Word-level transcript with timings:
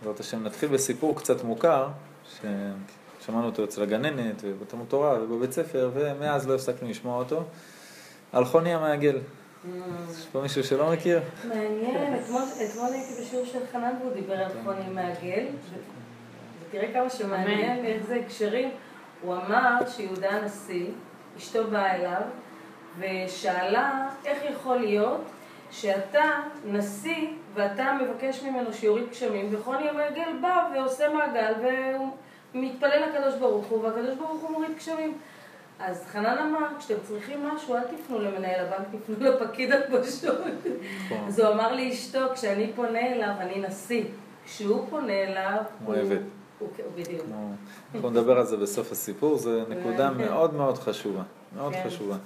בעזרת 0.00 0.20
השם 0.20 0.44
נתחיל 0.44 0.68
בסיפור 0.68 1.16
קצת 1.16 1.44
מוכר, 1.44 1.88
ששמענו 2.30 3.46
אותו 3.46 3.64
אצל 3.64 3.82
הגננת 3.82 4.42
ובתלמוד 4.42 4.86
תורה 4.88 5.22
ובבית 5.22 5.52
ספר, 5.52 5.90
ומאז 5.94 6.48
לא 6.48 6.54
הפסקנו 6.54 6.88
לשמוע 6.88 7.18
אותו, 7.18 7.44
על 8.32 8.44
חוני 8.44 8.74
המעגל. 8.74 9.18
יש 10.10 10.26
פה 10.32 10.40
מישהו 10.42 10.64
שלא 10.64 10.92
מכיר? 10.92 11.20
מעניין, 11.48 12.14
אתמול 12.14 12.92
הייתי 12.92 13.22
בשיעור 13.22 13.46
של 13.46 13.58
חנן 13.72 13.94
והוא 14.00 14.12
דיבר 14.12 14.34
על 14.34 14.50
חוני 14.64 14.88
מעגל, 14.94 15.44
ותראה 16.68 16.92
כמה 16.92 17.10
שמעניין 17.10 17.84
איך 17.84 18.06
זה 18.06 18.16
הקשרים. 18.24 18.70
הוא 19.22 19.34
אמר 19.34 19.78
שיהודה 19.88 20.30
הנשיא, 20.30 20.86
אשתו 21.36 21.70
באה 21.70 21.94
אליו, 21.94 22.20
ושאלה 22.98 24.08
איך 24.24 24.38
יכול 24.50 24.76
להיות 24.76 25.20
שאתה 25.70 26.30
נשיא 26.64 27.28
ואתה 27.54 27.98
מבקש 28.02 28.42
ממנו 28.42 28.72
שיוריד 28.72 29.10
גשמים, 29.10 29.48
וחוני 29.52 29.88
המעגל 29.88 30.32
בא 30.42 30.68
ועושה 30.74 31.08
מעגל 31.08 31.52
והוא 31.62 32.08
מתפלל 32.54 33.02
לקדוש 33.08 33.34
ברוך 33.34 33.66
הוא, 33.66 33.84
והקדוש 33.84 34.16
ברוך 34.16 34.42
הוא 34.42 34.50
מוריד 34.50 34.76
גשמים. 34.76 35.18
אז 35.78 36.06
חנן 36.06 36.38
אמר, 36.38 36.78
כשאתם 36.78 37.00
צריכים 37.02 37.48
משהו, 37.48 37.74
אל 37.74 37.80
תפנו 37.80 38.18
למנהל 38.18 38.66
הבנק, 38.66 38.86
תפנו 39.02 39.14
לפקיד 39.20 39.72
הפשוט. 39.72 40.34
נכון. 41.04 41.18
אז 41.26 41.38
הוא 41.38 41.48
אמר 41.48 41.76
לאשתו, 41.76 42.18
כשאני 42.34 42.72
פונה 42.76 43.12
אליו, 43.12 43.34
אני 43.40 43.60
נשיא. 43.68 44.04
כשהוא 44.44 44.86
פונה 44.90 45.12
אליו, 45.12 45.62
הוא 45.84 45.94
עבד. 45.94 46.18
הוא 46.58 46.68
בדיוק. 46.96 47.22
אנחנו 47.94 48.10
נדבר 48.10 48.38
על 48.38 48.46
זה 48.46 48.56
בסוף 48.56 48.92
הסיפור, 48.92 49.38
זו 49.38 49.60
נקודה 49.68 50.10
כן. 50.10 50.16
מאוד 50.16 50.54
מאוד 50.54 50.78
חשובה, 50.78 51.22
מאוד 51.56 51.72
כן. 51.72 51.82
חשובה. 51.86 52.16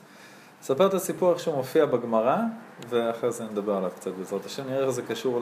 אספר 0.62 0.86
את 0.86 0.94
הסיפור 0.94 1.32
איך 1.32 1.40
שהוא 1.40 1.54
מופיע 1.54 1.86
בגמרא, 1.86 2.36
ואחרי 2.88 3.32
זה 3.32 3.44
נדבר 3.44 3.76
עליו 3.76 3.90
קצת 3.96 4.10
בעזרת 4.18 4.46
השם, 4.46 4.62
נראה 4.66 4.82
איך 4.82 4.90
זה 4.90 5.02
קשור 5.02 5.40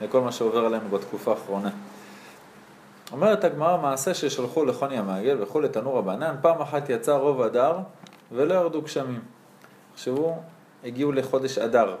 לכל 0.00 0.20
מה 0.20 0.32
שעובר 0.32 0.64
עלינו 0.66 0.88
בתקופה 0.88 1.30
האחרונה. 1.30 1.70
אומרת 3.12 3.44
הגמרא 3.44 3.76
מעשה 3.76 4.14
ששלחו 4.14 4.64
לחוני 4.64 4.98
המעגל 4.98 5.42
וכו' 5.42 5.60
לתנור 5.60 5.98
הבענן, 5.98 6.34
פעם 6.40 6.60
אחת 6.60 6.90
יצא 6.90 7.16
רוב 7.16 7.40
אדר 7.40 7.78
ולא 8.32 8.54
ירדו 8.54 8.82
גשמים. 8.82 9.20
תחשבו, 9.94 10.36
הגיעו 10.84 11.12
לחודש 11.12 11.58
אדר. 11.58 11.96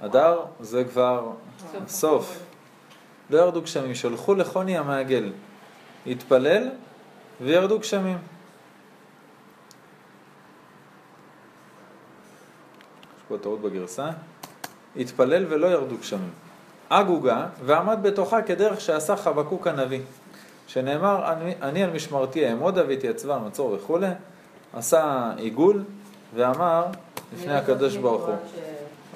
אדר 0.00 0.40
זה 0.60 0.84
כבר 0.84 1.30
סוף. 1.86 2.42
לא 3.30 3.38
ירדו 3.38 3.62
גשמים, 3.62 3.94
שלחו 3.94 4.34
לחוני 4.34 4.78
המעגל. 4.78 5.32
התפלל 6.06 6.68
וירדו 7.40 7.78
גשמים. 7.78 8.18
פה 13.30 13.38
טעות 13.38 13.60
בגרסה. 13.60 14.10
התפלל 14.96 15.44
ולא 15.48 15.66
ירדו 15.66 15.96
גשמים. 15.96 16.30
אגוגה 16.88 17.46
ועמד 17.64 17.98
בתוכה 18.02 18.42
כדרך 18.42 18.80
שעשה 18.80 19.16
חבקוק 19.16 19.66
הנביא. 19.66 20.00
שנאמר, 20.66 21.32
אני, 21.32 21.54
אני 21.62 21.84
על 21.84 21.90
משמרתי 21.90 22.48
אעמודה 22.48 22.82
והתייצבה 22.88 23.34
על 23.34 23.40
מצור 23.40 23.72
וכולי. 23.72 24.06
עשה 24.72 25.32
עיגול 25.36 25.84
ואמר 26.34 26.86
לפני 27.34 27.54
הקדוש 27.54 27.96
ברוך 27.96 28.26
הוא. 28.26 28.34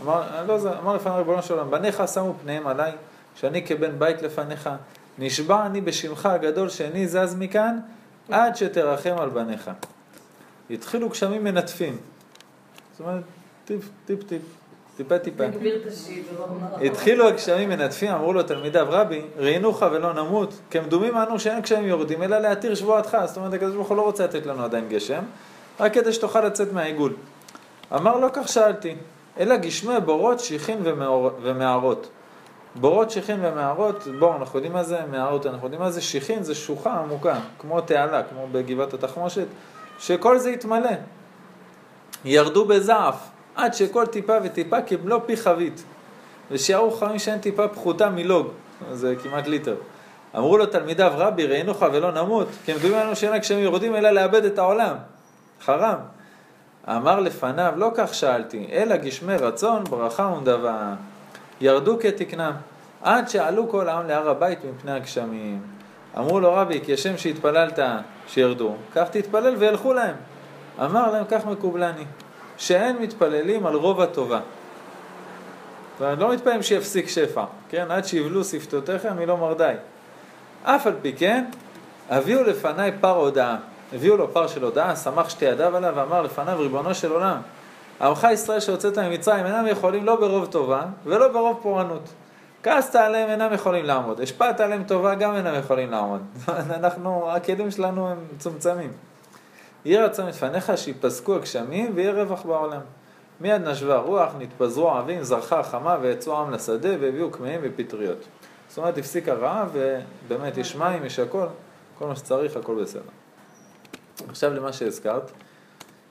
אמר, 0.02 0.44
לא, 0.46 0.58
זה, 0.58 0.78
אמר 0.78 0.94
לפני 0.94 1.12
ריבונו 1.12 1.42
של 1.42 1.54
עולם, 1.54 1.70
בניך 1.70 2.02
שמו 2.14 2.34
פניהם 2.42 2.66
עליי, 2.66 2.92
שאני 3.34 3.66
כבן 3.66 3.98
בית 3.98 4.22
לפניך, 4.22 4.70
נשבע 5.18 5.66
אני 5.66 5.80
בשמך 5.80 6.26
הגדול 6.26 6.68
שאיני 6.68 7.08
זז 7.08 7.34
מכאן, 7.38 7.78
עד 8.30 8.56
שתרחם 8.56 9.14
על 9.18 9.28
בניך. 9.28 9.70
התחילו 10.70 11.08
גשמים 11.08 11.44
מנטפים. 11.44 11.96
זאת 12.92 13.00
אומרת, 13.00 13.22
טיפ, 13.64 13.88
טיפ, 14.06 14.22
טיפ, 14.22 14.42
טיפה 14.96 15.18
טיפה. 15.18 15.44
השיבר. 15.88 16.44
התחילו 16.82 17.28
הגשמים 17.28 17.68
מנטפים, 17.68 18.10
אמרו 18.10 18.32
לו 18.32 18.42
תלמידיו, 18.42 18.86
רבי, 18.90 19.22
ראינוך 19.36 19.82
ולא 19.92 20.12
נמות, 20.12 20.54
כמדומים 20.70 21.16
אנו 21.16 21.40
שאין 21.40 21.60
גשמים 21.60 21.84
יורדים, 21.84 22.22
אלא 22.22 22.38
להתיר 22.38 22.74
שבועתך. 22.74 23.18
זאת 23.24 23.36
אומרת, 23.36 23.52
הקדוש 23.52 23.74
ברוך 23.74 23.88
הוא 23.88 23.96
לא 23.96 24.02
רוצה 24.02 24.24
לתת 24.24 24.46
לנו 24.46 24.64
עדיין 24.64 24.88
גשם, 24.88 25.22
רק 25.80 25.94
כדי 25.94 26.12
שתוכל 26.12 26.40
לצאת 26.40 26.72
מהעיגול. 26.72 27.12
אמר 27.94 28.19
לא 28.19 28.28
כך 28.32 28.48
שאלתי, 28.48 28.94
אלא 29.38 29.56
גשמי 29.56 30.00
בורות, 30.04 30.41
שיחין 30.41 30.78
ומערות. 31.42 32.08
בורות, 32.74 33.10
שיחין 33.10 33.41
ומערות, 33.42 34.06
בור, 34.19 34.36
אנחנו 34.36 34.58
יודעים 34.58 34.72
מה 34.72 34.84
זה, 34.84 34.98
מערות, 35.10 35.47
אנחנו 35.47 35.66
יודעים 35.66 35.82
מה 35.82 35.91
זה, 35.91 36.00
שיחין 36.00 36.42
זה 36.42 36.54
שוחה 36.54 36.92
עמוקה, 36.92 37.41
כמו 37.58 37.80
תעלה, 37.80 38.22
כמו 38.22 38.47
בגבעת 38.53 38.94
התחמושת, 38.94 39.47
שכל 39.98 40.38
זה 40.38 40.50
יתמלא. 40.50 40.91
ירדו 42.24 42.64
בזעף, 42.64 43.28
עד 43.56 43.75
שכל 43.75 44.06
טיפה 44.06 44.32
וטיפה 44.42 44.82
כמלוא 44.82 45.20
פי 45.26 45.37
חבית. 45.37 45.84
ושיערו 46.50 46.91
חכמים 46.91 47.19
שאין 47.19 47.38
טיפה 47.38 47.69
פחותה 47.69 48.10
מלוג, 48.10 48.48
זה 48.92 49.15
כמעט 49.22 49.47
ליטר. 49.47 49.76
אמרו 50.37 50.59
לו 50.59 50.66
תלמידיו, 50.66 51.12
רבי, 51.16 51.47
ראינוך 51.47 51.82
ולא 51.92 52.12
נמות, 52.12 52.48
כי 52.65 52.72
הם 52.72 52.78
מדברים 52.78 52.98
לנו 52.98 53.16
שאין 53.16 53.32
הגשמים 53.32 53.65
יורדים 53.65 53.97
אלא 53.97 54.10
לאבד 54.10 54.44
את 54.44 54.59
העולם. 54.59 54.97
חרם. 55.65 55.98
אמר 56.88 57.20
לפניו, 57.20 57.72
לא 57.76 57.91
כך 57.94 58.15
שאלתי, 58.15 58.66
אלא 58.72 58.97
גשמי 58.97 59.37
רצון, 59.37 59.84
ברכה 59.84 60.22
ונדבה. 60.22 60.94
ירדו 61.60 61.98
כתקנם, 62.00 62.53
עד 63.03 63.28
שעלו 63.28 63.69
כל 63.69 63.88
העם 63.88 64.06
להר 64.06 64.31
הבית 64.31 64.59
מפני 64.65 64.92
הגשמים. 64.92 65.60
אמרו 66.19 66.41
לו 66.41 66.54
רבי, 66.54 66.81
כשם 66.86 67.19
שהתפללת 67.19 67.78
שירדו, 68.26 68.75
כך 68.94 69.09
תתפלל 69.10 69.54
וילכו 69.59 69.92
להם. 69.92 70.15
אמר 70.84 71.10
להם, 71.10 71.25
כך 71.31 71.47
מקובלני, 71.47 72.04
שאין 72.64 72.97
מתפללים 72.97 73.66
על 73.66 73.75
רוב 73.75 74.00
הטובה. 74.00 74.41
ואני 76.00 76.20
לא 76.20 76.32
מתפללים 76.32 76.62
שיפסיק 76.62 77.08
שפע, 77.08 77.44
כן? 77.69 77.91
עד 77.91 78.04
שיבלו 78.04 78.44
שפתותיכם 78.44 79.16
מלא 79.16 79.36
מרדי. 79.36 79.75
אף 80.62 80.86
על 80.86 80.94
פי 81.03 81.12
כן, 81.12 81.44
הביאו 82.10 82.42
לפניי 82.42 82.92
פר 83.00 83.16
הודעה. 83.16 83.56
הביאו 83.92 84.16
לו 84.16 84.32
פר 84.32 84.47
של 84.47 84.64
הודעה, 84.64 84.97
סמך 84.97 85.30
שתי 85.30 85.44
ידיו 85.44 85.76
עליו 85.76 85.92
ואמר 85.97 86.22
לפניו, 86.22 86.58
ריבונו 86.58 86.94
של 86.94 87.12
עולם, 87.12 87.36
עמך 88.00 88.26
ישראל 88.32 88.60
שהוצאת 88.60 88.98
ממצרים 88.98 89.47
אינם 89.47 89.66
יכולים 89.66 90.04
לא 90.04 90.16
ברוב 90.16 90.47
טובה 90.47 90.82
ולא 91.04 91.28
ברוב 91.28 91.58
פורענות. 91.62 92.08
כעסת 92.62 92.94
עליהם 92.94 93.30
אינם 93.30 93.54
יכולים 93.54 93.84
לעמוד, 93.84 94.20
השפעת 94.20 94.60
עליהם 94.60 94.84
טובה 94.84 95.14
גם 95.14 95.36
אינם 95.36 95.54
יכולים 95.58 95.91
לעמוד. 95.91 96.20
אנחנו, 96.74 97.30
הכלים 97.30 97.70
שלנו 97.70 98.08
הם 98.08 98.19
מצומצמים. 98.36 98.92
יהי 99.84 100.03
רצון 100.03 100.27
מלפניך 100.27 100.72
שיפסקו 100.77 101.37
הגשמים 101.37 101.93
ויהיה 101.95 102.12
רווח 102.12 102.43
בעולם. 102.43 102.81
מיד 103.41 103.62
נשבה 103.69 103.97
רוח, 103.97 104.33
נתפזרו 104.39 104.91
עבים, 104.91 105.22
זרחה 105.22 105.61
החמה 105.61 105.97
ויצאו 106.00 106.39
עם 106.39 106.50
לשדה 106.50 106.89
והביאו 107.00 107.33
כמהים 107.33 107.61
ופטריות. 107.62 108.19
זאת 108.69 108.78
אומרת, 108.78 108.99
הפסיק 108.99 109.28
הרעב 109.28 109.77
ובאמת 110.27 110.56
יש 110.56 110.77
מים, 110.77 111.05
יש 111.05 111.19
הכל, 111.19 111.47
כל 111.99 112.06
מה 112.06 112.17
שצריך, 112.17 112.56
הכל 112.56 112.83
בסדר. 112.83 113.03
עכשיו 114.28 114.55
למה 114.55 114.72
שהזכרת. 114.72 115.31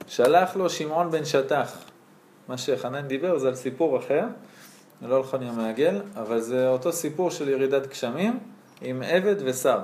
שלח 0.08 0.56
לו 0.56 0.70
שמעון 0.70 1.12
בן 1.12 1.26
שטח. 1.26 1.78
מה 2.48 2.58
שחנן 2.58 3.08
דיבר 3.08 3.38
זה 3.38 3.48
על 3.48 3.56
סיפור 3.56 3.98
אחר, 3.98 4.24
לא 5.02 5.16
על 5.16 5.24
חוני 5.24 5.50
המעגל, 5.50 6.02
אבל 6.16 6.40
זה 6.40 6.68
אותו 6.68 6.92
סיפור 6.92 7.32
של 7.32 7.50
ירידת 7.50 7.88
גשמים 7.88 8.40
עם 8.82 9.04
עבד 9.06 9.36
ושר. 9.46 9.80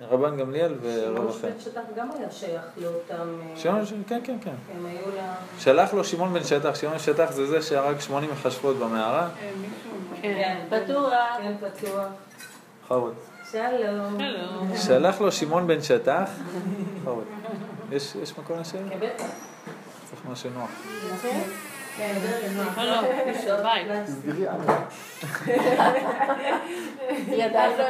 רבן 0.00 0.36
גמליאל 0.36 0.74
ורב 0.82 1.14
שמעון 1.14 1.28
אחר. 1.28 1.48
בן 1.48 1.60
שטח 1.60 1.80
גם 1.96 2.08
היה 2.18 2.30
שייך 2.30 2.62
לאותם... 2.76 3.40
אה, 3.50 3.56
שמעון, 3.56 3.84
כן, 4.06 4.20
כן, 4.24 4.36
כן. 4.40 4.54
הם 4.76 4.86
היו 4.86 5.16
לה... 5.16 5.34
שלח 5.58 5.94
לו 5.94 6.04
שמעון 6.04 6.32
בן 6.32 6.44
שטח, 6.44 6.74
שמעון 6.74 6.96
בן 6.96 7.02
שטח 7.02 7.32
זה 7.32 7.46
זה 7.46 7.62
שהרג 7.62 8.00
80 8.00 8.30
מכשפות 8.30 8.76
במערה. 8.76 9.28
כן, 10.22 10.64
פתוח. 10.68 11.12
כן, 11.42 11.54
פתוח. 11.60 12.06
בכבוד. 12.84 13.14
שלום. 13.52 14.18
שלום. 14.18 14.76
שלח 14.76 15.20
לו 15.20 15.32
שמעון 15.32 15.66
בן 15.66 15.82
שטח. 15.82 16.30
בכבוד. 17.00 17.24
יש 17.92 18.14
יש 18.22 18.38
מקום 18.38 18.60
לשבת? 18.60 18.80
כן, 18.90 18.98
בטח. 19.00 19.26
צריך 20.10 20.22
משהו 20.30 20.50
נוח. 20.50 20.70
כן. 21.96 22.14
לא, 22.76 22.84
לא, 22.84 23.02
בבית. 23.58 23.86
היא 27.26 27.44
עדיין 27.44 27.72
לא 27.78 27.82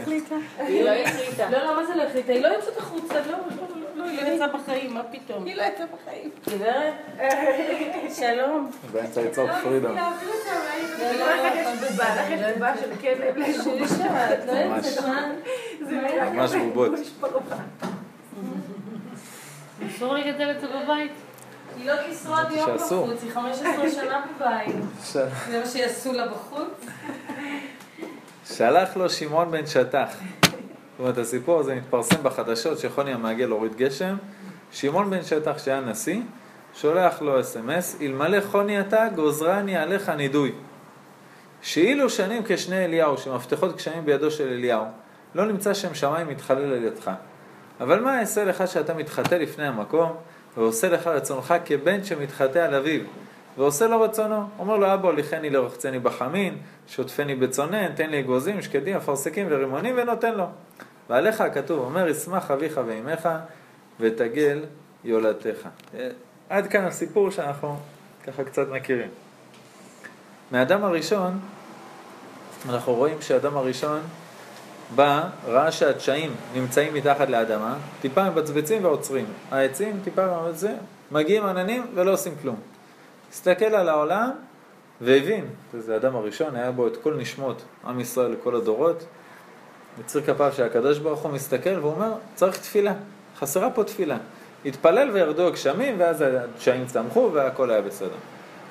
החליטה. 0.00 0.36
היא 0.58 0.84
לא 0.84 0.90
החליטה. 0.90 1.50
לא, 1.50 1.64
לא, 1.64 1.76
מה 1.76 1.86
זה 1.86 1.94
לא 1.94 2.02
החליטה? 2.02 2.32
היא 2.32 2.42
לא 2.42 2.48
יוצאת 2.48 2.76
החוצה, 2.76 3.14
לא, 3.14 3.20
לא, 3.26 3.38
לא, 3.56 3.76
לא, 3.94 4.04
היא 4.04 4.22
לא 4.22 4.28
יצאה 4.28 4.48
בחיים, 4.48 4.94
מה 4.94 5.02
פתאום? 5.02 5.44
היא 5.44 5.54
לא 5.54 5.62
יצאה 5.62 5.86
בחיים. 5.86 6.30
גברת? 6.48 6.94
שלום. 8.14 8.70
באמצע 8.92 9.20
לא. 9.20 9.26
יוצאת, 9.26 9.48
מה? 15.06 15.28
ממש 16.32 16.54
בובות. 16.54 16.92
אסור 19.86 20.14
לגדל 20.14 20.50
את 20.50 20.60
זה 20.60 20.66
בבית? 20.66 21.12
היא 21.76 21.90
לא 21.90 21.94
תשרוד 22.10 22.50
יום. 22.50 22.76
בחוץ, 22.76 23.22
היא 23.22 23.32
15 23.32 23.90
שנה 24.00 24.24
בבית. 24.36 24.74
זה 25.02 25.28
מה 25.60 25.66
שיעשו 25.66 26.12
לה 26.12 26.26
בחוץ? 26.28 26.86
שלח 28.44 28.96
לו 28.96 29.10
שמעון 29.10 29.50
בן 29.50 29.66
שטח. 29.66 30.08
זאת 30.42 30.98
אומרת, 30.98 31.18
הסיפור 31.18 31.60
הזה 31.60 31.74
מתפרסם 31.74 32.22
בחדשות 32.22 32.78
שחוני 32.78 33.12
המעגל 33.12 33.48
הוריד 33.48 33.76
גשם. 33.76 34.16
שמעון 34.72 35.10
בן 35.10 35.22
שטח, 35.22 35.58
שהיה 35.58 35.80
נשיא, 35.80 36.20
שולח 36.74 37.22
לו 37.22 37.40
אס.אם.אס, 37.40 37.96
אלמלא 38.02 38.40
חוני 38.40 38.80
אתה, 38.80 39.06
גוזרני 39.14 39.76
עליך 39.76 40.08
נידוי. 40.08 40.52
שאילו 41.62 42.10
שנים 42.10 42.42
כשני 42.46 42.84
אליהו, 42.84 43.18
שמפתחות 43.18 43.76
גשמים 43.76 44.04
בידו 44.04 44.30
של 44.30 44.48
אליהו, 44.48 44.84
לא 45.34 45.46
נמצא 45.46 45.74
שם 45.74 45.94
שמיים 45.94 46.28
מתחלל 46.28 46.72
על 46.72 46.84
ידך. 46.84 47.10
אבל 47.80 48.00
מה 48.00 48.20
אעשה 48.20 48.44
לך 48.44 48.68
שאתה 48.68 48.94
מתחטא 48.94 49.34
לפני 49.34 49.66
המקום, 49.66 50.16
ועושה 50.56 50.88
לך 50.88 51.06
רצונך 51.06 51.54
כבן 51.64 52.04
שמתחטא 52.04 52.58
על 52.58 52.74
אביו, 52.74 53.00
ועושה 53.56 53.86
לו 53.86 54.00
רצונו. 54.00 54.48
אומר 54.58 54.76
לו, 54.76 54.94
אבא 54.94 55.08
הוליכני 55.08 55.50
לרחצני 55.50 55.98
בחמין, 55.98 56.58
שוטפני 56.88 57.34
בצונן, 57.34 57.94
תן 57.94 58.10
לי 58.10 58.20
אגוזים, 58.20 58.62
שקדים, 58.62 58.96
אפרסקים 58.96 59.46
ורימונים, 59.50 59.94
ונותן 59.98 60.34
לו. 60.34 60.44
ועליך 61.10 61.40
הכתוב, 61.40 61.78
אומר, 61.78 62.08
ישמח 62.08 62.50
אביך 62.50 62.80
ואימך, 62.86 63.28
ותגל 64.00 64.64
יולדתך. 65.04 65.68
עד 66.48 66.66
כאן 66.66 66.84
הסיפור 66.84 67.30
שאנחנו 67.30 67.76
ככה 68.26 68.44
קצת 68.44 68.68
מכירים. 68.68 69.08
מהאדם 70.50 70.84
הראשון, 70.84 71.40
אנחנו 72.68 72.94
רואים 72.94 73.16
שהאדם 73.20 73.56
הראשון 73.56 74.00
בא, 74.94 75.28
ראה 75.46 75.72
שהדשאים 75.72 76.34
נמצאים 76.54 76.94
מתחת 76.94 77.28
לאדמה, 77.28 77.76
טיפה 78.00 78.30
מבצבצים 78.30 78.84
ועוצרים. 78.84 79.26
העצים 79.50 80.00
טיפה 80.04 80.26
מבצבצים, 80.26 80.76
מגיעים 81.10 81.46
עננים 81.46 81.86
ולא 81.94 82.12
עושים 82.12 82.34
כלום. 82.42 82.56
הסתכל 83.30 83.64
על 83.64 83.88
העולם 83.88 84.30
והבין, 85.00 85.44
זה 85.78 85.94
האדם 85.94 86.16
הראשון, 86.16 86.56
היה 86.56 86.70
בו 86.70 86.86
את 86.86 86.96
כל 86.96 87.14
נשמות 87.14 87.62
עם 87.86 88.00
ישראל 88.00 88.30
לכל 88.30 88.56
הדורות. 88.56 89.04
יציר 90.00 90.22
כפיו 90.22 90.52
של 90.52 90.62
הקדוש 90.62 90.98
ברוך 90.98 91.20
הוא 91.20 91.32
מסתכל 91.32 91.78
ואומר, 91.82 92.12
צריך 92.34 92.58
תפילה, 92.58 92.94
חסרה 93.38 93.70
פה 93.70 93.84
תפילה. 93.84 94.16
התפלל 94.64 95.10
וירדו 95.10 95.46
הגשמים 95.46 95.94
ואז 95.98 96.20
הדשאים 96.20 96.86
צמחו 96.86 97.30
והכל 97.32 97.70
היה 97.70 97.82
בסדר. 97.82 98.08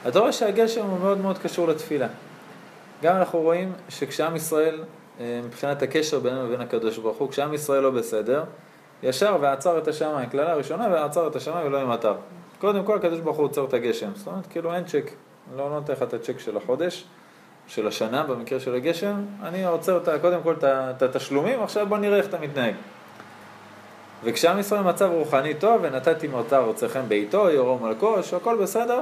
אתה 0.07 0.19
רואה 0.19 0.31
שהגשם 0.31 0.85
הוא 0.85 0.99
מאוד 0.99 1.17
מאוד 1.17 1.37
קשור 1.37 1.67
לתפילה. 1.67 2.07
גם 3.03 3.15
אנחנו 3.15 3.39
רואים 3.39 3.73
שכשעם 3.89 4.35
ישראל, 4.35 4.79
מבחינת 5.19 5.81
הקשר 5.81 6.19
בינינו 6.19 6.45
לבין 6.45 6.61
הקדוש 6.61 6.97
ברוך 6.97 7.17
הוא, 7.17 7.29
כשעם 7.29 7.53
ישראל 7.53 7.83
לא 7.83 7.91
בסדר, 7.91 8.43
ישר 9.03 9.37
ועצר 9.41 9.77
את 9.77 9.87
השמיים, 9.87 10.29
קללה 10.29 10.53
ראשונה 10.53 10.87
ועצר 10.91 11.27
את 11.27 11.35
השמיים 11.35 11.67
ולא 11.67 11.77
ימטר. 11.77 12.15
קודם 12.59 12.83
כל 12.83 12.97
הקדוש 12.97 13.19
ברוך 13.19 13.37
הוא 13.37 13.45
עוצר 13.45 13.65
את 13.65 13.73
הגשם, 13.73 14.09
זאת 14.15 14.27
אומרת 14.27 14.47
כאילו 14.47 14.73
אין 14.73 14.83
צ'ק, 14.83 15.11
לא 15.57 15.69
נותן 15.69 15.93
לך 15.93 16.03
את 16.03 16.13
הצ'ק 16.13 16.39
של 16.39 16.57
החודש, 16.57 17.05
של 17.67 17.87
השנה 17.87 18.23
במקרה 18.23 18.59
של 18.59 18.75
הגשם, 18.75 19.15
אני 19.43 19.65
עוצר 19.65 19.97
את, 19.97 20.09
קודם 20.21 20.39
כל 20.43 20.55
את 20.63 21.01
התשלומים, 21.01 21.63
עכשיו 21.63 21.87
בוא 21.87 21.97
נראה 21.97 22.17
איך 22.17 22.25
אתה 22.25 22.39
מתנהג. 22.39 22.73
וכשעם 24.23 24.59
ישראל 24.59 24.81
במצב 24.81 25.09
רוחני 25.11 25.53
טוב, 25.53 25.81
ונתתי 25.83 26.27
מותר 26.27 26.63
רוצכם 26.65 27.01
בעיתו, 27.07 27.49
יורו 27.49 27.79
מלכו, 27.79 28.23
שהכל 28.23 28.57
בסדר, 28.61 29.01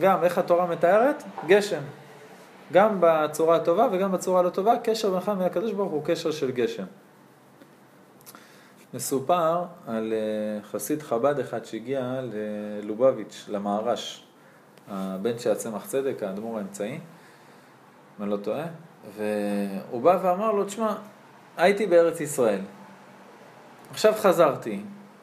גם 0.00 0.24
איך 0.24 0.38
התורה 0.38 0.66
מתארת? 0.66 1.22
גשם. 1.46 1.80
גם 2.72 2.96
בצורה 3.00 3.56
הטובה 3.56 3.88
וגם 3.92 4.12
בצורה 4.12 4.40
הלא 4.40 4.48
טובה, 4.48 4.74
קשר 4.84 5.10
בינך 5.10 5.28
לבין 5.28 5.46
הקדוש 5.46 5.72
ברוך 5.72 5.92
הוא 5.92 6.02
קשר 6.04 6.30
של 6.30 6.50
גשם. 6.50 6.84
מסופר 8.94 9.64
על 9.86 10.12
אה, 10.12 10.62
חסיד 10.62 11.02
חב"ד 11.02 11.38
אחד 11.38 11.64
שהגיע 11.64 12.20
ללובביץ', 12.22 13.46
למערש, 13.48 14.24
הבן 14.88 15.38
של 15.38 15.50
הצמח 15.50 15.86
צדק, 15.86 16.22
האדמו"ר 16.22 16.58
האמצעי, 16.58 16.92
אם 16.92 18.22
אני 18.22 18.30
לא 18.30 18.36
טועה, 18.36 18.66
והוא 19.16 20.02
בא 20.02 20.18
ואמר 20.22 20.52
לו, 20.52 20.64
תשמע, 20.64 20.94
הייתי 21.56 21.86
בארץ 21.86 22.20
ישראל, 22.20 22.60
עכשיו 23.90 24.12
חזרתי, 24.16 24.80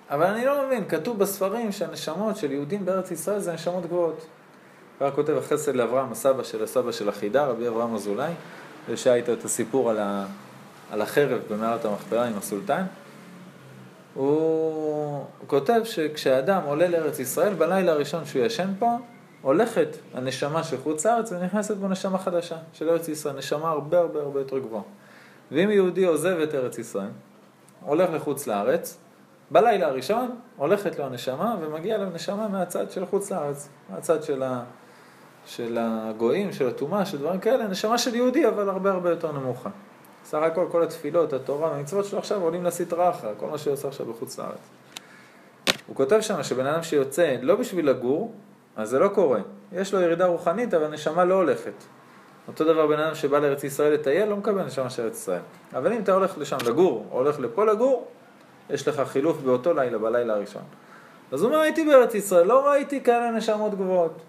אבל 0.09 0.25
אני 0.25 0.45
לא 0.45 0.65
מבין, 0.65 0.89
כתוב 0.89 1.19
בספרים 1.19 1.71
שהנשמות 1.71 2.37
של 2.37 2.51
יהודים 2.51 2.85
בארץ 2.85 3.11
ישראל 3.11 3.39
זה 3.39 3.53
נשמות 3.53 3.85
גבוהות. 3.85 4.25
כבר 4.97 5.11
כותב 5.11 5.37
החסד 5.37 5.75
לאברהם, 5.75 6.11
הסבא 6.11 6.43
של 6.43 6.63
הסבא 6.63 6.91
של 6.91 7.09
החידה, 7.09 7.45
רבי 7.45 7.67
אברהם 7.67 7.95
אזולאי, 7.95 8.33
ושהיה 8.89 9.15
איתו 9.15 9.33
את 9.33 9.45
הסיפור 9.45 9.89
על, 9.89 9.99
ה, 9.99 10.25
על 10.91 11.01
החרב 11.01 11.41
במערת 11.49 11.85
המכפלה 11.85 12.25
עם 12.25 12.37
הסולטן. 12.37 12.83
הוא, 14.13 15.25
כותב 15.47 15.81
שכשאדם 15.83 16.61
עולה 16.65 16.87
לארץ 16.87 17.19
ישראל, 17.19 17.53
בלילה 17.53 17.91
הראשון 17.91 18.25
שהוא 18.25 18.45
ישן 18.45 18.69
פה, 18.79 18.97
הולכת 19.41 19.87
הנשמה 20.13 20.63
של 20.63 20.77
חוץ 20.77 21.05
לארץ 21.05 21.31
ונכנסת 21.31 21.77
בו 21.77 21.87
נשמה 21.87 22.17
חדשה 22.17 22.57
של 22.73 22.89
ארץ 22.89 23.07
ישראל, 23.07 23.37
נשמה 23.37 23.69
הרבה 23.69 23.99
הרבה 23.99 24.21
הרבה 24.21 24.39
יותר 24.39 24.59
גבוהה. 24.59 24.83
ואם 25.51 25.71
יהודי 25.71 26.05
עוזב 26.05 26.39
את 26.43 26.55
ארץ 26.55 26.77
ישראל, 26.77 27.09
הולך 27.81 28.09
לחוץ 28.13 28.47
לארץ, 28.47 28.97
בלילה 29.51 29.87
הראשון 29.87 30.35
הולכת 30.57 30.99
לו 30.99 31.05
הנשמה 31.05 31.55
ומגיע 31.61 31.97
לו 31.97 32.09
נשמה 32.09 32.47
מהצד 32.47 32.91
של 32.91 33.05
חוץ 33.05 33.31
לארץ, 33.31 33.69
מהצד 33.89 34.23
של, 34.23 34.43
ה, 34.43 34.63
של 35.45 35.77
הגויים, 35.81 36.51
של 36.51 36.67
הטומאה, 36.67 37.05
של 37.05 37.17
דברים 37.17 37.39
כאלה, 37.39 37.67
נשמה 37.67 37.97
של 37.97 38.15
יהודי 38.15 38.47
אבל 38.47 38.69
הרבה 38.69 38.91
הרבה 38.91 39.09
יותר 39.09 39.31
נמוכה. 39.31 39.69
סך 40.25 40.37
הכל 40.37 40.65
כל 40.71 40.83
התפילות, 40.83 41.33
התורה 41.33 41.71
והמצוות 41.71 42.05
שלו 42.05 42.19
עכשיו 42.19 42.41
עולים 42.41 42.63
לסטרא 42.63 43.09
אחרא, 43.09 43.31
כל 43.39 43.47
מה 43.47 43.57
שהוא 43.57 43.73
עושה 43.73 43.87
עכשיו 43.87 44.05
בחוץ 44.05 44.39
לארץ. 44.39 44.69
הוא 45.87 45.95
כותב 45.95 46.21
שם 46.21 46.43
שבן 46.43 46.65
אדם 46.65 46.83
שיוצא 46.83 47.35
לא 47.41 47.55
בשביל 47.55 47.89
לגור, 47.89 48.33
אז 48.75 48.89
זה 48.89 48.99
לא 48.99 49.07
קורה. 49.07 49.39
יש 49.71 49.93
לו 49.93 50.01
ירידה 50.01 50.25
רוחנית 50.25 50.73
אבל 50.73 50.87
נשמה 50.87 51.25
לא 51.25 51.33
הולכת. 51.33 51.73
אותו 52.47 52.65
דבר 52.65 52.87
בן 52.87 52.99
אדם 52.99 53.15
שבא 53.15 53.39
לארץ 53.39 53.63
ישראל 53.63 53.93
לטייל, 53.93 54.29
לא 54.29 54.37
מקבל 54.37 54.63
נשמה 54.63 54.89
של 54.89 55.03
ארץ 55.03 55.17
ישראל. 55.17 55.41
אבל 55.73 55.93
אם 55.93 56.01
אתה 56.01 56.13
הולך 56.13 56.37
לשם 56.37 56.57
לגור, 56.67 57.05
או 57.11 57.17
הולך 57.17 57.39
לפה 57.39 57.65
לגור, 57.65 58.07
יש 58.69 58.87
לך 58.87 59.01
חילוף 59.07 59.37
באותו 59.41 59.73
לילה, 59.73 59.97
בלילה 59.97 60.33
הראשון. 60.33 60.61
אז 61.31 61.41
הוא 61.41 61.49
אומר, 61.49 61.59
הייתי 61.59 61.85
בארץ 61.85 62.15
ישראל, 62.15 62.47
לא 62.47 62.67
ראיתי 62.67 63.01
כאלה 63.03 63.31
נשמות 63.31 63.73
גבוהות. 63.73 64.21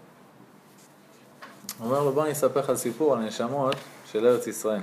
אומר 1.80 2.02
לו, 2.02 2.12
בוא 2.12 2.22
אני 2.22 2.32
אספר 2.32 2.60
לך 2.60 2.74
סיפור 2.74 3.12
על 3.12 3.18
נשמות 3.18 3.74
של 4.12 4.26
ארץ 4.26 4.46
ישראל. 4.46 4.80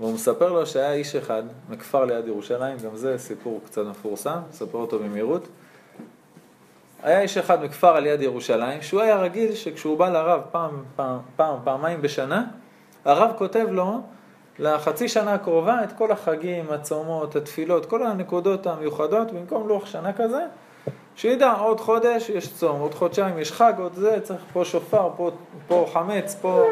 והוא 0.00 0.14
מספר 0.14 0.52
לו 0.52 0.66
שהיה 0.66 0.92
איש 0.92 1.16
אחד 1.16 1.42
מכפר 1.68 2.04
ליד 2.04 2.26
ירושלים, 2.26 2.76
גם 2.84 2.96
זה 2.96 3.18
סיפור 3.18 3.60
קצת 3.66 3.82
מפורסם, 3.82 4.38
אספר 4.50 4.78
אותו 4.78 4.98
במהירות. 4.98 5.48
היה 7.02 7.20
איש 7.20 7.38
אחד 7.38 7.64
מכפר 7.64 7.96
על 7.96 8.06
יד 8.06 8.22
ירושלים, 8.22 8.82
שהוא 8.82 9.00
היה 9.00 9.16
רגיל 9.16 9.54
שכשהוא 9.54 9.98
בא 9.98 10.08
לרב 10.08 10.40
פעם, 10.50 10.84
פעם, 10.96 11.18
פעם, 11.36 11.58
פעמיים 11.64 12.02
בשנה, 12.02 12.44
הרב 13.04 13.30
כותב 13.38 13.66
לו 13.70 14.00
לחצי 14.58 15.08
שנה 15.08 15.34
הקרובה 15.34 15.84
את 15.84 15.92
כל 15.92 16.12
החגים, 16.12 16.70
הצומות, 16.70 17.36
התפילות, 17.36 17.86
כל 17.86 18.06
הנקודות 18.06 18.66
המיוחדות, 18.66 19.32
במקום 19.32 19.68
לוח 19.68 19.86
שנה 19.86 20.12
כזה, 20.12 20.46
שידע 21.18 21.52
עוד 21.52 21.80
חודש 21.80 22.28
יש 22.28 22.52
צום, 22.52 22.80
עוד 22.80 22.94
חודשיים 22.94 23.38
יש 23.38 23.52
חג, 23.52 23.72
עוד 23.78 23.94
זה, 23.94 24.20
צריך 24.22 24.42
פה 24.52 24.64
שופר, 24.64 25.10
פה, 25.16 25.30
פה 25.68 25.86
חמץ, 25.92 26.36
פה 26.40 26.64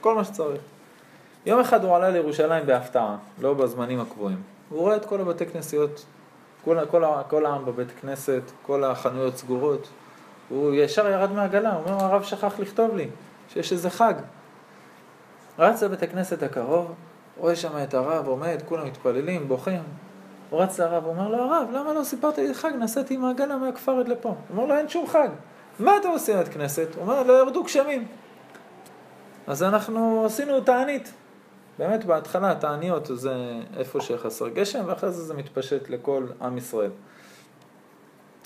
כל 0.00 0.14
מה 0.14 0.24
שצריך. 0.24 0.60
יום 1.46 1.60
אחד 1.60 1.84
הוא 1.84 1.96
עלה 1.96 2.10
לירושלים 2.10 2.66
בהפתעה, 2.66 3.16
לא 3.40 3.54
בזמנים 3.54 4.00
הקבועים. 4.00 4.42
הוא 4.68 4.80
רואה 4.80 4.96
את 4.96 5.04
כל 5.04 5.20
הבתי 5.20 5.46
כנסיות 5.46 6.04
כל, 6.64 6.78
כל, 6.90 7.04
כל 7.28 7.46
העם 7.46 7.64
בבית 7.64 7.88
כנסת, 8.00 8.42
כל 8.66 8.84
החנויות 8.84 9.36
סגורות. 9.36 9.88
הוא 10.48 10.74
ישר 10.74 11.06
ירד 11.06 11.32
מהעגלה, 11.32 11.74
הוא 11.74 11.84
אומר, 11.84 12.04
הרב 12.04 12.22
שכח 12.22 12.58
לכתוב 12.58 12.96
לי 12.96 13.08
שיש 13.48 13.72
איזה 13.72 13.90
חג. 13.90 14.14
רץ 15.58 15.82
לבית 15.82 16.02
הכנסת 16.02 16.42
הקרוב, 16.42 16.92
רואה 17.38 17.56
שם 17.56 17.82
את 17.82 17.94
הרב 17.94 18.26
עומד, 18.26 18.62
כולם 18.68 18.86
מתפללים, 18.86 19.48
בוכים. 19.48 19.82
הוא 20.52 20.62
רץ 20.62 20.80
לרב, 20.80 21.04
הוא 21.04 21.12
אומר 21.12 21.28
לו, 21.28 21.36
הרב, 21.36 21.68
למה 21.72 21.92
לא 21.92 22.04
סיפרת 22.04 22.38
לי 22.38 22.54
חג? 22.54 22.70
נסעתי 22.78 23.14
עם 23.14 23.24
העגלה 23.24 23.56
מהכפר 23.56 23.92
עד 23.92 24.08
לפה. 24.08 24.28
הוא 24.28 24.36
אומר 24.50 24.66
לו, 24.66 24.76
אין 24.78 24.88
שום 24.88 25.06
חג. 25.06 25.28
מה 25.78 25.96
אתם 25.96 26.08
עושים 26.08 26.36
בבית 26.36 26.48
כנסת? 26.48 26.88
הוא 26.94 27.02
אומר, 27.02 27.22
לא 27.22 27.32
ירדו 27.32 27.62
גשמים. 27.62 28.06
אז 29.46 29.62
אנחנו 29.62 30.24
עשינו 30.26 30.60
תענית. 30.60 31.12
באמת 31.78 32.04
בהתחלה 32.04 32.50
התעניות 32.50 33.10
זה 33.14 33.34
איפה 33.76 34.00
שחסר 34.00 34.48
גשם, 34.48 34.84
ואחרי 34.86 35.10
זה 35.10 35.22
זה 35.22 35.34
מתפשט 35.34 35.90
לכל 35.90 36.26
עם 36.42 36.58
ישראל. 36.58 36.90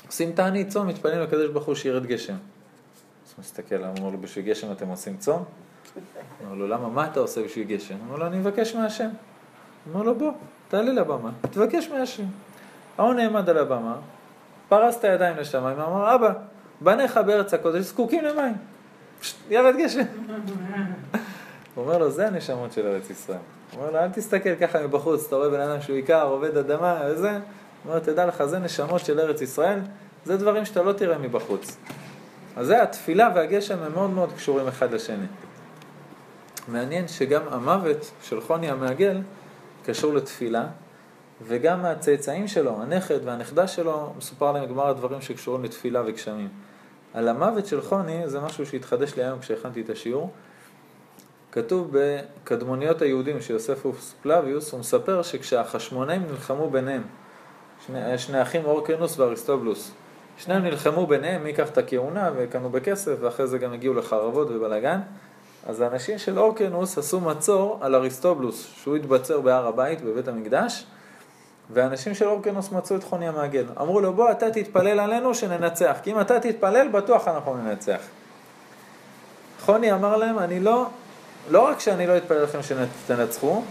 עושים 0.06 0.32
תענית 0.32 0.68
צום, 0.68 0.86
מתפללים 0.86 1.20
לקדוש 1.20 1.50
ברוך 1.50 1.64
הוא 1.64 1.74
שירד 1.74 2.06
גשם. 2.06 2.32
אז 2.32 3.32
הוא 3.36 3.40
מסתכל, 3.40 3.84
הוא 3.84 3.96
אומר 3.98 4.10
לו, 4.10 4.18
בשביל 4.18 4.44
גשם 4.44 4.72
אתם 4.72 4.88
עושים 4.88 5.16
צום? 5.16 5.36
הוא 5.36 6.04
אומר 6.44 6.54
לו, 6.54 6.68
למה, 6.68 6.88
מה 6.88 7.06
אתה 7.06 7.20
עושה 7.20 7.44
בשביל 7.44 7.66
גשם? 7.66 7.94
הוא 7.94 8.04
אומר 8.06 8.16
לו, 8.16 8.26
אני 8.26 8.38
מבקש 8.38 8.74
מהשם. 8.74 9.08
הוא 9.08 9.94
אומר 9.94 10.02
לו, 10.04 10.14
בוא, 10.14 10.32
תעלה 10.68 10.92
לבמה, 10.92 11.30
תבקש 11.50 11.88
מהשם. 11.88 12.24
ההוא 12.98 13.14
נעמד 13.14 13.50
על 13.50 13.58
הבמה, 13.58 13.96
פרס 14.68 14.98
את 14.98 15.04
הידיים 15.04 15.36
לשמיים, 15.36 15.80
אמר, 15.80 16.14
אבא, 16.14 16.32
בניך 16.80 17.16
בארץ 17.16 17.54
הקודש 17.54 17.84
זקוקים 17.84 18.24
למים. 18.24 18.54
ירד 19.50 19.74
גשם. 19.76 20.02
הוא 21.74 21.84
אומר 21.84 21.98
לו, 21.98 22.10
זה 22.10 22.26
הנשמות 22.26 22.72
של 22.72 22.86
ארץ 22.86 23.10
ישראל. 23.10 23.38
הוא 23.72 23.80
אומר 23.80 23.90
לו, 23.90 23.98
אל 23.98 24.08
תסתכל 24.08 24.54
ככה 24.60 24.86
מבחוץ, 24.86 25.26
אתה 25.26 25.36
רואה 25.36 25.48
בן 25.48 25.60
אדם 25.60 25.80
שהוא 25.80 25.96
עיקר, 25.96 26.22
עובד 26.22 26.56
אדמה 26.56 27.00
וזה. 27.06 27.30
הוא 27.30 27.40
אומר, 27.86 27.98
תדע 27.98 28.26
לך, 28.26 28.44
זה 28.44 28.58
נשמות 28.58 29.04
של 29.04 29.20
ארץ 29.20 29.40
ישראל, 29.40 29.80
זה 30.24 30.36
דברים 30.36 30.64
שאתה 30.64 30.82
לא 30.82 30.92
תראה 30.92 31.18
מבחוץ. 31.18 31.76
אז 32.56 32.66
זה 32.66 32.82
התפילה 32.82 33.30
והגשם 33.34 33.82
הם 33.82 33.92
מאוד 33.92 34.10
מאוד 34.10 34.32
קשורים 34.36 34.68
אחד 34.68 34.92
לשני. 34.92 35.26
מעניין 36.68 37.08
שגם 37.08 37.42
המוות 37.50 38.10
של 38.22 38.40
חוני 38.40 38.70
המעגל 38.70 39.20
קשור 39.86 40.14
לתפילה, 40.14 40.66
וגם 41.46 41.84
הצאצאים 41.84 42.48
שלו, 42.48 42.82
הנכד 42.82 43.18
והנכדה 43.24 43.66
שלו, 43.66 44.12
מסופר 44.18 44.52
להם 44.52 44.66
גמר 44.66 44.86
הדברים 44.86 45.20
שקשורים 45.20 45.64
לתפילה 45.64 46.02
וגשמים. 46.06 46.48
על 47.14 47.28
המוות 47.28 47.66
של 47.66 47.80
חוני, 47.80 48.28
זה 48.28 48.40
משהו 48.40 48.66
שהתחדש 48.66 49.14
לי 49.14 49.24
היום 49.24 49.38
כשהכנתי 49.38 49.80
את 49.80 49.90
השיעור. 49.90 50.30
כתוב 51.52 51.90
בקדמוניות 51.92 53.02
היהודים 53.02 53.40
של 53.40 53.52
יוספוס 53.54 54.14
פלביוס, 54.22 54.72
הוא 54.72 54.80
מספר 54.80 55.22
שכשהחשמונאים 55.22 56.22
נלחמו 56.30 56.70
ביניהם, 56.70 57.02
שני, 57.86 58.18
שני 58.18 58.42
אחים 58.42 58.64
אורקנוס 58.64 59.18
ואריסטובלוס, 59.18 59.92
שניהם 60.38 60.62
נלחמו 60.62 61.06
ביניהם, 61.06 61.42
מי 61.42 61.48
ייקח 61.48 61.70
את 61.70 61.78
הכהונה 61.78 62.30
וקנו 62.36 62.70
בכסף, 62.70 63.16
ואחרי 63.20 63.46
זה 63.46 63.58
גם 63.58 63.72
הגיעו 63.72 63.94
לחרבות 63.94 64.50
ובלאגן. 64.50 65.00
אז 65.68 65.80
האנשים 65.80 66.18
של 66.18 66.38
אורקנוס 66.38 66.98
עשו 66.98 67.20
מצור 67.20 67.78
על 67.80 67.94
אריסטובלוס, 67.94 68.72
שהוא 68.76 68.96
התבצר 68.96 69.40
בהר 69.40 69.66
הבית 69.66 70.00
בבית 70.00 70.28
המקדש, 70.28 70.86
והאנשים 71.70 72.14
של 72.14 72.26
אורקנוס 72.26 72.72
מצאו 72.72 72.96
את 72.96 73.04
חוני 73.04 73.28
המעגל. 73.28 73.64
אמרו 73.80 74.00
לו, 74.00 74.12
בוא 74.12 74.30
אתה 74.30 74.50
תתפלל 74.50 75.00
עלינו 75.00 75.34
שננצח, 75.34 75.96
כי 76.02 76.12
אם 76.12 76.20
אתה 76.20 76.40
תתפלל, 76.40 76.88
בטוח 76.88 77.28
אנחנו 77.28 77.56
ננצח. 77.56 78.00
חוני 79.60 79.92
אמר 79.92 80.16
להם, 80.16 80.38
אני 80.38 80.60
לא, 80.60 80.86
לא 81.50 81.68
רק 81.68 81.80
שאני 81.80 82.06
לא 82.06 82.16
אתפלל 82.16 82.42
לכם 82.42 82.58
שתנצחו, 82.62 83.62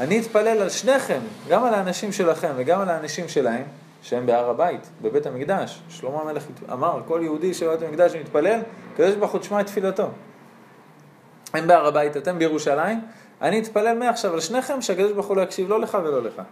אני 0.00 0.20
אתפלל 0.20 0.62
על 0.62 0.68
שניכם, 0.70 1.20
גם 1.48 1.64
על 1.64 1.74
האנשים 1.74 2.12
שלכם 2.12 2.52
וגם 2.56 2.80
על 2.80 2.88
האנשים 2.88 3.28
שלהם, 3.28 3.64
שהם 4.02 4.26
בהר 4.26 4.50
הבית, 4.50 4.88
בבית 5.02 5.26
המקדש. 5.26 5.82
שלמה 5.88 6.20
המלך 6.20 6.44
אמר, 6.72 7.00
כל 7.06 7.20
יהודי 7.22 7.54
שבבית 7.54 7.82
המקדש 7.82 8.14
מתפלל, 8.14 8.60
הקדוש 8.92 9.14
ברוך 9.14 9.32
הוא 9.32 9.40
תשמע 9.40 9.60
את 9.60 9.66
תפילתו. 9.66 10.08
הם 11.56 11.66
בהר 11.66 11.86
הבית, 11.86 12.16
אתם 12.16 12.38
בירושלים, 12.38 13.00
אני 13.42 13.58
אתפלל 13.58 13.98
מעכשיו 13.98 14.32
על 14.32 14.40
שניכם 14.40 14.82
שהקדוש 14.82 15.12
ברוך 15.12 15.26
הוא 15.26 15.36
לא 15.36 15.42
יקשיב 15.42 15.68
לא 15.68 15.80
לך 15.80 15.98
ולא 16.04 16.22
לך. 16.22 16.42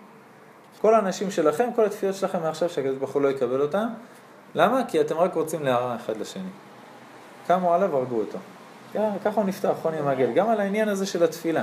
כל 0.81 0.95
האנשים 0.95 1.31
שלכם, 1.31 1.69
כל 1.77 1.85
התפילות 1.85 2.17
שלכם 2.17 2.43
מעכשיו 2.43 2.69
שהקדוש 2.69 2.97
ברוך 2.97 3.13
הוא 3.13 3.23
לא 3.23 3.29
יקבל 3.29 3.61
אותם. 3.61 3.87
למה? 4.55 4.81
כי 4.89 5.01
אתם 5.01 5.17
רק 5.17 5.35
רוצים 5.35 5.63
להרע 5.63 5.97
אחד 5.97 6.17
לשני. 6.17 6.43
קמו 7.47 7.75
עליו 7.75 7.93
והרגו 7.93 8.21
אותו. 8.21 8.39
ככה 9.25 9.41
הוא 9.41 9.45
נפתח, 9.45 9.73
חוני 9.83 9.99
המעגל. 9.99 10.33
גם 10.33 10.51
על 10.51 10.61
העניין 10.61 10.89
הזה 10.89 11.07
של 11.07 11.25
התפילה. 11.25 11.63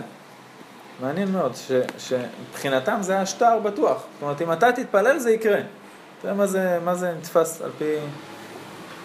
מעניין 1.02 1.32
מאוד, 1.32 1.52
שמבחינתם 1.98 2.98
זה 3.02 3.14
היה 3.14 3.26
שטר 3.26 3.60
בטוח. 3.60 3.98
זאת 3.98 4.22
אומרת, 4.22 4.42
אם 4.42 4.54
אתה 4.54 4.72
תתפלל 4.72 5.20
זה 5.20 5.32
יקרה. 5.32 5.60
יודע 6.24 6.36
מה 6.36 6.48
זה, 6.48 6.80
מה 6.86 6.96
זה 6.96 7.14
נתפס 7.18 7.62
על 7.62 7.72
פי... 7.78 7.96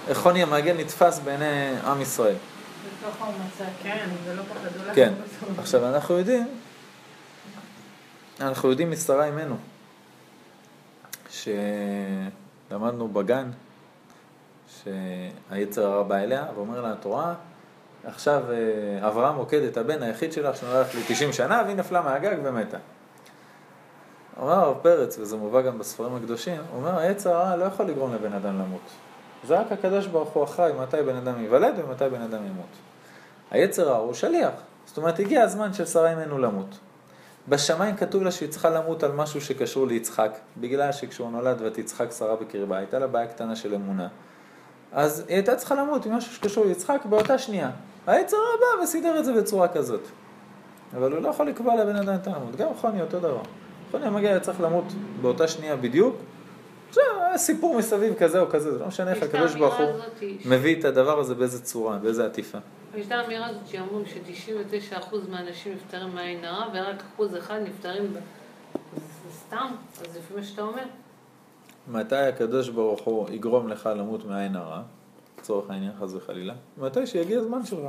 איך 0.08 0.18
חוני 0.18 0.42
המעגל 0.42 0.76
נתפס 0.78 1.18
בעיני 1.18 1.72
עם 1.86 2.00
ישראל. 2.00 2.34
כן, 3.82 4.08
ולא 4.24 4.42
פחדו 4.42 4.84
לך. 4.86 4.94
כן. 4.94 5.12
עכשיו, 5.58 5.88
אנחנו 5.94 6.18
יודעים, 6.18 6.48
אנחנו 8.40 8.70
יודעים 8.70 8.90
משרה 8.90 9.24
אימנו, 9.24 9.56
שלמדנו 11.30 13.08
בגן, 13.08 13.50
שהיצר 14.68 15.86
הרע 15.86 16.02
בא 16.02 16.16
אליה 16.16 16.46
ואומר 16.54 16.80
לה, 16.80 16.92
את 16.92 17.04
רואה? 17.04 17.34
עכשיו 18.04 18.42
אה, 18.50 19.08
אברהם 19.08 19.36
עוקד 19.36 19.62
את 19.62 19.76
הבן 19.76 20.02
היחיד 20.02 20.32
שלך 20.32 20.56
שנולד 20.56 20.86
לי 20.94 21.00
90 21.08 21.32
שנה 21.32 21.62
והיא 21.64 21.76
נפלה 21.76 22.02
מהגג 22.02 22.36
ומתה. 22.44 22.76
אומר 24.40 24.52
הרב 24.52 24.76
פרץ, 24.82 25.18
וזה 25.18 25.36
מובא 25.36 25.62
גם 25.62 25.78
בספרים 25.78 26.16
הקדושים, 26.16 26.60
הוא 26.70 26.80
אומר, 26.80 26.98
היצר 26.98 27.36
הרע 27.36 27.56
לא 27.56 27.64
יכול 27.64 27.86
לגרום 27.86 28.14
לבן 28.14 28.32
אדם 28.32 28.58
למות. 28.58 28.90
זה 29.46 29.60
רק 29.60 29.72
הקדוש 29.72 30.06
ברוך 30.06 30.28
הוא 30.28 30.44
אחראי 30.44 30.72
מתי 30.72 31.02
בן 31.06 31.16
אדם 31.16 31.40
ייוולד 31.40 31.74
ומתי 31.76 32.04
בן 32.08 32.20
אדם 32.20 32.46
ימות. 32.46 32.93
היצר 33.54 33.88
הרע 33.88 33.98
הוא 33.98 34.14
שליח. 34.14 34.50
זאת 34.86 34.96
אומרת, 34.96 35.18
הגיע 35.18 35.42
הזמן 35.42 35.72
של 35.72 35.86
שרה 35.86 36.10
אימנו 36.10 36.38
למות. 36.38 36.78
בשמיים 37.48 37.96
כתוב 37.96 38.22
לה 38.22 38.30
שהיא 38.30 38.48
צריכה 38.48 38.70
למות 38.70 39.02
על 39.02 39.12
משהו 39.12 39.40
שקשור 39.40 39.86
ליצחק, 39.86 40.38
בגלל 40.56 40.92
שכשהוא 40.92 41.30
נולד 41.30 41.56
ותצחק 41.60 42.12
שרה 42.18 42.36
בקרבה, 42.36 42.76
הייתה 42.76 42.98
לה 42.98 43.06
בעיה 43.06 43.26
קטנה 43.26 43.56
של 43.56 43.74
אמונה. 43.74 44.08
אז 44.92 45.24
היא 45.28 45.36
הייתה 45.36 45.56
צריכה 45.56 45.74
למות 45.74 46.06
משהו 46.06 46.32
שקשור 46.32 46.64
ליצחק 46.64 47.00
באותה 47.04 47.38
שנייה. 47.38 47.70
היצר 48.06 48.36
הרע 48.36 48.76
בא 48.78 48.82
וסידר 48.82 49.18
את 49.18 49.24
זה 49.24 49.32
בצורה 49.32 49.68
כזאת. 49.68 50.02
אבל 50.96 51.12
הוא 51.12 51.20
לא 51.20 51.28
יכול 51.28 51.48
לקבוע 51.48 51.76
לבן 51.76 51.96
אדם 51.96 52.14
את 52.14 52.26
המות. 52.26 52.56
גם 52.56 52.68
חוני 52.80 53.00
אותו 53.00 53.18
דבר. 53.20 53.42
חוני 53.90 54.06
המגיע 54.06 54.30
היה 54.30 54.40
צריך 54.40 54.60
למות 54.60 54.84
באותה 55.22 55.48
שנייה 55.48 55.76
בדיוק. 55.76 56.16
סיפור 57.38 57.78
מסביב 57.78 58.14
כזה 58.14 58.40
או 58.40 58.48
כזה, 58.48 58.72
זה 58.72 58.78
לא 58.78 58.86
משנה 58.86 59.10
איך 59.10 59.22
הקדוש 59.22 59.54
ברוך 59.54 59.74
הוא 59.74 59.86
מביא 60.44 60.80
את 60.80 60.84
הדבר 60.84 61.18
הזה 61.18 61.34
באיזה 61.34 61.62
צורה, 61.62 61.96
באיזה 61.96 62.26
עטיפה. 62.26 62.58
יש 62.96 63.06
את 63.06 63.12
האמירה 63.12 63.46
הזאת 63.46 63.66
שאמרו 63.66 64.00
ש-99% 64.06 65.14
מהאנשים 65.30 65.72
נפטרים 65.72 66.14
מעין 66.14 66.44
הרע 66.44 66.66
ורק 66.74 67.02
אחוז 67.14 67.36
אחד 67.36 67.60
נפטרים. 67.64 68.12
זה 68.12 69.32
סתם, 69.32 69.66
אז 70.00 70.16
לפי 70.16 70.34
מה 70.36 70.42
שאתה 70.42 70.62
אומר. 70.62 70.82
מתי 71.88 72.16
הקדוש 72.16 72.68
ברוך 72.68 73.02
הוא 73.02 73.28
יגרום 73.30 73.68
לך 73.68 73.88
למות 73.96 74.24
מעין 74.24 74.56
הרע, 74.56 74.82
לצורך 75.38 75.70
העניין 75.70 75.92
חס 76.00 76.14
וחלילה? 76.14 76.54
מתי 76.78 77.06
שיגיע 77.06 77.38
הזמן 77.38 77.66
שלך. 77.66 77.80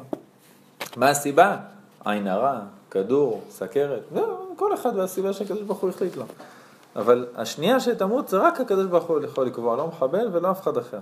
מה 0.97 1.09
הסיבה? 1.09 1.57
עין 2.05 2.27
הרע, 2.27 2.59
כדור, 2.91 3.43
סכרת, 3.49 4.01
כל 4.55 4.73
אחד 4.73 4.95
והסיבה 4.95 5.33
שהקדוש 5.33 5.61
ברוך 5.61 5.79
הוא 5.79 5.89
החליט 5.89 6.15
לו. 6.15 6.25
אבל 6.95 7.27
השנייה 7.35 7.79
שתמות 7.79 8.27
זה 8.27 8.37
רק 8.37 8.61
הקדוש 8.61 8.85
ברוך 8.85 9.03
הוא 9.03 9.23
יכול 9.23 9.45
לקבוע, 9.45 9.77
לא 9.77 9.87
מחבל 9.87 10.29
ולא 10.31 10.51
אף 10.51 10.61
אחד 10.61 10.77
אחר. 10.77 10.99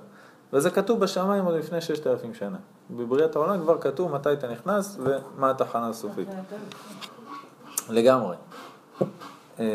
וזה 0.54 0.70
כתוב 0.70 1.00
בשמיים 1.00 1.46
עוד 1.46 1.56
לפני 1.56 1.82
ששת 1.82 2.08
אלפים 2.08 2.34
שנה. 2.34 2.58
בבריאת 2.92 3.36
העולם 3.36 3.62
כבר 3.62 3.82
כתוב 3.82 4.12
מתי 4.12 4.34
אתה 4.34 4.52
נכנס 4.52 5.00
ומה 5.00 5.50
התחנה 5.50 5.90
הסופית. 5.90 6.28
לגמרי. 7.90 8.36
אה, 9.60 9.66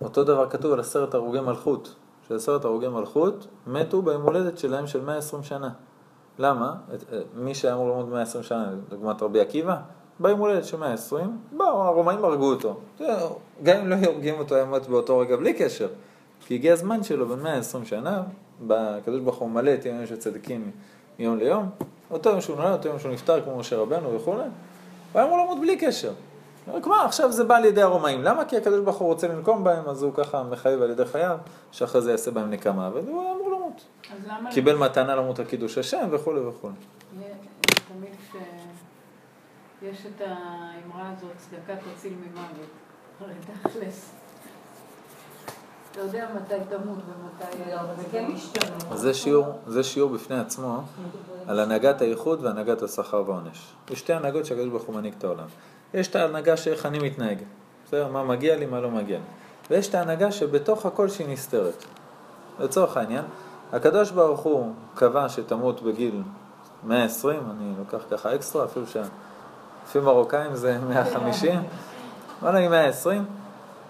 אותו 0.00 0.24
דבר 0.24 0.50
כתוב 0.50 0.72
על 0.72 0.80
עשרת 0.80 1.14
הרוגי 1.14 1.40
מלכות, 1.40 1.94
שעשרת 2.28 2.64
הרוגי 2.64 2.88
מלכות 2.88 3.46
מתו 3.66 4.02
ביום 4.02 4.22
הולדת 4.22 4.58
שלהם 4.58 4.86
של 4.86 5.04
120 5.04 5.42
שנה. 5.42 5.70
למה? 6.38 6.74
אה, 7.12 7.20
מי 7.34 7.54
שהיה 7.54 7.74
אמור 7.74 7.88
ללמוד 7.88 8.08
120 8.08 8.44
שנה, 8.44 8.70
דוגמת 8.88 9.22
רבי 9.22 9.40
עקיבא, 9.40 9.76
ביום 10.20 10.40
הולדת 10.40 10.64
של 10.64 10.76
120, 10.76 11.38
באו, 11.52 11.82
הרומאים 11.82 12.24
הרגו 12.24 12.50
אותו. 12.50 12.76
גם 13.62 13.76
אם 13.76 13.88
לא 13.88 13.96
הורגים 14.06 14.38
אותו, 14.38 14.54
היה 14.54 14.64
מת 14.64 14.86
באותו 14.86 15.18
רגע 15.18 15.36
בלי 15.36 15.52
קשר. 15.52 15.88
כי 16.46 16.54
הגיע 16.54 16.72
הזמן 16.72 17.02
שלו 17.02 17.28
בין 17.28 17.40
120 17.42 17.84
שנה, 17.84 18.22
הקדוש 18.70 19.20
ברוך 19.20 19.36
הוא 19.36 19.50
מלא 19.50 19.74
את 19.74 19.86
ימים 19.86 20.06
של 20.06 20.16
צדיקים 20.16 20.70
מיום 21.18 21.38
ליום, 21.38 21.68
אותו 22.10 22.30
יום 22.30 22.40
שהוא 22.40 22.56
נולד, 22.56 22.72
אותו 22.72 22.88
יום 22.88 22.98
שהוא 22.98 23.12
נפטר 23.12 23.44
כמו 23.44 23.58
משה 23.58 23.76
רבנו 23.76 24.14
וכולי, 24.14 24.42
הוא 24.42 24.48
היה 25.14 25.24
אמור 25.24 25.38
למות 25.38 25.60
בלי 25.60 25.76
קשר. 25.76 26.12
רק 26.72 26.86
מה, 26.86 27.04
עכשיו 27.04 27.32
זה 27.32 27.44
בא 27.44 27.56
על 27.56 27.64
ידי 27.64 27.82
הרומאים. 27.82 28.22
למה? 28.22 28.44
כי 28.44 28.56
הקדוש 28.56 28.80
ברוך 28.80 28.96
הוא 28.96 29.08
רוצה 29.08 29.28
לנקום 29.28 29.64
בהם, 29.64 29.88
אז 29.88 30.02
הוא 30.02 30.12
ככה 30.14 30.42
מחייב 30.42 30.82
על 30.82 30.90
ידי 30.90 31.04
חייו, 31.04 31.38
שאחרי 31.72 32.00
זה 32.02 32.10
יעשה 32.10 32.30
בהם 32.30 32.50
נקמה, 32.50 32.90
והוא 32.94 33.22
היה 33.22 33.32
אמור 33.32 33.50
למות. 33.50 33.84
קיבל 34.50 34.76
מתנה 34.76 35.16
למות 35.16 35.38
על 35.38 35.44
קידוש 35.44 35.78
השם 35.78 36.08
וכולי 36.10 36.40
וכולי. 36.40 36.74
תמיד 37.88 38.10
יש 39.82 40.06
את 40.06 40.20
האמרה 40.20 41.12
הזאת, 41.16 41.30
צדקה 41.36 41.72
תציל 41.76 42.12
ממוות. 42.12 42.68
הרי 43.20 43.34
תכלס. 43.62 44.10
אתה 45.90 46.00
יודע 46.00 46.28
מתי 46.36 46.54
תמות 46.68 46.98
ומתי... 46.98 47.70
לא, 47.70 47.94
זה 47.96 48.02
כן 48.12 48.30
משתנה. 48.32 48.96
זה 48.96 49.14
שיעור, 49.14 49.46
זה 49.66 49.84
שיעור 49.84 50.10
בפני 50.10 50.38
עצמו 50.38 50.82
על 51.46 51.60
הנהגת 51.60 52.00
האיחוד 52.00 52.44
והנהגת 52.44 52.82
השכר 52.82 53.22
והעונש. 53.26 53.72
יש 53.90 53.98
שתי 53.98 54.12
הנהגות 54.12 54.46
שהקדוש 54.46 54.68
ברוך 54.68 54.82
הוא 54.82 54.94
מנהיג 54.94 55.14
את 55.18 55.24
העולם. 55.24 55.46
יש 55.94 56.08
את 56.08 56.16
ההנהגה 56.16 56.56
שאיך 56.56 56.86
אני 56.86 56.98
מתנהג, 56.98 57.38
בסדר? 57.86 58.08
מה 58.08 58.24
מגיע 58.24 58.56
לי, 58.56 58.66
מה 58.66 58.80
לא 58.80 58.90
מגיע 58.90 59.18
לי. 59.18 59.24
ויש 59.70 59.88
את 59.88 59.94
ההנהגה 59.94 60.32
שבתוך 60.32 60.86
הכל 60.86 61.08
שהיא 61.08 61.28
נסתרת. 61.28 61.84
לצורך 62.60 62.96
העניין, 62.96 63.24
הקדוש 63.72 64.10
ברוך 64.10 64.40
הוא 64.40 64.72
קבע 64.94 65.28
שתמות 65.28 65.82
בגיל 65.82 66.22
120, 66.84 67.40
אני 67.50 67.72
לוקח 67.78 68.04
ככה 68.10 68.34
אקסטרה, 68.34 68.64
אפילו 68.64 68.86
שלפי 69.92 70.00
מרוקאים 70.00 70.54
זה 70.54 70.78
150, 70.88 71.62
בוא 72.40 72.50
נגיד 72.50 72.70
120, 72.70 73.24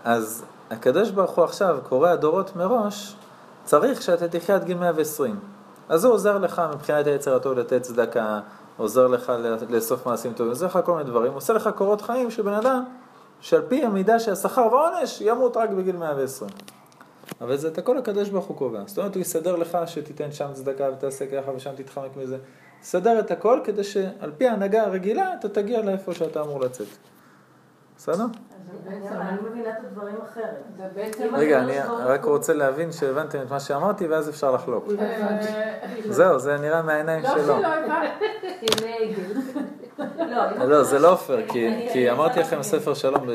אז 0.04 0.44
הקדוש 0.70 1.10
ברוך 1.10 1.30
הוא 1.30 1.44
עכשיו 1.44 1.78
קורא 1.88 2.08
הדורות 2.08 2.56
מראש, 2.56 3.16
צריך 3.64 4.02
שאתה 4.02 4.28
תחיה 4.28 4.54
עד 4.54 4.64
גיל 4.64 4.78
120. 4.78 5.40
אז 5.88 6.04
הוא 6.04 6.14
עוזר 6.14 6.38
לך 6.38 6.62
מבחינת 6.74 7.06
היצר 7.06 7.36
הטוב 7.36 7.58
לתת 7.58 7.82
צדקה, 7.82 8.40
עוזר 8.76 9.06
לך 9.06 9.32
לאסוף 9.70 10.06
מעשים 10.06 10.32
טובים, 10.32 10.50
עוזר 10.50 10.66
לך 10.66 10.78
כל 10.84 10.92
מיני 10.92 11.04
דברים, 11.04 11.32
עושה 11.32 11.52
לך 11.52 11.70
קורות 11.74 12.02
חיים 12.02 12.30
של 12.30 12.42
בן 12.42 12.54
אדם 12.54 12.84
שעל 13.40 13.62
פי 13.68 13.84
המידה 13.84 14.18
של 14.18 14.32
השכר 14.32 14.68
והעונש 14.72 15.20
ימות 15.20 15.56
רק 15.56 15.70
בגיל 15.70 15.96
120. 15.96 16.50
אבל 17.40 17.56
זה 17.56 17.68
את 17.68 17.78
הכל 17.78 17.98
הקדוש 17.98 18.28
ברוך 18.28 18.46
הוא 18.46 18.56
קובע. 18.56 18.80
זאת 18.86 18.98
אומרת, 18.98 19.14
הוא 19.14 19.20
יסדר 19.20 19.56
לך 19.56 19.78
שתיתן 19.86 20.32
שם 20.32 20.48
צדקה 20.52 20.88
ותעשה 20.92 21.24
ככה 21.26 21.52
ושם 21.56 21.70
תתחמק 21.76 22.16
מזה. 22.16 22.36
סדר 22.82 23.20
את 23.20 23.30
הכל 23.30 23.60
כדי 23.64 23.84
שעל 23.84 24.32
פי 24.38 24.48
ההנהגה 24.48 24.82
הרגילה 24.82 25.34
אתה 25.38 25.48
תגיע 25.48 25.82
לאיפה 25.82 26.14
שאתה 26.14 26.40
אמור 26.40 26.60
לצאת. 26.60 26.86
בסדר? 27.96 28.24
אני 28.86 29.36
מבינה 29.50 29.70
את 29.70 29.84
הדברים 29.84 30.16
אחרת. 30.24 30.64
רגע, 31.32 31.58
אני 31.58 31.72
רק 31.88 32.24
רוצה 32.24 32.54
להבין 32.54 32.92
שהבנתם 32.92 33.38
את 33.42 33.50
מה 33.50 33.60
שאמרתי 33.60 34.06
ואז 34.06 34.28
אפשר 34.28 34.52
לחלוק. 34.52 34.88
זהו, 36.08 36.38
זה 36.38 36.56
נראה 36.56 36.82
מהעיניים 36.82 37.22
לא 37.22 37.30
שלו. 37.30 37.54
הבנתי. 37.54 39.14
לא, 40.66 40.82
זה 40.82 40.98
לא 40.98 41.14
פייר, 41.14 41.48
כי 41.92 42.10
אמרתי 42.10 42.40
לכם 42.40 42.62
ספר 42.62 42.94
שלום, 42.94 43.26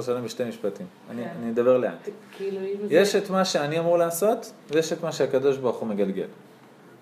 שלם 0.00 0.24
בשתי 0.24 0.44
משפטים. 0.44 0.86
אני 1.10 1.24
אני 1.30 1.50
אדבר 1.50 1.76
לאט. 1.76 2.08
כאילו. 2.32 2.60
יש 2.90 3.16
את 3.16 3.30
מה 3.30 3.44
שאני 3.44 3.78
אמור 3.78 3.98
לעשות, 3.98 4.52
ויש 4.70 4.92
את 4.92 5.02
מה 5.02 5.12
שהקדוש 5.12 5.56
ברוך 5.56 5.76
הוא 5.76 5.88
מגלגל. 5.88 6.26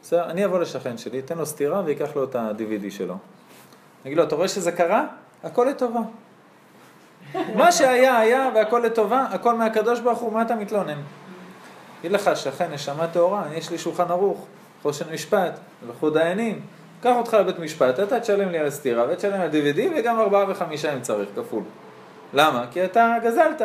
בסדר? 0.02 0.25
אני 0.30 0.45
אבוא 0.45 0.59
לשכן 0.59 0.99
שלי, 0.99 1.19
אתן 1.19 1.38
לו 1.38 1.47
סטירה 1.47 1.83
ויקח 1.85 2.16
לו 2.16 2.25
את 2.25 2.35
ה-DVD 2.35 2.90
שלו. 2.90 3.14
נגיד 4.04 4.19
לו, 4.19 4.25
אתה 4.25 4.35
רואה 4.35 4.49
שזה 4.49 4.73
קרה? 4.73 5.07
הכל 5.45 5.66
לטובה. 5.71 6.00
מה 7.54 7.73
שהיה, 7.73 8.19
היה, 8.19 8.50
והכל 8.54 8.83
לטובה, 8.85 9.26
הכל 9.30 9.54
מהקדוש 9.54 10.00
ברוך 10.00 10.19
הוא, 10.19 10.33
מה 10.33 10.42
אתה 10.42 10.54
מתלונן? 10.54 10.99
אגיד 12.00 12.12
לך, 12.12 12.30
שכן, 12.35 12.73
נשמה 12.73 13.07
טהורה, 13.07 13.45
יש 13.54 13.71
לי 13.71 13.78
שולחן 13.78 14.11
ערוך, 14.11 14.47
חושן 14.83 15.12
משפט, 15.12 15.59
הלכו 15.87 16.11
דיינים, 16.11 16.61
קח 17.02 17.12
אותך 17.16 17.35
לבית 17.35 17.59
משפט, 17.59 18.00
אתה 18.00 18.21
תשלם 18.21 18.49
לי 18.49 18.59
על 18.59 18.66
הסטירה, 18.66 19.04
ותשלם 19.09 19.40
על 19.40 19.50
DVD, 19.50 19.80
וגם 19.97 20.21
ארבעה 20.21 20.50
וחמישה 20.50 20.95
אם 20.95 21.00
צריך, 21.00 21.28
כפול. 21.37 21.62
למה? 22.35 22.66
כי 22.71 22.85
אתה 22.85 23.16
גזלת. 23.25 23.62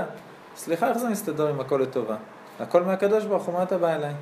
סליחה, 0.55 0.89
איך 0.89 0.97
זה 0.97 1.09
מסתדר 1.09 1.47
עם 1.47 1.59
הכל 1.59 1.79
לטובה? 1.81 2.15
הכל 2.59 2.83
מהקדוש 2.83 3.25
ברוך 3.25 3.43
הוא, 3.43 3.53
מה 3.53 3.63
אתה 3.63 3.77
בא 3.77 3.95
אליי? 3.95 4.13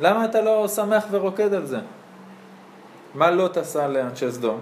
למה 0.00 0.24
אתה 0.24 0.40
לא 0.40 0.68
שמח 0.68 1.06
ורוקד 1.10 1.54
על 1.54 1.66
זה? 1.66 1.78
מה 3.14 3.30
לוט 3.30 3.56
עשה 3.56 3.88
לאנשי 3.88 4.32
סדום? 4.32 4.60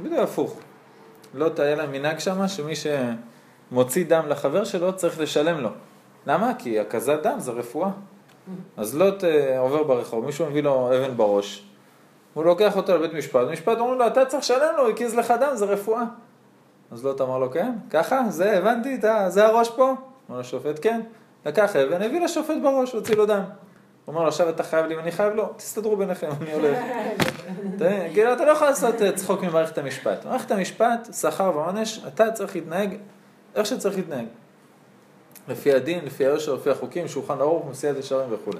בדיוק 0.00 0.20
הפוך. 0.20 0.56
לוט 1.34 1.60
היה 1.60 1.76
להם 1.76 1.92
מנהג 1.92 2.18
שמה 2.18 2.48
שמי 2.48 2.72
שמוציא 2.76 4.04
דם 4.08 4.24
לחבר 4.28 4.64
שלו 4.64 4.96
צריך 4.96 5.20
לשלם 5.20 5.60
לו. 5.60 5.70
למה? 6.26 6.52
כי 6.58 6.80
הקזת 6.80 7.22
דם 7.22 7.36
זה 7.38 7.52
רפואה. 7.52 7.90
אז 8.76 8.96
לוט 8.96 9.24
אה, 9.24 9.58
עובר 9.58 9.82
ברחוב, 9.82 10.24
מישהו 10.24 10.46
מביא 10.46 10.62
לו 10.62 10.90
אבן 10.96 11.16
בראש, 11.16 11.66
הוא 12.34 12.44
לוקח 12.44 12.76
אותו 12.76 12.96
לבית 12.96 13.14
משפט, 13.14 13.40
במשפט 13.40 13.78
אומרים 13.78 13.98
לו, 13.98 14.06
אתה 14.06 14.24
צריך 14.24 14.42
לשלם 14.42 14.74
לו, 14.76 14.88
הקיז 14.88 15.14
לך 15.14 15.34
דם, 15.40 15.50
זה 15.54 15.64
רפואה. 15.64 16.02
אז 16.90 17.04
לוט 17.04 17.20
אמר 17.20 17.38
לו, 17.38 17.50
כן, 17.50 17.72
ככה, 17.90 18.22
זה, 18.28 18.58
הבנתי, 18.58 18.94
אתה, 18.94 19.30
זה 19.30 19.46
הראש 19.46 19.70
פה? 19.70 19.94
אמר 20.30 20.40
לשופט, 20.40 20.78
כן. 20.82 21.00
לקח 21.46 21.76
אבן, 21.76 22.02
הביא 22.02 22.20
לשופט 22.20 22.56
בראש, 22.62 22.92
הוציא 22.92 23.16
לו 23.16 23.26
דם. 23.26 23.42
הוא 24.06 24.12
אמר 24.12 24.22
לו, 24.22 24.28
עכשיו 24.28 24.48
אתה 24.48 24.62
חייב 24.62 24.86
לי 24.86 24.96
ואני 24.96 25.12
חייב 25.12 25.34
לו, 25.34 25.52
תסתדרו 25.56 25.96
ביניכם, 25.96 26.28
אני 26.40 26.52
הולך. 26.52 26.78
כאילו, 28.14 28.32
אתה 28.32 28.44
לא 28.44 28.50
יכול 28.50 28.66
לעשות 28.66 29.02
אה, 29.02 29.12
צחוק 29.12 29.42
ממערכת 29.42 29.78
המשפט. 29.78 30.24
מערכת 30.24 30.50
המשפט, 30.50 31.08
שכר 31.20 31.52
ועונש, 31.54 32.00
אתה 32.06 32.32
צריך 32.32 32.54
להתנהג 32.54 32.96
איך 33.54 33.66
שצריך 33.66 33.96
להתנהג. 33.96 34.26
לפי 35.48 35.72
הדין, 35.72 36.04
לפי 36.04 36.26
היושר, 36.26 36.54
לפי 36.54 36.70
החוקים, 36.70 37.08
שולחן 37.08 37.40
ערוך, 37.40 37.66
מסיעת 37.70 37.96
ישרים 37.96 38.28
וכולי. 38.30 38.58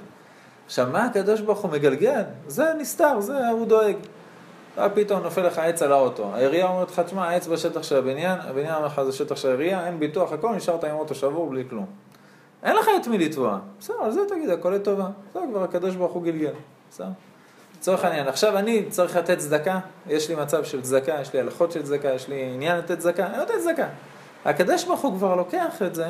עכשיו, 0.65 0.87
מה 0.91 1.05
הקדוש 1.05 1.41
ברוך 1.41 1.59
הוא 1.59 1.71
מגלגל? 1.71 2.23
זה 2.47 2.73
נסתר, 2.79 3.19
זה 3.19 3.49
הוא 3.49 3.67
דואג. 3.67 3.95
אה, 4.77 4.89
פתאום 4.89 5.23
נופל 5.23 5.47
לך 5.47 5.59
עץ 5.59 5.81
על 5.81 5.91
האוטו. 5.91 6.31
העירייה 6.33 6.67
אומרת 6.67 6.91
לך, 6.91 6.99
תשמע, 6.99 7.27
העץ 7.27 7.47
בשטח 7.47 7.83
של 7.83 7.97
הבניין, 7.97 8.39
הבניין 8.41 8.75
אומר 8.75 8.85
לך, 8.85 9.01
זה 9.01 9.11
שטח 9.11 9.35
של 9.35 9.47
העירייה, 9.47 9.87
אין 9.87 9.99
ביטוח, 9.99 10.31
הכל, 10.31 10.55
נשארת 10.55 10.83
עם 10.83 10.95
אוטו 10.95 11.15
שבור 11.15 11.49
בלי 11.49 11.63
כלום. 11.69 11.85
אין 12.63 12.75
לך 12.75 12.89
את 13.01 13.07
מי 13.07 13.17
לתבוע. 13.17 13.59
בסדר, 13.79 13.95
על 14.01 14.11
זה 14.11 14.19
תגיד, 14.29 14.49
הכל 14.49 14.69
לטובה. 14.69 15.09
זה 15.33 15.39
כבר 15.49 15.63
הקדוש 15.63 15.95
ברוך 15.95 16.13
הוא 16.13 16.23
גלגל. 16.23 16.53
בסדר? 16.91 17.07
לצורך 17.77 18.03
העניין, 18.03 18.27
עכשיו 18.27 18.57
אני 18.57 18.85
צריך 18.89 19.15
לתת 19.15 19.37
צדקה, 19.37 19.79
יש 20.07 20.29
לי 20.29 20.35
מצב 20.35 20.63
של 20.63 20.81
צדקה, 20.81 21.21
יש 21.21 21.33
לי 21.33 21.39
הלכות 21.39 21.71
של 21.71 21.83
צדקה, 21.83 22.07
יש 22.07 22.27
לי 22.27 22.51
עניין 22.53 22.77
לתת 22.77 22.99
צדקה, 22.99 23.27
אני 23.27 23.37
נותן 23.37 23.53
צדקה. 23.63 23.87
הקדוש 24.45 24.83
ברוך 24.83 25.01
הוא 25.01 25.17
כבר 25.17 25.35
לוקח 25.35 25.81
את 25.81 25.95
זה 25.95 26.07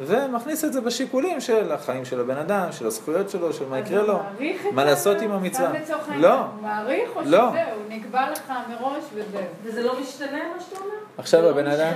ומכניס 0.00 0.64
את 0.64 0.72
זה 0.72 0.80
בשיקולים 0.80 1.40
של 1.40 1.72
החיים 1.72 2.04
של 2.04 2.20
הבן 2.20 2.36
אדם, 2.36 2.72
של 2.72 2.86
הזכויות 2.86 3.30
שלו, 3.30 3.52
של 3.52 3.64
מה 3.68 3.78
יקרה 3.78 4.00
אז 4.00 4.06
לו, 4.06 4.12
הוא 4.12 4.22
מעריך 4.22 4.66
את 4.66 4.72
מה 4.72 4.84
לעשות 4.84 5.20
עם 5.20 5.30
המצווה. 5.30 5.68
סתם 5.68 5.82
לצורך 5.82 6.02
העניין, 6.08 6.20
לא, 6.22 6.34
הוא 6.40 6.62
מעריך 6.62 7.10
או 7.16 7.20
לא. 7.20 7.26
שזהו, 7.50 7.62
נקבע 7.88 8.30
לך 8.30 8.52
מראש 8.70 9.04
וזהו. 9.14 9.40
וזה 9.64 9.82
לא 9.82 10.00
משתנה 10.00 10.28
מה 10.56 10.60
שאתה 10.60 10.80
אומר? 10.80 10.94
עכשיו 11.18 11.42
זה 11.42 11.50
הבן 11.50 11.64
לא 11.64 11.74
אדם-? 11.74 11.92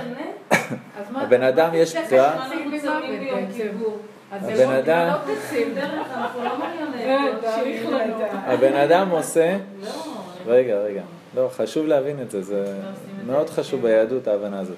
אז 0.99 1.05
הבן 1.21 1.43
אדם 1.43 1.71
זה 1.71 1.77
יש. 1.77 1.95
אז 1.95 2.05
הבן 4.43 4.57
זה 4.57 4.65
לא- 4.65 4.79
אדם- 4.79 5.07
לא 5.07 5.13
לא 6.41 8.07
אה. 8.23 8.53
הבן 8.53 8.73
אדם 8.75 9.09
עושה, 9.09 9.57
לא. 9.83 9.89
רגע, 10.47 10.75
רגע, 10.75 11.01
לא, 11.35 11.49
חשוב 11.57 11.85
להבין 11.87 12.21
את 12.21 12.31
זה, 12.31 12.41
זה 12.41 12.75
מאוד 13.25 13.49
חשוב 13.49 13.81
ביהדות 13.81 14.27
ההבנה 14.27 14.59
הזאת. 14.59 14.75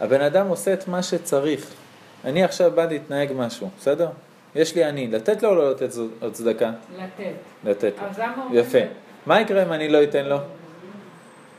הבן 0.00 0.20
אדם 0.20 0.46
עושה 0.48 0.72
את 0.72 0.88
מה 0.88 1.02
שצריך. 1.02 1.66
אני 2.24 2.44
עכשיו 2.44 2.70
בא 2.74 2.84
להתנהג 2.84 3.32
משהו, 3.36 3.68
בסדר? 3.78 4.08
יש 4.54 4.74
לי 4.74 4.84
אני, 4.84 5.06
לתת 5.08 5.42
לו 5.42 5.48
או 5.48 5.54
לא 5.54 5.70
לתת 5.70 5.90
זו- 5.92 6.06
צדקה? 6.32 6.70
לתת. 6.98 7.24
לתת 7.64 7.92
לו. 8.02 8.08
אז 8.08 8.18
למה 8.18 8.42
אומרים 8.44 8.60
יפה. 8.60 8.78
מה 9.26 9.40
יקרה 9.40 9.62
אם 9.62 9.72
אני 9.72 9.88
לא 9.88 10.02
אתן 10.02 10.24
לו? 10.24 10.36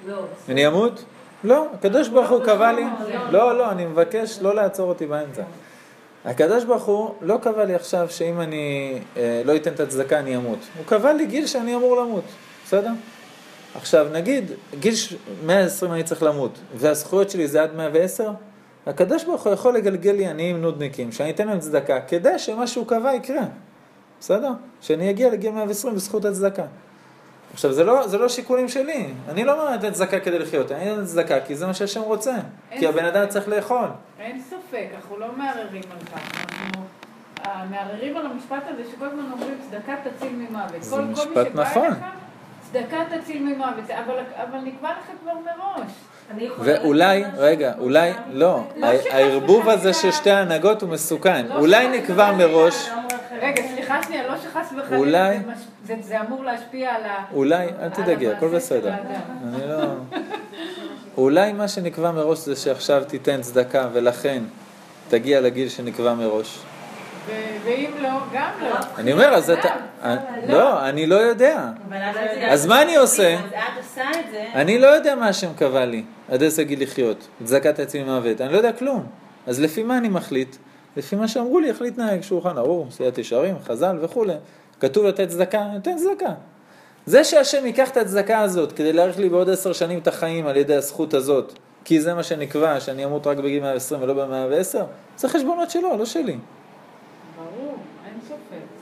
לא. 0.08 0.26
אני 0.50 0.68
אמות? 0.68 1.04
לא, 1.44 1.68
הקדוש 1.74 2.08
ברוך 2.08 2.30
הוא 2.30 2.44
קבע 2.44 2.72
לי, 2.74 2.84
לא, 3.14 3.32
לא, 3.32 3.58
לא, 3.58 3.72
אני 3.72 3.86
מבקש 3.86 4.40
לא 4.42 4.56
לעצור 4.56 4.90
אותי 4.90 5.06
באמצע. 5.06 5.42
הקדוש 6.26 6.64
ברוך 6.64 6.84
הוא 6.84 7.14
לא 7.22 7.38
קבע 7.42 7.66
לי 7.66 7.76
עכשיו 7.76 8.08
שאם 8.10 8.42
אני 8.42 8.94
אה, 9.18 9.42
לא 9.46 9.56
אתן 9.56 9.74
את 9.74 9.80
הצדקה 9.80 10.20
אני 10.20 10.36
אמות. 10.36 10.60
הוא 10.78 10.86
קבע 10.86 11.14
לי 11.14 11.26
גיל 11.26 11.48
שאני 11.48 11.76
אמור 11.76 12.02
למות, 12.02 12.24
בסדר? 12.66 12.90
עכשיו 13.76 14.08
נגיד, 14.12 14.52
גיל 14.80 14.96
ש- 14.96 15.16
120 15.46 15.92
אני 15.94 16.04
צריך 16.04 16.24
למות, 16.24 16.52
והזכויות 16.76 17.30
שלי 17.30 17.48
זה 17.48 17.64
עד 17.64 17.76
110, 17.76 18.32
הקדוש 18.86 19.24
ברוך 19.24 19.46
הוא 19.46 19.54
יכול 19.54 19.74
לגלגל 19.74 20.12
לי 20.12 20.28
עניים 20.28 20.62
נודניקים, 20.62 21.12
שאני 21.12 21.30
אתן 21.30 21.48
להם 21.48 21.60
צדקה, 21.60 22.02
כדי 22.02 22.40
שמה 22.40 22.68
שהוא 22.68 22.88
קבע 22.88 23.14
יקרה, 23.14 23.44
בסדר? 24.20 24.52
שאני 24.82 25.10
אגיע 25.10 25.30
לגיל 25.30 25.52
120 25.52 25.96
בזכות 25.96 26.26
הצדקה. 26.26 26.66
עכשיו, 27.54 27.74
זה 27.74 27.84
לא, 27.84 28.08
זה 28.08 28.18
לא 28.18 28.30
שיקולים 28.30 28.70
שלי. 28.70 29.08
אני 29.30 29.44
לא 29.44 29.72
נותן 29.72 29.92
צדקה 29.92 30.20
כדי 30.20 30.40
לחיות, 30.40 30.72
אני 30.72 30.90
נותן 30.90 31.06
צדקה 31.06 31.42
כי 31.42 31.56
זה 31.56 31.68
מה 31.68 31.74
שהשם 31.74 32.02
רוצה. 32.02 32.36
כי 32.72 32.88
הבן 32.88 33.06
אדם. 33.06 33.28
צריך 33.28 33.48
לאכול. 33.48 33.88
אין 34.20 34.42
ספק, 34.42 34.88
אנחנו 34.96 35.18
לא 35.18 35.28
מערערים 35.38 35.84
על 35.92 36.06
כך. 36.06 36.46
אנחנו 36.52 36.84
אה, 37.46 37.66
מערערים 37.66 38.18
על 38.18 38.26
המשפט 38.26 38.64
הזה 38.68 38.92
שכל 38.92 39.06
הזמן 39.06 39.32
אומרים 39.32 39.58
צדקה 39.70 39.96
תציל 40.04 40.32
ממוות. 40.36 40.84
זה 40.84 40.96
כל, 40.96 41.02
כל 41.02 41.08
משפט 41.08 41.38
מי 41.38 41.50
שבא 41.50 41.64
נכון. 41.64 41.86
אליך, 41.86 41.98
צדקה 42.62 42.98
תציל 43.18 43.44
ממוות. 43.44 43.90
אבל, 43.90 44.16
אבל 44.36 44.60
נקבע 44.60 44.90
לך 44.92 45.12
כבר 45.22 45.34
מראש. 45.34 45.92
ואולי? 46.60 47.24
רגע, 47.38 47.74
אולי, 47.80 48.12
לא, 48.32 48.64
לא 48.76 48.88
הערבוב 49.12 49.70
הזה 49.70 49.94
של 49.94 50.12
שתי 50.12 50.32
ההנהגות 50.32 50.82
הוא 50.82 50.90
מסוכן. 50.90 51.46
לא 51.48 51.56
אולי 51.56 51.88
נקבע 51.88 52.32
מראש. 52.32 52.90
רגע, 53.42 53.64
סליחה 53.76 54.04
שנייה, 54.04 54.28
לא 54.28 54.38
שחס 54.38 54.74
וחלילה, 54.78 55.32
זה, 56.02 56.22
אמור 56.22 56.44
להשפיע 56.44 56.90
על 56.90 57.04
ה... 57.04 57.26
אולי, 57.34 57.68
אל 57.82 57.90
תדאגי, 57.90 58.32
הכל 58.32 58.48
בסדר. 58.48 58.94
אני 59.44 59.68
לא... 59.68 59.84
אולי 61.18 61.54
מה 61.54 61.68
שנקבע 61.68 62.12
מראש 62.12 62.40
זה 62.40 62.56
שעכשיו 62.56 63.04
תיתן 63.08 63.42
צדקה 63.42 63.88
ולכן 63.94 64.44
תגיע 65.10 65.42
לגיל 65.42 65.70
שנקבע 65.70 66.14
מראש. 66.14 66.60
ואם 67.64 67.92
לא, 68.02 68.10
גם 68.34 68.50
לא. 68.62 68.76
אני 68.98 69.14
אומר, 69.14 69.26
אז 69.26 69.50
אתה... 69.50 69.70
לא, 70.48 70.90
אני 70.90 71.06
לא 71.06 71.16
יודע. 71.16 71.66
אז 72.50 72.66
מה 72.66 72.82
אני 72.82 72.96
עושה? 72.96 73.34
אז 73.34 73.46
את 73.46 73.54
עושה 73.78 74.10
את 74.20 74.26
זה. 74.32 74.46
אני 74.54 74.80
לא 74.80 74.88
יודע 74.88 75.16
מה 75.16 75.28
השם 75.28 75.54
קבע 75.54 75.86
לי, 75.86 76.04
עד 76.32 76.42
איזה 76.42 76.64
גיל 76.64 76.84
לחיות, 76.84 77.28
צדקת 77.44 77.80
עצמי 77.80 78.04
מוות, 78.04 78.42
אני 78.42 78.54
לא 78.54 78.58
יודע 78.58 78.72
כלום. 78.72 79.06
אז 79.48 79.62
לפי 79.62 79.84
מה 79.84 79.98
אני 79.98 80.10
מחליט? 80.10 80.56
לפי 80.98 81.16
מה 81.16 81.28
שאמרו 81.28 81.60
לי 81.60 81.70
איך 81.70 81.82
להתנהג, 81.82 82.22
שולחן 82.22 82.58
ערוך, 82.58 82.88
מסיעת 82.88 83.18
ישרים, 83.18 83.56
חז"ל 83.66 83.98
וכולי. 84.02 84.34
כתוב 84.80 85.06
לתת 85.06 85.30
צדקה, 85.30 85.64
נותן 85.74 85.96
צדקה. 85.98 86.34
זה 87.06 87.24
שהשם 87.24 87.66
ייקח 87.66 87.90
את 87.90 87.98
הצדקה 87.98 88.40
הזאת 88.40 88.72
כדי 88.72 88.94
להאריך 88.94 89.20
לי 89.20 89.30
בעוד 89.30 89.50
עשר 89.50 89.74
שנים 89.74 90.00
את 90.00 90.08
החיים 90.08 90.48
על 90.48 90.58
ידי 90.58 90.76
הזכות 90.76 91.14
הזאת, 91.14 91.54
כי 91.86 92.02
זה 92.02 92.14
מה 92.14 92.24
שנקבע, 92.24 92.80
שאני 92.80 93.06
אמות 93.06 93.28
רק 93.28 93.38
בגיל 93.38 93.62
120 93.62 94.02
ולא 94.02 94.14
ב-110, 94.14 94.78
זה 95.18 95.30
חשבונות 95.30 95.72
שלו, 95.72 95.98
לא 95.98 96.06
שלי. 96.06 96.38
ברור, 97.44 97.78
אין 98.06 98.20
ספק. 98.22 98.82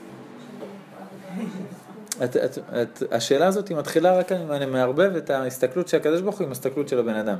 את, 2.24 2.36
את, 2.36 2.58
את, 2.82 3.12
השאלה 3.12 3.46
הזאת 3.46 3.68
היא 3.68 3.76
מתחילה 3.76 4.18
רק 4.18 4.32
אם 4.32 4.52
אני 4.52 4.66
מערבב 4.66 5.16
את 5.16 5.30
ההסתכלות 5.30 5.88
של 5.88 5.96
הקדוש 5.96 6.20
ברוך 6.20 6.38
הוא 6.38 6.44
עם 6.44 6.48
ההסתכלות 6.48 6.88
של 6.88 6.98
הבן 6.98 7.14
אדם. 7.14 7.38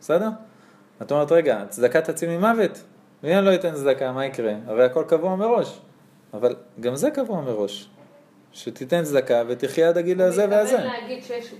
בסדר? 0.00 0.28
את 1.02 1.10
אומרת, 1.10 1.32
רגע, 1.32 1.64
צדקה 1.68 2.00
תציל 2.00 2.30
ממוות? 2.30 2.82
ואם 3.22 3.38
אני 3.38 3.46
לא 3.46 3.54
אתן 3.54 3.74
צדקה, 3.74 4.12
מה 4.12 4.26
יקרה? 4.26 4.52
הרי 4.66 4.84
הכל 4.84 5.04
קבוע 5.08 5.36
מראש. 5.36 5.80
אבל 6.34 6.56
גם 6.80 6.96
זה 6.96 7.10
קבוע 7.10 7.40
מראש. 7.40 7.88
שתיתן 8.52 9.02
צדקה 9.04 9.42
ותחיה 9.48 9.88
עד 9.88 9.98
הגיל 9.98 10.22
הזה 10.22 10.46
והזה. 10.50 10.78
אני 10.78 10.86
מתכוון 10.86 11.02
להגיד 11.02 11.24
שיש 11.24 11.54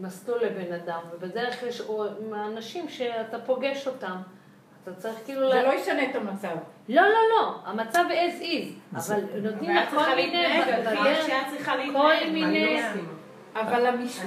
מסלול 0.00 0.38
לבן 0.44 0.72
אדם, 0.72 1.00
ובדרך 1.12 1.62
יש 1.62 1.82
אנשים 2.34 2.88
שאתה 2.88 3.38
פוגש 3.46 3.86
אותם. 3.86 4.16
אתה 4.84 4.92
צריך 4.94 5.14
כאילו... 5.24 5.48
זה 5.50 5.54
לה- 5.54 5.62
לא 5.62 5.72
ישנה 5.72 6.02
את 6.10 6.16
המצב. 6.16 6.48
לא, 6.88 7.02
לא, 7.02 7.08
לא, 7.08 7.54
המצב 7.66 8.04
as 8.10 8.42
is, 8.42 8.96
אבל 8.96 9.20
נותנים 9.42 9.74
לה 9.74 9.86
כל 9.90 10.14
מיני... 10.16 10.62
כל 11.92 12.30
מיני-. 12.32 12.80
אבל 13.54 13.86
המשפט... 13.86 14.24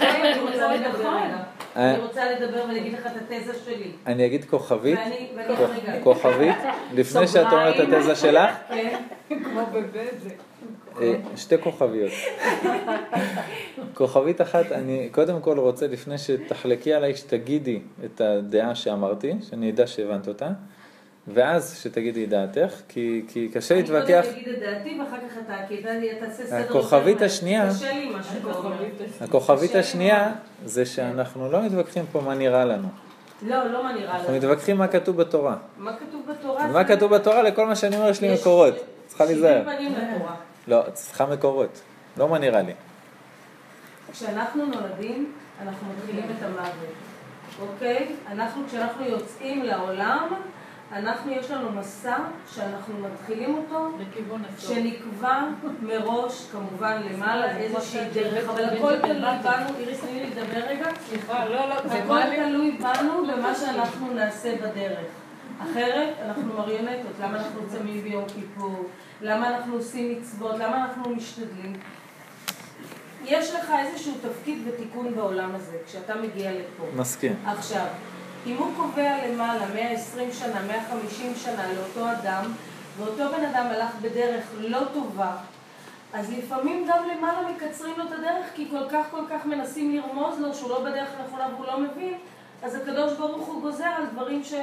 אני 0.00 0.40
רוצה 0.40 0.74
לדבר 0.74 1.08
רגע. 1.08 1.36
אה. 1.76 1.90
אני 1.94 1.98
רוצה 2.02 2.30
לדבר 2.32 2.64
ולהגיד 2.68 2.92
לך 2.92 3.06
את 3.06 3.12
התזה 3.16 3.54
שלי. 3.64 3.92
אני 4.06 4.26
אגיד 4.26 4.44
כוכבית. 4.44 4.98
כוכבית, 6.02 6.56
לפני 6.94 7.28
שאת 7.28 7.52
אומרת 7.52 7.74
את 7.80 7.92
התזה 7.92 8.16
שלך, 8.16 8.50
כן. 8.68 9.00
כמו 9.28 9.66
בבזק. 9.72 10.51
אה, 11.00 11.14
שתי 11.36 11.58
כוכביות. 11.58 12.12
כוכבית 13.94 14.40
אחת, 14.40 14.72
אני 14.72 15.08
קודם 15.12 15.40
כל 15.40 15.58
רוצה, 15.58 15.86
לפני 15.86 16.18
שתחלקי 16.18 16.94
עליי, 16.94 17.16
שתגידי 17.16 17.80
את 18.04 18.20
הדעה 18.20 18.74
שאמרתי, 18.74 19.32
שאני 19.50 19.70
אדע 19.70 19.86
שהבנת 19.86 20.28
אותה. 20.28 20.48
ואז 21.28 21.78
שתגידי 21.82 22.24
את 22.24 22.28
דעתך, 22.28 22.74
כי, 22.88 23.22
כי 23.28 23.48
קשה 23.54 23.74
להתווכח. 23.74 24.00
אני 24.10 24.22
קודם 24.22 24.34
אגיד 24.34 24.48
את 24.48 24.58
דעתי 24.60 24.98
ואחר 25.00 25.16
כך 25.16 25.36
אתה, 25.46 25.54
כי 25.68 25.80
אתה 25.80 25.88
תעשה 26.26 26.46
סדר. 26.46 26.56
הכוכבית. 26.56 27.22
השנייה- 27.22 27.68
קשה 27.70 27.92
לי 27.92 28.10
מה 28.10 28.22
שאתה 28.22 28.52
אומר. 28.58 28.76
הכוכבית 29.20 29.74
השנייה. 29.74 30.32
זה 30.64 30.86
שאנחנו 30.86 31.52
לא 31.52 31.62
מתווכחים 31.62 32.04
פה 32.12 32.20
מה 32.20 32.34
נראה 32.34 32.64
לנו. 32.64 32.88
לא, 33.42 33.64
לא 33.72 33.84
מה 33.84 33.92
נראה 33.92 34.16
אנחנו 34.16 34.28
לך. 34.36 34.44
מתווכחים 34.44 34.76
מה 34.76 34.88
כתוב 34.88 35.16
בתורה. 35.16 35.56
מה 35.78 35.96
כתוב 35.96 36.22
בתורה? 36.30 36.72
זה- 36.72 36.84
כתוב 36.84 37.14
בתורה 37.14 37.42
לכל 37.42 37.66
מה 37.66 37.76
שאני 37.76 37.96
אומר 37.96 38.08
יש 38.10 38.20
לי 38.20 38.34
מקורות. 38.34 38.74
צריכה 39.06 39.24
להיזהר. 39.24 39.62
לא, 40.66 40.82
צריכה 40.92 41.26
מקורות. 41.26 41.80
לא 42.16 42.28
מה 42.28 42.38
נראה 42.38 42.62
לי. 42.62 42.72
כשאנחנו 44.12 44.66
נולדים, 44.66 45.32
אנחנו 45.62 45.86
מתחילים 45.92 46.24
את 46.24 46.42
המוות, 46.42 46.94
אוקיי? 47.60 48.16
אנחנו, 48.30 48.62
כשאנחנו 48.68 49.04
יוצאים 49.04 49.62
לעולם, 49.62 50.28
אנחנו, 50.92 51.32
יש 51.32 51.50
לנו 51.50 51.72
מסע 51.72 52.16
שאנחנו 52.54 52.94
מתחילים 52.98 53.54
אותו. 53.54 53.90
שנקבע 54.58 55.42
מראש, 55.82 56.46
כמובן, 56.52 57.02
למעלה 57.10 57.56
איזושהי 57.56 58.10
דרך, 58.10 58.48
אבל 58.48 58.64
הכל 58.64 58.98
תלוי 58.98 59.38
בנו, 59.42 59.78
איריס, 59.78 60.00
תני 60.00 60.12
לי 60.12 60.30
לדבר 60.30 60.60
רגע. 60.68 60.88
סליחה, 61.08 61.44
לא, 61.44 61.68
לא, 61.68 61.88
זה 61.88 61.94
הכל. 61.94 62.20
תלוי 62.36 62.70
בנו 62.70 63.26
במה 63.26 63.54
שאנחנו 63.54 64.14
נעשה 64.14 64.56
בדרך. 64.56 65.21
אחרת 65.62 66.14
אנחנו 66.26 66.54
מריונטות, 66.54 67.12
למה 67.20 67.38
אנחנו 67.38 67.60
צמים 67.68 68.02
ביום 68.02 68.24
כיפור, 68.34 68.84
למה 69.20 69.56
אנחנו 69.56 69.74
עושים 69.74 70.12
מצוות, 70.12 70.54
למה 70.58 70.84
אנחנו 70.84 71.10
משתדלים. 71.10 71.72
יש 73.24 73.54
לך 73.54 73.72
איזשהו 73.78 74.12
תפקיד 74.22 74.58
ותיקון 74.66 75.14
בעולם 75.14 75.54
הזה, 75.54 75.76
כשאתה 75.86 76.14
מגיע 76.14 76.52
לפה. 76.52 76.84
מסכים. 76.96 77.36
עכשיו, 77.46 77.86
אם 78.46 78.56
הוא 78.56 78.72
קובע 78.76 79.26
למעלה 79.26 79.66
120 79.74 80.32
שנה, 80.32 80.62
150 80.66 81.32
שנה 81.36 81.72
לאותו 81.72 82.12
אדם, 82.12 82.52
ואותו 82.96 83.24
בן 83.36 83.44
אדם 83.44 83.66
הלך 83.66 83.90
בדרך 84.02 84.44
לא 84.58 84.80
טובה, 84.92 85.36
אז 86.12 86.32
לפעמים 86.32 86.86
גם 86.88 87.04
למעלה 87.16 87.48
מקצרים 87.50 87.94
לו 87.96 88.04
את 88.04 88.12
הדרך, 88.12 88.46
כי 88.54 88.68
כל 88.70 88.88
כך 88.90 89.06
כל 89.10 89.22
כך 89.30 89.46
מנסים 89.46 89.96
לרמוז 89.96 90.40
לו 90.40 90.54
שהוא 90.54 90.70
לא 90.70 90.84
בדרך 90.84 91.08
הנכונה 91.18 91.48
והוא 91.54 91.66
לא 91.66 91.80
מבין, 91.80 92.14
אז 92.62 92.74
הקדוש 92.74 93.12
ברוך 93.12 93.46
הוא 93.46 93.62
גוזר 93.62 93.84
על 93.84 94.06
דברים 94.06 94.44
ש... 94.44 94.54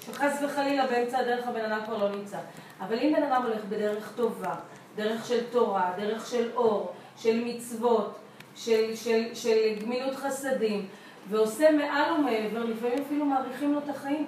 שחס 0.00 0.42
וחלילה 0.42 0.86
באמצע 0.86 1.18
הדרך 1.18 1.48
הבן 1.48 1.64
אדם 1.64 1.80
כבר 1.84 1.98
לא 1.98 2.16
נמצא. 2.16 2.38
אבל 2.80 2.98
אם 2.98 3.12
בן 3.16 3.22
אדם 3.22 3.42
הולך 3.42 3.64
בדרך 3.68 4.12
טובה, 4.16 4.54
דרך 4.96 5.26
של 5.26 5.46
תורה, 5.50 5.92
דרך 5.96 6.26
של 6.26 6.50
אור, 6.54 6.92
של 7.16 7.42
מצוות, 7.44 8.18
של, 8.56 8.96
של, 8.96 9.34
של 9.34 9.74
גמילות 9.80 10.16
חסדים, 10.16 10.86
ועושה 11.30 11.72
מעל 11.72 12.12
ומעבר, 12.12 12.64
לפעמים 12.64 12.98
אפילו 13.06 13.24
מאריכים 13.24 13.72
לו 13.72 13.78
את 13.78 13.88
החיים. 13.88 14.26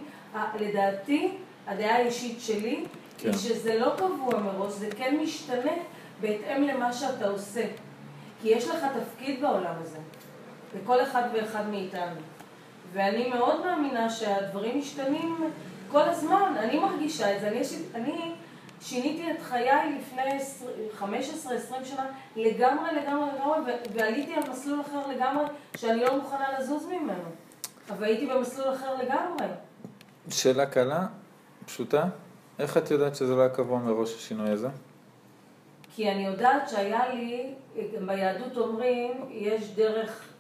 לדעתי, 0.61 1.37
הדעה 1.67 1.95
האישית 1.95 2.41
שלי, 2.41 2.85
כן. 3.19 3.29
היא 3.29 3.39
שזה 3.39 3.79
לא 3.79 3.93
קבוע 3.97 4.41
מראש, 4.41 4.73
זה 4.73 4.89
כן 4.97 5.17
משתנה 5.23 5.73
בהתאם 6.21 6.63
למה 6.63 6.93
שאתה 6.93 7.29
עושה. 7.29 7.65
כי 8.43 8.49
יש 8.49 8.69
לך 8.69 8.87
תפקיד 9.01 9.41
בעולם 9.41 9.75
הזה, 9.81 9.99
לכל 10.77 11.03
אחד 11.03 11.23
ואחד 11.33 11.69
מאיתנו. 11.71 12.21
ואני 12.93 13.29
מאוד 13.29 13.61
מאמינה 13.67 14.11
שהדברים 14.11 14.79
משתנים 14.79 15.51
כל 15.91 16.03
הזמן, 16.03 16.55
אני 16.59 16.79
מרגישה 16.79 17.37
את 17.37 17.41
זה. 17.41 17.49
אני, 17.49 17.63
אני 17.95 18.33
שיניתי 18.81 19.31
את 19.31 19.43
חיי 19.43 19.99
לפני 19.99 20.39
15-20 21.01 21.05
שנה 21.85 22.07
לגמרי, 22.37 22.91
לגמרי, 22.95 23.31
לגמרי, 23.35 23.59
ו- 23.61 23.95
ועליתי 23.95 24.35
על 24.35 24.51
מסלול 24.51 24.81
אחר 24.81 25.07
לגמרי, 25.07 25.45
שאני 25.77 26.01
לא 26.01 26.17
מוכנה 26.17 26.59
לזוז 26.59 26.87
ממנו. 26.87 27.25
אבל 27.91 28.05
הייתי 28.05 28.27
במסלול 28.27 28.75
אחר 28.75 28.95
לגמרי. 28.95 29.47
שאלה 30.31 30.67
קלה, 30.67 31.07
פשוטה. 31.67 32.05
איך 32.59 32.77
את 32.77 32.91
יודעת 32.91 33.17
שזה 33.17 33.35
לא 33.35 33.41
היה 33.41 33.51
קבוע 33.51 33.79
מראש 33.79 34.15
השינוי 34.15 34.51
הזה? 34.51 34.69
כי 35.95 36.11
אני 36.11 36.27
יודעת 36.27 36.69
שהיה 36.69 37.15
לי, 37.15 37.55
גם 37.97 38.07
ביהדות 38.07 38.57
אומרים, 38.57 39.13
יש 39.31 39.71
דרך 39.75 40.32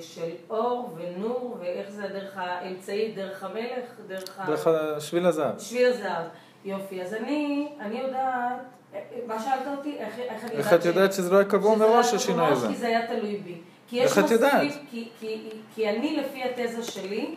של 0.00 0.30
אור 0.50 0.96
ונור, 0.96 1.56
ואיך 1.60 1.90
זה 1.90 2.04
הדרך 2.04 2.32
האמצעית, 2.36 3.14
דרך 3.14 3.44
המלך, 3.44 3.84
דרך 4.06 4.38
ה... 4.40 4.46
דרך 4.46 4.68
שביל 5.00 5.26
הזהב. 5.26 5.58
שביל 5.58 5.86
הזהב. 5.86 6.24
יופי, 6.64 7.02
אז 7.02 7.14
אני, 7.14 7.68
אני 7.80 7.98
יודעת, 8.00 8.22
אה, 8.94 8.98
אה, 8.98 9.18
מה 9.26 9.42
שאלת 9.42 9.78
אותי? 9.78 9.96
איך, 9.98 10.18
איך 10.18 10.44
אני 10.44 10.50
יודעת 10.52 10.72
איך 10.72 10.80
את 10.80 10.84
יודעת 10.84 11.12
שזה 11.12 11.30
לא 11.30 11.36
היה 11.36 11.48
קבוע 11.48 11.76
לא 11.76 11.78
מראש 11.78 12.14
השינוי 12.14 12.46
הזה? 12.46 12.68
כי 12.68 12.76
זה 12.76 12.86
היה 12.86 13.06
תלוי 13.06 13.36
בי. 13.36 13.60
איך 13.92 14.18
את 14.18 14.30
יודעת? 14.30 14.62
כי, 14.90 15.08
כי, 15.20 15.50
כי 15.74 15.88
אני, 15.88 16.16
לפי 16.16 16.42
התזה 16.42 16.82
שלי, 16.82 17.34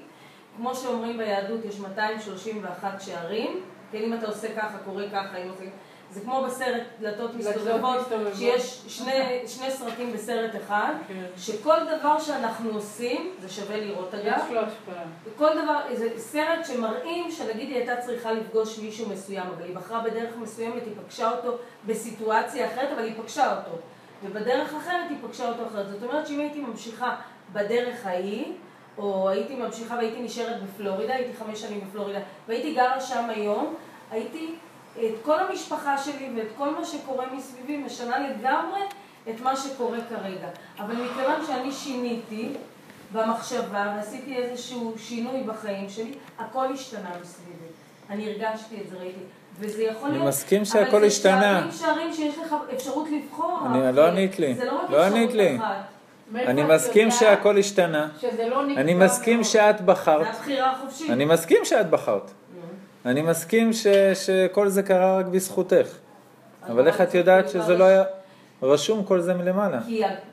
כמו 0.57 0.75
שאומרים 0.75 1.17
ביהדות, 1.17 1.65
יש 1.65 1.79
231 1.79 3.01
שערים, 3.01 3.61
כן, 3.91 3.97
אם 3.97 4.13
אתה 4.13 4.27
עושה 4.27 4.47
ככה, 4.55 4.77
קורה 4.85 5.03
ככה, 5.11 5.37
אם 5.37 5.49
עושה... 5.49 5.63
זה 6.11 6.21
כמו 6.21 6.43
בסרט 6.47 6.83
דלתות 6.99 7.35
מסתובבות. 7.35 8.07
שיש 8.35 8.81
שני, 8.87 9.43
שני 9.47 9.71
סרטים 9.71 10.13
בסרט 10.13 10.51
אחד, 10.55 10.93
כן. 11.07 11.25
שכל 11.37 11.77
דבר 11.97 12.19
שאנחנו 12.19 12.69
עושים, 12.69 13.31
זה 13.41 13.49
שווה 13.49 13.77
לראות 13.77 14.13
אגב, 14.13 14.37
יש 14.45 14.51
לו 14.51 14.59
השפעה. 14.59 15.03
כל 15.37 15.49
דבר, 15.63 15.79
זה 15.93 16.09
סרט 16.17 16.65
שמראים 16.65 17.31
שנגיד 17.31 17.67
היא 17.67 17.75
הייתה 17.75 17.97
צריכה 17.97 18.31
לפגוש 18.31 18.79
מישהו 18.79 19.09
מסוים, 19.09 19.47
אבל 19.57 19.63
היא 19.63 19.75
בחרה 19.75 19.99
בדרך 19.99 20.37
מסוימת, 20.37 20.83
היא 20.85 20.93
פגשה 21.05 21.31
אותו 21.31 21.57
בסיטואציה 21.85 22.67
אחרת, 22.67 22.89
אבל 22.93 23.03
היא 23.03 23.13
פגשה 23.21 23.57
אותו. 23.57 23.77
ובדרך 24.23 24.73
אחרת 24.73 25.09
היא 25.09 25.17
פגשה 25.21 25.49
אותו 25.49 25.67
אחרת. 25.67 25.89
זאת 25.89 26.03
אומרת 26.03 26.27
שאם 26.27 26.39
הייתי 26.39 26.59
ממשיכה 26.59 27.15
בדרך 27.53 28.05
ההיא, 28.05 28.53
או 28.97 29.29
הייתי 29.29 29.55
ממשיכה 29.55 29.95
והייתי 29.95 30.21
נשארת 30.21 30.63
בפלורידה, 30.63 31.13
הייתי 31.13 31.37
חמש 31.37 31.61
שנים 31.61 31.81
בפלורידה, 31.87 32.19
והייתי 32.47 32.73
גרה 32.73 33.01
שם 33.01 33.29
היום, 33.29 33.75
הייתי 34.11 34.55
את 35.05 35.13
כל 35.23 35.39
המשפחה 35.39 35.97
שלי 35.97 36.29
ואת 36.35 36.47
כל 36.57 36.69
מה 36.69 36.85
שקורה 36.85 37.25
מסביבי 37.33 37.77
משנה 37.77 38.15
לגמרי 38.19 38.81
את 39.29 39.41
מה 39.41 39.55
שקורה 39.55 39.97
כרגע. 40.09 40.47
אבל 40.79 40.95
מכיוון 40.95 41.45
שאני 41.47 41.71
שיניתי 41.71 42.49
במחשבה 43.13 43.93
ועשיתי 43.95 44.35
איזשהו 44.37 44.93
שינוי 44.97 45.43
בחיים 45.43 45.89
שלי, 45.89 46.13
הכל 46.39 46.73
השתנה 46.73 47.09
מסביבי. 47.21 47.65
אני 48.09 48.29
הרגשתי 48.29 48.75
את 48.81 48.89
זה, 48.89 48.97
ראיתי. 48.97 49.19
וזה 49.59 49.83
יכול 49.83 50.09
אני 50.09 50.17
להיות... 50.17 50.27
מסכים 50.27 50.61
אבל 50.61 50.65
שהכל 50.65 50.99
זה 50.99 51.05
השתנה. 51.05 51.59
שערים 51.59 51.71
שערים 51.71 52.13
שיש 52.13 52.37
לך 52.37 52.55
אפשרות 52.73 53.07
לבחור. 53.11 53.59
אני-. 53.65 53.95
לא 53.95 54.07
ענית 54.07 54.39
לי. 54.39 54.55
זה 54.55 54.65
לא 54.65 54.81
רק 54.83 54.89
לא 54.89 55.07
אפשרות 55.07 55.33
לי. 55.33 55.57
אחת. 55.57 55.75
אני 56.35 56.63
מסכים 56.63 57.11
שהכל 57.11 57.57
השתנה. 57.57 58.07
שזה 58.21 58.47
לא 58.47 58.65
נקבע 58.65 58.81
אני 58.81 58.93
מסכים? 58.93 59.43
שאת 59.43 59.81
בחרת. 59.81 60.25
זה 60.25 60.29
הבחירה 60.39 60.71
החופשית. 60.71 61.09
אני 61.09 61.25
מסכים 61.25 61.65
שאת 61.65 61.89
בחרת. 61.89 62.31
אני 63.05 63.21
מסכים 63.21 63.73
ש, 63.73 63.87
שכל 64.13 64.69
זה 64.69 64.83
קרה 64.83 65.17
רק 65.17 65.25
בזכותך. 65.25 65.87
אבל 66.69 66.87
איך 66.87 67.01
את 67.01 67.13
יודעת 67.13 67.49
שזה 67.49 67.77
לא 67.77 67.83
היה 67.83 68.03
רשום 68.63 69.03
כל 69.03 69.21
זה 69.21 69.33
מלמעלה? 69.33 69.79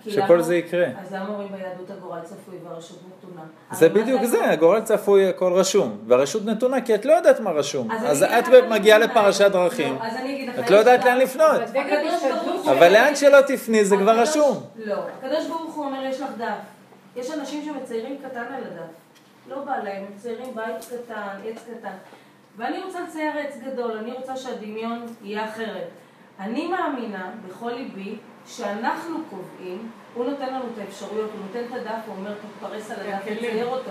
כי 0.03 0.11
שכל 0.11 0.43
זה 0.43 0.57
יקרה. 0.57 0.87
אז 1.03 1.13
למה 1.13 1.29
אומרים 1.29 1.49
ביהדות 1.49 1.91
הגורל 1.91 2.21
צפוי 2.21 2.55
והרשות 2.65 2.99
נתונה? 3.19 3.43
זה 3.73 3.89
בדיוק 3.89 4.25
זה, 4.25 4.51
הגורל 4.51 4.81
צפוי, 4.81 5.29
הכל 5.29 5.53
רשום. 5.53 5.99
והרשות 6.07 6.45
נתונה 6.45 6.81
כי 6.81 6.95
את 6.95 7.05
לא 7.05 7.13
יודעת 7.13 7.41
מה 7.41 7.51
רשום. 7.51 7.91
אז 7.91 8.23
את 8.23 8.45
מגיעה 8.69 8.99
לפרשת. 8.99 9.51
דרכים. 9.51 9.95
לא, 9.95 10.07
אז 10.07 10.17
אני 10.17 10.35
אגיד 10.35 10.49
לך, 10.49 10.59
את 10.59 10.71
לא 10.71 10.77
יודעת 10.77 11.05
לאן 11.05 11.19
לפנות. 11.19 11.61
אבל 12.71 12.93
לאן 12.93 13.17
שלא 13.17 13.41
תפני 13.41 13.85
זה 13.85 13.97
כבר 13.97 14.21
רשום. 14.21 14.63
לא, 14.77 14.97
הקדוש 15.19 15.47
ברוך 15.47 15.75
הוא 15.75 15.85
אומר, 15.85 16.05
יש 16.05 16.21
לך 16.21 16.29
דף. 16.39 16.47
יש 17.17 17.31
אנשים 17.31 17.65
שמציירים 17.65 18.17
קטן 18.29 18.39
על 18.39 18.63
הדף. 18.65 18.93
לא 19.49 19.59
בא 19.65 19.73
להם, 19.77 19.97
הם 19.97 20.05
מציירים 20.17 20.55
בית 20.55 20.85
קטן, 20.85 21.29
עץ 21.45 21.65
קטן. 21.79 21.97
ואני 22.57 22.79
רוצה 22.83 23.01
לצייר 23.01 23.39
עץ 23.39 23.57
גדול, 23.65 23.93
אני 23.93 24.13
רוצה 24.13 24.37
שהדמיון 24.37 25.07
יהיה 25.23 25.49
אחרת. 25.49 25.89
אני 26.41 26.67
מאמינה 26.67 27.31
בכל 27.49 27.71
ליבי 27.71 28.17
שאנחנו 28.47 29.19
קובעים, 29.31 29.91
הוא 30.15 30.25
נותן 30.25 30.55
לנו 30.55 30.65
את 30.65 30.79
האפשרויות, 30.79 31.31
הוא 31.31 31.41
נותן 31.47 31.65
את 31.67 31.81
הדף, 31.81 32.03
הוא 32.07 32.17
אומר, 32.17 32.35
תתפרס 32.35 32.91
על 32.91 33.01
הדף. 33.01 33.23
תצייר 33.23 33.67
אותו. 33.67 33.91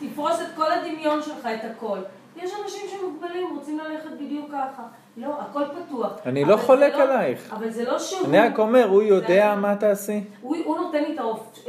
תפרוס 0.00 0.40
את 0.40 0.56
כל 0.56 0.72
הדמיון 0.72 1.22
שלך, 1.22 1.46
את 1.46 1.70
הכל. 1.70 1.98
יש 2.36 2.50
אנשים 2.64 2.88
שמוגבלים, 2.88 3.56
רוצים 3.56 3.78
ללכת 3.78 4.10
בדיוק 4.10 4.50
ככה. 4.52 4.82
לא, 5.16 5.28
הכל 5.40 5.62
פתוח. 5.86 6.12
אני 6.26 6.44
לא 6.44 6.56
חולק 6.56 6.94
עלייך. 6.94 7.52
אבל 7.52 7.70
זה 7.70 7.84
לא 7.84 7.98
שהוא... 7.98 8.26
אני 8.28 8.38
רק 8.38 8.58
אומר, 8.58 8.84
הוא 8.88 9.02
יודע 9.02 9.52
זה- 9.54 9.60
מה 9.60 9.76
תעשי. 9.76 10.20
הוא, 10.40 10.56
הוא 10.64 10.76
נותן 10.76 11.02
לי 11.02 11.16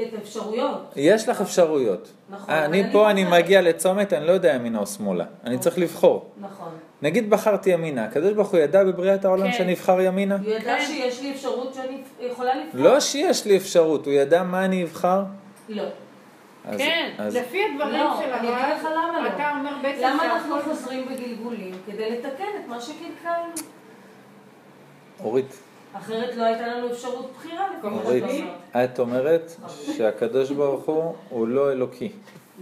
את, 0.08 0.14
האפשרויות. 0.14 0.94
יש 0.96 1.30
לך 1.30 1.42
אפשרויות. 1.42 2.08
נכון, 2.30 2.54
אבל 2.54 2.64
אני 2.64 2.84
אני 2.84 2.92
פה, 2.94 3.10
אני 3.12 3.26
בוחרת. 3.26 3.44
מגיע 3.44 3.62
לצומת, 3.62 4.14
אני 4.14 4.28
לא 4.28 4.32
יודע 4.32 4.54
ימינה 4.54 4.80
או 4.80 4.88
שמאלה. 4.88 5.26
אני 5.44 5.58
צריך 5.58 5.78
לבחור. 5.78 6.26
נכון. 6.42 6.70
נגיד 7.02 7.30
בחרתי 7.30 7.70
ימינה, 7.70 8.06
הקדוש 8.06 8.34
ברוך 8.34 8.50
הוא 8.52 8.60
ידע 8.60 8.84
בבריאת 8.84 9.26
העולם 9.26 9.52
כן. 9.52 9.58
שאני 9.58 9.74
אבחר 9.74 10.02
ימינה? 10.02 10.38
הוא 10.44 10.52
ידע 10.52 10.78
כן. 10.78 10.86
שיש 10.86 11.22
לי 11.22 11.32
אפשרות 11.32 11.74
שאני 11.74 12.02
יכולה 12.20 12.52
לבחור. 12.56 12.82
לא 12.82 13.00
שיש 13.00 13.46
לי 13.46 13.58
אפשרות, 13.58 14.06
הוא 14.06 14.14
ידע 14.14 14.44
מה 14.44 14.66
אני 14.66 14.84
אבחר? 14.84 15.22
לא. 15.70 15.84
אז- 16.68 16.78
כן, 16.78 17.12
אז 17.18 17.36
לפי 17.36 17.58
הדברים 17.66 17.94
לא, 18.00 18.20
של 18.24 18.30
אני 18.34 18.48
אגיד 18.50 18.76
לך 18.80 18.86
למה 18.96 19.22
לא. 19.22 19.28
אתה 19.36 19.52
אומר 19.60 19.72
בעצם 19.82 20.02
למה 20.04 20.24
אנחנו 20.26 20.56
שהכל- 20.56 20.70
חוזרים 20.70 21.06
בגלגולים? 21.06 21.72
כדי 21.86 22.12
לתקן 22.12 22.30
את 22.64 22.68
מה 22.68 22.82
שקלקלנו. 22.82 23.54
אורית, 25.24 25.56
אחרת 25.94 26.36
לא 26.36 26.44
הייתה 26.44 26.68
לנו 26.68 26.92
אפשרות 26.92 27.32
בחירה 27.38 27.66
לפי 27.78 27.88
מה 27.88 28.02
אורית, 28.04 28.24
שאתה 28.24 28.42
אומר. 28.42 28.84
את 28.86 29.00
אומרת 29.00 29.56
שהקדוש 29.98 30.52
ברוך 30.52 30.86
הוא 30.86 31.16
הוא 31.30 31.48
לא 31.48 31.72
אלוקי. 31.72 32.12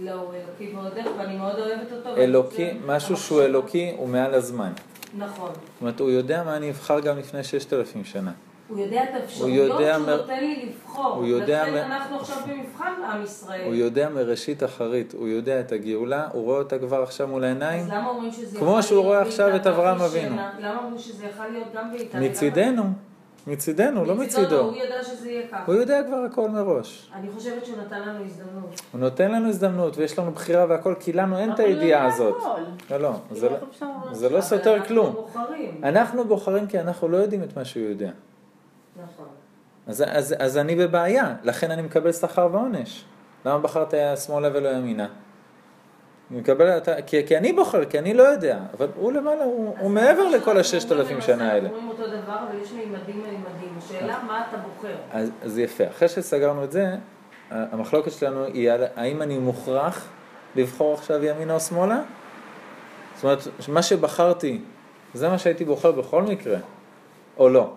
לא, 0.00 0.10
הוא 0.12 0.32
אלוקי 0.34 0.76
ועודך, 0.76 1.10
ואני 1.18 1.36
מאוד 1.36 1.58
אוהבת 1.58 1.92
אותו. 1.92 2.16
אלוקי, 2.16 2.70
משהו 2.86 3.16
שהוא 3.16 3.42
אלוקי 3.42 3.94
הוא 3.96 4.08
מעל 4.08 4.34
הזמן. 4.34 4.72
נכון. 5.18 5.50
זאת 5.52 5.80
אומרת, 5.80 6.00
הוא 6.00 6.10
יודע 6.10 6.42
מה 6.42 6.56
אני 6.56 6.70
אבחר 6.70 7.00
גם 7.00 7.18
לפני 7.18 7.44
ששת 7.44 7.72
אלפים 7.72 8.04
שנה. 8.04 8.32
הוא 8.68 8.78
יודע 8.78 9.04
את 9.04 9.08
האפשרויות 9.14 9.80
שהוא 9.80 10.06
מ- 10.06 10.10
נותן 10.10 10.40
לי 10.40 10.66
לבחור. 10.68 11.14
הוא 11.14 11.26
יודע 11.26 11.62
לכן 11.62 11.74
מ- 11.74 11.92
אנחנו 11.92 12.16
עכשיו 12.20 12.36
במבחן 12.48 12.92
עם 13.12 13.22
ישראל. 13.22 13.64
הוא 13.66 13.74
יודע 13.74 14.08
מראשית 14.08 14.62
אחרית, 14.64 15.14
הוא 15.18 15.28
יודע 15.28 15.60
את 15.60 15.72
הגאולה, 15.72 16.28
הוא 16.32 16.44
רואה 16.44 16.58
אותה 16.58 16.78
כבר 16.78 17.02
עכשיו 17.02 17.28
מול 17.28 17.44
העיניים. 17.44 17.80
אז 17.82 17.88
למה 17.90 18.08
אומרים 18.08 18.32
שזה 18.32 18.58
כמו 18.58 18.82
שהוא 18.82 19.02
רואה 19.04 19.22
עכשיו 19.22 19.56
את 19.56 19.66
אברהם 19.66 20.00
אבינו. 20.00 20.36
למה 20.60 20.78
אמרו 20.86 20.98
שזה 20.98 21.26
יכול 21.26 21.46
להיות 21.46 21.68
גם 21.74 21.90
באיטליה? 21.92 22.30
מצידנו, 22.30 22.82
מצידנו, 23.46 24.04
לא 24.04 24.16
לא, 24.16 24.22
מצידו. 24.24 24.60
הוא 24.60 24.76
ידע 24.76 25.02
שזה 25.04 25.28
יהיה 25.30 25.48
ככה. 25.48 25.62
הוא 25.66 25.74
יודע 25.74 26.02
כבר 26.06 26.16
הכל 26.32 26.50
מראש. 26.50 27.10
אני 27.14 27.28
חושבת 27.34 27.66
שהוא 27.66 27.76
נתן 27.86 28.00
לנו 28.00 28.24
הזדמנות. 28.24 28.80
הוא 28.92 29.00
נותן 29.00 29.32
לנו 29.32 29.48
הזדמנות 29.48 29.96
ויש 29.96 30.18
לנו 30.18 30.30
בחירה 30.32 30.66
והכל, 30.68 30.94
כי 31.00 31.12
לנו 31.12 31.38
אין 31.38 31.52
את 31.52 31.58
הידיעה 31.58 32.06
הזאת. 32.06 32.36
לא, 32.90 32.98
לא, 32.98 33.10
זה 33.32 33.48
לא- 33.48 34.36
לא 34.36 34.40
סותר 34.40 34.72
אנחנו 34.74 34.88
כלום. 34.88 35.12
בוחרים. 35.14 35.80
אנחנו 35.82 36.24
בוחרים 36.24 36.66
כי 36.66 36.80
אנחנו 36.80 37.08
לא 37.08 37.16
יודעים 37.16 37.42
את 37.42 37.56
מה 37.56 37.64
שהוא 37.64 37.84
יודע. 37.84 38.10
נכון. 39.02 39.26
אז, 39.86 40.04
אז, 40.08 40.34
אז 40.38 40.58
אני 40.58 40.76
בבעיה, 40.76 41.34
לכן 41.42 41.70
אני 41.70 41.82
מקבל 41.82 42.12
שכר 42.12 42.48
ועונש. 42.52 43.04
למה 43.44 43.58
בחרת 43.58 43.94
שמאלה 44.16 44.48
ולא 44.52 44.68
ימינה? 44.68 45.08
אני 46.30 46.40
מקבל, 46.40 46.76
אתה, 46.76 47.02
כי, 47.02 47.26
כי 47.26 47.36
אני 47.36 47.52
בוחר, 47.52 47.84
כי 47.84 47.98
אני 47.98 48.14
לא 48.14 48.22
יודע, 48.22 48.58
אבל 48.78 48.88
הוא 48.96 49.12
למעלה, 49.12 49.44
הוא, 49.44 49.74
הוא 49.78 49.90
מעבר 49.90 50.28
לכל 50.28 50.58
הששת 50.58 50.92
אלפים 50.92 51.20
שנה 51.20 51.52
האלה. 51.52 51.68
אנחנו 51.68 51.76
אומרים 51.76 51.88
אותו 51.88 52.06
דבר, 52.06 52.36
אבל 52.48 52.60
יש 52.62 52.72
מימדים 52.72 53.22
ומימדים. 53.22 53.78
השאלה 53.78 54.18
מה 54.26 54.44
אתה 54.48 54.56
בוחר. 54.56 54.94
אז, 55.12 55.30
אז 55.42 55.58
יפה, 55.58 55.88
אחרי 55.88 56.08
שסגרנו 56.08 56.64
את 56.64 56.72
זה, 56.72 56.96
המחלוקת 57.50 58.12
שלנו 58.12 58.44
היא 58.44 58.70
על 58.70 58.84
האם 58.96 59.22
אני 59.22 59.38
מוכרח 59.38 60.08
לבחור 60.56 60.94
עכשיו 60.94 61.24
ימינה 61.24 61.54
או 61.54 61.60
שמאלה? 61.60 62.00
זאת 63.14 63.24
אומרת, 63.24 63.38
מה 63.68 63.82
שבחרתי, 63.82 64.60
זה 65.14 65.28
מה 65.28 65.38
שהייתי 65.38 65.64
בוחר 65.64 65.92
בכל 65.92 66.22
מקרה, 66.22 66.58
או 67.38 67.48
לא. 67.48 67.72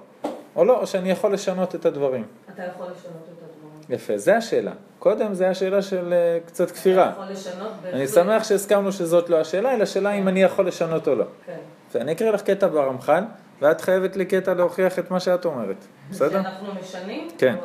או 0.55 0.65
לא, 0.65 0.79
או 0.79 0.87
שאני 0.87 1.11
יכול 1.11 1.33
לשנות 1.33 1.75
את 1.75 1.85
הדברים. 1.85 2.25
אתה 2.53 2.63
יכול 2.63 2.85
לשנות 2.85 3.23
את 3.23 3.43
הדברים. 3.43 3.81
יפה, 3.89 4.17
זה 4.17 4.37
השאלה. 4.37 4.71
קודם 4.99 5.33
זה 5.33 5.49
השאלה 5.49 5.81
של 5.81 6.13
אה, 6.13 6.39
קצת 6.45 6.71
כפירה. 6.71 7.03
אתה 7.03 7.11
יכול 7.11 7.31
לשנות 7.31 7.71
אני. 7.93 8.07
שמח 8.07 8.43
שהסכמנו 8.43 8.91
שזאת 8.91 9.29
לא 9.29 9.39
השאלה, 9.39 9.73
אלא 9.73 9.83
השאלה 9.83 10.11
אם 10.11 10.27
אני 10.27 10.43
יכול 10.43 10.67
לשנות 10.67 11.07
או 11.07 11.15
לא. 11.15 11.25
כן. 11.45 11.57
ואני 11.91 12.11
אקריא 12.11 12.31
לך 12.31 12.41
קטע 12.41 12.67
ברמח"ל, 12.67 13.23
ואת 13.61 13.81
חייבת 13.81 14.15
לי 14.15 14.25
קטע 14.25 14.53
להוכיח 14.53 14.99
את 14.99 15.11
מה 15.11 15.19
שאת 15.19 15.45
אומרת. 15.45 15.85
בסדר? 16.09 16.43
שאנחנו 16.43 16.67
משנים? 16.73 17.27
כן. 17.37 17.55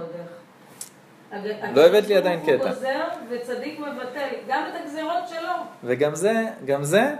לא 1.74 1.86
הבאת 1.86 2.06
לי 2.06 2.16
עדיין 2.16 2.38
ברוך 2.38 2.50
הוא 2.50 2.58
קטע. 2.58 2.68
גוזר 2.68 3.00
וצדיק 3.30 3.78
מבטל, 3.78 4.28
גם 4.48 4.62
את 4.70 4.80
הגזירות 4.82 5.28
שלו. 5.28 5.52
וגם 5.84 6.14
זה, 6.14 6.44
גם 6.64 6.84
זה, 6.84 7.14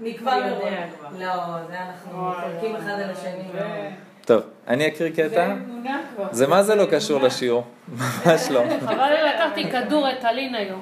נקבע 0.00 0.40
מראש. 0.40 0.90
לא, 1.18 1.28
זה 1.68 1.80
אנחנו 1.80 2.30
מחלקים 2.30 2.76
אחד 2.76 2.88
על 2.88 3.10
השני 3.10 3.42
מאוד. 3.54 3.92
טוב, 4.24 4.42
אני 4.68 4.88
אקריא 4.88 5.10
זה 5.14 5.28
קטע. 5.28 5.46
אמונה 5.46 6.00
כבר. 6.14 6.26
זה 6.30 6.46
מה 6.46 6.62
זה 6.62 6.74
לא 6.74 6.86
קשור. 6.90 7.22
לשיעור? 7.22 7.64
ממש 7.88 8.50
לא. 8.50 8.62
חבל 8.80 9.08
לי 9.08 9.28
לקחתי 9.34 9.70
כדור 9.70 10.08
רטלין 10.08 10.54
היום. 10.54 10.80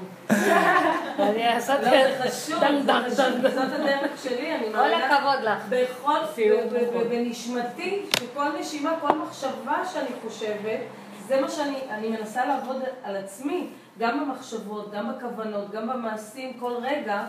אני 1.18 1.46
עשיתי... 1.46 1.82
לא, 1.82 1.90
זה 1.90 2.28
חשוב. 2.28 2.58
זאת 3.54 3.72
הדרך 3.72 4.22
שלי, 4.22 4.54
אני 4.54 4.66
כל 4.72 4.78
מאמינה 4.78 5.16
הכבוד 5.16 5.44
לך. 5.44 5.62
בכל, 5.68 6.18
סיום 6.34 6.60
בנשמתי, 7.10 8.02
שכל 8.18 8.48
נשימה, 8.60 8.92
כל 9.00 9.18
מחשבה 9.18 9.76
שאני 9.92 10.08
חושבת, 10.22 10.80
זה 11.28 11.40
מה 11.40 11.48
שאני, 11.48 11.78
אני 11.90 12.08
מנסה 12.08 12.46
לעבוד 12.46 12.82
על 13.04 13.16
עצמי, 13.16 13.66
גם 13.98 14.20
במחשבות, 14.20 14.92
גם 14.92 15.12
בכוונות, 15.12 15.70
גם 15.70 15.88
במעשים, 15.88 16.52
כל 16.60 16.72
רגע, 16.82 17.24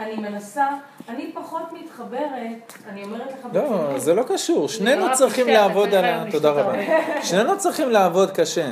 אני 0.00 0.16
מנסה, 0.16 0.66
אני 1.08 1.30
פחות 1.34 1.62
מתחברת, 1.72 2.72
אני 2.88 3.04
אומרת 3.04 3.32
לך 3.32 3.46
לא, 3.52 3.98
זה 3.98 4.14
לא 4.14 4.22
קשור. 4.22 4.68
שנינו 4.68 5.06
צריכים 5.12 5.48
לעבוד 5.48 5.94
על 5.94 6.04
ה... 6.04 6.24
תודה 6.30 6.50
רבה. 6.50 6.72
שנינו 7.28 7.58
צריכים 7.58 7.90
לעבוד 7.90 8.30
קשה. 8.30 8.70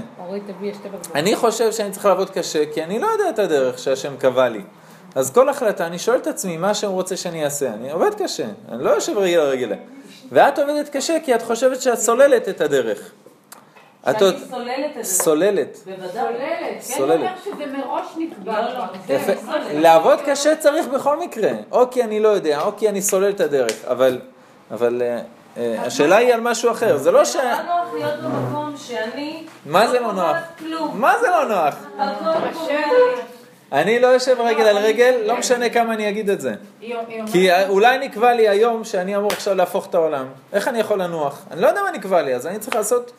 אני 1.14 1.36
חושב 1.36 1.72
שאני 1.72 1.90
צריך 1.90 2.06
לעבוד 2.06 2.30
קשה, 2.30 2.64
כי 2.74 2.84
אני 2.84 2.98
לא 2.98 3.06
יודע 3.06 3.30
את 3.30 3.38
הדרך 3.38 3.78
שהשם 3.78 4.16
קבע 4.16 4.48
לי. 4.48 4.62
אז 5.14 5.30
כל 5.30 5.48
החלטה, 5.48 5.86
אני 5.86 5.98
שואל 5.98 6.18
את 6.18 6.26
עצמי 6.26 6.56
מה 6.56 6.70
השם 6.70 6.90
רוצה 6.90 7.16
שאני 7.16 7.44
אעשה. 7.44 7.74
אני 7.74 7.90
עובד 7.90 8.14
קשה, 8.14 8.46
אני 8.68 8.84
לא 8.84 8.90
יושב 8.90 9.18
רגל 9.18 9.38
על 9.38 9.48
רגל. 9.48 9.72
ואת 10.32 10.58
עובדת 10.58 10.88
קשה 10.88 11.16
כי 11.24 11.34
את 11.34 11.42
חושבת 11.42 11.82
שאת 11.82 11.98
סוללת 11.98 12.48
את 12.48 12.60
הדרך. 12.60 13.12
את 14.10 14.22
עוד 14.22 14.36
שאני 14.36 14.48
סוללת 14.48 14.96
את 15.00 15.04
זה, 15.04 15.22
סוללת. 15.22 15.78
בוודאי. 15.86 16.80
סוללת. 16.80 17.20
כן 17.20 17.50
אומר 17.50 17.56
שזה 17.56 17.78
מראש 17.78 18.06
נקבע 18.16 18.62
לא, 18.62 18.78
לא. 18.78 18.84
זה 19.06 19.14
יפה. 19.14 19.32
לעבוד 19.72 20.18
קשה 20.26 20.56
צריך 20.56 20.86
בכל 20.86 21.18
מקרה. 21.18 21.50
או 21.70 21.90
כי 21.90 22.04
אני 22.04 22.20
לא 22.20 22.28
יודע, 22.28 22.60
או 22.60 22.76
כי 22.76 22.88
אני 22.88 23.02
סולל 23.02 23.30
את 23.30 23.40
הדרך. 23.40 23.84
אבל, 23.84 24.20
אבל 24.70 25.02
אה, 25.02 25.20
אה, 25.56 25.82
השאלה 25.82 26.16
היא 26.16 26.34
על 26.34 26.40
משהו 26.40 26.70
אחר. 26.70 26.96
זה 26.96 27.10
לא 27.10 27.24
ש... 27.24 27.36
נורא 27.36 27.62
נוח 27.62 27.94
להיות 27.94 28.20
במקום 28.20 28.74
שאני... 28.76 29.46
מה 29.66 29.88
זה 29.88 30.00
לא 30.00 30.12
נוח? 30.12 30.36
מה 30.94 31.14
זה 31.20 31.26
לא 31.30 31.44
נוח? 31.44 31.74
אני 33.72 33.98
לא 33.98 34.06
יושב 34.06 34.36
רגל 34.40 34.64
על 34.64 34.78
רגל, 34.78 35.14
לא 35.24 35.36
משנה 35.36 35.70
כמה 35.70 35.94
אני 35.94 36.08
אגיד 36.08 36.30
את 36.30 36.40
זה. 36.40 36.54
כי 37.32 37.48
אולי 37.68 37.98
נקבע 37.98 38.34
לי 38.34 38.48
היום 38.48 38.84
שאני 38.84 39.16
אמור 39.16 39.32
עכשיו 39.32 39.54
להפוך 39.54 39.86
את 39.86 39.94
העולם. 39.94 40.26
איך 40.52 40.68
אני 40.68 40.78
יכול 40.78 41.02
לנוח? 41.02 41.44
אני 41.50 41.60
לא 41.60 41.66
יודע 41.66 41.82
מה 41.82 41.90
נקבע 41.90 42.22
לי, 42.22 42.34
אז 42.34 42.46
אני 42.46 42.58
צריך 42.58 42.76
לעשות 42.76 43.12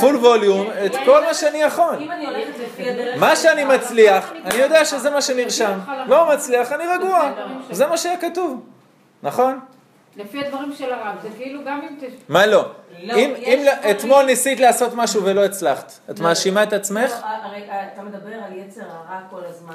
פול 0.00 0.16
ווליום 0.16 0.66
את 0.86 0.92
כל 1.04 1.24
מה 1.24 1.34
שאני 1.34 1.58
יכול. 1.58 1.94
אם 2.00 2.10
אני 2.12 2.26
הולכת 2.26 2.58
לפי 2.64 2.90
הדרך... 2.90 3.16
מה 3.20 3.36
שאני 3.36 3.64
מצליח, 3.64 4.32
אני 4.44 4.54
יודע 4.54 4.84
שזה 4.84 5.10
מה 5.10 5.22
שנרשם. 5.22 5.78
לא 6.06 6.28
מצליח, 6.32 6.72
אני 6.72 6.84
רגוע. 6.86 7.32
זה 7.70 7.86
מה 7.86 7.96
שהיה 7.96 8.16
כתוב. 8.16 8.60
נכון? 9.22 9.58
לפי 10.16 10.44
הדברים 10.46 10.72
של 10.72 10.92
הרב, 10.92 11.14
זה 11.22 11.28
כאילו 11.36 11.60
גם 11.66 11.80
אם 11.82 11.96
תש... 12.00 12.12
מה 12.28 12.46
לא? 12.46 12.64
לא, 13.02 13.14
אם 13.14 13.34
דברים- 13.40 13.66
אתמול 13.90 14.24
ניסית 14.24 14.60
לעשות 14.60 14.94
משהו 14.94 15.24
ולא 15.24 15.44
הצלחת, 15.44 15.92
את 16.10 16.18
לא. 16.18 16.24
מאשימה 16.24 16.62
את 16.62 16.72
עצמך? 16.72 17.10
לא, 17.10 17.26
הרי 17.48 17.62
אתה 17.94 18.02
מדבר 18.02 18.34
על 18.46 18.52
יצר 18.58 18.80
הרע 18.80 19.20
כל 19.30 19.40
הזמן, 19.48 19.74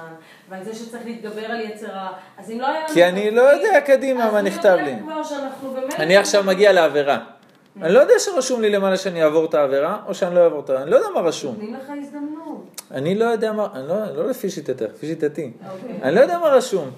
ועל 0.50 0.64
זה 0.64 0.76
שצריך 0.76 1.06
להתגבר 1.06 1.46
על 1.46 1.62
יצר 1.62 1.88
הרע. 1.90 2.10
אז 2.38 2.52
אם 2.52 2.60
לא 2.62 2.68
היה. 2.68 2.88
כי 2.94 3.06
אני 3.06 3.32
לא 3.32 3.42
יודע 3.42 3.82
קדימה 3.82 4.32
מה 4.32 4.42
נכתב 4.42 4.78
לי. 4.84 4.96
אני 6.00 6.18
עכשיו 6.18 6.44
מגיע 6.44 6.72
לעבירה. 6.72 7.18
אני 7.82 7.94
לא 7.94 8.00
יודע 8.00 8.14
שרשום 8.20 8.62
לי 8.62 8.70
למעלה 8.70 8.98
שאני 8.98 9.24
אעבור 9.24 9.46
את 9.46 9.54
העבירה, 9.54 10.02
או 10.08 10.14
שאני 10.14 10.36
לא 10.36 10.44
אעבור 10.44 10.60
את 10.60 10.70
העבירה, 10.70 10.84
אני 10.84 10.92
לא 10.92 10.96
יודע 10.96 11.10
מה 11.10 11.20
רשום. 11.20 11.54
נותנים 11.54 11.74
לך 11.74 11.92
הזדמנות. 12.02 12.82
אני 12.92 13.16
לא 13.16 13.26
יודע 13.26 13.52
מה, 13.52 13.68
אני 13.74 13.88
לא, 13.88 13.96
לא 14.16 14.30
לפי 14.30 14.50
שיטתך, 14.50 14.86
לפי 14.94 15.08
שיטתי. 15.08 15.52
אוקיי. 15.72 16.00
אני 16.04 16.16
לא 16.16 16.20
יודע 16.20 16.40
מה 16.40 16.48
רשום. 16.48 16.92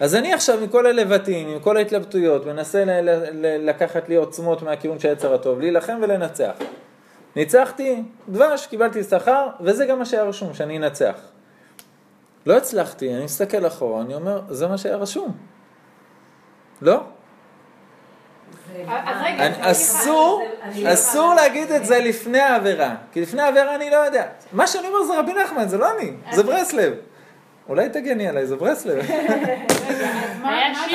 אז 0.00 0.14
אני 0.14 0.32
עכשיו 0.32 0.58
מכל 0.62 0.86
הלבטים, 0.86 1.48
עם 1.48 1.60
כל 1.60 1.76
ההתלבטויות, 1.76 2.46
מנסה 2.46 2.84
ל- 2.84 2.90
ל- 2.90 3.46
ל- 3.46 3.68
לקחת 3.68 4.08
לי 4.08 4.14
עוצמות 4.14 4.62
מהכיוון 4.62 4.98
של 4.98 5.08
היצר 5.08 5.34
הטוב, 5.34 5.60
להילחם 5.60 5.98
ולנצח. 6.02 6.52
ניצחתי, 7.36 8.02
דבש, 8.28 8.66
קיבלתי 8.66 9.02
שכר, 9.02 9.48
וזה 9.60 9.86
גם 9.86 9.98
מה 9.98 10.04
שהיה 10.04 10.22
רשום, 10.22 10.54
שאני 10.54 10.76
אנצח. 10.78 11.14
לא 12.46 12.56
הצלחתי, 12.56 13.14
אני 13.14 13.24
מסתכל 13.24 13.66
אחורה, 13.66 14.02
אני 14.02 14.14
אומר, 14.14 14.40
זה 14.50 14.66
מה 14.66 14.78
שהיה 14.78 14.96
רשום. 14.96 15.32
לא? 16.82 17.00
אז 18.88 19.16
רגע, 19.24 19.70
אסור, 19.70 20.48
לא 20.76 20.92
אסור 20.92 21.34
להגיד 21.34 21.70
את 21.70 21.84
זה 21.84 21.98
לפני 21.98 22.40
העבירה, 22.40 22.94
כי 23.12 23.20
לפני 23.20 23.42
העבירה 23.42 23.74
אני 23.74 23.90
לא 23.90 23.96
יודע. 23.96 24.24
מה 24.52 24.66
שאני 24.66 24.88
אומר 24.88 25.02
זה 25.02 25.18
רבי 25.18 25.32
נחמן, 25.32 25.68
זה 25.68 25.78
לא 25.78 25.86
אני, 25.90 26.12
זה 26.32 26.42
ברסלב. 26.42 26.92
אולי 27.68 27.88
תגני 27.88 28.28
עליי, 28.28 28.46
זה 28.46 28.56
ברסלב. 28.56 28.98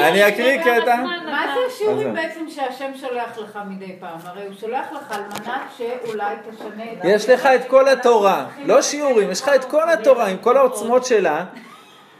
אני 0.08 0.28
אקריא 0.28 0.62
קטע. 0.62 0.96
מה 0.96 1.44
זה 1.54 1.60
השיעורים 1.68 2.14
בעצם 2.14 2.46
שהשם 2.50 2.92
שולח 2.96 3.38
לך 3.38 3.60
מדי 3.70 3.96
פעם? 4.00 4.20
הרי 4.24 4.46
הוא 4.46 4.54
שולח 4.60 4.86
לך 4.92 5.12
על 5.12 5.22
מנת 5.22 5.62
שאולי 5.78 6.36
תשנה 6.50 6.84
את... 6.84 6.98
יש 7.04 7.30
לך 7.30 7.46
את 7.46 7.68
כל 7.68 7.88
התורה, 7.88 8.46
לא 8.66 8.82
שיעורים, 8.82 9.32
יש 9.32 9.42
לך 9.42 9.50
את 9.56 9.66
כל 9.66 9.90
התורה 9.90 10.28
עם 10.28 10.38
כל 10.38 10.58
העוצמות 10.58 11.06
שלה, 11.06 11.46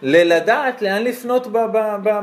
ללדעת 0.02 0.82
לאן 0.82 1.04
לפנות 1.04 1.48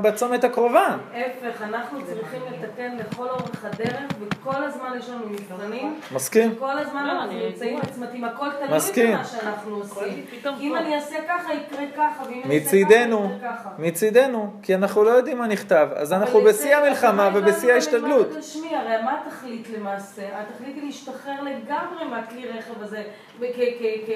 בצומת 0.02 0.44
הקרובה. 0.44 0.96
ההפך, 1.14 1.62
אנחנו 1.62 1.98
צריכים 2.06 2.42
לתקן 2.52 2.96
לכל 2.96 3.28
אורך 3.28 3.64
הדרך, 3.64 4.02
וכל 4.20 4.64
הזמן 4.64 4.88
יש 4.98 5.08
לנו 5.08 5.26
מבחנים. 5.28 6.00
מסכים? 6.12 6.54
כל 6.58 6.78
הזמן 6.78 7.06
לא, 7.06 7.12
אנחנו 7.12 7.38
נמצאים 7.46 7.78
בצמתים, 7.80 8.24
הכל 8.24 8.48
תלוי. 8.50 8.68
במה 8.68 9.24
שאנחנו 9.24 9.76
עושים. 9.76 10.24
אם. 10.60 10.76
אני 10.76 10.94
אעשה 10.94 11.16
ככה, 11.28 11.54
יקרה 11.54 11.84
ככה, 11.96 12.22
ואם 12.26 12.42
אני 12.44 12.56
אעשה 12.56 12.70
ככה, 12.70 13.14
יקרה 13.14 13.52
ככה. 13.54 13.68
מצידנו, 13.78 14.50
כי 14.62 14.74
אנחנו 14.74 15.04
לא 15.04 15.10
יודעים 15.10 15.38
מה 15.38 15.46
נכתב, 15.46 15.88
אז 15.94 16.12
אנחנו 16.12 16.40
בשיא 16.40 16.76
המלחמה 16.76 17.30
ובשיא 17.34 17.72
ההשתדלות. 17.72 18.28
הרי 18.70 19.02
מה 19.02 19.20
התכלית 19.26 19.68
למעשה? 19.78 20.22
התכלית 20.32 20.76
היא 20.76 20.84
להשתחרר 20.84 21.42
לגמרי 21.42 22.04
מהכלי 22.10 22.48
רכב 22.48 22.82
הזה, 22.82 23.02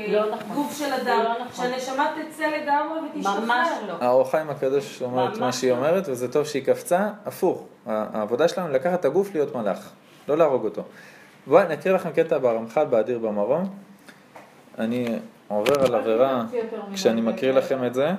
לא 0.09 0.31
נכון. 0.31 0.39
כגוף 0.51 0.79
של 0.79 0.93
אדם, 0.93 1.23
לא 1.25 1.35
נכון. 1.45 1.67
שהנשמה 1.67 2.13
תצא 2.17 2.47
לגמרי 2.47 2.99
ותשתחרר. 2.99 3.52
ממש 3.59 3.69
לא. 3.89 3.95
האור 4.01 4.31
חיים 4.31 4.51
הקדוש 4.51 5.03
אומר 5.03 5.33
את 5.33 5.39
מה 5.39 5.47
ממש 5.47 5.61
שהיא 5.61 5.71
לא. 5.71 5.77
אומרת, 5.77 6.09
וזה 6.09 6.33
טוב 6.33 6.45
שהיא 6.45 6.65
קפצה, 6.65 7.11
הפוך. 7.27 7.67
העבודה 7.87 8.49
שלנו 8.49 8.67
היא 8.67 8.75
לקחת 8.75 9.01
את 9.01 9.05
הגוף 9.05 9.35
להיות 9.35 9.57
מלאך, 9.57 9.91
לא 10.29 10.37
להרוג 10.39 10.65
אותו. 10.65 10.83
בואי, 11.47 11.63
אני 11.63 11.75
אקריא 11.75 11.95
לכם 11.95 12.11
קטע 12.11 12.39
ברמח"ל 12.39 12.85
באדיר 12.85 13.19
במרום. 13.19 13.65
אני 14.79 15.19
עובר 15.49 15.85
על 15.85 15.95
עבירה 15.95 16.45
כשאני 16.95 17.21
מקריא. 17.21 17.53
לכם 17.53 17.85
את 17.85 17.95
זה, 17.95 18.11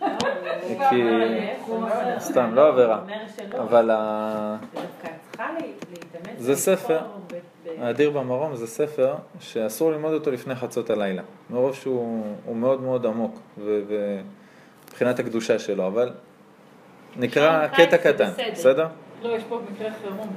לא, 0.00 0.08
כי... 0.90 1.02
סתם, 2.18 2.54
לא 2.54 2.68
עבירה. 2.68 3.00
אבל 3.58 3.90
ה-. 3.90 4.56
זה 6.38 6.56
ספר. 6.56 7.00
האדיר 7.78 8.10
במרום 8.10 8.56
זה 8.56 8.66
ספר 8.66 9.14
שאסור 9.40 9.92
ללמוד 9.92 10.12
אותו 10.12 10.30
לפני 10.30 10.54
חצות 10.54 10.90
הלילה, 10.90 11.22
מרוב 11.50 11.74
שהוא 11.74 12.24
הוא 12.44 12.56
מאוד 12.56 12.80
מאוד 12.80 13.06
עמוק 13.06 13.40
ומבחינת 15.00 15.18
הקדושה 15.18 15.58
שלו, 15.58 15.86
אבל 15.86 16.12
נקרא 17.16 17.66
קטע 17.66 17.96
קטן, 17.96 18.30
בסדר. 18.30 18.50
בסדר? 18.52 18.86
לא, 19.22 19.28
יש 19.28 19.42
פה 19.48 19.60
מקרה 19.72 19.88
חירום. 20.02 20.28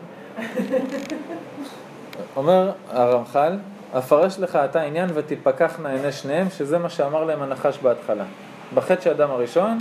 אומר 2.36 2.71
הרמח"ל, 2.89 3.58
אפרש 3.97 4.39
לך 4.39 4.56
אתה 4.56 4.82
עניין 4.82 5.10
ותפקחנה 5.13 5.89
עיני 5.89 6.12
שניהם, 6.12 6.50
שזה 6.50 6.78
מה 6.78 6.89
שאמר 6.89 7.24
להם 7.24 7.41
הנחש 7.41 7.78
בהתחלה. 7.78 8.26
בחטא 8.74 9.02
של 9.02 9.10
אדם 9.10 9.32
הראשון, 9.32 9.78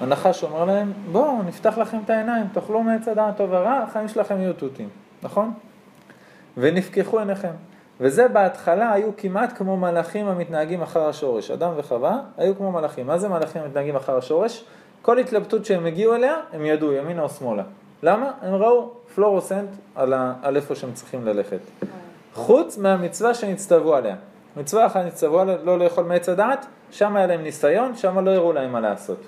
הנחש 0.00 0.42
אומר 0.42 0.64
להם, 0.64 0.92
בואו 1.12 1.42
נפתח 1.42 1.78
לכם 1.78 1.98
את 2.04 2.10
העיניים, 2.10 2.46
תאכלו 2.52 2.82
מעץ 2.82 3.08
הדעת 3.08 3.36
טוב 3.36 3.50
ורע, 3.52 3.84
החיים 3.88 4.08
שלכם 4.08 4.40
יהיו 4.40 4.52
תותים, 4.52 4.88
נכון? 5.22 5.52
ונפקחו 6.56 7.18
עיניכם. 7.18 7.52
וזה 8.00 8.28
בהתחלה 8.28 8.92
היו 8.92 9.10
כמעט 9.16 9.56
כמו 9.56 9.76
מלאכים 9.76 10.26
המתנהגים 10.28 10.82
אחר 10.82 11.08
השורש. 11.08 11.50
אדם 11.50 11.72
וחווה 11.76 12.20
היו 12.36 12.56
כמו 12.56 12.72
מלאכים. 12.72 13.06
מה 13.06 13.18
זה 13.18 13.28
מלאכים 13.28 13.62
המתנהגים 13.62 13.96
אחר 13.96 14.16
השורש? 14.16 14.64
כל 15.02 15.18
התלבטות 15.18 15.64
שהם 15.64 15.86
הגיעו 15.86 16.14
אליה, 16.14 16.34
הם 16.52 16.66
ידעו 16.66 16.92
ימינה 16.92 17.22
או 17.22 17.28
שמאלה. 17.28 17.62
למה? 18.02 18.30
הם 18.42 18.54
ראו 18.54 18.90
פלורוסנט 19.14 19.68
על, 19.94 20.12
ה... 20.12 20.34
על 20.42 20.56
איפה 20.56 20.74
שהם 20.74 20.92
צריכים 20.92 21.26
ללכת. 21.26 21.58
חוץ 22.34 22.78
מהמצווה 22.78 23.34
שנצטוו 23.34 23.94
עליה. 23.94 24.16
מצווה 24.56 24.86
אחת 24.86 25.04
נצטוו 25.04 25.40
עליה, 25.40 25.56
לא 25.64 25.78
לאכול 25.78 26.04
מעץ 26.04 26.28
הדעת, 26.28 26.66
שם 26.90 27.16
היה 27.16 27.26
להם 27.26 27.42
ניסיון, 27.42 27.96
שם 27.96 28.18
לא 28.18 28.30
הראו 28.30 28.52
להם 28.52 28.72
מה 28.72 28.80
לעשות. 28.80 29.18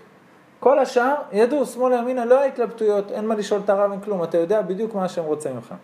כל 0.61 0.79
השאר 0.79 1.15
ידעו, 1.33 1.67
שמאלה 1.67 1.97
ימינה, 1.97 2.25
לא 2.25 2.39
היה 2.39 2.47
התלבטויות, 2.47 3.13
אין 3.13 3.27
מה 3.27 3.35
לשאול 3.35 3.61
את 3.65 3.71
הרב, 3.71 3.91
אין 3.91 4.01
כלום, 4.01 4.23
אתה 4.23 4.39
יודע 4.39 4.63
בדיוק 4.63 4.95
מה 4.95 5.09
שהם 5.09 5.25
רוצים 5.25 5.55
ממך. 5.55 5.75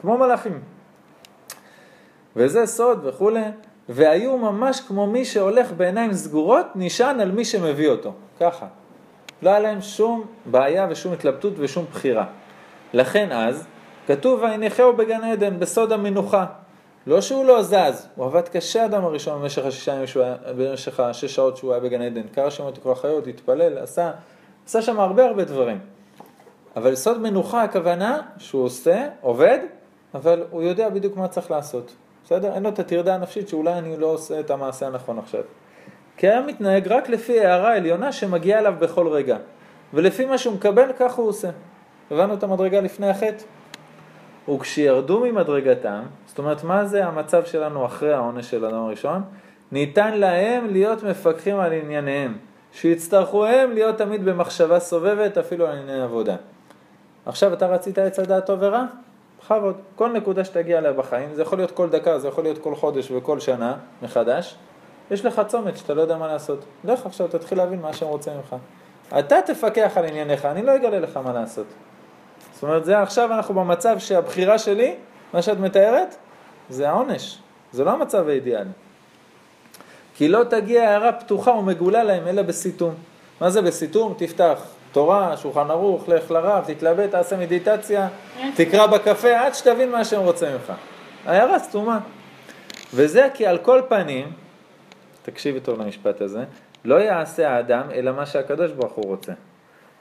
כמו 0.00 0.18
מלאכים. 0.18 0.60
וזה 2.36 2.66
סוד 2.66 3.00
וכולי, 3.06 3.44
והיו 3.88 4.38
ממש 4.38 4.80
כמו 4.80 5.06
מי 5.06 5.24
שהולך 5.24 5.72
בעיניים 5.72 6.12
סגורות, 6.12 6.66
נשען 6.74 7.20
על 7.20 7.30
מי 7.30 7.44
שמביא 7.44 7.88
אותו, 7.88 8.12
ככה. 8.40 8.66
לא 9.42 9.50
היה 9.50 9.60
להם 9.60 9.80
שום 9.80 10.24
בעיה 10.46 10.86
ושום 10.90 11.12
התלבטות 11.12 11.52
ושום 11.56 11.84
בחירה. 11.90 12.26
לכן 12.94 13.32
אז, 13.32 13.66
כתוב 14.06 14.42
ויניחהו 14.42 14.96
בגן 14.96 15.24
עדן, 15.24 15.58
בסוד 15.58 15.92
המנוחה. 15.92 16.46
לא 17.06 17.20
שהוא 17.20 17.44
לא 17.44 17.62
זז, 17.62 18.08
הוא 18.16 18.26
עבד 18.26 18.48
קשה 18.48 18.84
אדם 18.84 19.04
הראשון 19.04 19.42
במשך 19.42 19.64
השישה 19.64 19.92
ימים, 19.92 20.06
שהוא 20.06 20.22
היה, 20.22 20.36
במשך 20.56 21.00
השש 21.00 21.34
שעות 21.34 21.56
שהוא 21.56 21.72
היה 21.72 21.80
בגן 21.80 22.02
עדן. 22.02 22.22
קרא 22.22 22.50
שם 22.50 22.68
את 22.68 22.78
כל 22.78 22.92
החיות, 22.92 23.26
התפלל, 23.26 23.78
עשה, 23.78 24.10
עשה 24.66 24.82
שם 24.82 25.00
הרבה 25.00 25.24
הרבה 25.24 25.44
דברים. 25.44 25.78
אבל 26.76 26.94
סוד 26.94 27.20
מנוחה 27.20 27.62
הכוונה 27.62 28.20
שהוא 28.38 28.64
עושה, 28.64 29.08
עובד, 29.20 29.58
אבל 30.14 30.44
הוא 30.50 30.62
יודע 30.62 30.88
בדיוק 30.88 31.16
מה 31.16 31.28
צריך 31.28 31.50
לעשות. 31.50 31.92
בסדר? 32.30 32.52
אין 32.54 32.62
לו 32.62 32.68
את 32.68 32.78
הטרדה 32.78 33.14
הנפשית 33.14 33.48
שאולי 33.48 33.78
אני 33.78 33.96
לא 33.96 34.06
עושה 34.06 34.40
את 34.40 34.50
המעשה 34.50 34.86
הנכון 34.86 35.18
עכשיו. 35.18 35.42
כי 36.16 36.28
היה 36.28 36.40
מתנהג 36.40 36.88
רק 36.88 37.08
לפי 37.08 37.40
הערה 37.40 37.76
עליונה 37.76 38.12
שמגיעה 38.12 38.58
אליו 38.58 38.74
בכל 38.78 39.08
רגע. 39.08 39.36
ולפי 39.94 40.24
מה 40.24 40.38
שהוא 40.38 40.54
מקבל, 40.54 40.90
כך 40.98 41.14
הוא 41.14 41.28
עושה. 41.28 41.50
הבנו 42.10 42.34
את 42.34 42.42
המדרגה 42.42 42.80
לפני 42.80 43.10
החטא? 43.10 43.44
וכשירדו 44.48 45.20
ממדרגתם, 45.20 46.02
זאת 46.26 46.38
אומרת, 46.38 46.64
מה 46.64 46.84
זה 46.84 47.06
המצב 47.06 47.44
שלנו 47.44 47.86
אחרי 47.86 48.12
העונש 48.12 48.50
של 48.50 48.64
אדם 48.64 48.82
הראשון? 48.82 49.22
ניתן 49.72 50.18
להם 50.18 50.66
להיות 50.70 51.02
מפקחים 51.02 51.60
על 51.60 51.72
ענייניהם, 51.72 52.36
שיצטרכו 52.72 53.46
הם 53.46 53.72
להיות 53.72 53.98
תמיד 53.98 54.24
במחשבה 54.24 54.80
סובבת, 54.80 55.38
אפילו 55.38 55.66
על 55.66 55.78
ענייני 55.78 56.02
עבודה. 56.02 56.36
עכשיו 57.26 57.52
אתה 57.52 57.66
רצית 57.66 57.98
עץ 57.98 58.18
הדעת 58.18 58.46
טוב 58.46 58.58
ורע? 58.62 58.84
בכבוד. 59.52 59.76
כל 59.96 60.12
נקודה 60.12 60.44
שתגיע 60.44 60.78
אליה 60.78 60.92
בחיים, 60.92 61.34
זה 61.34 61.42
יכול 61.42 61.58
להיות 61.58 61.70
כל 61.70 61.88
דקה, 61.88 62.18
זה 62.18 62.28
יכול 62.28 62.44
להיות 62.44 62.58
כל 62.58 62.74
חודש 62.74 63.10
וכל 63.10 63.40
שנה 63.40 63.76
מחדש, 64.02 64.56
יש 65.10 65.24
לך 65.24 65.42
צומת 65.46 65.76
שאתה 65.76 65.94
לא 65.94 66.02
יודע 66.02 66.16
מה 66.16 66.26
לעשות. 66.26 66.64
לך 66.84 67.06
עכשיו 67.06 67.28
תתחיל 67.28 67.58
להבין 67.58 67.80
מה 67.80 67.92
שהם 67.92 68.08
רוצים 68.08 68.32
ממך. 68.36 68.56
אתה 69.18 69.42
תפקח 69.46 69.92
על 69.96 70.04
ענייניך, 70.04 70.44
אני 70.44 70.62
לא 70.62 70.76
אגלה 70.76 71.00
לך 71.00 71.16
מה 71.16 71.32
לעשות. 71.32 71.66
זאת 72.54 72.62
אומרת, 72.62 72.84
זה 72.84 73.02
עכשיו 73.02 73.32
אנחנו 73.32 73.54
במצב 73.54 73.98
שהבחירה 73.98 74.58
שלי, 74.58 74.94
מה 75.34 75.42
שאת 75.42 75.58
מתארת, 75.58 76.16
זה 76.68 76.88
העונש. 76.88 77.38
זה 77.72 77.84
לא 77.84 77.90
המצב 77.90 78.28
האידיאלי. 78.28 78.70
כי 80.14 80.28
לא 80.28 80.44
תגיע 80.44 80.90
הערה 80.90 81.12
פתוחה 81.12 81.50
ומגולה 81.50 82.02
להם, 82.02 82.26
אלא 82.26 82.42
בסיתום. 82.42 82.94
מה 83.40 83.50
זה 83.50 83.62
בסיתום? 83.62 84.14
תפתח 84.16 84.62
תורה, 84.92 85.36
שולחן 85.36 85.70
ערוך, 85.70 86.08
לך 86.08 86.30
לרב, 86.30 86.64
תתלבט, 86.66 87.10
תעשה 87.10 87.36
מדיטציה, 87.36 88.08
תקרא 88.54 88.86
בקפה, 88.86 89.40
עד 89.40 89.54
שתבין 89.54 89.90
מה 89.90 90.04
שהם 90.04 90.20
רוצים 90.20 90.52
ממך. 90.52 90.72
הערה 91.26 91.58
סתומה. 91.58 91.98
וזה 92.94 93.28
כי 93.34 93.46
על 93.46 93.58
כל 93.58 93.82
פנים, 93.88 94.32
תקשיבי 95.22 95.60
טוב 95.60 95.80
למשפט 95.80 96.20
הזה, 96.20 96.44
לא 96.84 96.94
יעשה 96.94 97.50
האדם 97.50 97.82
אלא 97.94 98.12
מה 98.12 98.26
שהקדוש 98.26 98.72
ברוך 98.72 98.92
הוא 98.92 99.04
רוצה. 99.04 99.32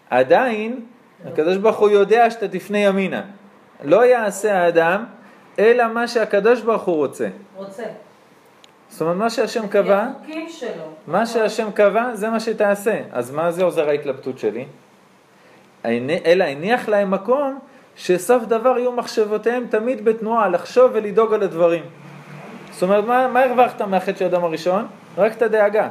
עדיין, 0.09 0.85
הקדוש 1.25 1.57
ברוך 1.57 1.77
הוא 1.77 1.89
יודע 1.89 2.31
שאתה 2.31 2.47
תפנה 2.47 2.77
ימינה. 2.77 3.21
לא 3.83 4.05
יעשה 4.05 4.61
האדם 4.61 5.05
אלא 5.59 5.87
מה 5.87 6.07
שהקדוש 6.07 6.61
ברוך 6.61 6.83
הוא 6.83 6.95
רוצה. 6.95 7.27
רוצה. 7.55 7.83
זאת 8.89 9.01
אומרת, 9.01 9.15
מה 9.15 9.29
שהשם 9.29 9.67
קבע. 9.67 10.07
מה 11.07 11.25
שהשם 11.25 11.71
קבע, 11.71 12.15
זה 12.15 12.29
מה 12.29 12.39
שתעשה. 12.39 13.01
אז 13.11 13.31
מה 13.31 13.51
זה 13.51 13.63
עוזר 13.63 13.89
ההתלבטות 13.89 14.39
שלי? 14.39 14.65
אלא 16.25 16.43
הניח 16.43 16.89
להם 16.89 17.11
מקום 17.11 17.59
שסוף 17.95 18.43
דבר 18.43 18.77
יהיו 18.77 18.91
מחשבותיהם 18.91 19.65
תמיד 19.69 20.05
בתנועה, 20.05 20.49
לחשוב 20.49 20.91
ולדאוג 20.93 21.33
על 21.33 21.43
הדברים. 21.43 21.83
זאת 22.71 22.83
אומרת, 22.83 23.05
מה, 23.05 23.27
מה 23.27 23.43
הרווחת 23.43 23.81
מהחטא 23.81 24.17
של 24.17 24.25
האדם 24.25 24.43
הראשון? 24.43 24.87
רק 25.17 25.37
את 25.37 25.41
הדאגה. 25.41 25.87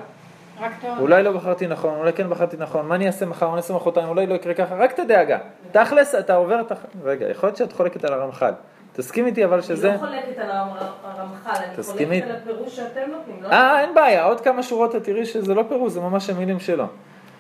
רק. 0.61 0.73
אולי 0.99 1.23
לא 1.23 1.33
בחרתי 1.33 1.67
נכון, 1.67 1.95
אולי 1.99 2.13
כן 2.13 2.31
בחרתי 2.31 2.57
נכון, 2.59 2.87
מה 2.87 2.95
אני 2.95 3.07
אעשה 3.07 3.27
מחר, 3.27 3.47
מה 3.47 3.53
אני 3.53 3.57
אעשה 3.57 3.75
מחרתיים, 3.75 4.09
אולי 4.09 4.27
לא 4.27 4.35
יקרה 4.35 4.55
ככה, 4.55 4.75
רק 4.75 4.93
את 4.93 4.99
הדאגה. 4.99 5.39
תכלס, 5.73 6.15
אתה 6.15 6.35
עובר 6.35 6.61
את 6.61 6.73
הח... 6.73 6.79
רגע, 7.05 7.31
יכול 7.31 7.47
להיות 7.47 7.57
שאת 7.57 7.73
חולקת 7.73 8.05
על 8.05 8.13
הרמח"ל. 8.13 8.53
תסכים 8.93 9.27
איתי 9.27 9.45
אבל 9.45 9.61
שזה... 9.61 9.91
אני 9.91 10.03
לא 10.03 10.07
חולקת 10.07 10.39
על 10.39 10.51
הרמ- 10.51 11.05
הרמח"ל, 11.05 11.51
אני. 11.65 11.83
חולקת 11.85 12.25
על 12.25 12.37
הפירוש 12.37 12.77
שאתם 12.77 13.11
נותנים, 13.11 13.43
לא? 13.43 13.49
אה, 13.49 13.81
אין 13.81 13.95
בעיה, 13.95 14.25
עוד 14.25 14.41
כמה 14.41 14.63
שורות 14.63 14.97
את 14.97 15.05
תראי 15.05 15.27
שזה 15.27 15.55
לא 15.55 15.65
פירוש, 15.69 15.93
זה 15.93 16.01
ממש 16.01 16.31
המילים 16.31 16.61
שלו. 16.61 16.85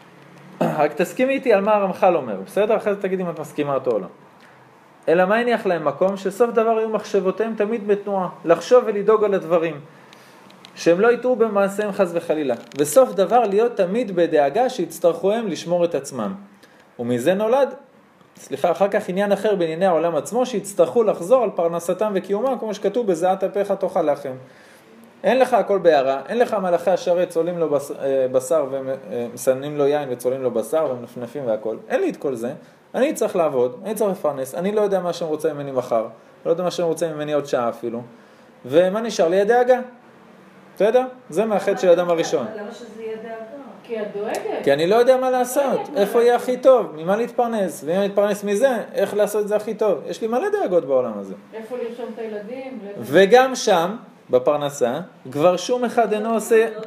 רק 0.61 0.92
תסכימי 0.92 1.32
איתי 1.32 1.52
על 1.52 1.61
מה 1.61 1.74
הרמח"ל 1.74 2.16
אומר, 2.16 2.37
בסדר? 2.46 2.76
אחרי 2.76 2.94
זה 2.94 3.02
תגידי 3.02 3.22
אם 3.22 3.30
את 3.30 3.38
מסכימה 3.40 3.74
אותו 3.74 3.90
או 3.90 3.98
לא. 3.98 4.06
אלא 5.08 5.24
מה 5.24 5.37
הניח 5.37 5.66
להם 5.66 5.84
מקום? 5.84 6.16
שסוף 6.16 6.50
דבר 6.50 6.70
יהיו 6.78 6.88
מחשבותיהם 6.88 7.54
תמיד 7.54 7.87
בתנועה, 7.88 8.28
לחשוב 8.44 8.84
ולדאוג 8.87 9.24
על 9.24 9.34
הדברים. 9.34 9.80
שהם 10.74 11.00
לא 11.00 11.12
יטעו 11.12 11.37
במעשיהם 11.37 11.92
חס 11.92 12.11
וחלילה. 12.14 12.54
וסוף 12.78 13.12
דבר 13.12 13.40
להיות 13.40 13.76
תמיד 13.76 14.16
בדאגה 14.16 14.68
שיצטרכו 14.68 15.32
הם 15.32 15.48
לשמור 15.48 15.84
את 15.84 15.94
עצמם. 15.94 16.34
ומזה 16.98 17.34
נולד, 17.34 17.74
סליחה, 18.38 18.70
אחר 18.70 18.88
כך 18.88 19.09
עניין 19.09 19.33
אחר 19.33 19.55
בענייני 19.55 19.87
העולם 19.87 20.16
עצמו, 20.16 20.46
שיצטרכו 20.46 21.03
לחזור 21.03 21.42
על 21.42 21.51
פרנסתם 21.55 22.12
וקיומם, 22.14 22.57
כמו 22.61 22.74
שכתוב 22.74 23.07
בזיעת 23.07 23.44
אפיך 23.44 23.72
תאכל 23.72 24.03
לחם. 24.03 24.33
אין 25.24 25.38
לך 25.38 25.55
הכל 25.55 25.79
בהערה, 25.79 26.22
אין 26.29 26.38
לך 26.38 26.55
מלאכי 26.55 26.90
השרת 26.90 27.29
צולעים 27.29 27.59
לו 27.59 27.77
אה, 27.77 28.27
בשר 28.33 28.66
ומסננים 28.70 29.79
לו 29.79 29.87
יין 29.87 30.09
וצולעים 30.12 30.42
לו 30.42 30.51
בשר 30.51 30.88
ומנפנפים 30.90 31.46
והכל. 31.46 31.77
אין 31.88 32.01
לי 32.01 32.11
את 32.11 32.16
כל 32.16 32.35
זה, 32.35 32.53
אני 32.94 33.14
צריך 33.14 33.37
לעבוד, 33.37 33.81
אני 33.85 33.94
צריך 33.94 34.11
לפרנס, 34.11 34.55
אני 34.55 34.72
לא 34.72 34.81
יודע 34.81 35.01
מה 35.01 35.12
שהם 35.12 35.29
רוצים 35.29 35.55
ממני 35.55 35.72
מחר, 35.72 36.07
לא 36.46 36.51
יודע 36.51 36.62
מה 36.62 36.70
שהם 36.70 36.87
רוצים 36.87 37.14
ממני 37.14 37.33
עוד 37.33 37.46
שעה 37.46 37.68
אפילו, 37.68 38.03
ומה 38.66 39.01
נשאר 39.01 39.29
לי? 39.29 39.40
הדאגה. 39.40 39.81
בסדר? 40.77 41.05
זה 41.31 41.44
מהחטא 41.44 41.77
של 41.77 41.88
האדם 41.88 42.11
הראשון. 42.11 42.46
למה 42.57 42.72
שזה 42.72 43.03
יהיה 43.03 43.16
דאגה? 43.16 43.57
כי 43.88 44.03
את 44.03 44.07
דואגת. 44.16 44.64
כי 44.64 44.72
אני 44.72 44.87
לא 44.87 44.96
יודע 44.96 45.16
מה 45.16 45.31
לעשות, 45.31 45.81
איפה 45.96 46.22
יהיה 46.22 46.37
הכי 46.37 46.57
טוב, 46.57 46.92
ממה 46.96 47.16
להתפרנס, 47.16 47.85
ואם 47.87 47.96
אני 47.96 48.07
אתפרנס 48.07 48.44
מזה, 48.44 48.77
איך 48.94 49.14
לעשות 49.14 49.42
את 49.42 49.48
זה 49.48 49.57
הכי 49.57 49.74
טוב. 49.74 49.98
יש 50.07 50.22
לי 50.22 50.29
מלא 50.29 50.48
דאגות 50.48 50.85
בעולם 50.85 51.18
הזה. 51.18 51.35
איפה 51.55 51.77
לרשום 51.77 52.07
את 52.14 52.18
הילדים? 52.18 52.79
וגם 52.98 53.55
שם, 53.55 53.97
בפרנסה, 54.30 55.01
כבר 55.32 55.57
שום 55.57 55.84
אחד 55.84 56.12
אינו 56.12 56.34
עושה... 56.34 56.70
לא 56.70 56.80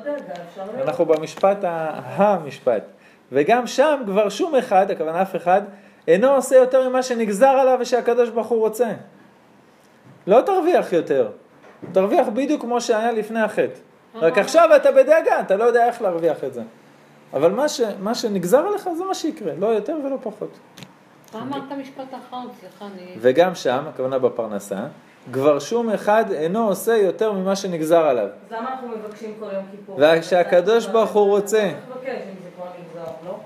לראות. 0.65 0.87
אנחנו 0.87 1.05
במשפט 1.05 1.57
המשפט. 1.61 2.83
וגם 3.31 3.67
שם 3.67 4.01
כבר 4.05 4.29
שום 4.29 4.55
אחד, 4.55 4.91
הכוונה 4.91 5.21
אף 5.21 5.35
אחד, 5.35 5.61
אינו 6.07 6.35
עושה 6.35 6.55
יותר 6.55 6.89
ממה 6.89 7.03
שנגזר 7.03 7.47
עליו 7.47 7.77
ושהקדוש 7.81 8.29
ברוך 8.29 8.47
הוא 8.47 8.59
רוצה. 8.59 8.89
לא 10.27 10.41
תרוויח 10.41 10.93
יותר, 10.93 11.29
תרוויח 11.91 12.27
בדיוק 12.27 12.61
כמו 12.61 12.81
שהיה 12.81 13.11
לפני 13.11 13.41
החטא. 13.41 13.79
רק 14.15 14.37
עכשיו 14.37 14.69
אתה 14.75 14.91
בדאגה, 14.91 15.39
אתה 15.39 15.55
לא 15.55 15.63
יודע 15.63 15.85
איך 15.85 16.01
להרוויח 16.01 16.43
את 16.43 16.53
זה. 16.53 16.61
אבל 17.33 17.51
מה, 17.51 17.69
ש, 17.69 17.81
מה 17.99 18.15
שנגזר 18.15 18.57
עליך 18.67 18.89
זה 18.97 19.03
מה 19.03 19.13
שיקרה, 19.13 19.53
לא 19.59 19.67
יותר 19.67 19.97
ולא 20.05 20.17
פחות. 20.23 20.59
מה 21.33 21.41
אמרת 21.41 21.71
משפט 21.71 22.13
האחרון? 22.13 22.47
סליחה, 22.59 22.85
אני... 22.85 23.15
וגם 23.19 23.55
שם, 23.55 23.83
הכוונה 23.89 24.19
בפרנסה, 24.19 24.79
כבר 25.33 25.59
שום 25.59 25.89
אחד 25.89 26.31
אינו 26.31 26.67
עושה 26.67 26.97
יותר 26.97 27.33
ממה 27.33 27.55
שנגזר 27.55 28.05
עליו. 28.05 28.25
אז 28.25 28.51
למה 28.51 28.71
אנחנו 28.71 28.87
מבקשים 28.87 29.33
כל 29.39 29.45
יום 29.53 29.63
כיפור? 29.71 29.99
וכשהקדוש 29.99 30.87
ברוך 30.87 31.11
הוא 31.11 31.29
רוצה. 31.29 31.71
צריך 31.71 31.97
לבקש 31.97 32.21
אם 32.27 32.43
זה 32.43 32.49
כבר 32.55 32.65
נגזר, 32.79 33.11
לא? 33.25 33.39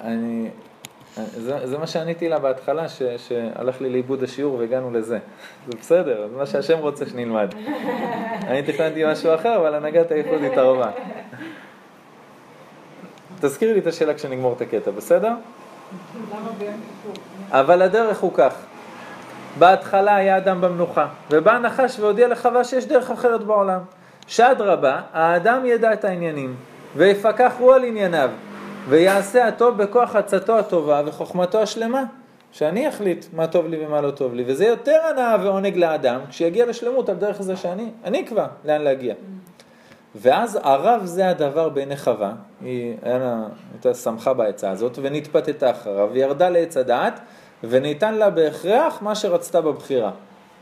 אני, 0.00 0.50
זה, 1.16 1.66
זה 1.66 1.78
מה 1.78 1.86
שעניתי 1.86 2.28
לה 2.28 2.38
בהתחלה, 2.38 2.88
ש, 2.88 3.02
שהלך 3.16 3.80
לי 3.80 3.90
לאיבוד 3.90 4.22
השיעור 4.22 4.54
והגענו 4.54 4.90
לזה. 4.90 5.18
זה 5.66 5.78
בסדר, 5.80 6.28
זה 6.28 6.36
מה 6.36 6.46
שהשם 6.46 6.78
רוצה 6.78 7.06
שנלמד. 7.06 7.54
אני 8.48 8.62
תכננתי 8.62 9.02
משהו 9.12 9.34
אחר, 9.34 9.56
אבל 9.56 9.74
הנהגת 9.74 10.10
הייחוד 10.10 10.42
התערבה. 10.42 10.90
תזכירי 13.40 13.74
לי 13.74 13.80
את 13.80 13.86
השאלה 13.86 14.14
כשנגמור 14.14 14.52
את 14.52 14.60
הקטע, 14.60 14.90
בסדר? 14.90 15.32
אבל 17.50 17.82
הדרך 17.82 18.18
הוא 18.20 18.32
כך. 18.34 18.54
בהתחלה 19.58 20.16
היה 20.16 20.36
אדם 20.36 20.60
במנוחה, 20.60 21.06
ובא 21.30 21.52
הנחש 21.52 22.00
והודיע 22.00 22.28
לחווה 22.28 22.64
שיש 22.64 22.86
דרך 22.86 23.10
אחרת 23.10 23.44
בעולם. 23.44 23.80
שאדרבה, 24.26 25.00
האדם 25.12 25.66
ידע 25.66 25.92
את 25.92 26.04
העניינים, 26.04 26.56
ויפקח 26.96 27.52
הוא 27.58 27.74
על 27.74 27.84
ענייניו, 27.84 28.30
ויעשה 28.88 29.48
הטוב 29.48 29.82
בכוח 29.82 30.16
עצתו 30.16 30.58
הטובה 30.58 31.02
וחוכמתו 31.06 31.62
השלמה, 31.62 32.04
שאני 32.52 32.88
אחליט 32.88 33.26
מה 33.32 33.46
טוב 33.46 33.66
לי 33.66 33.86
ומה 33.86 34.00
לא 34.00 34.10
טוב 34.10 34.34
לי, 34.34 34.44
וזה 34.46 34.66
יותר 34.66 35.00
הנאה 35.10 35.36
ועונג 35.42 35.76
לאדם, 35.76 36.20
כשיגיע 36.28 36.66
לשלמות 36.66 37.08
על 37.08 37.16
דרך 37.16 37.42
זה 37.42 37.56
שאני, 37.56 37.90
אני 38.04 38.20
אקבע 38.20 38.46
לאן 38.64 38.82
להגיע. 38.82 39.14
ואז 40.14 40.58
ערב 40.62 41.04
זה 41.04 41.28
הדבר 41.28 41.68
בעיני 41.68 41.96
חווה, 41.96 42.32
היא 42.60 42.96
הייתה 43.72 43.94
שמחה 43.94 44.32
בעצה 44.32 44.70
הזאת, 44.70 44.98
ונתפתתה 45.02 45.70
אחריו, 45.70 46.08
וירדה 46.12 46.48
לעץ 46.48 46.76
הדעת, 46.76 47.20
וניתן 47.64 48.14
לה 48.14 48.30
בהכרח 48.30 49.02
מה 49.02 49.14
שרצתה 49.14 49.60
בבחירה. 49.60 50.10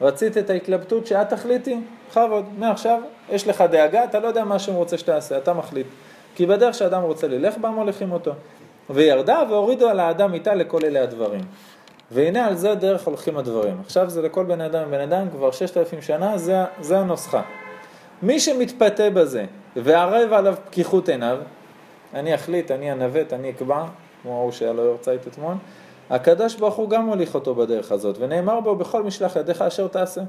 רצית 0.01 0.39
את 0.39 0.51
ההתלבטות 0.51 1.07
שאת 1.07 1.29
תחליטי? 1.29 1.81
בכבוד, 2.11 2.45
מעכשיו 2.59 3.01
יש 3.31 3.49
לך 3.49 3.61
דאגה, 3.61 4.05
אתה 4.05 4.21
לא 4.21 4.27
יודע 4.27 4.45
מה 4.45 4.55
השם 4.55 4.75
רוצה 4.75 4.99
שתעשה, 4.99 5.39
אתה 5.39 5.53
מחליט. 5.53 5.87
כי 6.35 6.47
בדרך 6.47 6.75
שאדם 6.75 7.03
רוצה 7.03 7.29
ללך 7.29 7.59
בה 7.59 7.71
מוליכים 7.71 8.13
אותו. 8.13 8.33
וירדה 8.91 9.43
והורידו 9.51 9.89
על 9.89 10.01
האדם 10.01 10.35
איתה 10.35 10.55
לכל 10.55 10.81
אלה 10.85 11.03
הדברים. 11.03 11.41
והנה 12.11 12.47
על 12.47 12.55
זה 12.55 12.75
דרך 12.75 13.07
הולכים 13.07 13.37
הדברים. 13.39 13.81
עכשיו 13.81 14.11
זה 14.11 14.23
לכל 14.23 14.45
בן 14.45 14.61
אדם 14.61 14.83
ובן 14.89 15.01
אדם 15.01 15.31
כבר 15.31 15.51
ששת 15.51 15.77
אלפים 15.77 16.03
שנה, 16.03 16.39
זה, 16.39 16.65
זה 16.81 16.99
הנוסחה. 16.99 17.43
מי 18.23 18.41
שמתפתה 18.41 19.11
בזה 19.11 19.45
וערב 19.77 20.33
עליו 20.33 20.55
פקיחות 20.67 21.09
עיניו, 21.09 21.39
אני 22.15 22.35
אחליט, 22.35 22.71
אני 22.71 22.93
אנווט, 22.93 23.33
אני 23.33 23.51
אקבע, 23.51 23.85
כמו 24.23 24.39
ההוא 24.39 24.53
שהיה 24.53 24.73
לו 24.73 24.83
יורצייט 24.83 25.27
אתמול, 25.27 25.55
הקדוש 26.11 26.55
ברוך 26.55 26.75
הוא 26.75 26.91
גם 26.91 27.07
מוליך 27.07 27.35
אותו 27.35 27.55
בדרך 27.55 27.93
הזאת, 27.93 28.17
ונאמר 28.19 28.61
בו 28.61 28.77
בכל 28.77 29.03
משלח 29.03 29.37
ידיך 29.37 29.63
אשר 29.63 29.89
תעשה. 29.89 30.21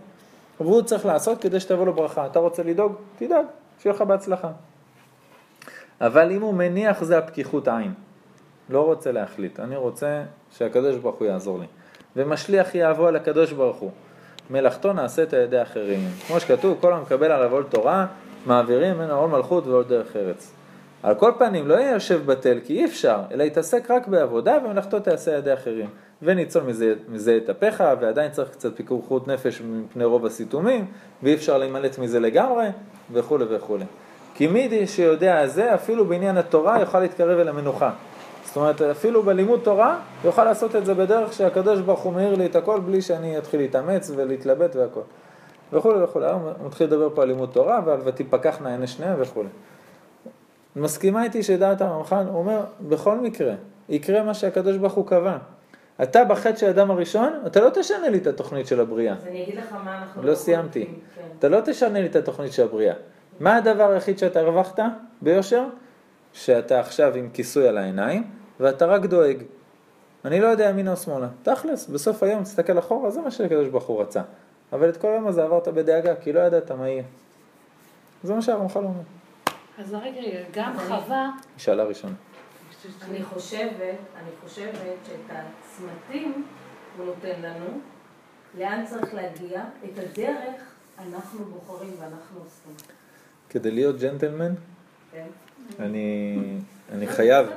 והוא 0.59 0.81
צריך 0.81 1.05
לעשות 1.05 1.41
כדי 1.41 1.59
שתבוא 1.59 1.85
לו 1.85 1.93
ברכה. 1.93 2.25
אתה 2.25 2.39
רוצה 2.39 2.63
לדאוג? 2.63 2.93
תדאג, 3.17 3.45
שיהיה 3.79 3.95
לך 3.95 4.01
בהצלחה. 4.01 4.51
אבל 6.01 6.31
אם 6.31 6.41
הוא 6.41 6.53
מניח 6.53 7.03
זה 7.03 7.17
הפתיחות 7.17 7.67
עין. 7.67 7.93
לא 8.69 8.85
רוצה 8.85 9.11
להחליט, 9.11 9.59
אני 9.59 9.75
רוצה 9.75 10.23
שהקדוש 10.51 10.95
ברוך 10.95 11.15
הוא 11.15 11.27
יעזור 11.27 11.59
לי. 11.59 11.65
ומשליח 12.15 12.75
יאהבו 12.75 13.07
על 13.07 13.15
הקדוש 13.15 13.51
ברוך 13.51 13.77
הוא. 13.77 13.91
מלאכתו 14.49 14.93
נעשית 14.93 15.33
על 15.33 15.39
ידי 15.39 15.61
אחרים. 15.61 15.99
כמו 16.27 16.39
שכתוב, 16.39 16.77
כל 16.81 16.93
המקבל 16.93 17.31
עליו 17.31 17.53
עול 17.53 17.63
תורה, 17.69 18.05
מעבירים 18.45 18.95
ממנו 18.95 19.13
עול 19.13 19.29
מלכות 19.29 19.67
ועול 19.67 19.83
דרך 19.83 20.15
ארץ. 20.15 20.51
על 21.03 21.15
כל 21.15 21.31
פנים, 21.37 21.67
לא 21.67 21.73
יהיה 21.73 21.91
יושב 21.91 22.25
בטל, 22.25 22.59
כי 22.65 22.73
אי 22.79 22.85
אפשר, 22.85 23.19
אלא 23.31 23.43
יתעסק 23.43 23.91
רק 23.91 24.07
בעבודה 24.07 24.57
ומלאכתו 24.65 24.99
תעשה 24.99 25.31
על 25.31 25.37
ידי 25.37 25.53
אחרים. 25.53 25.89
וניצול 26.21 26.63
מזה, 26.63 26.93
מזה 27.09 27.39
את 27.43 27.49
אפיך, 27.49 27.83
ועדיין 27.99 28.31
צריך 28.31 28.49
קצת 28.49 28.75
פיקוחות 28.75 29.27
נפש 29.27 29.61
מפני 29.61 30.03
רוב 30.03 30.25
הסיתומים, 30.25 30.85
ואי 31.23 31.33
אפשר 31.33 31.57
להימלט 31.57 31.99
מזה 31.99 32.19
לגמרי, 32.19 32.65
וכולי 33.13 33.45
וכולי. 33.49 33.85
כי 34.35 34.47
מי 34.47 34.87
שיודע 34.87 35.47
זה, 35.47 35.73
אפילו 35.73 36.05
בעניין 36.05 36.37
התורה 36.37 36.79
יוכל 36.79 36.99
להתקרב 36.99 37.39
אל 37.39 37.47
המנוחה. 37.47 37.91
זאת 38.57 38.61
אומרת, 38.61 38.81
אפילו 38.81 39.23
בלימוד 39.23 39.59
תורה, 39.63 39.99
יוכל 40.23 40.43
לעשות 40.43 40.75
את 40.75 40.85
זה 40.85 40.93
בדרך 40.93 41.33
שהקדוש 41.33 41.79
ברוך 41.79 41.99
הוא 41.99 42.13
מאיר 42.13 42.35
לי 42.35 42.45
את 42.45 42.55
הכל 42.55 42.79
בלי 42.79 43.01
שאני 43.01 43.37
אתחיל 43.37 43.59
להתאמץ 43.59 44.11
ולהתלבט 44.15 44.75
והכל. 44.75 45.01
וכולי 45.73 46.03
וכולי. 46.03 46.25
היום 46.25 46.41
הוא 46.41 46.67
מתחיל 46.67 46.87
לדבר 46.87 47.09
פה 47.15 47.21
על 47.21 47.27
לימוד 47.27 47.49
תורה 47.53 47.81
ועל 47.85 47.99
ותפקחנה 48.03 48.71
עיני 48.71 48.87
שניהם 48.87 49.15
וכולי. 49.19 49.47
מסכימה 50.75 51.23
איתי 51.23 51.43
שדעת 51.43 51.81
הרמח"ל, 51.81 52.25
הוא 52.29 52.39
אומר, 52.39 52.61
בכל 52.81 53.19
מקרה, 53.19 53.53
יקרה 53.89 54.23
מה 54.23 54.33
שהקדוש 54.33 54.77
ברוך 54.77 54.93
הוא 54.93 55.07
קבע. 55.07 55.37
אתה 56.03 56.25
בחטא 56.25 56.55
של 56.55 56.67
האדם 56.67 56.91
הראשון, 56.91 57.33
אתה 57.47 57.61
לא 57.61 57.69
תשנה 57.69 58.09
לי 58.09 58.17
את 58.17 58.27
התוכנית 58.27 58.67
של 58.67 58.79
הבריאה. 58.79 59.13
אז 59.13 59.27
אני 59.27 59.43
אגיד 59.43 59.55
לך 59.55 59.73
מה 59.85 59.97
אנחנו... 60.01 60.23
לא 60.23 60.35
סיימתי. 60.35 60.85
חולקים, 60.85 60.99
כן. 61.15 61.21
אתה 61.39 61.49
לא 61.49 61.59
תשנה 61.65 61.99
לי 62.01 62.05
את 62.05 62.15
התוכנית 62.15 62.51
של 62.51 62.63
הבריאה. 62.63 62.95
מה 63.39 63.55
הדבר 63.55 63.91
היחיד 63.91 64.17
שאתה 64.17 64.39
הרווחת 64.39 64.79
ביושר? 65.21 65.63
שאתה 66.33 66.79
עכשיו 66.79 67.15
עם 67.15 67.29
כיסוי 67.33 67.67
על 67.67 67.77
העיניים, 67.77 68.23
ואתה 68.59 68.85
רק 68.85 69.05
דואג. 69.05 69.37
אני 70.25 70.41
לא 70.41 70.47
יודע 70.47 70.69
ימינה 70.69 70.91
או 70.91 70.97
שמאלה. 70.97 71.27
תכלס, 71.43 71.87
בסוף 71.87 72.23
היום 72.23 72.43
תסתכל 72.43 72.79
אחורה, 72.79 73.11
זה 73.11 73.21
מה 73.21 73.31
שהקדוש 73.31 73.67
ברוך 73.67 73.85
הוא 73.85 74.01
רצה. 74.01 74.21
אבל 74.73 74.89
את 74.89 74.97
כל 74.97 75.07
היום 75.07 75.27
הזה 75.27 75.43
עברת 75.43 75.67
בדאגה, 75.67 76.15
כי 76.15 76.33
לא 76.33 76.39
ידעת 76.39 76.71
מה 76.71 76.89
יהיה. 76.89 77.03
זה 78.23 78.33
מה 78.33 78.41
שהרמח"ל 78.41 78.79
אומר. 78.79 79.01
אז 79.77 79.93
רגע, 79.93 80.21
גם 80.53 80.73
חווה, 80.87 81.31
שאלה 81.57 81.83
ראשונה. 81.83 82.13
אני 83.09 83.23
חושבת, 83.23 83.71
אני 84.15 84.29
חושבת 84.43 84.97
שאת 85.05 85.19
הצמתים 85.29 86.45
הוא 86.97 87.05
נותן 87.05 87.41
לנו, 87.41 87.65
לאן 88.57 88.85
צריך 88.85 89.13
להגיע, 89.13 89.63
את 89.85 89.99
הדרך 89.99 90.61
אנחנו 90.99 91.45
בוחרים 91.45 91.93
ואנחנו 91.99 92.39
עושים. 92.39 92.87
כדי 93.49 93.71
להיות 93.71 93.99
ג'נטלמן, 93.99 94.53
כן? 95.11 95.27
אני, 95.79 96.37
אני 96.91 97.07
חייב, 97.07 97.47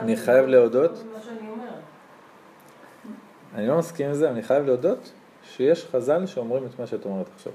אני, 0.00 0.16
חייב 0.16 0.46
להודות. 0.46 1.04
אני 3.54 3.66
לא 3.66 3.78
מסכים 3.78 4.06
עם 4.06 4.14
זה, 4.14 4.30
אני 4.30 4.42
חייב 4.42 4.66
להודות 4.66 5.12
שיש 5.42 5.86
חז"ל 5.86 6.26
שאומרים 6.26 6.66
את 6.66 6.80
מה 6.80 6.86
שאת 6.86 7.04
אומרת 7.04 7.26
עכשיו. 7.34 7.52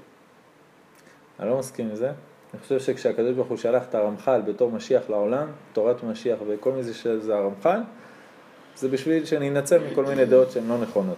אני 1.40 1.48
לא 1.48 1.58
מסכים 1.58 1.88
עם 1.88 1.94
זה. 1.94 2.12
אני 2.54 2.60
חושב 2.60 2.80
שכשהקדוש 2.80 3.34
ברוך 3.36 3.48
הוא 3.48 3.56
שלח 3.56 3.82
את 3.88 3.94
הרמח"ל 3.94 4.40
בתור 4.40 4.70
משיח 4.70 5.10
לעולם, 5.10 5.48
תורת 5.72 6.02
משיח 6.02 6.38
וכל 6.48 6.72
מי 6.72 6.82
זה 6.82 6.94
שזה 6.94 7.36
הרמח"ל, 7.36 7.80
זה 8.76 8.88
בשביל 8.88 9.24
שאני 9.24 9.48
אנצל 9.48 9.78
מכל 9.90 10.04
מיני 10.04 10.24
דעות 10.24 10.50
שהן 10.50 10.68
לא 10.68 10.78
נכונות. 10.78 11.16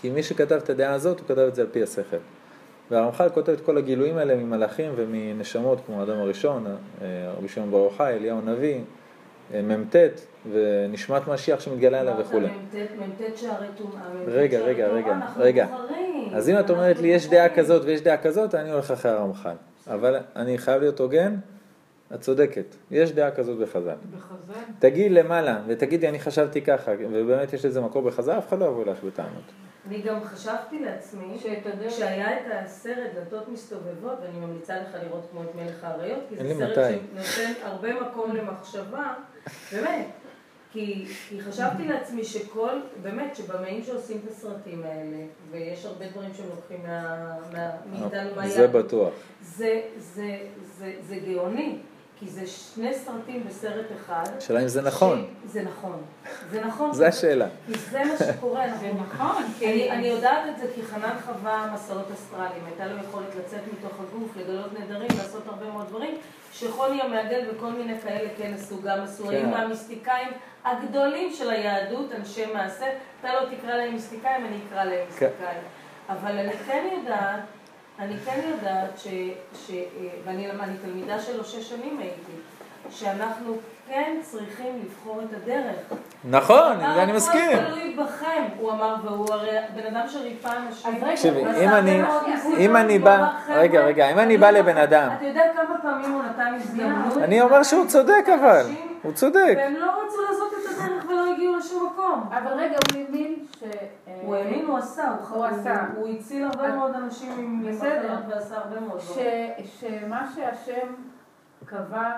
כי 0.00 0.10
מי 0.10 0.22
שכתב 0.22 0.54
את 0.64 0.70
הדעה 0.70 0.92
הזאת, 0.92 1.20
הוא 1.20 1.28
כתב 1.28 1.38
את 1.38 1.54
זה 1.54 1.62
על 1.62 1.68
פי 1.72 1.82
השכל. 1.82 2.16
והרמח"ל 2.90 3.28
כותב 3.28 3.52
את 3.52 3.60
כל 3.60 3.78
הגילויים 3.78 4.16
האלה 4.16 4.34
ממלאכים 4.34 4.92
ומנשמות, 4.96 5.78
כמו 5.86 6.00
האדם 6.00 6.16
הראשון, 6.18 6.66
אה, 6.66 7.32
רבי 7.38 7.48
שמעון 7.48 7.70
בר 7.70 7.78
יוחאי, 7.78 8.14
אליהו 8.14 8.38
הנביא, 8.38 8.80
אה, 9.54 9.62
מ"ט, 9.62 9.96
ונשמת 10.52 11.28
משיח 11.28 11.60
שמתגלה 11.60 12.00
אליו 12.00 12.14
וכולי. 12.18 12.46
מ"ט 12.46 13.36
שערי 13.36 13.66
טומאה. 13.76 14.00
מ"ט 14.14 14.28
רגע, 14.28 14.58
רגע, 14.58 14.86
רגע, 14.86 15.18
רגע. 15.36 15.66
אז 16.34 16.48
אם 16.48 16.58
את 16.58 16.70
אומרת 16.70 17.00
לי 17.00 17.08
יש 17.08 17.28
דעה. 17.28 17.48
כזאת 17.48 17.82
ויש 17.84 18.00
דעה 18.00 18.16
כזאת, 18.16 18.54
אני 18.54 18.70
הולך 18.72 18.90
אחרי 18.90 19.12
הרמח"ל. 19.12 19.54
אבל 19.86 20.16
אני 20.36 20.58
חייב 20.58 20.80
להיות 20.80 21.00
הוגן, 21.00 21.36
את 22.14 22.20
צודקת, 22.20 22.76
יש 22.90 23.12
דעה 23.12 23.30
כזאת 23.30 23.58
בחז"ל. 23.58 23.94
בחז"ל. 24.16 24.52
תגיעי 24.78 25.08
למעלה 25.08 25.60
ותגידי 25.66 26.08
אני 26.08 26.18
חשבתי 26.18 26.62
ככה, 26.62 26.92
ובאמת 27.12 27.52
יש 27.52 27.64
לזה 27.64 27.80
מקור 27.80 28.02
בחז"ל, 28.02 28.38
אף 28.38 28.48
אחד 28.48 28.58
לא 28.58 28.64
יבוא 28.64 28.84
לך 28.84 29.04
בטענות. 29.04 29.69
אני 29.88 30.02
גם 30.02 30.24
חשבתי 30.24 30.78
לעצמי, 30.78 31.36
כשהיה 31.88 32.36
את 32.36 32.44
הסרט 32.50 33.10
דלתות 33.14 33.48
מסתובבות, 33.48 34.18
ואני 34.22 34.38
ממליצה 34.38 34.76
לך 34.76 34.96
לראות 35.04 35.26
כמו 35.30 35.42
את 35.42 35.54
מלך 35.54 35.84
האריות, 35.84 36.20
כי 36.28 36.36
זה 36.36 36.54
סרט 36.58 36.78
מתי. 36.78 37.22
שנותן 37.22 37.52
הרבה 37.62 38.00
מקום 38.00 38.36
למחשבה, 38.36 39.14
באמת. 39.72 40.06
כי, 40.72 41.06
כי 41.28 41.40
חשבתי 41.40 41.88
לעצמי 41.88 42.24
שכל, 42.24 42.80
באמת, 43.02 43.36
שבמאים 43.36 43.82
שעושים 43.82 44.20
את 44.24 44.30
הסרטים 44.30 44.82
האלה, 44.82 45.16
ויש 45.50 45.86
הרבה 45.86 46.08
דברים 46.08 46.34
שהם 46.34 46.46
לוקחים 46.56 46.82
מה, 46.82 47.36
מה, 47.52 47.70
מאיתנו 47.92 48.36
מהיד, 48.36 48.52
זה 48.52 48.66
בטוח. 48.66 49.12
זה, 49.42 49.80
זה, 49.98 50.38
זה, 50.78 50.94
זה 51.08 51.16
גאוני, 51.16 51.78
כי 52.20 52.28
זה 52.28 52.46
שני 52.46 52.94
סרטים 52.94 53.44
בסרט 53.48 53.86
אחד. 54.00 54.24
השאלה 54.38 54.62
אם 54.62 54.68
זה 54.68 54.82
נכון. 54.82 55.26
ש... 55.46 55.52
זה 55.52 55.62
נכון. 55.62 56.02
זה 56.50 56.64
נכון. 56.64 56.92
זה 57.00 57.08
השאלה. 57.08 57.46
כי 57.66 57.78
זה 57.78 58.04
מה 58.04 58.16
שקורה. 58.18 58.64
אנחנו 58.64 58.80
זה 58.86 58.92
נכון, 58.92 59.42
כי 59.58 59.66
אני, 59.66 59.90
אני 59.90 60.06
יודעת 60.06 60.48
את 60.48 60.58
זה 60.58 60.66
כי 60.74 60.82
חנן 60.82 61.16
חווה 61.26 61.70
מסעות 61.74 62.06
אסטרליים, 62.14 62.64
הייתה 62.66 62.86
לו 62.86 62.96
יכולת 63.08 63.34
לצאת 63.38 63.60
מתוך 63.72 63.92
הגוף, 64.00 64.36
לגלות 64.36 64.80
נדרים, 64.80 65.08
לעשות 65.18 65.46
הרבה 65.46 65.70
מאוד 65.70 65.86
דברים, 65.88 66.14
שחוני 66.52 67.02
המעגל 67.02 67.46
וכל 67.50 67.72
מיני 67.72 68.00
כאלה 68.00 68.28
כן 68.36 68.52
עשו, 68.54 68.82
גם 68.82 69.00
עשו, 69.00 69.24
כן. 69.24 69.30
היו 69.30 69.48
מהמיסטיקאים 69.48 70.28
הגדולים 70.64 71.32
של 71.32 71.50
היהדות, 71.50 72.12
אנשי 72.12 72.46
מעשה, 72.52 72.86
אתה 73.20 73.28
לא 73.34 73.56
תקרא 73.56 73.74
להם 73.74 73.92
מיסטיקאים, 73.92 74.46
אני 74.46 74.58
אקרא 74.68 74.84
להם 74.84 75.06
מיסטיקאים. 75.06 75.62
אבל 76.08 76.38
אני 76.38 76.52
כן 76.52 76.88
יודעת, 76.98 77.40
אני 78.00 78.16
כן 78.24 78.40
יודעת 78.50 78.98
ש... 78.98 79.08
ש 79.66 79.70
ואני 80.26 80.50
אני 80.50 80.72
תלמידה 80.84 81.18
שלו 81.20 81.44
שש 81.44 81.68
שנים 81.70 81.98
הייתי, 81.98 82.32
שאנחנו 82.90 83.56
כן 83.88 84.16
צריכים 84.22 84.82
לבחור 84.84 85.20
את 85.22 85.42
הדרך. 85.42 85.76
נכון, 86.24 86.72
עם 86.72 86.94
זה 86.94 87.02
אני 87.02 87.02
הכל 87.02 87.12
מסכים. 87.12 87.58
תלוי 87.66 87.96
בכם, 88.04 88.26
הוא 88.58 88.70
אמר, 88.72 88.94
והוא 89.04 89.26
הרי 89.32 89.50
בן 89.76 89.96
אדם 89.96 90.08
שריפא 90.08 90.48
אנשים. 90.66 90.94
אז 90.96 91.02
רגע, 91.24 91.64
אם 91.64 91.70
אני- 91.74 92.02
אם 92.58 92.76
אני 92.76 92.98
בא- 92.98 93.16
אמר, 93.16 93.30
"חבר'ה, 93.46 93.56
רגע, 93.60 93.80
רגע, 93.80 94.10
אם 94.10 94.18
אני 94.18 94.36
בא 94.38 94.50
בכם." 94.50 94.58
לבן 94.58 94.76
אדם- 94.76 95.10
אתה 95.16 95.24
יודע 95.24 95.42
כמה 95.56 95.76
פעמים 95.82 96.12
הוא 96.12 96.22
נתן 96.22 96.54
הזדמנות? 96.54 97.16
אני 97.18 97.40
אומר 97.40 97.62
שהוא 97.62 97.86
צודק 97.86 98.24
אבל, 98.40 98.66
הוא 99.02 99.12
צודק. 99.12 99.54
והם 99.56 99.74
לא 99.74 99.86
רצו 99.86 100.16
לעשות 100.30 100.52
את 100.52 100.70
הדרך 100.70 100.79
הגיעו 101.40 101.56
לשום 101.56 101.90
מקום. 101.92 102.28
אבל 102.32 102.52
רגע, 102.52 102.76
הוא 102.92 103.00
האמין 103.04 103.44
ש... 103.58 103.62
אה, 103.62 104.20
הוא 104.22 104.36
האמין, 104.36 104.66
הוא 104.66 104.78
עשה, 104.78 105.08
הוא 105.28 105.36
הוא 105.36 105.44
עשה. 105.44 105.84
הוא 105.96 106.08
הציל 106.08 106.44
הרבה 106.44 106.76
מאוד 106.76 106.94
אנשים 106.94 107.32
עם. 107.38 107.70
מחלות 107.70 108.20
ועשה 108.28 108.56
הרבה 108.56 108.80
מאוד 108.80 109.00
ש, 109.00 109.10
דברים. 109.10 109.66
שמה 109.80 110.26
שהשם 110.34 110.86
קבע 111.64 112.10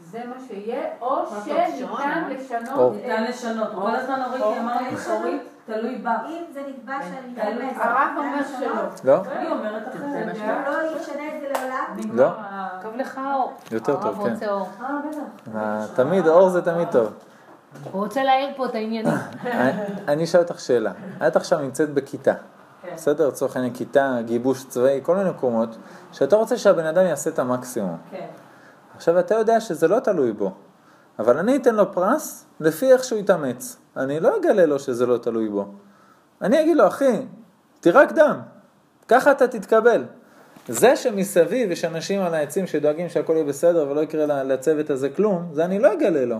זה 0.00 0.22
מה 0.26 0.34
שיהיה, 0.48 0.82
או 1.00 1.26
שניתן 1.44 2.24
לשנות... 2.28 2.78
אור. 2.78 2.92
ניתן 2.94 3.24
לשנות. 3.24 3.68
כל 3.74 3.96
הזמן 3.96 4.22
אורית 4.26 4.42
או- 4.42 4.56
אמר 4.58 4.78
לי, 4.80 4.96
אורית, 5.10 5.42
תלוי 5.66 5.96
בך. 5.96 6.10
אם 6.28 6.42
זה 6.52 6.62
נקבע 6.68 6.98
שאני 7.02 7.34
תלוי. 7.34 7.70
אתאמץ, 7.70 7.76
הרב 7.80 8.10
אומר? 8.16 8.42
שלא. 8.58 8.82
לא? 9.04 9.22
אני 9.32 9.50
אומרת 9.50 9.88
אחרת. 9.88 10.66
הוא 10.66 10.74
לא 10.74 10.96
ישנה 10.96 11.36
את 11.36 11.40
זה 11.40 11.48
לעולם? 11.54 11.84
נגמר 11.96 12.22
לא. 12.24 12.82
טוב 12.82 12.96
לך 12.96 13.20
אור. 13.34 13.52
יותר 13.70 13.92
הרב 13.92 14.02
טוב, 14.02 14.24
כן. 14.26 14.32
רוצה 14.32 14.50
אור. 14.50 14.68
אה, 14.80 14.88
בטח. 15.10 15.56
אה, 15.56 15.86
תמיד 15.96 16.26
אור 16.26 16.48
זה 16.48 16.62
תמיד 16.62 16.88
טוב. 16.92 17.12
הוא 17.92 18.02
רוצה 18.04 18.24
להעיר 18.24 18.48
פה 18.56 18.66
את 18.66 18.74
העניינים. 18.74 19.12
אני- 20.08 20.24
אשאל 20.24 20.40
אותך 20.40 20.60
שאלה. 20.60 20.92
את 21.26 21.36
עכשיו 21.36 21.58
נמצאת 21.58 21.90
בכיתה, 21.94 22.34
כן. 22.82 22.88
בסדר? 22.94 23.28
לצורך 23.28 23.56
העניין 23.56 23.74
כיתה, 23.74 24.16
גיבוש 24.24 24.64
צבאי, 24.68 25.00
כל 25.02 25.16
מיני 25.16 25.30
מקומות, 25.30 25.76
שאתה 26.12 26.36
רוצה 26.36 26.58
שהבן 26.58 26.86
אדם 26.86 27.04
יעשה 27.06 27.30
את 27.30 27.38
המקסימום. 27.38 27.96
כן. 28.10 28.26
עכשיו 28.96 29.18
אתה 29.18 29.34
יודע 29.34 29.60
שזה 29.60 29.88
לא 29.88 30.00
תלוי 30.00 30.32
בו, 30.32 30.52
אבל 31.18 31.38
אני 31.38 31.56
אתן 31.56 31.74
לו 31.74 31.92
פרס 31.92 32.46
לפי 32.60 32.92
איך 32.92 33.04
שהוא 33.04 33.18
יתאמץ. 33.18 33.76
אני 33.96 34.20
לא 34.20 34.36
אגלה 34.36 34.66
לו 34.66 34.78
שזה 34.78 35.06
לא 35.06 35.16
תלוי 35.18 35.48
בו. 35.48 35.66
אני 36.42 36.60
אגיד 36.60 36.76
לו, 36.76 36.86
אחי, 36.86 37.22
תירק 37.80 38.12
דם, 38.12 38.40
ככה 39.08 39.30
אתה 39.30 39.48
תתקבל. 39.48 40.04
זה 40.68 40.96
שמסביב 40.96 41.70
יש 41.70 41.84
אנשים 41.84 42.20
על 42.20 42.34
העצים 42.34 42.66
שדואגים 42.66 43.08
שהכל 43.08 43.32
יהיה 43.32 43.44
בסדר 43.44 43.86
ולא 43.90 44.00
יקרה 44.00 44.42
לצוות 44.42 44.90
הזה 44.90 45.08
כלום, 45.08 45.48
זה 45.52 45.64
אני 45.64 45.78
לא 45.78 45.92
אגלה 45.92 46.24
לו. 46.24 46.36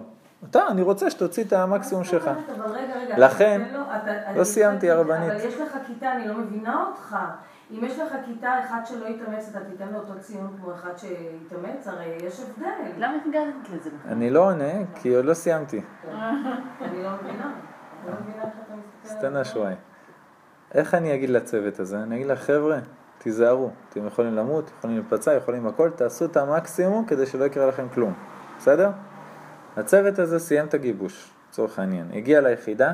אתה, 0.50 0.66
אני 0.68 0.82
רוצה 0.82 1.10
שתוציא 1.10 1.44
את 1.44 1.52
המקסימום 1.52 2.04
שלך. 2.04 2.26
אבל 2.28 2.70
רגע, 2.70 2.94
רגע. 2.96 3.18
לכן, 3.18 3.62
לא 3.72 3.82
אני 4.26 4.44
סיימתי, 4.44 4.90
הרבנית. 4.90 5.30
אבל 5.30 5.40
יש 5.40 5.60
לך 5.60 5.76
כיתה, 5.86 6.12
אני 6.12 6.28
לא 6.28 6.34
מבינה 6.34 6.84
אותך. 6.86 7.16
אם 7.70 7.84
יש 7.84 7.98
לך 7.98 8.12
כיתה 8.26 8.60
אחד 8.64 8.80
שלא 8.84 9.06
יתאמץ, 9.06 9.48
אתה 9.50 9.60
תיתן 9.70 9.88
לו 9.92 9.98
אותו 9.98 10.20
ציון 10.20 10.56
כמו 10.60 10.74
אחד 10.74 10.90
שיתאמץ? 10.96 11.88
הרי 11.88 12.16
יש 12.20 12.40
הבדל. 12.40 12.66
למה 12.98 13.18
הגעת 13.26 13.44
לזה 13.72 13.90
בכלל? 13.90 14.12
אני 14.12 14.30
לא 14.30 14.50
עונה, 14.50 14.72
כי 14.94 15.14
עוד 15.14 15.24
לא 15.24 15.34
סיימתי. 15.34 15.82
אני 16.04 17.02
לא 17.02 17.10
מבינה. 17.22 17.52
אני 18.02 18.12
לא 18.12 18.12
מבינה 18.20 18.42
איך 18.42 18.52
אתה 18.66 18.74
מסתכל 19.02 19.14
על 19.14 19.18
סטנה. 19.18 19.44
שוואי. 19.44 19.74
איך 20.74 20.94
אני 20.94 21.14
אגיד 21.14 21.30
לצוות 21.30 21.80
הזה? 21.80 22.02
אני 22.02 22.16
אגיד 22.16 22.26
לך, 22.26 22.38
חבר'ה, 22.38 22.78
תיזהרו. 23.18 23.70
אתם 23.88 24.06
יכולים 24.06 24.34
למות, 24.34 24.70
יכולים 24.78 24.96
להיפצע, 24.96 25.34
יכולים 25.34 25.66
הכל, 25.66 25.90
תעשו 25.90 26.24
את 26.24 26.36
המקסימום 26.36 27.04
כדי 27.06 27.26
שלא 27.26 27.44
יקרה 27.44 27.66
לכם 27.66 27.88
כלום. 27.88 28.12
בסדר? 28.58 28.90
הצוות 29.76 30.18
הזה 30.18 30.38
סיים 30.38 30.66
את 30.66 30.74
הגיבוש, 30.74 31.30
לצורך 31.50 31.78
העניין. 31.78 32.06
הגיע 32.14 32.40
ליחידה, 32.40 32.92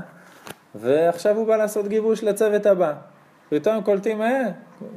ועכשיו 0.75 1.37
הוא 1.37 1.47
בא 1.47 1.57
לעשות 1.57 1.89
גיבוש 1.89 2.25
לצוות 2.25 2.67
הבא. 2.67 2.93
פתאום 3.49 3.83
קולטים, 3.83 4.23
אה, 4.23 4.43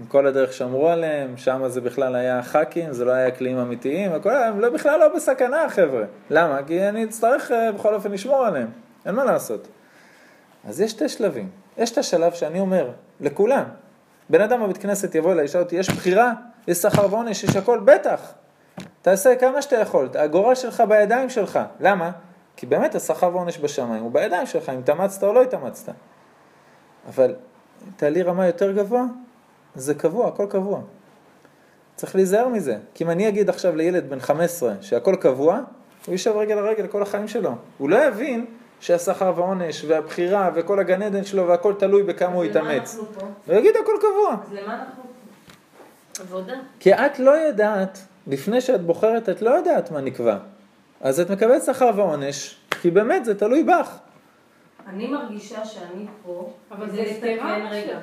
כל 0.08 0.28
הדרך 0.28 0.54
שמרו 0.54 0.90
עליהם, 0.90 1.38
שם 1.38 1.62
זה 1.68 1.82
בכלל 1.82 2.16
היה 2.16 2.44
חאקים, 2.44 2.94
זה 2.94 3.06
לא 3.06 3.12
היה 3.12 3.32
כלים 3.32 3.58
אמיתיים, 3.58 4.12
הכל, 4.12 4.36
הם 4.36 4.60
לא, 4.60 4.70
בכלל 4.70 5.00
לא 5.00 5.16
בסכנה, 5.16 5.70
חבר'ה. 5.70 6.04
למה? 6.30 6.64
כי 6.68 6.90
אני 6.90 7.04
אצטרך 7.04 7.52
אה, 7.52 7.72
בכל 7.72 7.94
אופן 7.94 8.12
לשמור 8.12 8.46
עליהם, 8.46 8.68
אין 9.06 9.16
מה 9.16 9.24
לעשות. 9.24 9.68
אז 10.68 10.82
יש 10.82 10.92
שתי 10.92 11.10
שלבים. 11.10 11.50
יש 11.78 11.92
את 11.92 11.98
השלב 11.98 12.34
שאני 12.34 12.60
אומר, 12.60 12.90
לכולם, 13.22 13.64
בן 14.30 14.42
אדם 14.42 14.64
בבית 14.64 14.78
כנסת 14.78 15.16
יבוא 15.16 15.32
אליי, 15.32 15.46
ישאל 15.46 15.62
אותי, 15.62 15.76
יש 15.76 15.90
בחירה, 15.90 16.34
יש 16.68 16.78
שכר 16.78 17.14
ועונש, 17.14 17.44
יש 17.44 17.56
הכל, 17.56 17.80
בטח. 17.86 18.34
תעשה 19.02 19.36
כמה 19.36 19.62
שאתה 19.62 19.76
יכול, 19.76 20.10
הגורל 20.16 20.56
שלך 20.56 20.84
בידיים 20.90 21.30
שלך. 21.30 21.60
למה? 21.80 22.12
כי 22.56 22.66
באמת 22.66 22.96
השכר 22.96 23.30
ועונש 23.34 23.58
בשמיים 23.58 24.04
הוא 24.04 24.12
בידיים 24.12 24.46
שלך, 24.46 24.70
אם 24.70 24.80
התאמצת 24.80 25.24
או 25.24 25.34
לא 25.34 25.42
התאמצת. 25.42 25.94
אבל 27.10 27.36
תעלי 27.96 28.24
רמה 28.24 28.46
יותר 28.48 28.72
גבוה, 28.72 29.04
זה 29.76 29.94
קבוע, 29.94 30.28
הכל 30.28 30.46
קבוע. 30.50 30.82
צריך 31.96 32.16
להיזהר 32.16 32.48
מזה, 32.48 32.78
כי 32.94 33.04
אם 33.04 33.10
אני 33.10 33.28
אגיד 33.28 33.50
עכשיו 33.50 33.76
לילד 33.76 34.10
בן 34.10 34.20
15 34.20 34.74
שהכל 34.82 35.16
קבוע, 35.16 35.60
הוא 36.06 36.12
יישב 36.12 36.32
רגל 36.32 36.56
לרגל 36.56 36.88
כל 36.88 37.02
החיים 37.02 37.28
שלו. 37.28 37.52
הוא 37.78 37.90
לא 37.90 38.08
יבין 38.08 38.46
שהשכר 38.80 39.34
והעונש 39.36 39.86
והבחירה 39.88 40.50
וכל 40.56 40.80
הגן 40.80 41.02
עדן 41.02 41.24
שלו 41.24 41.48
והכל 41.48 41.74
תלוי 41.80 42.04
בכמה 42.04 42.34
הוא 42.34 42.46
יתאמץ. 42.46 42.98
הוא 43.48 43.56
יגיד 43.56 43.76
הכל 43.84 43.94
קבוע. 44.00 44.36
אז 44.44 44.54
למה 44.54 44.74
אנחנו 44.74 45.04
פה? 45.04 46.24
עבודה. 46.24 46.54
כי 46.80 46.94
את 46.94 47.20
לא 47.20 47.32
יודעת, 47.32 48.00
לפני 48.28 48.62
שאת 48.62 48.82
בוחרת, 48.82 49.30
את 49.30 49.42
לא 49.42 49.50
יודעת 49.50 49.92
מה 49.92 50.02
נקבע. 50.02 50.38
אז 51.02 51.20
את 51.20 51.30
מקבלת 51.32 51.64
שכר 51.64 51.92
ועונש, 51.96 52.58
כי 52.82 52.92
באמת 52.92 53.26
זה 53.26 53.40
תלוי 53.40 53.64
בך. 53.64 53.98
אני 54.88 55.08
מרגישה 55.08 55.66
שאני 55.66 56.06
פה 56.26 56.50
אבל 56.72 56.90
זה 56.90 57.02
לתקן 57.02 57.68
רגע. 57.72 58.00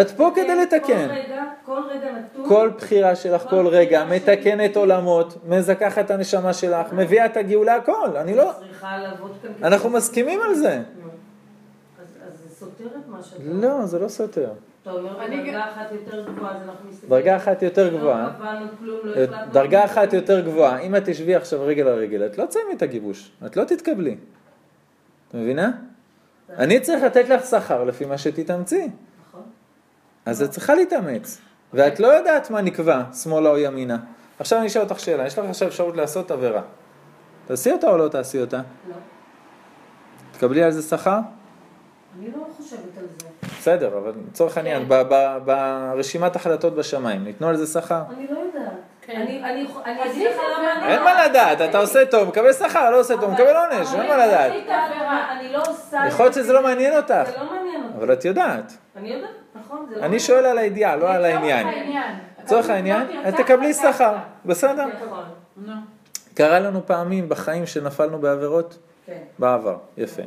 את 0.00 0.10
פה 0.10 0.30
כדי 0.34 0.56
לתקן. 0.56 1.08
כל 1.08 1.12
רגע, 1.14 1.44
כל 1.64 1.80
רגע 1.90 2.12
נתון. 2.12 2.48
כל 2.48 2.70
בחירה 2.76 3.16
שלך, 3.16 3.42
כל 3.50 3.66
רגע, 3.66 4.04
מתקנת 4.04 4.76
עולמות, 4.76 5.36
מזכחת 5.48 6.04
את 6.04 6.10
הנשמה 6.10 6.52
שלך, 6.52 6.92
מביאה 6.92 7.26
את 7.26 7.36
הגאולה, 7.36 7.74
הכל. 7.76 8.16
אני 8.16 8.34
לא... 8.34 8.52
צריכה 8.68 8.98
לעבוד 8.98 9.32
כאן. 9.42 9.50
כדי- 9.58 9.66
אנחנו 9.66 9.90
מסכימים 9.90 10.40
על 10.42 10.54
זה. 10.54 10.82
אז 12.00 12.38
זה 12.48 12.54
סותר 12.54 12.84
את 12.86 13.08
מה 13.08 13.22
שאתה 13.22 13.42
לא, 13.46 13.86
זה 13.86 13.98
לא 13.98 14.08
סותר. 14.08 14.50
אתה 14.82 14.90
אומר 14.90 15.24
אני 15.24 15.42
בדרגה 15.42 15.64
אחת 15.70 15.92
יותר 15.92 16.24
גבוהה, 16.30 16.56
אז 16.56 16.62
אנחנו 16.62 16.90
מסתכלים. 16.90 17.10
דרגה 17.10 17.36
אחת 17.36 17.62
יותר 17.62 17.88
גבוהה, 17.96 18.24
לא 18.24 18.66
כלום, 18.78 19.00
לא 19.04 19.14
החלטנו. 19.14 19.52
דרגה. 19.52 19.84
אחת 19.84 20.12
יותר 20.12 20.40
גבוהה, 20.40 20.78
אם 20.78 20.96
את 20.96 21.02
תשבי 21.04 21.34
עכשיו 21.34 21.62
רגל 21.62 21.88
על 21.88 21.98
רגל, 21.98 22.26
את 22.26 22.38
לא 22.38 22.46
תסיימי 22.46 22.72
את 22.72 22.82
הגיבוש, 22.82 23.32
את 23.46 23.56
לא 23.56 23.64
תתקבלי. 23.64 24.16
את 25.28 25.34
מבינה? 25.34 25.70
אני 26.50 26.80
צריך 26.80 27.02
לתת 27.02 27.28
לך 27.28 27.46
שכר 27.46 27.84
לפי 27.84 28.04
מה 28.04 28.18
שתתאמצי. 28.18 28.88
נכון. 29.28 29.42
אז 30.26 30.42
את 30.42 30.50
צריכה 30.50 30.74
להתאמץ, 30.74 31.40
ואת 31.72 32.00
לא 32.00 32.06
יודעת 32.06 32.50
מה 32.50 32.60
נקבע, 32.60 33.02
שמאלה 33.12 33.50
או 33.50 33.58
ימינה. 33.58 33.98
עכשיו 34.38 34.58
אני 34.58 34.66
אשאל 34.66 34.82
אותך 34.82 35.00
שאלה, 35.00 35.26
יש 35.26 35.38
לך 35.38 35.44
עכשיו 35.44 35.68
אפשרות 35.68 35.96
לעשות 35.96 36.30
עבירה. 36.30 36.62
תעשי 37.46 37.72
אותה 37.72 37.88
או 37.88 37.96
לא 37.96 38.08
תעשי 38.08 38.40
אותה? 38.40 38.60
לא. 38.88 38.94
תקבלי 40.32 40.62
על 40.62 40.70
זה 40.70 40.82
שכר? 40.82 41.18
אני 42.18 42.30
לא 42.36 42.46
חושבת 42.56 42.98
על 42.98 43.04
זה. 43.18 43.26
בסדר, 43.58 43.98
אבל 43.98 44.12
לצורך 44.30 44.56
העניין, 44.56 44.84
ב- 44.88 45.02
ברשימת 45.44 46.36
החלטות 46.36 46.74
בשמיים, 46.74 47.24
ניתנו 47.24 47.48
על 47.48 47.56
זה 47.56 47.80
שכר? 47.80 48.02
אני 48.16 48.26
לא 48.30 48.38
יודעת. 48.38 48.72
כן. 49.02 49.22
אז 50.02 50.16
אין 50.82 50.98
לא- 50.98 51.04
מה 51.04 51.26
לדעת, 51.26 51.60
אתה 51.60 51.78
עושה 51.78 52.06
טוב, 52.06 52.28
מקבל 52.28 52.52
שכר, 52.52 52.90
לא 52.90 53.00
עושה 53.00 53.14
טוב, 53.20 53.30
מקבל 53.30 53.56
עונש, 53.56 53.94
אין 53.94 54.08
מה 54.08 54.26
לדעת. 54.26 54.52
לא. 55.52 56.06
יכול 56.08 56.24
להיות 56.24 56.34
שזה 56.34 56.52
לא 56.52 56.62
מעניין 56.62 56.96
אותך, 56.96 57.08
זה 57.08 57.38
לא 57.38 57.50
מעניין 57.50 57.82
אותי. 57.84 57.94
אבל 57.98 58.12
את 58.12 58.24
יודעת. 58.24 58.72
אני 58.96 59.08
יודעת, 59.12 59.30
נכון, 59.54 59.86
לא... 59.90 60.02
אני 60.04 60.20
שואל 60.20 60.46
על 60.46 60.58
הידיעה, 60.58 60.96
לא 60.96 61.12
על 61.12 61.24
העניין. 61.24 61.66
לצורך 62.44 62.70
העניין, 62.70 63.02
את 63.28 63.34
תקבלי 63.36 63.74
שכר, 63.74 64.14
בסדר? 64.46 64.86
נכון. 64.86 65.24
נו. 65.56 65.72
קרה 66.34 66.58
לנו 66.58 66.86
פעמים 66.86 67.28
בחיים 67.28 67.66
שנפלנו 67.66 68.18
בעבירות? 68.18 68.78
כן. 69.06 69.18
בעבר, 69.38 69.76
יפה. 69.96 70.22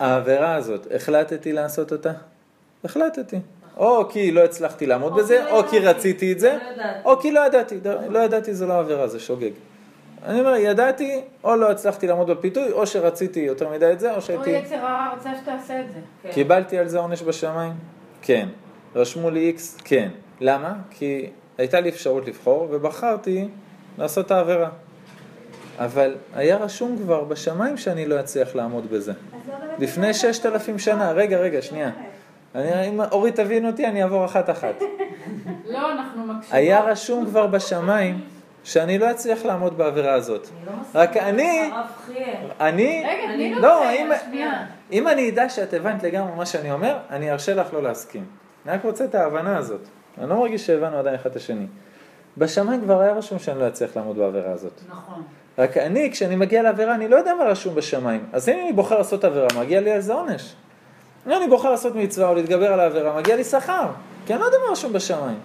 העבירה 0.00 0.54
הזאת, 0.54 0.86
החלטתי 0.94 1.52
לעשות 1.52 1.92
אותה? 1.92 2.12
החלטתי. 2.84 3.40
או 3.76 4.08
כי 4.08 4.30
לא 4.30 4.44
הצלחתי 4.44 4.86
לעמוד 4.86 5.14
בזה, 5.14 5.50
או 5.50 5.64
כי 5.64 5.78
רציתי 5.78 6.32
את 6.32 6.40
זה, 6.40 6.58
לא 6.60 6.72
ידעתי. 6.72 6.98
או 7.04 7.20
כי 7.20 7.32
לא 7.32 7.46
ידעתי. 7.46 7.78
לא 8.08 8.18
ידעתי 8.18 8.54
זה 8.54 8.66
לא 8.66 8.78
עבירה, 8.78 9.08
זה 9.08 9.20
שוגג. 9.20 9.50
אני 10.26 10.40
אומר, 10.40 10.54
ידעתי, 10.54 11.20
או 11.44 11.56
לא 11.56 11.70
הצלחתי 11.70 12.06
לעמוד 12.06 12.30
בפיתוי, 12.30 12.72
או 12.72 12.86
שרציתי 12.86 13.40
יותר 13.40 13.68
מדי 13.70 13.92
את 13.92 14.00
זה, 14.00 14.10
או 14.10 14.16
או 14.16 14.22
שהייתי... 14.22 14.50
יצר 14.50 14.74
הרע 14.74 15.12
רוצה 15.14 15.30
שתעשה 15.42 15.80
את 15.80 15.86
זה. 15.94 16.00
כן. 16.22 16.32
קיבלתי 16.32 16.78
על 16.78 16.88
זה 16.88 16.98
עונש 16.98 17.22
בשמיים? 17.22 17.72
כן. 18.22 18.48
רשמו 18.94 19.30
לי 19.30 19.40
איקס? 19.40 19.76
כן. 19.84 20.08
למה? 20.40 20.74
כי 20.90 21.30
הייתה 21.58 21.80
לי 21.80 21.88
אפשרות 21.88 22.26
לבחור, 22.26 22.68
ובחרתי 22.70 23.48
לעשות 23.98 24.26
את 24.26 24.30
העבירה. 24.30 24.68
אבל 25.78 26.14
היה 26.34 26.56
רשום 26.56 26.98
כבר 26.98 27.24
בשמיים 27.24 27.76
שאני 27.76 28.06
לא 28.06 28.20
אצליח 28.20 28.54
לעמוד 28.54 28.90
בזה. 28.90 29.12
לא 29.12 29.54
באמת 29.58 29.80
לפני 29.80 30.14
ששת 30.14 30.46
אלפים 30.46 30.78
שנה, 30.78 31.12
רגע, 31.12 31.38
רגע, 31.38 31.62
שנייה. 31.62 31.90
אני, 32.54 32.88
אם 32.88 33.00
אורית 33.00 33.36
תבין 33.36 33.66
אותי, 33.66 33.86
אני 33.86 34.02
אעבור 34.02 34.24
אחת-אחת. 34.24 34.74
לא, 35.72 35.92
אנחנו 35.92 36.26
מקשיבים. 36.26 36.58
היה 36.58 36.80
רשום 36.80 37.26
כבר 37.26 37.46
בשמיים 37.46 38.20
שאני 38.64 38.98
לא 38.98 39.10
אצליח 39.10 39.44
לעמוד 39.44 39.78
בעבירה 39.78 40.14
הזאת. 40.14 40.48
אני 40.56 40.66
לא. 40.66 41.00
רק 41.00 41.16
אני. 41.16 41.70
אני, 42.60 43.04
רגע, 43.06 43.34
תני 43.34 43.54
לו 43.54 43.60
לא, 43.60 43.82
שנייה. 44.28 44.66
אם 44.92 45.08
אני 45.08 45.30
אדע 45.30 45.48
שאת 45.48 45.74
הבנת 45.74 46.02
לגמרי 46.02 46.32
מה 46.36 46.46
שאני 46.46 46.72
אומר, 46.72 46.98
אני 47.10 47.30
ארשה 47.30 47.54
לך 47.54 47.72
לא 47.72 47.82
להסכים. 47.82 48.24
אני 48.66 48.74
רק 48.74 48.84
רוצה 48.84 49.04
את 49.04 49.14
ההבנה 49.14 49.56
הזאת. 49.56 49.80
אני 50.18 50.30
לא 50.30 50.36
מרגיש 50.36 50.66
שהבנו 50.66 50.96
עדיין 50.96 51.14
אחד 51.14 51.30
את 51.30 51.36
השני. 51.36 51.66
בשמיים 52.38 52.80
כבר 52.80 53.00
היה 53.00 53.12
רשום 53.12 53.38
שאני 53.38 53.58
לא 53.58 53.68
אצליח 53.68 53.96
לעמוד 53.96 54.16
בעבירה 54.16 54.52
הזאת. 54.52 54.80
נכון. 54.88 55.22
רק 55.58 55.76
אני, 55.76 56.10
כשאני 56.12 56.36
מגיע 56.36 56.62
לעבירה, 56.62 56.94
אני 56.94 57.08
לא 57.08 57.16
יודע 57.16 57.34
מה 57.34 57.44
רשום 57.44 57.74
בשמיים. 57.74 58.24
אז 58.32 58.48
אם 58.48 58.58
אני 58.62 58.72
בוחר 58.72 58.98
לעשות 58.98 59.24
עבירה, 59.24 59.46
מגיע 59.60 59.80
לי 59.80 59.90
על 59.90 60.00
זה 60.00 60.12
עונש. 60.14 60.54
אם 61.26 61.32
אני 61.32 61.48
בוחר 61.48 61.70
לעשות 61.70 61.94
מצווה 61.94 62.28
או 62.28 62.34
להתגבר 62.34 62.72
על 62.72 62.80
העבירה, 62.80 63.16
מגיע 63.16 63.36
לי 63.36 63.44
שכר. 63.44 63.86
כי 64.26 64.32
אני 64.32 64.40
לא 64.40 64.46
יודע 64.46 64.58
מה 64.66 64.72
רשום 64.72 64.92
בשמיים. 64.92 65.38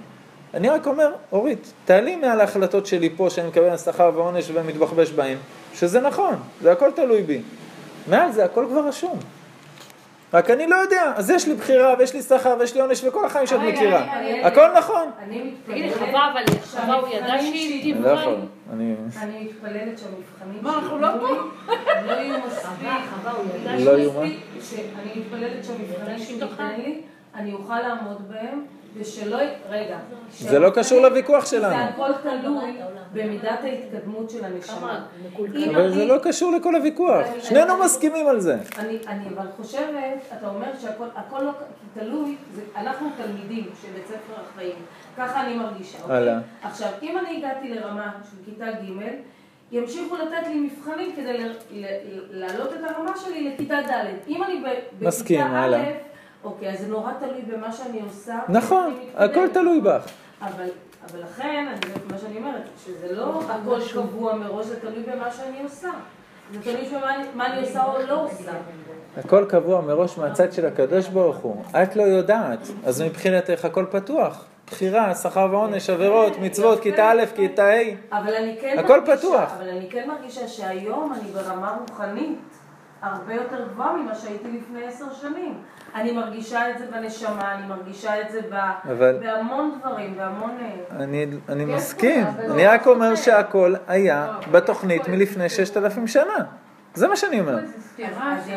אני 0.53 0.69
רק 0.69 0.87
אומר, 0.87 1.11
אורית, 1.31 1.73
תעלי 1.85 2.15
מעל 2.15 2.41
ההחלטות 2.41 2.85
שלי 2.85 3.09
פה, 3.09 3.29
שאני 3.29 3.47
מקבל 3.47 3.77
שכר 3.77 4.11
ועונש 4.15 4.51
ומתבחבש 4.53 5.11
בהם, 5.11 5.37
שזה 5.73 6.01
נכון, 6.01 6.35
זה 6.61 6.71
הכל 6.71 6.91
תלוי 6.91 7.23
בי. 7.23 7.41
מעל 8.07 8.31
זה 8.31 8.45
הכל 8.45 8.65
כבר 8.69 8.87
רשום. 8.87 9.19
רק 10.33 10.49
אני 10.49 10.67
לא 10.67 10.75
יודע, 10.75 11.13
אז 11.15 11.29
יש 11.29 11.47
לי 11.47 11.53
בחירה 11.53 11.93
ויש 11.99 12.13
לי 12.13 12.21
שכר 12.21 12.55
ויש 12.59 12.75
לי 12.75 12.81
עונש 12.81 13.03
וכל 13.03 13.25
החיים 13.25 13.47
שאת 13.47 13.59
מכירה. 13.59 14.03
אני- 14.03 14.31
אני- 14.33 14.43
הכל 14.43 14.67
נכון. 14.77 15.09
אני 15.19 15.51
תגידי, 15.65 15.87
מתפללת 15.89 15.97
חווה, 16.09 16.31
אבל 16.31 16.43
חווה 16.65 16.95
הוא 16.95 17.07
ידע 17.07 17.17
שהמבחנים 17.27 17.53
שהיא 17.53 17.81
שלי- 17.81 17.93
אני 17.93 18.01
לא 18.03 18.09
יכול? 18.09 18.35
אני... 18.73 18.95
אני 19.21 19.43
מתפללת 19.43 19.99
שהמבחנים 19.99 20.59
מה, 20.63 20.75
אנחנו 20.75 20.99
לא 20.99 21.07
פה? 21.19 21.27
לא 22.07 22.11
יהיו 22.11 22.35
מספיק. 22.47 22.65
חווה, 23.13 23.31
הוא 23.31 23.45
ידע 23.61 23.91
לא 23.91 23.97
יהיו 23.97 24.11
מה? 24.13 24.21
שאני 24.61 24.83
מתפללת 25.21 25.65
שהמבחנים 25.65 26.17
שהיא 26.17 26.27
שתיתן 26.27 26.47
תוכל. 26.47 26.63
לי, 26.77 27.01
אני 27.35 27.53
אוכל 27.53 27.79
לעמוד 27.79 28.29
בהם, 28.31 28.65
ושלא... 28.97 29.37
רגע. 29.69 29.97
זה 30.39 30.59
לא 30.59 30.69
קשור 30.69 31.01
לוויכוח 31.01 31.45
שלנו. 31.45 31.75
זה 31.75 31.83
הכל 31.83 32.11
תלוי 32.23 32.77
במידת 33.13 33.59
ההתקדמות 33.63 34.29
של 34.29 34.45
הנשמה. 34.45 35.05
אבל 35.69 35.93
זה 35.93 36.05
לא 36.05 36.17
קשור 36.23 36.51
לכל 36.51 36.75
הוויכוח. 36.75 37.25
שנינו 37.41 37.77
מסכימים 37.77 38.27
על 38.27 38.39
זה. 38.39 38.57
אני, 38.77 38.97
אני 39.07 39.25
אבל 39.35 39.45
חושבת, 39.57 40.33
אתה 40.37 40.47
אומר 40.47 40.67
שהכל 40.81 41.05
הכל 41.15 41.41
לא, 41.41 41.51
תלוי, 41.93 42.35
זה, 42.55 42.61
אנחנו 42.75 43.09
תלמידים 43.17 43.69
של 43.81 43.87
בית 43.93 44.07
ספר 44.07 44.41
החיים, 44.41 44.75
ככה 45.17 45.45
אני 45.45 45.55
מרגישה, 45.55 45.97
אוקיי? 46.01 46.17
הלאה. 46.17 46.39
עכשיו, 46.63 46.89
אם 47.01 47.17
אני 47.17 47.37
הגעתי 47.37 47.69
לרמה 47.69 48.11
של 48.31 48.37
כיתה 48.45 48.65
ג', 48.71 49.03
ימשיכו 49.71 50.15
לתת 50.15 50.47
לי 50.47 50.59
מבחנים 50.59 51.15
כדי 51.15 51.37
ל, 51.37 51.51
ל, 51.71 51.85
להעלות 52.31 52.73
את 52.73 52.79
הרמה 52.89 53.11
שלי 53.17 53.49
לכיתה 53.49 53.75
ד'. 53.75 54.05
אם 54.27 54.43
אני 54.43 54.63
בכיתה. 54.99 55.65
א', 55.65 55.77
אוקיי, 56.43 56.69
אז 56.73 56.79
זה 56.79 56.87
נורא 56.87 57.11
תלוי 57.19 57.41
במה 57.41 57.73
שאני 57.73 57.99
עושה. 58.01 58.39
נכון. 58.49 58.93
הכל 59.15 59.47
תלוי 59.53 59.81
בך. 59.81 60.05
אבל, 60.41 60.63
אבל 61.11 61.19
לכן, 61.23 61.65
אני, 61.67 61.79
מה 62.11 62.17
שאני 62.17 62.37
אומרת, 62.37 62.61
שזה 62.85 63.15
לא 63.15 63.41
הכל 63.49 63.79
קבוע 63.93 64.35
מראש, 64.35 64.65
זה 64.65 64.79
תלוי 64.79 65.03
במה 65.03 65.31
שאני 65.31 65.63
עושה. 65.63 65.89
זה 66.53 66.59
תלוי 66.63 66.89
במה 66.89 67.15
אני- 67.15 67.27
מה 67.35 67.45
אני 67.53 67.61
עושה 67.67 67.83
או 67.83 67.93
לא 68.07 68.25
עושה. 68.25 68.51
הכל 69.17 69.45
קבוע 69.49 69.81
מראש 69.81 70.17
מהצד 70.17 70.53
של 70.53 70.65
הקדוש 70.65 71.07
ברוך 71.07 71.37
הוא. 71.37 71.63
את 71.83 71.95
לא 71.95 72.03
יודעת, 72.03 72.59
אז 72.85 73.01
מבחינתך 73.01 73.65
הכל 73.65 73.85
פתוח. 73.91 74.45
בחירה, 74.67 75.15
שכר 75.15 75.47
ועונש, 75.51 75.89
עבירות, 75.89 76.33
מצוות, 76.41 76.79
כיתה 76.79 77.11
א', 77.11 77.23
כיתה 77.35 77.63
ה'. 77.69 77.77
אבל 78.19 78.33
אני 78.35 78.57
כן 78.61 78.75
הכל 78.79 78.99
פתוח. 79.05 79.51
אבל 79.57 79.69
אני 79.69 79.89
כן 79.89 80.07
מרגישה 80.07 80.47
שהיום 80.47 81.13
אני 81.13 81.29
ברמה 81.31 81.77
רוחנית 81.89 82.39
הרבה 83.03 83.33
יותר 83.33 83.67
גבוהה 83.73 83.93
ממה 83.93 84.15
שהייתי 84.15 84.47
לפני 84.61 84.87
עשר 84.87 85.05
שנים. 85.21 85.57
אני 85.95 86.11
מרגישה 86.11 86.69
את 86.69 86.77
זה 86.77 86.85
בנשמה, 86.91 87.53
אני 87.53 87.67
מרגישה 87.67 88.21
את 88.21 88.31
זה 88.31 88.39
ב, 88.51 88.53
אבל- 88.91 89.17
בהמון 89.21 89.79
דברים, 89.79 90.17
בהמון... 90.17 90.51
אה, 90.61 91.03
אני, 91.03 91.25
אני 91.49 91.65
מסכים. 91.65 92.25
אבל 92.27 92.51
אני 92.51 92.63
לא 92.63 92.69
רק 92.71 92.87
אומר 92.87 93.15
סותר. 93.15 93.21
שהכל 93.31 93.73
היה 93.87 94.27
בתוכנית 94.51 95.07
מלפני 95.07 95.49
ששת 95.49 95.77
אלפים 95.77 96.07
שנה. 96.07 96.37
זה 96.93 97.07
מה 97.07 97.15
שאני 97.15 97.39
אומר. 97.39 97.59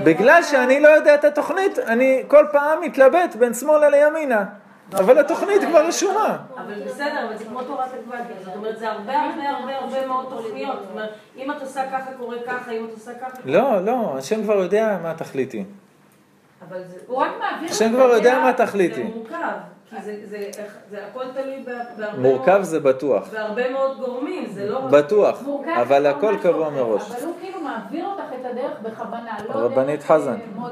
בגלל 0.05 0.43
שאני 0.43 0.81
לא 0.81 0.89
יודע 0.89 1.15
את 1.15 1.25
התוכנית, 1.25 1.79
אני 1.79 2.23
כל 2.29 2.47
פעם 2.53 2.81
מתלבט 2.81 3.37
בין 3.39 3.55
שמאלה 3.55 3.89
לימינה. 3.89 4.45
אבל 4.95 5.19
התוכנית 5.19 5.63
כבר 5.69 5.87
רשומה. 5.87 6.37
אבל 6.57 6.83
בסדר, 6.87 7.27
אבל 7.29 7.37
זה 7.37 7.45
כמו 7.45 7.63
תורת 7.63 7.89
הגוואלדים, 8.03 8.37
זאת 8.45 8.55
אומרת, 8.57 8.79
זה 8.79 8.91
הרבה 8.91 9.13
הרבה 9.21 9.49
הרבה 9.51 9.77
הרבה 9.79 10.07
מאוד 10.07 10.27
תוכניות. 10.31 10.79
זאת 10.81 10.91
אומרת, 10.93 11.11
אם 11.37 11.51
את 11.51 11.61
עושה 11.61 11.91
ככה, 11.93 12.11
קורה 12.19 12.37
ככה, 12.47 12.71
אם 12.71 12.85
את 12.85 12.95
עושה 12.95 13.15
ככה... 13.15 13.39
לא, 13.45 13.85
לא, 13.85 14.15
השם 14.19 14.43
כבר 14.43 14.55
יודע 14.55 14.99
מה 15.03 15.15
תכליתי. 15.15 15.65
אבל 16.69 16.83
זה... 16.85 16.97
הוא 17.07 17.17
רק 17.19 17.31
מעביר 17.41 17.71
השם 17.71 17.93
כבר 17.93 18.05
יודע. 18.17 18.39
מה 18.39 18.53
זה 18.59 18.67
תכליתי. 18.67 19.03
מורכב, 19.03 19.37
כי 19.91 19.97
זה- 20.03 20.17
זה- 20.25 20.51
זה 20.91 20.99
הכל 21.11 21.25
תלוי 21.35 21.63
בה- 21.67 21.73
בהרבה 21.97 22.19
מורכב 22.19 22.51
מאוד- 22.53 22.63
זה 22.63 22.81
בטוח. 22.81 23.29
בהרבה 23.33 23.71
מאוד 23.73 23.99
גורמים, 23.99 24.47
זה 24.47 24.71
לא. 24.71 24.81
בטוח. 24.81 25.43
מורכב 25.43 25.71
אבל 25.81 26.03
זה 26.03 26.11
הכל 26.11 26.35
קבוע 26.43 26.71
מורכב, 26.71 26.77
מראש. 26.77 27.11
אבל 27.11 27.25
הוא 27.27 27.35
כאילו 27.41 27.61
מעביר 27.61 28.07
אותך 28.07 28.33
את 28.41 28.45
הדרך 28.45 28.81
בכוונה, 28.83 29.37
לא 29.55 29.69
דרך, 29.69 30.03
חזן. 30.07 30.39
אה, 30.61 30.69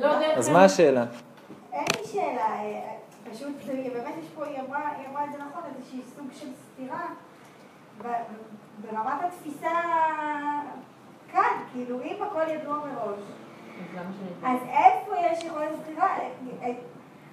לא. 0.00 0.08
לא 0.08 0.18
דרך... 0.18 0.38
אז 0.38 0.48
מה 0.48 0.64
השאלה? 0.64 1.04
אין 1.76 1.84
לי 1.96 2.06
שאלה, 2.12 2.60
אה, 2.60 2.96
פשוט 3.32 3.54
באמת 3.66 4.14
יש 4.22 4.28
פה, 4.34 4.44
היא 4.44 4.60
אמרה 4.60 4.90
היא 4.98 5.08
אמרה 5.10 5.24
את 5.24 5.32
זה 5.32 5.38
נכון, 5.38 5.62
איזושהי 5.76 6.00
סוג 6.16 6.26
של 6.32 6.46
סתירה 6.72 7.06
ברמת 8.82 9.20
התפיסה 9.24 9.70
כאן, 11.32 11.52
כאילו 11.72 12.02
אם 12.02 12.16
הכל 12.22 12.48
ידוע 12.48 12.76
מראש, 12.76 13.20
אז 14.44 14.58
איפה 14.62 15.16
יש 15.18 15.44
יכולת 15.44 15.68
בחירה? 15.82 16.08
אה, 16.62 16.70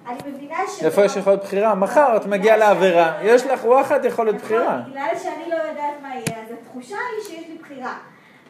אני 0.06 0.18
מבינה 0.26 0.58
ש... 0.68 0.84
איפה 0.84 1.04
יש 1.04 1.16
יכולת 1.16 1.44
בחירה? 1.44 1.74
מחר 1.74 2.16
את 2.16 2.26
מגיעה 2.26 2.56
לעבירה, 2.56 3.18
יש 3.22 3.46
לך 3.46 3.64
וואחד 3.64 4.04
יכולת 4.04 4.34
בחירה. 4.42 4.78
נכון, 4.78 4.90
בגלל 4.90 5.18
שאני 5.22 5.50
לא 5.50 5.54
יודעת 5.54 5.94
מה 6.02 6.08
יהיה, 6.08 6.42
אז 6.42 6.52
התחושה 6.52 6.96
היא 6.96 7.24
שיש 7.24 7.48
לי 7.48 7.58
בחירה. 7.58 7.98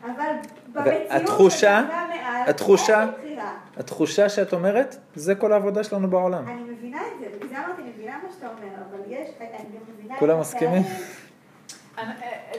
אבל 0.05 0.24
במציאות, 0.72 1.11
התחושה- 1.11 1.82
מעל, 2.09 2.48
התחושה-. 2.48 3.05
התחושה 3.76 4.28
שאת 4.28 4.52
אומרת, 4.52 4.96
זה 5.14 5.34
כל 5.34 5.52
העבודה 5.52 5.84
שלנו 5.84 6.11
בעולם. 6.11 6.48
אני 6.48 6.62
מבינה 6.62 6.98
את 7.14 7.20
זה, 7.20 7.26
בגלל 7.36 7.48
זה 7.48 7.59
אמרתי, 7.59 7.82
אני 7.82 7.90
מבינה 7.96 8.12
מה 8.22 8.28
שאתה 8.34 8.46
אומר, 8.46 8.74
אבל 8.90 8.98
יש, 9.09 9.28
אני 9.40 9.48
גם 9.59 9.94
מבינה... 9.98 10.14
את 10.14 10.18
כולם. 10.18 10.40
מסכימים? 10.40 10.82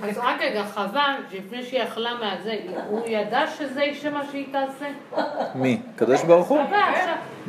אז 0.01 0.17
רק 0.17 0.41
רגע, 0.41 0.63
חווה, 0.63 1.15
שלפני 1.31 1.63
שהיא 1.63 1.83
אכלה 1.83 2.11
מהזה, 2.13 2.55
הוא 2.89 3.01
ידע 3.07 3.47
שזה 3.47 3.83
יישב 3.83 4.13
מה 4.13 4.23
שהיא 4.31 4.47
תעשה? 4.51 4.85
מי? 5.55 5.81
הקדוש 5.95 6.23
ברוך 6.23 6.47
הוא? 6.47 6.59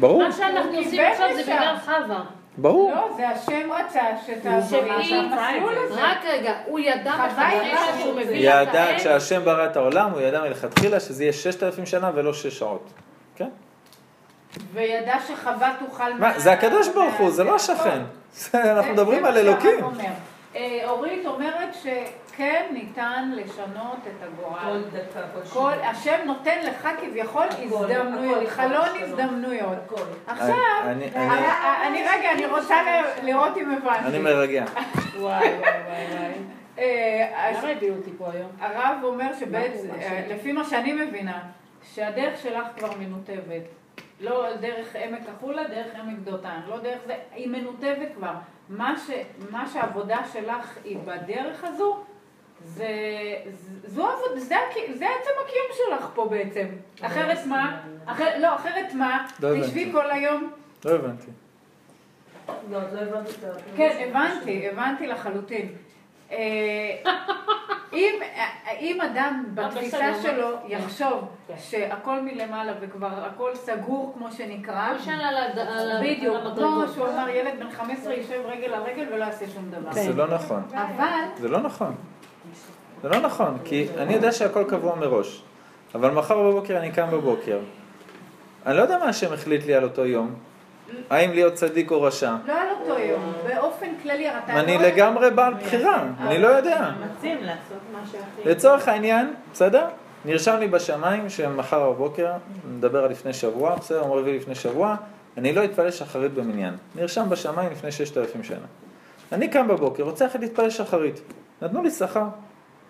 ברור, 0.00 0.22
מה 0.22 0.32
שאנחנו 0.32 0.76
עושים 0.76 1.00
עכשיו 1.04 1.28
זה. 1.36 1.42
בגלל 1.42 1.76
חווה. 1.84 2.24
ברור. 2.58 2.92
לא, 2.94 3.08
זה 3.16 3.28
השם 3.28 3.72
רצה 3.72 4.00
שתעברי 4.26 5.04
שהיא, 5.04 5.16
המסלול 5.16 5.74
הזה. 5.78 5.94
רק 6.02 6.18
רגע, 6.24 6.54
הוא 6.66 6.78
ידע 6.78 6.94
ידעה 6.98 8.00
שהוא 8.00 8.16
מביא 8.16 8.50
את 8.50 8.74
האל, 8.74 8.98
כשהשם 8.98 9.44
ברא 9.44 9.66
את 9.66 9.76
העולם, 9.76 10.10
הוא 10.10 10.20
ידע 10.20 10.42
מלכתחילה 10.42 11.00
שזה 11.00 11.24
יהיה 11.24 11.32
ששת 11.32 11.62
אלפים 11.62 11.86
שנה 11.86 12.10
ולא 12.14 12.34
שש 12.34 12.58
שעות. 12.58 12.92
כן? 13.36 13.48
וידע 14.72 15.16
שחווה 15.28 15.74
תוכל... 15.78 16.12
מה, 16.18 16.38
זה 16.38 16.52
הקדוש 16.52 16.88
ברוך 16.88 17.14
הוא, 17.14 17.30
זה 17.30 17.44
לא 17.44 17.54
השכן. 17.54 18.02
אנחנו 18.54 18.92
מדברים 18.92 19.24
על 19.24 19.36
אלוקים. 19.38 19.78
אה, 20.56 20.88
אורית 20.90 21.26
אומרת 21.26 21.74
שכן 21.74 22.66
ניתן 22.72 23.30
לשנות 23.34 23.96
את 24.06 24.12
כל 24.20 24.26
הגורל. 24.26 24.82
דקה, 24.92 25.20
כל 25.34 25.48
כל, 25.48 25.70
שנייה. 25.74 25.90
השם 25.90 26.16
נותן 26.26 26.58
לך 26.66 26.88
כביכול 27.00 27.46
הזדמנויות, 27.58 28.48
חלון 28.48 28.88
הזדמנויות. 29.00 29.78
עכשיו, 30.26 30.48
אני- 30.84 31.04
אה, 31.16 31.26
אני- 31.26 31.46
אה, 31.46 31.86
אני 31.86 32.02
רגע, 32.02 32.32
אני 32.32 32.46
רוצה 32.46 32.76
לראות 33.22 33.56
אם 33.56 33.70
הבנתי. 33.70 34.04
אני 34.06 34.18
מרגע. 34.18 34.64
וואי 35.18 35.20
וואי 35.20 35.48
וואי 35.58 36.06
וואי. 36.10 36.32
אה, 36.78 37.48
אז 37.50 37.64
למה 37.64 37.72
הביאו 37.72 37.94
אותי 37.96 38.10
פה 38.18 38.30
היום? 38.32 38.50
הרב 38.60 38.96
אומר 39.02 39.30
שבעצם, 39.40 39.88
לפי 40.28 40.52
מה 40.52 40.64
שאני 40.64 40.92
מבינה, 40.92 41.38
שהדרך 41.94 42.40
שלך 42.42 42.66
כבר 42.78 42.90
מנותבת. 43.00 43.62
לא 44.20 44.56
דרך 44.60 44.96
עמק 44.96 45.20
החולה, 45.36 45.64
דרך 45.64 45.86
עמק 46.00 46.18
דותן, 46.18 46.60
לא 46.68 46.78
דרך 46.78 46.98
זה, 47.06 47.14
היא 47.34 47.48
מנותבת 47.48 48.08
כבר. 48.16 48.32
מה, 48.68 48.94
ש, 49.06 49.10
מה 49.50 49.68
שהעבודה 49.72 50.18
שלך 50.32 50.78
היא 50.84 50.98
בדרך 51.04 51.64
הזו, 51.64 52.04
זה, 52.64 52.88
זו 53.84 54.06
עבודה, 54.06 54.40
זה, 54.40 54.56
זה 54.94 55.06
עצם 55.20 55.30
הקיום 55.44 55.66
שלך 55.72 56.10
פה 56.14 56.28
בעצם. 56.30 56.66
אחרת 57.02 57.46
מה? 57.46 57.80
אחר, 58.06 58.38
לא, 58.38 58.54
אחרת 58.54 58.94
מה? 58.94 59.26
לא 59.40 59.48
הבנתי. 59.48 59.66
תשבי 59.66 59.92
כל 59.92 60.10
היום? 60.10 60.50
לא 60.84 60.90
הבנתי. 60.90 61.30
לא, 62.70 62.76
עוד 62.76 62.92
לא 62.92 63.00
הבנתי 63.00 63.30
את 63.30 63.44
ה... 63.44 63.76
כן, 63.76 64.08
הבנתי, 64.08 64.68
הבנתי 64.68 65.06
לחלוטין. 65.06 65.72
אם, 67.92 68.14
אם 68.80 69.00
אדם 69.00 69.44
בתפיסה 69.54 70.22
שלו 70.22 70.48
מה? 70.48 70.68
יחשוב 70.68 71.28
כן. 71.48 71.54
שהכל 71.58 72.20
מלמעלה 72.20 72.72
וכבר 72.80 73.10
הכל 73.24 73.50
סגור 73.54 74.12
כמו 74.16 74.32
שנקרא, 74.32 74.92
בדיוק, 76.02 76.36
כמו. 76.56 76.88
שהוא 76.94 77.08
אמר 77.08 77.28
ילד 77.28 77.52
בן 77.58 77.70
15 77.70 78.14
יישב 78.14 78.40
רגל 78.44 78.74
על 78.74 78.82
רגל 78.82 79.06
ולא 79.12 79.24
יעשה 79.24 79.44
שום 79.54 79.70
דבר. 79.70 79.92
זה 79.92 80.12
לא 80.12 80.28
נכון. 80.28 80.62
אבל, 80.72 81.24
זה 81.36 81.48
לא 81.48 81.60
נכון. 81.60 81.94
זה 83.02 83.08
לא 83.08 83.18
נכון, 83.18 83.58
כי 83.64 83.86
אני 83.98 84.14
יודע 84.14 84.32
שהכל 84.32 84.64
קבוע 84.68 84.96
מראש. 84.96 85.42
אבל 85.94 86.10
מחר 86.10 86.42
בבוקר 86.42 86.78
אני 86.78 86.92
קם 86.92 87.10
בבוקר. 87.10 87.58
אני 88.66 88.76
לא 88.76 88.82
יודע 88.82 88.98
מה 88.98 89.04
השם 89.04 89.32
החליט 89.32 89.66
לי 89.66 89.74
על 89.74 89.84
אותו 89.84 90.06
יום. 90.06 90.34
האם 91.10 91.30
להיות 91.30 91.54
צדיק 91.54 91.90
או 91.90 92.02
רשע. 92.02 92.34
לא 92.46 92.52
על 92.52 92.68
אותו 92.80 93.00
יום, 93.00 93.32
באופן 93.46 93.86
כללי, 94.02 94.28
אתה 94.28 94.54
לא... 94.54 94.60
אני 94.60 94.78
לגמרי 94.78 95.30
בעל 95.30 95.54
בחירה, 95.54 96.04
אני 96.20 96.38
לא 96.38 96.48
יודע. 96.48 96.90
מאמצים 97.00 97.38
לעשות 97.40 97.78
מה 97.92 97.98
שהכי... 98.12 98.48
לצורך 98.48 98.88
העניין, 98.88 99.34
בסדר? 99.52 99.86
נרשם 100.24 100.56
לי 100.56 100.68
בשמיים 100.68 101.28
שמחר 101.28 101.90
בבוקר, 101.90 102.32
נדבר 102.70 103.04
על 103.04 103.10
לפני 103.10 103.32
שבוע, 103.32 103.74
בסדר? 103.74 103.98
יום 103.98 104.12
רביעי 104.12 104.38
לפני 104.38 104.54
שבוע, 104.54 104.96
אני 105.36 105.52
לא 105.52 105.64
אתפלל 105.64 105.90
שחרית 105.90 106.32
במניין. 106.34 106.76
נרשם 106.94 107.28
בשמיים 107.28 107.70
לפני 107.72 107.92
ששת 107.92 108.16
אלפים 108.16 108.44
שנה. 108.44 108.66
אני 109.32 109.48
קם 109.48 109.68
בבוקר, 109.68 110.02
רוצה 110.02 110.24
ללכת 110.24 110.40
להתפלל 110.40 110.70
שחרית. 110.70 111.20
נתנו 111.62 111.82
לי 111.82 111.90
שכר. 111.90 112.24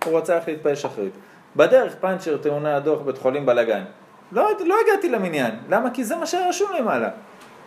הוא 0.05 0.19
רצה 0.19 0.35
ללכת 0.35 0.49
להתפלל 0.49 0.75
שחרית. 0.75 1.13
בדרך 1.57 1.95
פאנצ'ר, 1.95 2.37
תאונה, 2.37 2.81
דוח, 2.81 3.01
בית 3.01 3.19
חולים, 3.19 3.47
בלאגן. 3.47 3.85
לא, 4.33 4.51
לא 4.67 4.77
הגעתי 4.85 5.09
למניין. 5.09 5.51
למה? 5.69 5.91
כי 5.91 6.05
זה 6.05 6.17
מה 6.17 6.27
שהיה 6.27 6.49
רשום 6.49 6.73
למעלה. 6.79 7.09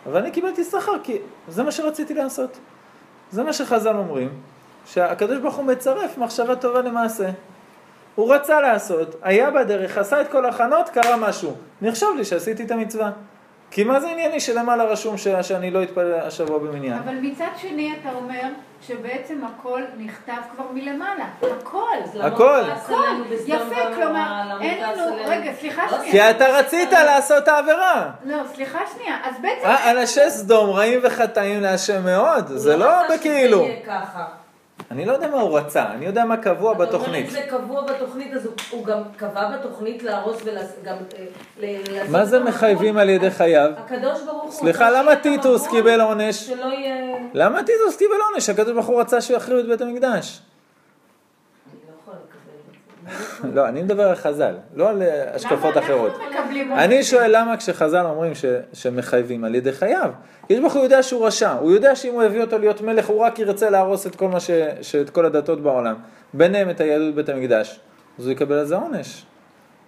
אבל 0.06 0.20
אני 0.20 0.30
קיבלתי 0.30 0.64
שכר, 0.64 0.98
כי 1.02 1.18
זה 1.48 1.62
מה 1.62 1.72
שרציתי 1.72 2.14
לעשות. 2.14 2.58
זה 3.30 3.42
מה 3.42 3.52
שחז"ל 3.52 3.96
אומרים, 3.96 4.28
שהקדוש 4.86 5.38
ברוך 5.38 5.56
הוא 5.56 5.64
מצרף 5.64 6.18
מחשבה 6.18 6.56
טובה 6.56 6.80
למעשה. 6.80 7.30
הוא 8.14 8.34
רצה 8.34 8.60
לעשות, 8.60 9.16
היה 9.22 9.50
בדרך, 9.50 9.98
עשה 9.98 10.20
את 10.20 10.28
כל 10.28 10.44
ההכנות, 10.44 10.88
קרה 10.88 11.16
משהו. 11.16 11.54
נחשב 11.82 12.06
לי 12.16 12.24
שעשיתי 12.24 12.64
את 12.64 12.70
המצווה. 12.70 13.10
כי 13.70 13.84
מה 13.84 14.00
זה 14.00 14.10
ענייני 14.10 14.40
שלמעלה 14.40 14.84
רשום 14.84 15.16
שאני 15.18 15.70
לא 15.70 15.82
אתפלל 15.82 16.14
השבוע 16.14 16.58
במניין? 16.58 16.98
אבל 16.98 17.14
מצד 17.22 17.50
שני 17.56 17.94
אתה 18.00 18.12
אומר 18.12 18.42
שבעצם 18.86 19.40
הכל 19.44 19.82
נכתב 19.96 20.40
כבר 20.52 20.64
מלמעלה. 20.72 21.24
הכל. 21.42 21.80
למה 22.14 22.26
הכל. 22.26 22.60
הכל. 22.60 22.94
בסדום 23.30 23.56
יפה? 23.56 23.94
כלומר, 23.94 24.52
הוא 24.52 24.60
אין 24.60 24.82
לנו... 24.82 25.16
רגע, 25.26 25.52
סליחה. 25.60 25.88
שנייה. 25.88 26.10
כי 26.10 26.30
אתה 26.30 26.46
רצית 26.46 26.92
לעשות 26.92 27.48
העבירה. 27.48 28.10
לא, 28.24 28.36
סליחה 28.54 28.78
שנייה. 28.94 29.16
אז 29.24 29.34
בעצם... 29.40 29.66
אה, 29.66 29.90
אנשי 29.90 30.30
סדום 30.30 30.70
רעים 30.70 31.00
וחטאים 31.02 31.60
להשם 31.60 32.04
מאוד, 32.04 32.46
זה 32.46 32.74
הוא 32.74 32.80
לא 32.80 32.86
רצה 32.86 33.14
בכאילו. 33.16 33.58
שזה 33.58 33.68
יהיה 33.68 33.86
ככה. 33.86 34.24
אני 34.90 35.04
לא 35.04 35.12
יודע 35.12 35.26
מה 35.28 35.40
הוא 35.40 35.58
רצה, 35.58 35.86
אני 35.92 36.06
יודע 36.06 36.24
מה 36.24 36.36
קבוע 36.36 36.72
אתה 36.72 36.82
אומר, 36.82 36.86
בתוכנית. 36.98 37.26
אם 37.26 37.30
זה 37.30 37.42
קבוע 37.50 37.82
בתוכנית, 37.82 38.34
אז 38.34 38.46
הוא- 38.46 38.54
הוא 38.70 38.84
גם 38.86 39.02
קבע 39.16 39.56
בתוכנית 39.58 40.02
להרוס 40.02 40.42
וגם... 40.44 40.96
מה 42.08 42.24
זה 42.24 42.38
מחייבים 42.40 42.96
על 42.98 43.08
ידי 43.08 43.30
חייו? 43.30 43.70
הקדוש 43.76 44.22
ברוך 44.22 44.42
הוא... 44.42 44.52
סליחה, 44.52 44.90
למה 44.90 45.16
טיטוס 45.16 45.66
קיבל 45.68 46.00
עונש? 46.00 46.36
שלא 46.36 46.64
יהיה... 46.66 47.16
למה 47.34 47.58
טיטוס 47.62 47.96
קיבל 47.96 48.14
עונש? 48.30 48.48
הקדוש 48.48 48.72
ברוך 48.74 48.86
הוא 48.86 49.00
רצה 49.00 49.20
שיחריבו 49.20 49.60
את 49.60 49.66
בית 49.66 49.80
המקדש. 49.80 50.40
אני 51.72 51.80
לא 51.88 51.94
יכולה 52.02 52.16
לקבל 52.16 52.38
את 52.58 52.74
זה. 52.99 52.99
לא, 53.54 53.68
אני 53.68 53.82
מדבר 53.82 54.08
על 54.08 54.14
חז"ל, 54.14 54.54
לא 54.74 54.88
על 54.88 55.02
אה, 55.02 55.34
השקפות 55.34 55.78
אחרות. 55.78 56.12
מקבלים... 56.30 56.72
אני 56.72 57.02
שואל 57.04 57.36
למה 57.36 57.56
כשחז"ל 57.56 58.06
אומרים 58.06 58.34
ש, 58.34 58.44
שמחייבים 58.72 59.44
על 59.44 59.54
ידי 59.54 59.72
חייו, 59.72 60.10
יש 60.50 60.74
הוא 60.74 60.82
יודע 60.82 61.02
שהוא 61.02 61.26
רשע, 61.26 61.52
הוא 61.52 61.70
יודע 61.70 61.96
שאם 61.96 62.12
הוא 62.12 62.22
יביא 62.22 62.40
אותו 62.40 62.58
להיות 62.58 62.80
מלך 62.80 63.06
הוא 63.06 63.20
רק 63.20 63.38
ירצה 63.38 63.70
להרוס 63.70 64.06
את 64.06 64.16
כל 64.16 64.28
מה 64.28 64.40
ש... 64.40 64.50
שאת 64.82 65.10
כל 65.10 65.26
הדתות 65.26 65.60
בעולם, 65.60 65.94
ביניהם 66.34 66.70
את 66.70 66.80
היהדות 66.80 67.14
בית 67.14 67.28
המקדש, 67.28 67.80
אז 68.18 68.26
הוא 68.26 68.32
יקבל 68.32 68.56
על 68.56 68.64
זה 68.64 68.76
עונש, 68.76 69.24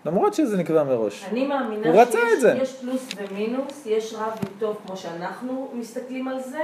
למרות 0.07 0.35
שזה 0.35 0.57
נקבע 0.57 0.85
מראש. 0.85 1.25
אני 1.31 1.47
מאמינה 1.47 1.89
הוא 1.89 2.01
רצה 2.01 2.19
את 2.35 2.41
זה. 2.41 2.57
שיש 2.59 2.81
פלוס 2.81 3.09
ומינוס, 3.17 3.87
יש 3.87 4.15
רע 4.15 4.27
וטוב 4.43 4.77
כמו 4.87 4.97
שאנחנו 4.97 5.71
מסתכלים 5.75 6.29
על 6.29 6.41
זה. 6.41 6.61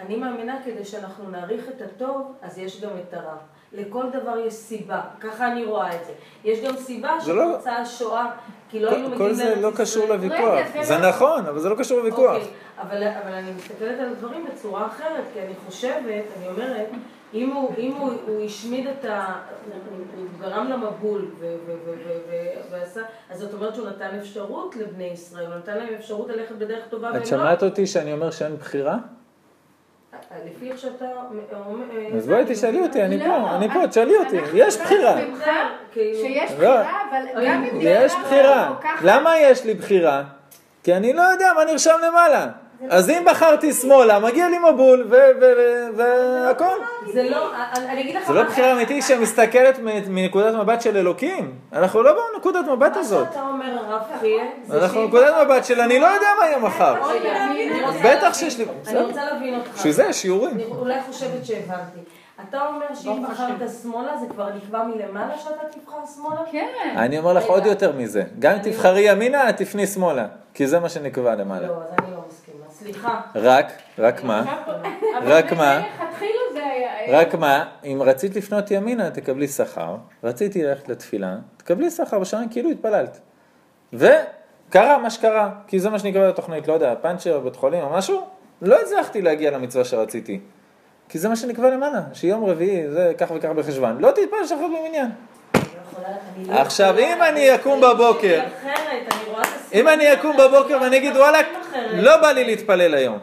אני 0.00 0.16
מאמינה 0.16 0.56
כדי 0.64 0.84
שאנחנו 0.84 1.30
נעריך 1.30 1.68
את 1.76 1.82
הטוב, 1.82 2.32
אז 2.42 2.58
יש 2.58 2.80
גם 2.80 2.90
את 3.08 3.14
הרע. 3.14 3.36
לכל 3.72 4.04
דבר 4.12 4.38
יש 4.38 4.54
סיבה, 4.54 5.00
ככה 5.20 5.52
אני 5.52 5.64
רואה 5.64 5.94
את 5.94 6.04
זה. 6.06 6.12
יש 6.44 6.60
גם 6.60 6.76
סיבה 6.76 7.10
זה 7.20 7.32
לא- 7.32 7.52
שפרצה 7.52 7.76
השואה, 7.76 8.30
כי 8.70 8.80
לא 8.80 8.90
היינו 8.90 9.08
כל, 9.08 9.14
מגיעים 9.14 9.34
כל 9.36 9.44
לארץ 9.44 9.54
זה 9.56 9.60
לא 9.60 9.68
ישראל. 9.68 9.86
קשור 9.86 10.08
לוויכוח, 10.08 10.58
זה 10.82 10.98
נכון, 10.98 11.46
אבל 11.46 11.58
זה 11.58 11.68
לא 11.68 11.74
קשור 11.74 11.98
לוויכוח. 11.98 12.34
אוקיי, 12.34 12.48
אבל, 12.78 13.02
אבל 13.24 13.32
אני 13.32 13.52
מסתכלת 13.52 14.00
על 14.00 14.08
הדברים 14.08 14.46
בצורה 14.52 14.86
אחרת, 14.86 15.24
כי 15.32 15.40
אני 15.40 15.52
חושבת, 15.66 16.24
אני 16.38 16.48
אומרת, 16.48 16.86
אם 17.34 17.50
הוא, 17.50 17.74
אם 17.78 17.92
הוא, 17.92 18.12
הוא 18.26 18.44
השמיד 18.44 18.86
את 18.86 19.04
ה... 19.04 19.34
הוא, 19.90 20.26
גרם 20.40 20.66
למבול 20.70 21.30
ו, 21.38 21.56
ו, 21.66 21.72
ו, 21.86 21.90
ו, 21.90 22.10
ו, 22.28 22.32
ועשה... 22.72 23.00
אז 23.30 23.40
זאת 23.40 23.54
אומרת 23.54 23.74
שהוא 23.74 23.88
נתן 23.88 24.18
אפשרות 24.20 24.76
לבני 24.76 25.04
ישראל, 25.04 25.46
הוא 25.46 25.54
נתן 25.54 25.78
להם 25.78 25.94
אפשרות 25.98 26.28
ללכת 26.28 26.54
בדרך 26.54 26.84
טובה 26.90 27.16
את. 27.16 27.26
שמעת 27.26 27.62
אותי 27.62 27.86
שאני 27.86 28.12
אומר 28.12 28.30
שאין 28.30 28.56
בחירה? 28.56 28.96
לפי 30.46 30.70
איך 30.70 30.78
שאתה... 30.78 31.04
אז 32.16 32.26
בואי 32.28 32.44
תשאלי 32.48 32.80
אותי, 32.80 33.02
אני 33.02 33.18
לא, 33.18 33.24
פה, 33.24 33.56
אני 33.56 33.68
פה, 33.68 33.86
תשאלי 33.86 34.16
אותי, 34.16 34.36
יש 34.54 34.76
בחירה. 34.76 35.16
כאילו- 35.92 36.14
שיש 36.26 36.50
לא. 36.52 36.56
בחירה, 36.56 37.00
אבל 37.10 37.46
גם 37.46 37.64
אם 37.64 37.78
יש 37.80 38.12
בחירה. 38.24 38.74
ככה- 38.82 39.00
למה 39.02 39.38
יש 39.38 39.64
לי 39.64 39.74
בחירה? 39.74 40.22
כי 40.82 40.94
אני 40.94 41.12
לא 41.12 41.22
יודע 41.22 41.52
מה 41.56 41.64
נרשם 41.64 41.94
למעלה. 42.08 42.46
אז 42.90 43.10
אם 43.10 43.22
בחרתי 43.26 43.72
שמאלה, 43.72 44.18
מגיע 44.18 44.48
לי 44.48 44.56
מבול 44.58 45.06
ו- 45.10 45.14
ו- 45.40 45.44
ו- 45.96 45.96
והכל. 45.96 46.76
זה 47.12 47.22
לא... 47.22 47.50
אני 47.76 48.00
אגיד 48.00 48.16
לך... 48.16 48.26
זה 48.26 48.32
לא 48.32 48.42
בחירה 48.42 48.72
אמיתית 48.72 49.04
שמסתכלת 49.04 49.78
מ- 49.78 50.14
מנקודת 50.14 50.54
מבט 50.54 50.80
של 50.82 50.96
אלוקים. 50.96 51.54
אנחנו 51.72 52.02
לא 52.02 52.12
בנקודת 52.34 52.64
מבט 52.72 52.96
הזאת. 52.96 53.26
מה 53.26 53.32
שאתה 53.32 53.42
אומר, 53.48 53.78
הרב 53.86 54.02
חייה, 54.20 54.44
אנחנו 54.70 55.00
בנקודת 55.00 55.34
מבט 55.46 55.64
של 55.64 55.80
אני 55.80 55.98
לא 55.98 56.06
יודע 56.06 56.26
מה 56.40 56.46
יהיה 56.46 56.58
מחר. 56.58 56.94
בטח 58.04 58.34
שיש 58.34 58.58
לי- 58.58 58.64
אני. 58.88 59.00
רוצה 59.00 59.24
להבין 59.24 59.54
אותך. 59.58 59.68
בשביל 59.74 59.92
זה 59.92 60.04
יש 60.04 60.22
שיעורים. 60.22 60.54
אני 60.54 60.64
אולי 60.64 61.02
חושבת 61.02 61.44
שהבנתי. 61.44 62.00
אתה 62.48 62.66
אומר 62.66 62.86
שאם 62.94 63.22
בחרת 63.30 63.70
שמאלה 63.82 64.16
זה 64.20 64.26
כבר 64.30 64.48
נקבע 64.56 64.82
מלמעלה 64.84 65.38
שאתה 65.38 65.50
תבחר 65.70 65.96
שמאלה? 66.16 66.40
כן. 66.52 66.66
אני 66.96 67.18
אומר 67.18 67.32
לך. 67.32 67.44
עוד 67.44 67.66
יותר 67.66 67.92
מזה. 67.96 68.22
גם 68.38 68.52
אם 68.52 68.58
תבחרי 68.62 69.00
ימינה, 69.00 69.52
תפני 69.52 69.86
שמאלה. 69.86 70.26
כי 70.54 70.66
זה 70.66 70.78
מה 70.80 70.88
שנקבע 70.88 71.34
למעלה. 71.34 71.66
לא, 71.66 71.72
אז 71.72 71.88
אני 71.98 72.10
לא. 72.12 72.17
סליחה. 72.92 73.20
רק, 73.34 73.66
רק 73.98 74.24
מה? 74.24 74.56
רק 75.22 75.52
מה? 75.52 75.82
רק 77.08 77.34
מה, 77.34 77.64
אם 77.84 77.98
רצית 78.02 78.36
לפנות 78.36 78.70
ימינה, 78.70 79.10
תקבלי 79.10 79.48
שכר, 79.48 79.96
רציתי 80.24 80.62
ללכת 80.62 80.88
לתפילה, 80.88 81.36
תקבלי 81.56 81.90
שכר 81.90 82.18
בשנה 82.18 82.44
כאילו 82.50 82.70
התפללת. 82.70 83.20
וקרה 83.92 84.98
מה 84.98 85.10
שקרה, 85.10 85.50
כי 85.66 85.80
זה 85.80 85.90
מה 85.90 85.98
שנקרא 85.98 86.28
בתוכנית, 86.28 86.68
לא 86.68 86.72
יודע, 86.72 86.94
פאנצ'ר, 87.02 87.38
בית 87.40 87.56
חולים 87.56 87.80
או 87.82 87.90
משהו, 87.90 88.26
לא 88.62 88.76
הצלחתי 88.80 89.22
להגיע 89.22 89.50
למצווה 89.50 89.84
שרציתי. 89.84 90.40
כי 91.08 91.18
זה 91.18 91.28
מה 91.28 91.36
שנקבע 91.36 91.70
למעלה, 91.70 92.00
שיום 92.12 92.44
רביעי 92.44 92.90
זה 92.90 93.12
כך 93.18 93.30
וכך 93.30 93.48
בחשוון, 93.48 93.98
לא 94.00 94.10
תתפלל 94.10 94.46
שחרית 94.46 94.70
במניין. 94.78 95.10
עכשיו, 96.50 96.98
אם 96.98 97.22
אני 97.22 97.54
אקום 97.54 97.80
בבוקר- 97.80 98.40
אם 99.72 99.88
אני 99.88 100.12
אקום 100.12 100.36
בבוקר 100.36 100.76
אני 100.76 100.84
ואני 100.84 100.96
אגיד 100.96 101.16
וואלה, 101.16 101.40
החיים 101.40 101.56
אחרת." 101.60 101.90
לא 102.02 102.16
בא 102.16 102.32
לי 102.32 102.44
להתפלל 102.44 102.94
היום, 102.94 103.18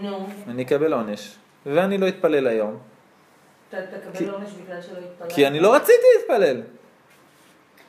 נו, 0.00 0.26
אני 0.48 0.62
אקבל 0.62 0.92
עונש, 0.92 1.36
ואני 1.66 1.98
לא 1.98 2.08
אתפלל 2.08 2.46
היום, 2.46 2.78
אתה 3.68 3.76
תקבל 4.12 4.30
עונש 4.30 4.50
בגלל 4.50 4.82
שלא 4.82 4.98
התפללת. 4.98 5.32
כי 5.32 5.46
אני 5.46 5.60
לא 5.60 5.74
רציתי 5.74 6.06
להתפלל. 6.18 6.62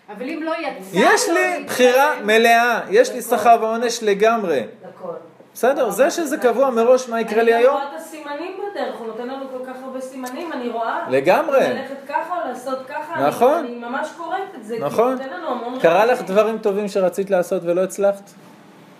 אבל 0.09 0.29
אם 0.29 0.43
לא 0.43 0.53
יצא... 0.59 0.89
יש 0.93 1.29
לו 1.29 1.35
לי 1.35 1.63
בחירה 1.65 2.21
מלאה, 2.23 2.81
יש 2.89 3.11
לי 3.11 3.21
שכר 3.21 3.57
ועונש 3.61 4.03
לגמרי. 4.03 4.63
לכל. 4.89 5.13
בסדר, 5.55 5.89
זה 5.89 6.11
שזה 6.11 6.37
קבוע 6.37 6.69
מראש 6.69 7.09
מה 7.09 7.21
יקרה 7.21 7.43
לי 7.43 7.53
אני 7.53 7.61
היום, 7.63 7.73
רואה 7.75 7.83
את 7.89 7.99
הסימנים 7.99 8.51
בדרך, 8.71 8.95
הוא 8.95 9.07
נותן 9.07 9.27
לנו 9.27 9.45
כל 9.51 9.65
כך 9.67 9.75
הרבה 9.83 10.01
סימנים, 10.01 10.53
אני 10.53 10.69
רואה. 10.69 10.99
לגמרי. 11.09 11.59
ללכת 11.59 11.95
ככה, 12.07 12.35
לעשות 12.49 12.79
ככה. 12.87 13.13
אני- 13.15 13.27
נכון. 13.27 13.57
אני 13.65 13.75
ממש 13.75 14.07
קוראת 14.17 14.39
את 14.59 14.65
זה. 14.65 14.75
כי 14.77 14.81
נכון. 14.83 15.03
הוא 15.13 15.21
נותן 15.23 15.29
לנו 15.29 15.47
המון... 15.51 15.79
קרה 15.79 16.05
לך. 16.05 16.21
דברים 16.21 16.57
טובים 16.57 16.87
שרצית 16.87 17.29
לעשות 17.29 17.61
ולא 17.65 17.83
הצלחת? 17.83 18.29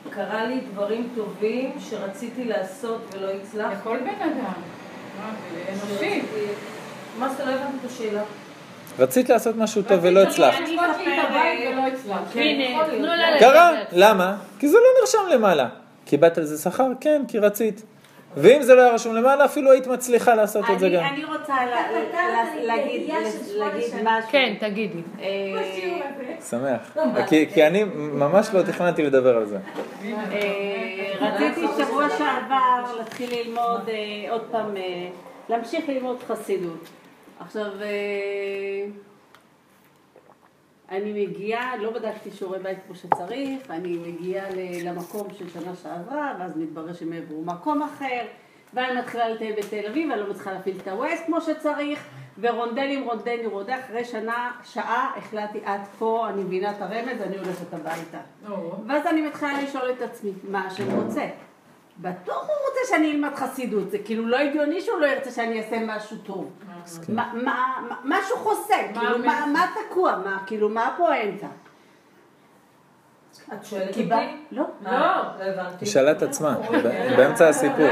קרה 0.09 0.45
לי 0.45 0.59
דברים 0.73 1.09
טובים 1.15 1.71
שרציתי 1.79 2.43
לעשות 2.43 3.01
ולא 3.15 3.27
הצלחתי. 3.31 3.75
לכל 3.75 3.97
בן 3.97 4.21
אדם. 4.21 4.35
מה, 4.37 5.29
זה 5.51 5.71
אנושי. 5.71 6.21
שרציתי- 6.21 6.53
מה 7.19 7.29
זה, 7.29 7.45
לא 7.45 7.49
הבנתי 7.51 7.77
את 7.85 7.91
השאלה. 7.91 8.21
רצית 8.99 9.29
לעשות 9.29 9.55
משהו 9.55 9.81
טוב 9.81 9.99
ולא 10.01 10.19
הצלחת. 10.19 10.57
אני. 10.57 10.77
כן, 12.33 13.39
קרה. 13.39 13.71
למה? 13.91 14.35
כי 14.59 14.67
זה 14.69 14.77
לא 14.77 14.87
נרשם 15.01 15.37
למעלה. 15.37 15.67
קיבלת 16.05 16.37
על 16.37 16.43
זה 16.43 16.57
שכר? 16.69 16.87
כן, 17.01 17.21
כי 17.27 17.39
רצית. 17.39 17.83
ואם 18.37 18.61
זה 18.63 18.75
לא 18.75 18.81
היה 18.81 18.91
רשום 18.93 19.15
למעלה, 19.15 19.45
אפילו 19.45 19.71
היית 19.71 19.87
מצליחה 19.87 20.35
לעשות 20.35 20.65
את 20.73 20.79
זה 20.79 20.89
גם. 20.89 21.03
אני 21.03 21.23
רוצה 21.25 21.55
לה- 21.65 21.91
לה- 21.91 22.63
להגיד 22.63 23.09
משהו. 24.03 24.29
כן, 24.31 24.53
תגידי. 24.59 24.99
אה, 25.19 25.25
שמח. 26.49 26.97
כי- 27.29 27.45
כי 27.53 27.67
אני 27.67 27.83
ממש 27.97 28.47
לא 28.53 28.61
תכננתי 28.61 29.03
לדבר 29.03 29.37
על 29.37 29.45
זה. 29.45 29.57
אה, 30.31 31.11
רציתי 31.21 31.67
שבוע 31.77 32.09
שעבר 32.09 32.97
להתחיל 32.97 33.29
ללמוד 33.39 33.89
אה, 33.89 34.31
עוד 34.31 34.41
פעם, 34.51 34.75
להמשיך 35.49 35.89
ללמוד 35.89 36.17
חסידות. 36.27 36.87
עכשיו, 37.39 37.65
אני 40.89 41.25
מגיעה, 41.27 41.77
לא 41.77 41.91
בדקתי 41.91 42.31
שיעורי 42.31 42.59
בית 42.59 42.77
כמו 42.87 42.95
שצריך, 42.95 43.71
אני 43.71 43.97
מגיעה 43.97 44.45
למקום 44.83 45.27
של 45.37 45.49
שנה 45.49 45.75
שעברה, 45.75 46.35
ואז 46.39 46.57
מתברר 46.57 46.93
שהם 46.93 47.13
העברו 47.13 47.43
מקום 47.43 47.81
אחר, 47.81 48.21
ואני 48.73 48.99
מתחילה 48.99 49.29
לטייל 49.29 49.55
בתל 49.57 49.85
אביב, 49.89 50.11
אני 50.11 50.21
לא 50.21 50.29
מצליחה 50.29 50.51
להפעיל 50.51 50.77
את 50.81 50.87
הווסט 50.87 51.25
כמו 51.25 51.41
שצריך, 51.41 52.07
ורונדלים, 52.39 53.03
רונדלים, 53.03 53.49
רונדל, 53.49 53.79
אחרי 53.85 54.05
שנה, 54.05 54.51
שעה, 54.63 55.11
החלטתי 55.17 55.59
עד 55.65 55.81
פה, 55.99 56.29
אני 56.29 56.43
מבינה 56.43 56.71
את 56.71 56.81
הרמז, 56.81 57.21
אני 57.21 57.37
הולכת 57.37 57.73
הביתה. 57.73 58.19
ואז 58.87 59.07
אני 59.07 59.21
מתחילה 59.21 59.61
לשאול 59.61 59.91
את 59.91 60.01
עצמי, 60.01 60.31
מה 60.49 60.65
השם 60.65 60.99
רוצה? 61.01 61.25
בטוח 61.97 62.35
הוא 62.47 62.55
רוצה 62.69 62.79
שאני 62.89 63.11
אלמד 63.11 63.35
חסידות, 63.35 63.91
זה 63.91 63.97
כאילו 63.99 64.27
לא 64.27 64.37
הגיוני 64.37 64.81
שהוא 64.81 64.99
לא 64.99 65.05
ירצה 65.05 65.31
שאני 65.31 65.61
אעשה 65.63 65.77
משהו 65.87 66.17
טוב. 66.17 66.51
מה- 67.09 67.31
מה- 67.33 67.43
מה- 67.89 67.97
משהו 68.03 68.37
חוסם, 68.37 68.73
כאילו 68.93 69.17
מה- 69.19 69.65
תקוע, 69.89 70.15
מה- 70.25 70.43
כאילו 70.47 70.69
מה 70.69 70.87
הפואנטה? 70.87 71.47
את 73.53 73.65
שואלת 73.65 73.87
אותי? 73.87 74.09
לא. 74.51 74.63
לא, 74.81 74.91
לא 74.91 74.97
הבנתי. 75.43 75.75
היא 75.81 75.89
שאלה 75.89 76.11
את 76.11 76.21
עצמה, 76.23 76.57
ב- 76.57 77.15
באמצע 77.17 77.47
הסיפור. 77.49 77.87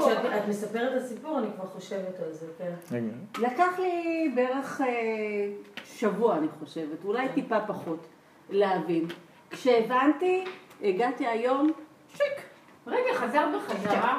כשאת 0.00 0.48
מספרת 0.48 0.92
את 0.96 1.02
הסיפור, 1.02 1.38
אני 1.38 1.46
כבר 1.56 1.66
חושבת 1.66 2.20
על 2.26 2.32
זה, 2.32 2.46
כן. 2.58 3.02
לקח 3.38 3.78
לי 3.78 4.32
בערך 4.34 4.80
אה, 4.80 4.86
שבוע, 5.84 6.36
אני 6.38 6.46
חושבת, 6.60 7.04
אולי 7.04 7.28
טיפה 7.34 7.60
פחות, 7.66 8.06
להבין. 8.50 9.06
כשהבנתי, 9.50 10.44
הגעתי 10.82 11.26
היום, 11.26 11.70
שיק, 12.16 12.22
רגע, 12.88 13.14
חזרת 13.14 13.48
בחזרה 13.54 14.18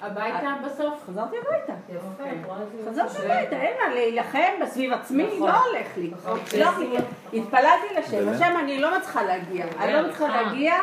הביתה 0.00 0.54
בסוף? 0.64 1.04
חזרתי 1.06 1.36
הביתה. 1.38 1.72
יפה, 1.88 2.06
אוקיי. 2.06 2.42
חזרתי. 2.90 3.18
הביתה, 3.18 3.56
אין 3.56 3.76
מה, 3.80 3.94
להילחם 3.94 4.52
בסביב 4.62 4.92
עצמי, 4.92 5.26
נכון. 5.26 5.48
לא 5.48 5.64
הולך 5.66 5.86
לי. 5.96 6.10
נכון. 6.12 6.38
לא 6.58 6.64
הולך 6.64 6.78
לי. 6.78 6.96
התפללתי 7.38 7.86
לשם, 7.98 8.28
השם, 8.28 8.56
אני 8.60 8.80
לא 8.80 8.98
מצליחה 8.98 9.22
להגיע. 9.22 9.66
אני 9.78 9.92
לא 9.92 10.02
מצליחה 10.02 10.24
אה. 10.24 10.42
להגיע, 10.42 10.74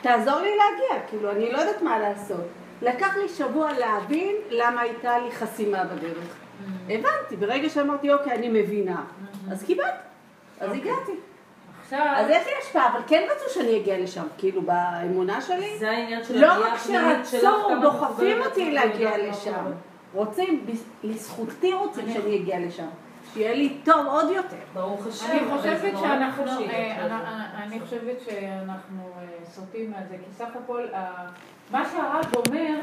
תעזור 0.00 0.40
לי 0.40 0.50
להגיע, 0.56 1.06
כאילו, 1.08 1.30
אני 1.30 1.52
לא 1.52 1.58
יודעת 1.58 1.82
מה 1.82 1.98
לעשות. 1.98 2.44
לקח 2.82 3.16
לי 3.16 3.28
שבוע 3.28 3.72
להבין 3.72 4.36
למה 4.50 4.80
הייתה 4.80 5.18
לי 5.18 5.30
חסימה 5.30 5.84
בדרך. 5.84 6.36
הבנתי, 6.88 7.36
ברגע 7.38 7.68
שאמרתי, 7.68 8.12
אוקיי, 8.12 8.32
אני 8.32 8.48
מבינה, 8.48 9.04
אז 9.50 9.64
קיבלתי, 9.64 9.98
אז 10.60 10.72
הגעתי. 10.72 11.12
עכשיו, 11.92 12.06
אז 12.16 12.26
יש 12.30 12.46
לי 12.46 12.52
השפעה, 12.62 12.92
אבל 12.92 13.00
כן 13.06 13.26
רצו 13.36 13.54
שאני 13.54 13.76
אגיע 13.80 13.98
לשם, 13.98 14.24
כאילו, 14.38 14.62
באמונה 14.62 15.40
שלי. 15.40 15.78
זה 15.78 15.90
העניין 15.90 16.24
של 16.24 16.38
לא 16.40 16.52
רק 16.66 16.78
שרצו, 16.78 17.80
דוחפים 17.82 18.40
אותי 18.42 18.70
להגיע 18.70 19.28
לשם. 19.28 19.64
רוצים, 20.14 20.66
לזכותי 21.04 21.72
רוצים 21.72 22.12
שאני 22.12 22.36
אגיע 22.36 22.58
לשם. 22.60 22.86
שיהיה 23.34 23.54
לי 23.54 23.76
טוב 23.84 24.06
עוד 24.06 24.30
יותר. 24.30 24.56
ברוך 24.74 25.06
השם. 25.06 25.26
אני 25.30 25.40
חושבת 25.56 25.92
שאנחנו, 26.00 26.44
אה, 26.46 26.98
יודעת. 27.02 27.22
אני- 27.62 27.80
חושבת 27.80 28.20
שאנחנו 28.24 29.10
אה, 29.18 29.44
סוטים 29.44 29.90
מהזה, 29.90 30.14
כי 30.14 30.32
סך 30.38 30.48
הכל, 30.64 30.86
אה, 30.94 31.10
מה 31.70 31.84
שהרב 31.92 32.32
אומר, 32.46 32.74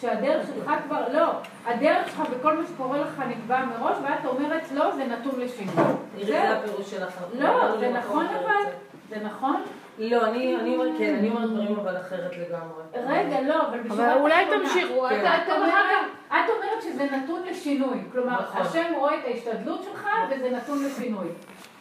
שהדרך 0.00 0.46
שלך 0.46 0.70
כבר, 0.86 1.08
לא, 1.12 1.26
הדרך 1.66 2.08
שלך 2.08 2.22
וכל 2.30 2.56
מה 2.56 2.62
שקורה 2.66 2.98
לך 3.00 3.22
נקבע 3.28 3.64
מראש, 3.64 3.96
ואת 4.02 4.26
אומרת, 4.26 4.72
לא, 4.72 4.90
זה 4.90 5.04
נתון 5.04 5.40
לשינוי. 5.40 5.74
זה 6.22 6.52
הפירוש 6.52 6.90
שלך. 6.90 7.14
לא, 7.38 7.62
אנחנו 7.62 7.78
זה 7.78 7.90
נכון 7.90 8.26
אבל. 8.26 8.70
זה 9.10 9.16
נכון. 9.24 9.62
לא, 9.98 10.24
אני 10.26 10.56
אני 10.56 10.74
אומרת, 10.76 10.92
כן, 10.98 11.14
אני 11.18 11.30
אומרת 11.30 11.50
דברים 11.50 11.78
אבל 11.78 11.96
אחרת 11.96 12.30
לגמרי. 12.36 12.82
רגע, 13.16 13.40
לא, 13.40 13.66
אבל 13.68 13.80
בשביל... 13.80 14.00
אבל 14.00 14.20
אולי 14.20 14.44
תמשיכו, 14.50 15.06
כן. 15.08 15.20
את- 15.26 15.42
את 15.46 15.52
אומרת, 15.52 15.74
את 16.28 16.34
אומרת 16.56 16.82
שזה 16.82 17.04
נתון 17.04 17.42
לשינוי. 17.50 17.98
כלומר, 18.12 18.40
נכון. 18.40 18.60
השם 18.62 18.92
רואה 18.98 19.14
את 19.18 19.24
ההשתדלות 19.24 19.82
שלך 19.82 20.08
וזה 20.30 20.50
נתון 20.50 20.84
לשינוי. 20.84 21.26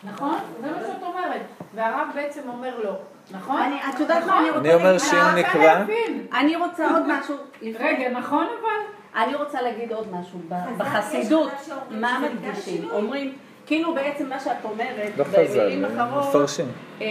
נכון? 0.04 0.36
זה 0.62 0.72
מה 0.72 0.78
שאת 0.88 1.04
אומרת. 1.04 1.42
והרב 1.76 2.08
בעצם 2.16 2.50
אומר 2.50 2.80
לא. 2.84 2.92
נכון? 3.34 3.62
אני- 3.62 3.80
את 3.96 4.00
יודעת 4.00 4.24
מה 4.26 4.40
אני 4.40 4.50
רוצה 4.50 4.60
אני 4.60 4.74
אומר? 4.74 4.98
שאם 4.98 5.18
נקבע- 5.36 5.54
רוצה 5.54 5.80
להבין. 5.80 6.26
אני 6.34 6.56
רוצה 6.56 6.92
עוד 6.92 7.04
משהו. 7.08 7.36
רגע, 7.80 8.10
נכון 8.10 8.48
אבל? 8.62 9.22
אני 9.24 9.36
רוצה 9.36 9.62
להגיד 9.62 9.92
עוד 9.94 10.08
משהו. 10.12 10.40
בחסידות, 10.78 11.52
מה 11.90 12.20
מדגישים? 12.34 12.90
אומרים, 12.92 13.34
כאילו 13.66 13.94
בעצם 13.96 14.30
מה 14.30 14.40
שאת 14.40 14.64
אומרת, 14.64 15.12
לא 15.18 15.24
חז"ל, 15.24 15.48
במילים 15.48 15.86
אחרות, 15.86 16.30
מפרשים. 16.30 16.66
אה, 17.02 17.06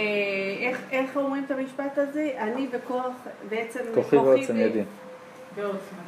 איך- 0.61 0.81
איך 0.91 1.17
אומרים 1.17 1.43
את 1.45 1.51
המשפט 1.51 1.97
הזה? 1.97 2.29
אני 2.37 2.67
וכוח, 2.71 3.05
בעצם 3.49 3.79
כוחי 3.95 4.15
ועוצם 4.17 4.55
ידי. 4.57 4.83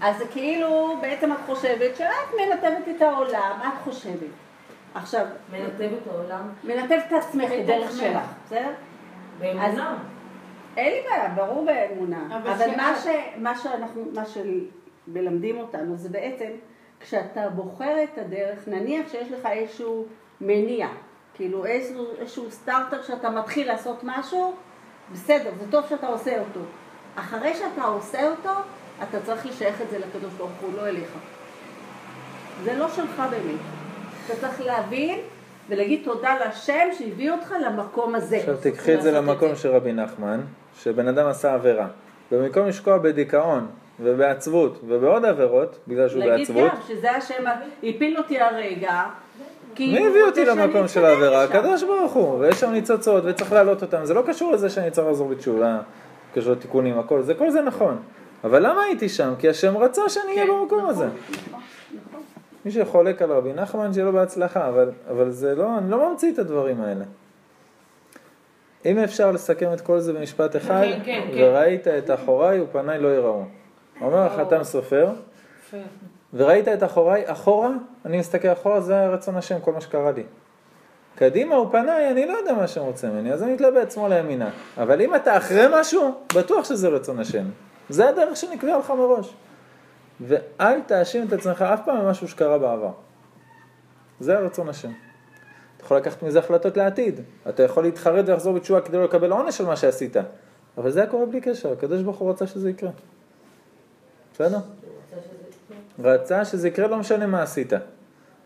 אז 0.02 0.18
זה 0.18 0.26
כאילו, 0.32 0.98
בעצם 1.02 1.32
את 1.32 1.38
חושבת 1.46 1.96
שאת 1.96 2.08
מנתבת 2.38 2.96
את 2.96 3.02
העולם, 3.02 3.52
את 3.62 3.84
חושבת. 3.84 4.14
עכשיו, 4.96 5.26
מנתב 5.52 5.94
את 6.02 6.08
העולם 6.12 6.42
מנתבת 6.64 7.04
את 7.08 7.14
עצמך, 7.14 7.52
את 7.60 7.66
דרך. 7.66 7.92
שלך, 7.92 8.18
בסדר? 8.46 8.70
באמונה. 9.40 9.98
אין 10.78 10.94
לי 10.94 11.10
בעיה, 11.10 11.30
ברור 11.30 11.66
באמונה. 11.66 12.38
אבל 12.38 12.50
אבל 12.50 12.76
מה, 12.78 12.96
ש, 13.04 13.08
מה 13.38 13.58
שאנחנו, 13.58 14.06
מה 14.14 14.24
שמלמדים 14.26 15.58
אותנו 15.58 15.98
זה 15.98 16.10
בעצם, 16.10 16.50
כשאתה 17.00 17.50
בוחר 17.50 18.04
את 18.04 18.18
הדרך, 18.18 18.68
נניח 18.68 19.12
שיש 19.12 19.32
לך 19.32 19.46
איזשהו 19.46 20.06
מניע, 20.42 20.88
כאילו 21.34 21.66
איזשהו, 21.66 22.06
איזשהו 22.20 22.52
סטארטר 22.52 23.02
שאתה 23.02 23.30
מתחיל 23.30 23.68
לעשות 23.68 24.00
משהו, 24.04 24.54
בסדר, 25.12 25.52
זה 25.60 25.72
טוב 25.72 25.86
שאתה 25.90 26.08
עושה 26.08 26.40
אותו. 26.40 26.60
אחרי 27.16 27.54
שאתה 27.54 27.84
עושה 27.84 28.30
אותו, 28.30 28.50
אתה 29.04 29.22
צריך 29.22 29.46
לשייך 29.46 29.82
את 29.82 29.90
זה 29.90 30.00
לקדוש 30.00 30.34
ברוך 30.34 30.52
הוא, 30.62 30.74
לא 30.78 30.88
אליך. 30.88 31.18
זה 32.64 32.78
לא 32.78 32.90
שלך 32.90 33.24
באמת. 33.30 33.60
אתה 34.26 34.36
צריך 34.36 34.62
להבין 34.62 35.20
ולהגיד 35.74 36.02
תודה 36.04 36.36
להשם 36.40 36.88
שהביא 36.98 37.32
אותך 37.32 37.54
למקום 37.66 38.16
הזה. 38.16 38.38
עכשיו 38.38 38.58
תיקחי 38.58 38.94
את 38.94 39.02
זה 39.02 39.12
למקום 39.12 39.56
של 39.56 39.70
רבי 39.70 39.94
נחמן, 39.94 40.42
שבן 40.78 41.08
אדם 41.08 41.28
עשה 41.28 41.54
עבירה. 41.54 41.88
במקום 42.32 42.68
לשקוע 42.68 42.98
בדיכאון 42.98 43.68
ובעצבות 44.00 44.80
ובעוד 44.88 45.26
עבירות, 45.26 45.80
בגלל 45.88 46.10
שהוא 46.10 46.24
להגיד 46.24 46.48
בעצבות, 46.48 46.72
גם 46.72 46.78
שזה 46.88 47.12
השם 47.12 47.44
הפיל 47.84 48.18
אותי 48.18 48.40
הרגע. 48.40 49.04
מי 49.80 50.08
הביא 50.08 50.24
אותי 50.24 50.46
למקום 50.46 50.88
של 50.88 51.06
העבירה? 51.06 51.44
הקדוש 51.44 51.84
ברוך 51.84 52.14
הוא, 52.14 52.40
ויש 52.40 52.60
שם 52.60 52.72
ניצוצות 52.72 53.24
וצריך 53.26 53.54
להעלות 53.54 53.82
אותם, 53.82 54.06
זה 54.06 54.14
לא 54.14 54.24
קשור 54.28 54.52
לזה 54.52 54.70
שאני 54.70 54.92
צריך 54.92 55.08
לחזור 55.08 55.28
בתשובה, 55.28 55.80
קשור 56.34 56.52
לתיקונים, 56.52 57.00
הכל 57.00 57.22
זה, 57.22 57.34
כל 57.34 57.52
זה 57.52 57.62
נכון. 57.62 57.98
אבל 58.44 58.68
למה 58.68 58.82
הייתי 58.82 59.10
שם? 59.10 59.34
כי 59.40 59.50
השם 59.50 59.78
רצה 59.78 60.10
שאני 60.10 60.32
אהיה 60.32 60.46
במקום 60.46 60.86
הזה. 60.86 61.08
מי 62.66 62.72
שחולק 62.72 63.22
על 63.22 63.32
רבי 63.32 63.54
נחמן, 63.54 63.94
שיהיה 63.94 64.06
לו 64.06 64.14
בהצלחה, 64.14 64.70
אבל, 64.70 64.92
אבל 65.10 65.30
זה 65.30 65.56
לא, 65.56 65.78
אני 65.78 65.92
לא 65.92 66.10
ממציא 66.10 66.34
את 66.34 66.40
הדברים 66.40 66.82
האלה. 66.82 67.06
אם 68.86 69.00
אפשר 69.00 69.32
לסכם 69.32 69.74
את 69.74 69.82
כל 69.82 70.00
זה 70.00 70.14
במשפט 70.14 70.56
אחד, 70.56 70.82
כן, 70.84 71.00
כן, 71.06 71.22
כן. 71.32 71.38
וראית 71.38 71.88
את 71.88 72.12
אחוריי 72.12 72.62
ופניי 72.62 73.00
לא 73.00 73.08
יראו. 73.08 73.44
אומר 74.02 74.18
החתם 74.18 74.64
סופר. 74.64 75.10
וראית 76.34 76.68
את 76.68 76.84
אחוריי, 76.84 77.24
אחורה, 77.26 77.70
אני 78.06 78.18
מסתכל 78.18 78.52
אחורה, 78.52 78.82
זה 78.82 78.96
היה 78.96 79.10
רצון 79.10 79.36
השם, 79.36 79.60
כל 79.60 79.74
מה 79.74 79.82
שקרה 79.82 80.12
לי. 80.12 80.24
קדימה 81.16 81.60
ופניי, 81.60 82.12
אני 82.12 82.26
לא 82.26 82.34
יודע 82.34 82.54
מה 82.54 82.64
השם 82.64 82.82
רוצה 82.82 83.08
ממני, 83.08 83.34
אז 83.34 83.44
אני 83.44 83.54
מתלבט 83.54 83.92
שמאלה 83.92 84.18
ימינה. 84.18 84.50
אבל 84.78 85.02
אם 85.02 85.16
אתה 85.16 85.38
אחרי 85.38 85.66
משהו, 85.72 86.14
בטוח 86.36 86.66
שזה 86.66 86.88
רצון 86.88 87.20
השם. 87.20 87.46
זה 87.90 88.10
הדרך 88.10 88.38
שנקבעה 88.38 88.78
לך 88.78 88.90
מראש. 88.92 89.34
ואל 90.22 90.82
תאשים 90.82 91.28
את 91.28 91.34
עצמך 91.34 91.62
אף 91.62 91.80
פעם 91.86 92.06
במשהו 92.06 92.28
שקרה 92.28 92.58
בעבר. 92.58 92.92
זה 94.20 94.38
הרצון 94.38 94.70
השם. 94.70 94.92
אתה 95.78 95.86
יכול 95.86 95.98
לקחת 95.98 96.24
מזה 96.24 96.40
החלטות 96.40 96.78
לעתיד. 96.78 97.20
אתה 97.50 97.64
יכול 97.64 97.84
להתחרט 97.84 98.26
ולחזור 98.28 98.54
בתשובה 98.54 98.82
כדי 98.82 98.98
לא 98.98 99.04
לקבל 99.04 99.32
עונש 99.32 99.62
על 99.62 99.68
מה 99.68 99.76
שעשית. 99.76 100.16
אבל 100.78 100.92
זה 100.92 101.06
קורה 101.12 101.26
בלי 101.26 101.42
קשר, 101.42 101.72
הקדוש 101.72 102.02
ברוך 102.02 102.18
הוא 102.18 102.30
רצה 102.30 102.48
שזה 102.48 102.70
יקרה. 102.70 102.90
בסדר? 104.34 104.60
רצה 106.00 106.46
שזה 106.46 106.68
יקרה, 106.68 106.88
לא 106.88 106.98
משנה 106.98 107.28
מה 107.28 107.42
עשית. 107.42 107.74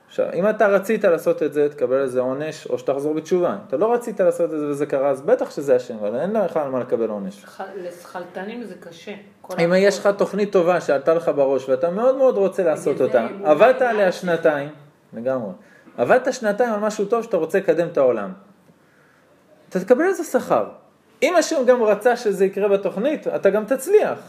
עכשיו, 0.08 0.26
אם 0.34 0.50
אתה 0.50 0.68
רצית 0.68 1.06
לעשות 1.06 1.44
את 1.44 1.54
זה, 1.54 1.70
תקבל 1.70 2.02
איזה 2.02 2.20
עונש, 2.20 2.68
או 2.68 2.78
שתחזור 2.78 3.14
בתשובה. 3.14 3.58
אתה 3.68 3.78
לא 3.78 3.94
רצית 3.94 4.20
לעשות 4.20 4.54
את 4.54 4.60
זה 4.60 4.68
וזה 4.68 4.86
קרה, 4.86 5.10
אז 5.10 5.22
בטח 5.22 5.52
שזה 5.52 5.76
השם, 5.76 5.98
אבל 5.98 6.20
אין 6.20 6.34
לך 6.34 6.58
על 6.58 6.70
מה 6.70 6.80
לקבל 6.80 7.10
עונש. 7.10 7.46
לשכלתנים 7.84 8.64
זה 8.64 8.76
קשה. 8.80 9.14
אם. 9.60 9.74
יש 9.78 10.00
לך 10.00 10.10
תוכנית 10.18 10.52
טובה 10.52 10.82
שעלתה 10.82 11.14
לך 11.14 11.32
בראש, 11.36 11.70
ואתה 11.70 11.90
מאוד 11.90 12.18
מאוד 12.18 12.38
רוצה 12.38 12.64
לעשות 12.64 13.02
אותה, 13.02 13.28
עבדת. 13.44 13.82
עליה 13.82 14.12
שנתיים, 14.12 14.70
לגמרי, 15.14 15.52
עבדת 15.98 16.34
שנתיים 16.34 16.74
על 16.74 16.80
משהו 16.80 17.06
טוב 17.06 17.24
שאתה 17.24 17.38
רוצה 17.38 17.58
לקדם 17.58 17.88
את 17.88 17.98
העולם, 17.98 18.32
אתה 19.70 19.80
תקבל 19.80 20.06
איזה 20.06 20.24
שכר. 20.24 20.66
אם 21.24 21.36
השם 21.36 21.66
גם 21.68 21.84
רצה 21.84 22.16
שזה 22.16 22.46
יקרה 22.46 22.68
בתוכנית, 22.68 23.28
אתה 23.28 23.50
גם 23.50 23.66
תצליח. 23.66 24.20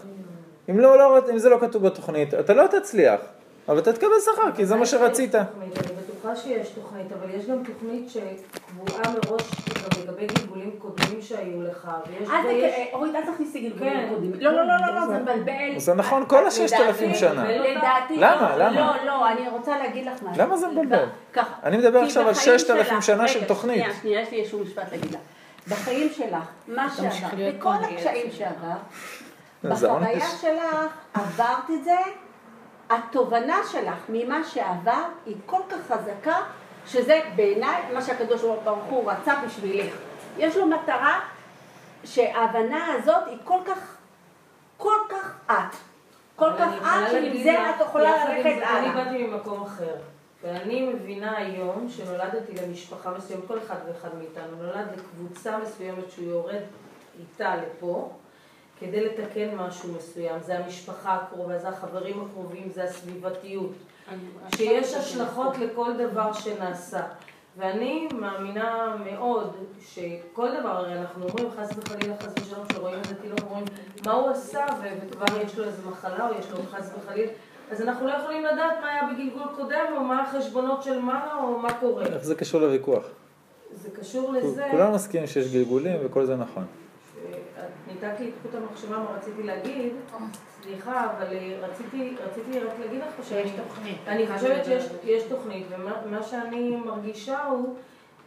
אם, 0.70 0.80
לא, 0.80 0.98
לא, 0.98 1.18
אם 1.30 1.38
זה 1.38 1.48
לא 1.48 1.58
כתוב 1.60 1.86
בתוכנית, 1.86 2.34
אתה 2.34 2.54
לא 2.54 2.66
תצליח, 2.66 3.20
אבל 3.68 3.78
אתה 3.78 3.92
תקבל 3.92 4.10
שכר, 4.24 4.52
כי 4.56 4.66
זה 4.66 4.76
מה 4.76 4.86
שרצית. 4.86 5.34
אני 5.34 5.46
בטוחה 5.70 6.36
שיש 6.36 6.68
תוכנית, 6.68 7.12
אבל 7.12 7.30
יש 7.34 7.46
גם 7.46 7.56
תוכנית 7.64 8.10
שקבועה 8.10 9.02
מראש 9.14 9.42
לגבי 10.02 10.26
גלגולים 10.26 10.70
קודמים 10.78 11.22
שהיו 11.22 11.62
לך, 11.62 11.88
ויש... 12.08 12.28
אל 12.30 12.42
תק- 12.42 12.94
אורית, 12.94 13.14
אל 13.14 13.32
תכניסי 13.34 13.60
גלגולים 13.68 13.92
כן. 13.94 14.08
קודמים. 14.14 14.32
לא, 14.34 14.52
לא, 14.52 14.62
לא, 14.66 14.74
לא, 14.86 14.94
לא, 14.94 15.06
זה 15.06 15.18
מבלבל. 15.18 15.78
זה 15.78 15.94
נכון 15.94 16.24
כל 16.28 16.46
הששת 16.46 16.72
אלפים 16.72 17.14
שנה. 17.14 17.44
לדעתי, 17.48 18.16
למה? 18.16 18.56
למה? 18.56 18.96
לא, 18.96 19.04
לא, 19.06 19.28
אני 19.28 19.48
רוצה 19.48 19.78
להגיד 19.78 20.06
לך 20.06 20.22
משהו. 20.22 20.42
למה 20.42 20.56
זה 20.56 20.66
מבלבל? 20.68 21.04
ככה. 21.32 21.54
אני 21.62 21.76
מדבר 21.76 21.98
עכשיו 21.98 22.28
על 22.28 22.34
6,000 22.34 22.86
שלך- 23.00 23.02
שנה 23.02 23.28
של 23.28 23.44
תוכנית. 23.44 23.82
שנייה, 23.82 23.94
שנייה, 24.00 24.20
יש 24.20 24.30
לי 24.30 24.40
איזשהו 24.40 24.58
משפט 24.60 24.92
להגיד 24.92 25.10
לך. 25.10 25.20
בחיים 25.68 26.08
שלך, 26.12 26.44
מה 26.68 26.88
פה, 27.60 27.74
אני 27.74 27.94
הקשיים 27.96 28.30
שעברת, 28.32 28.78
זה 29.62 29.88
בחוויה. 29.88 30.20
שלך 30.40 30.76
עברת 31.14 31.70
את 31.78 31.84
זה, 31.84 31.96
התובנה 32.90 33.60
שלך 33.72 33.98
ממה 34.08 34.44
שעברת 34.44 35.12
היא 35.26 35.36
כל 35.46 35.60
כך 35.70 35.92
חזקה, 35.92 36.40
שזה 36.86 37.20
בעיניי 37.36 37.82
מה 37.94 38.02
שהקדוש 38.02 38.42
ברוך 38.64 38.84
הוא 38.84 39.10
רצה 39.10 39.34
בשבילך. 39.46 39.94
יש 40.38 40.56
לו 40.56 40.66
מטרה 40.66 41.20
שההבנה 42.04 42.86
הזאת 42.92 43.26
היא 43.26 43.38
כל 43.44 43.60
כך, 43.66 43.96
כל 44.76 44.98
כך 45.08 45.34
את. 45.46 45.76
כל 46.36 46.50
כך 46.58 46.68
את, 46.80 47.10
שעם 47.10 47.42
זה 47.42 47.70
את 47.70 47.80
יכולה 47.80 48.24
ללכת 48.24 48.42
זה, 48.42 48.50
אני 48.50 48.88
הלאה. 48.88 49.04
באתי 49.04 49.26
ממקום 49.26 49.62
אחר. 49.62 49.94
ואני 50.42 50.86
מבינה 50.92 51.36
היום 51.36 51.88
שנולדתי 51.88 52.52
למשפחה 52.62 53.10
מסוימת, 53.10 53.42
כל 53.48 53.58
אחד 53.58 53.76
ואחד 53.86 54.08
מאיתנו 54.18 54.56
נולד 54.56 54.86
לקבוצה 54.96 55.58
מסוימת 55.58 56.10
שהוא 56.10 56.28
יורד 56.30 56.62
איתה 57.18 57.54
לפה, 57.56 58.10
כדי 58.80 59.04
לתקן 59.04 59.54
משהו 59.54 59.92
מסוים. 59.92 60.42
זה 60.42 60.58
המשפחה 60.58 61.14
הקרובה, 61.14 61.58
זה 61.58 61.68
החברים 61.68 62.24
הקרובים, 62.24 62.68
זה 62.74 62.84
הסביבתיות. 62.84 63.72
שיש 64.56 64.94
השלכות 64.94 65.58
לכל 65.58 65.92
דבר 65.98 66.32
שנעשה. 66.32 67.02
ואני 67.56 68.08
מאמינה 68.14 68.96
מאוד 69.04 69.56
שכל 69.80 70.48
דבר, 70.60 70.68
הרי 70.68 70.98
אנחנו 70.98 71.24
אומרים 71.28 71.48
חס 71.50 71.70
וחלילה, 71.76 72.14
חס 72.16 72.32
ושלום, 72.40 72.64
שרואים 72.72 72.98
איזה 72.98 73.14
תינוק, 73.14 73.40
אומרים 73.50 73.64
מה 74.06 74.12
הוא 74.12 74.30
עשה, 74.30 74.66
וכבר 74.82 75.40
יש 75.40 75.58
לו 75.58 75.64
איזה 75.64 75.88
מחלה, 75.90 76.28
או 76.28 76.34
יש 76.38 76.50
לו 76.50 76.58
חס 76.70 76.90
וחלילה, 76.96 77.32
אז 77.70 77.82
אנחנו 77.82 78.06
לא 78.06 78.12
יכולים 78.12 78.44
לדעת 78.44 78.72
מה 78.82 78.88
היה 78.90 79.02
בגלגול 79.12 79.48
קודם, 79.56 79.84
או 79.96 80.00
מה 80.00 80.22
החשבונות 80.22 80.82
של 80.82 80.98
מעלה, 80.98 81.34
או 81.34 81.58
מה 81.58 81.72
קורה. 81.80 82.06
איך 82.06 82.24
זה 82.24 82.34
קשור 82.34 82.60
לוויכוח? 82.60 83.04
זה 83.74 83.90
קשור 83.90 84.32
לזה, 84.32 84.66
כולנו 84.70 84.94
מסכימים 84.94 85.26
שיש 85.26 85.52
גלגולים 85.52 85.96
וכל 86.04 86.24
זה 86.24 86.36
נכון. 86.36 86.64
את 87.98 88.04
ניתקת 88.04 88.20
לי 88.20 88.28
את 88.28 88.32
חוט 88.42 88.54
המחשבה, 88.54 88.98
מה 88.98 89.10
רציתי 89.16 89.42
להגיד, 89.42 89.92
סליחה, 90.62 91.04
אבל 91.04 91.26
אה, 91.32 91.56
רציתי, 91.62 92.16
רציתי 92.30 92.60
רק 92.60 92.72
להגיד 92.80 93.00
לך 93.00 93.26
שיש 93.26 93.50
תוכנית. 93.50 93.98
אני 94.06 94.26
חושבת 94.26 94.64
שיש 94.64 94.84
יש 95.04 95.22
תוכנית, 95.22 95.66
ומה 95.70 95.92
מה 96.10 96.22
שאני 96.22 96.76
מרגישה 96.76 97.44
הוא 97.44 97.76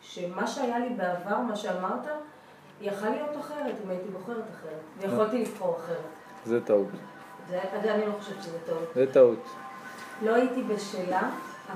שמה 0.01 0.47
שהיה 0.47 0.79
לי 0.79 0.89
בעבר, 0.89 1.37
מה 1.37 1.55
שאמרת, 1.55 2.07
יכל 2.81 3.09
להיות 3.09 3.37
אחרת 3.39 3.75
אם 3.85 3.89
הייתי 3.89 4.09
בוחרת 4.09 4.43
אחרת, 4.59 4.81
ויכולתי 4.99 5.41
לבחור 5.41 5.77
אחרת. 5.79 5.97
זה 6.45 6.61
טעות. 6.65 6.87
זה, 7.49 7.59
אני 7.73 8.05
לא 8.05 8.11
חושבת 8.19 8.43
שזה 8.43 8.57
טוב. 8.65 8.77
זה 8.95 9.13
טעות. 9.13 9.43
לא 10.21 10.35
הייתי 10.35 10.63
בשלה, 10.63 11.29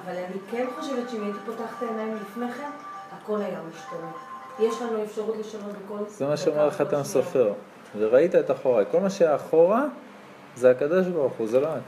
אבל 0.04 0.14
אני 0.14 0.40
כן 0.52 0.66
חושבת 0.80 1.10
שאם 1.10 1.24
הייתי 1.24 1.40
פותחת 1.46 1.84
עיניים 1.84 2.16
לפני 2.16 2.52
כן, 2.52 2.70
הכל 3.12 3.42
היה 3.42 3.60
משתנה. 3.70 4.12
יש 4.60 4.82
לנו 4.82 5.04
אפשרות 5.04 5.36
לשנות 5.40 5.72
בכל... 5.86 5.98
זה 6.08 6.28
מה 6.28 6.38
שאומר 6.38 6.72
חתם 6.72 6.90
שנייה. 6.90 7.04
סופר. 7.04 7.54
וראית 8.00 8.36
את 8.36 8.52
אחוריי. 8.52 8.86
כל 8.92 9.00
מה 9.00 9.10
שהיה 9.10 9.36
אחורה, 9.36 9.86
זה 10.56 10.72
הקדוש 10.72 11.08
ברוך 11.08 11.34
הוא, 11.38 11.48
זה 11.48 11.60
לא 11.60 11.68
את. 11.68 11.82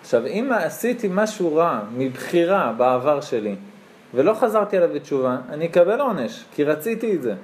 עכשיו, 0.00 0.26
אם 0.26 0.52
עשיתי 0.52 1.08
משהו 1.10 1.56
רע 1.56 1.80
מבחירה 1.92 2.72
בעבר 2.76 3.20
שלי, 3.20 3.56
ולא 4.14 4.34
חזרתי 4.34 4.76
עליו 4.76 4.88
בתשובה, 4.94 5.36
אני 5.48 5.66
אקבל 5.66 6.00
עונש, 6.00 6.44
כי 6.54 6.64
רציתי 6.64 7.16
את 7.16 7.22
זה. 7.22 7.34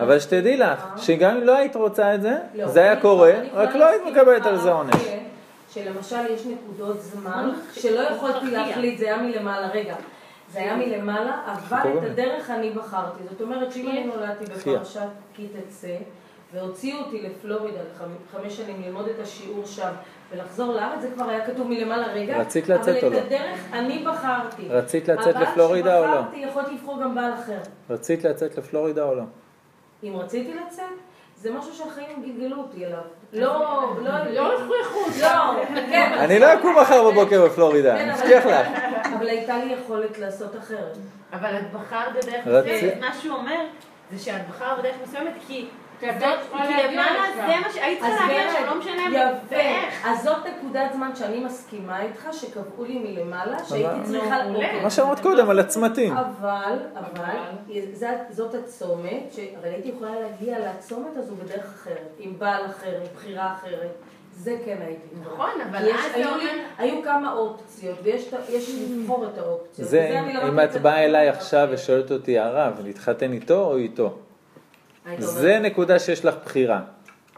אבל 0.00 0.20
שתדעי. 0.20 0.56
לך, 0.56 0.86
שגם 0.96 1.36
אם 1.36 1.44
לא 1.44 1.56
היית 1.56 1.76
רוצה 1.76 2.14
את 2.14 2.22
זה, 2.22 2.36
לא, 2.54 2.68
זה 2.68 2.80
היה 2.80 3.00
קורה, 3.00 3.32
רק 3.52 3.74
לא 3.74 3.88
היית 3.88 4.02
מקבלת 4.06 4.46
על 4.46 4.58
זה 4.58 4.72
עונש. 4.72 4.94
שלמשל 5.70 6.16
יש 6.30 6.46
נקודות 6.46 7.00
זמן 7.00 7.50
שלא 7.72 8.00
יכולתי. 8.00 8.50
להחליט, 8.50 8.98
זה 8.98 9.04
היה 9.04 9.22
מלמעלה, 9.22 9.68
רגע. 9.68 9.94
זה 10.52 10.58
היה 10.58 10.76
מלמעלה, 10.76 11.40
אבל 11.46 11.78
את. 11.78 12.02
הדרך 12.10 12.50
אני 12.50 12.70
בחרתי. 12.70 13.22
זאת 13.30 13.40
אומרת 13.40 13.72
שאם 13.72 13.88
אני 13.88 14.04
נולדתי. 14.04 14.44
בפרשת 14.44 15.00
כי 15.34 15.46
תצא, 15.48 15.96
והוציאו 16.54 16.98
אותי 16.98 17.22
לפלורידה 17.22 17.78
חמש 18.32 18.56
שנים 18.56 18.82
ללמוד 18.86 19.08
את 19.08 19.20
השיעור 19.22 19.66
שם 19.66 19.90
ולחזור 20.32 20.72
לארץ, 20.74 21.00
זה 21.00 21.08
כבר 21.14 21.28
היה 21.28 21.46
כתוב 21.46 21.68
מלמעלה 21.68 22.06
רגע. 22.06 22.38
רצית 22.38 22.68
לצאת 22.68 23.02
או 23.02 23.08
אבל 23.08 23.16
לא? 23.16 23.20
את 23.20 23.26
הדרך 23.26 23.60
אני 23.72 24.04
בחרתי. 24.06 24.68
רצית 24.68 25.08
לצאת 25.08 25.36
הבעל 25.36 25.42
לפלורידה 25.42 25.98
או 25.98 26.04
לא? 26.04 26.20
שבחרתי, 26.20 26.36
יכולתי 26.36 26.74
לבחור 26.74 27.02
גם 27.02 27.14
בעל 27.14 27.34
אחר. 27.34 27.58
רצית 27.90 28.24
לצאת 28.24 28.58
לפלורידה 28.58 29.04
או 29.04 29.14
לא? 29.14 29.22
אם 30.04 30.16
רציתי 30.16 30.54
לצאת, 30.66 30.84
זה 31.36 31.52
משהו 31.52 31.74
שהחיים 31.74 32.22
גלגלו 32.22 32.56
אותי 32.56 32.86
אליו. 32.86 32.98
לא, 33.32 33.94
לא, 34.02 34.10
לא 34.30 34.54
הכריחו 34.54 34.98
אותך. 35.06 35.20
לא, 35.22 35.64
כן. 35.90 36.12
אני 36.18 36.38
לא 36.38 36.54
אקום 36.54 36.76
מחר 36.78 37.10
בבוקר 37.10 37.44
בפלורידה, 37.46 37.96
כן, 37.96 38.00
אני 38.00 38.12
אבל- 38.12 38.20
מבטיח 38.22 38.46
לך. 38.46 38.66
אבל 39.16 39.28
הייתה 39.28 39.56
לי 39.64 39.72
יכולת 39.72 40.18
לעשות 40.18 40.56
אחרת. 40.56 40.96
אבל 41.32 41.56
את 41.56 41.72
בחרת 41.72 42.12
בדרך 42.14 42.46
מסוימת, 42.46 43.00
מה 43.00 43.14
שהוא 43.22 43.36
אומר 43.36 43.60
זה 44.12 44.24
שאת 44.24 44.48
בחרת 44.48 44.78
בדרך 44.78 44.94
מסוימת 45.02 45.32
כי 45.48 45.66
כי 46.04 46.10
את 46.10 46.20
זאת- 46.20 46.22
לא 46.28 46.34
יכולה 46.44 46.66
כי 46.66 46.72
להגיע 46.72 46.90
למעלה 46.90 47.28
לשם. 47.30 47.46
זה 47.46 47.56
מה 47.60 47.68
צריכה 47.72 47.86
אז 48.06 48.20
להגיע 48.20 48.26
באמת, 48.44 48.54
לשם, 48.54 48.64
לא 48.66 48.78
משנה. 48.78 49.30
ואיך. 49.48 50.06
אז 50.06 50.22
זאת 50.24 50.36
נקודת 50.46 50.92
זמן 50.92 51.10
שאני 51.16 51.44
מסכימה 51.44 52.02
איתך, 52.02 52.28
שקבעו 52.32 52.84
לי 52.84 52.98
מלמעלה, 52.98 53.64
שהייתי 53.64 53.88
אבל- 53.88 54.04
צריכה... 54.04 54.46
אוקיי. 54.46 54.82
מה 54.82 54.90
שאמרת 54.90 55.20
קודם 55.20 55.50
על 55.50 55.58
הצמתים. 55.58 56.16
אבל, 56.16 56.78
אבל, 56.94 57.36
זאת 58.30 58.54
הצומת, 58.54 59.32
אבל 59.60 59.68
הייתי 59.68 59.88
יכולה 59.88 60.10
להגיע 60.20 60.56
לצומת 60.58 61.16
הזו 61.16 61.34
בדרך 61.36 61.64
אחרת, 61.64 62.08
עם 62.18 62.38
בעל 62.38 62.66
אחר, 62.66 62.96
עם 62.96 63.06
בחירה 63.16 63.52
אחרת. 63.54 63.90
זה 64.36 64.56
כן 64.64 64.76
הייתי. 64.86 65.06
נכון, 65.22 65.50
אבל 65.70 65.78
אז 65.90 66.12
זה 66.16 66.30
אומר... 66.32 66.50
היו 66.78 67.02
כמה 67.02 67.32
אופציות, 67.32 67.98
ויש 68.02 68.30
יש 68.48 68.70
לבחור 68.90 69.24
את 69.32 69.38
האופציות. 69.38 69.88
זה 69.88 69.96
וזה 70.08 70.20
אם- 70.48 70.60
את 70.60 70.82
באה. 70.82 71.04
אליי 71.04 71.28
עכשיו 71.28 71.68
ושואלת 71.70 72.10
אותי, 72.12 72.38
הרב, 72.38 72.80
להתחתן 72.84 73.32
איתו 73.32 73.64
או 73.64 73.76
איתו? 73.76 74.18
זה 75.18 75.58
נקודה 75.58 75.98
שיש 75.98 76.24
לך 76.24 76.34
בחירה. 76.44 76.80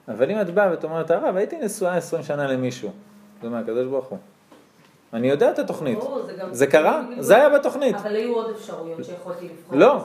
אבל 0.08 0.30
אם 0.30 0.40
את 0.40 0.50
באה 0.54 0.70
ואת 0.70 0.84
אומרת, 0.84 1.10
הרב, 1.10 1.36
הייתי 1.36 1.58
נשואה 1.58 1.96
20 1.96 2.22
שנה 2.22 2.46
למישהו. 2.46 2.90
זה 3.42 3.48
מהקדוש 3.48 3.86
ברוך 3.86 4.06
הוא. 4.06 4.18
אני 5.12 5.30
יודע 5.30 5.50
את 5.50 5.58
התוכנית. 5.58 5.98
ברור, 5.98 6.22
זה 6.26 6.32
גם- 6.32 6.54
זה 6.54 6.66
קרה? 6.66 7.02
זה 7.18 7.36
היה 7.36 7.48
בתוכנית. 7.48 7.96
אבל 7.96 8.14
היו 8.16 8.34
עוד 8.34 8.50
אפשרויות 8.50 9.04
שיכולתי 9.04 9.44
לבחור. 9.48 9.78
לא. 9.78 10.04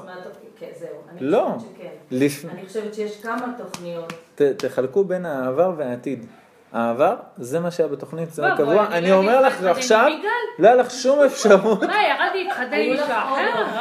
כן, 0.59 0.68
זהו. 0.80 0.89
אני 1.12 1.20
לא. 1.22 1.55
חושבת 1.57 1.72
שכן. 1.78 2.49
אני 2.49 2.66
חושבת 2.68 2.93
שיש 2.93 3.22
כמה 3.22 3.53
תוכניות. 3.57 4.14
תחלקו 4.57 5.03
בין 5.03 5.26
העבר 5.26 5.74
והעתיד. 5.78 6.26
העבר, 6.74 7.15
זה 7.38 7.59
מה 7.59 7.72
שהיה 7.72 7.89
בתוכנית, 7.89 8.34
זה 8.34 8.47
הקבוע. 8.47 8.86
בואי, 8.86 8.97
אני 8.97 9.11
אומר 9.11 9.41
לך 9.41 9.63
עכשיו? 9.63 10.11
לא 10.59 10.67
היה 10.67 10.76
לך 10.76 10.91
שום 10.91 11.19
אפשרות, 11.24 11.84
מה, 11.84 11.93
ירדתי 12.03 12.43
להתחתן 12.43 12.74
עם? 12.74 12.91
אופציות. 12.91 13.09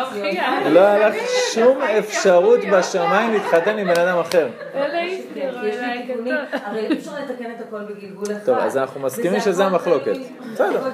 רחייה. 0.00 0.70
לא 0.70 0.80
היה 0.80 1.08
לך 1.08 1.14
שום 1.54 1.82
אפשרות 1.82 2.60
בשמיים 2.72 3.32
להתחתן 3.32 3.78
עם 3.78 3.86
בן 3.94 4.00
אדם 4.00 4.18
אחר. 4.18 4.48
כן. 4.70 4.78
הרי 4.78 5.18
אי 6.88 6.98
אפשר 6.98 7.10
לתקן 7.14 7.50
את 7.56 7.60
הכל 7.68 7.82
בגלגול 7.82 8.24
אחד. 8.24 8.44
טוב, 8.44 8.58
אז 8.58 8.76
אנחנו 8.76 9.00
מסכימים 9.00 9.40
שזה 9.40 9.64
המחלוקת. 9.64 10.16
בסדר. 10.52 10.90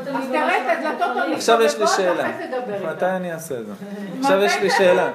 עכשיו 1.33 1.63
יש 1.63 1.79
לי 1.79 1.87
שאלה. 1.87 2.29
מתי. 2.91 3.07
אני 3.07 3.33
אעשה 3.33 3.55
את 3.59 3.67
זה? 3.67 3.73
עכשיו 4.21 4.43
יש 4.43 4.57
לי 4.63 4.71
שאלה. 4.71 5.11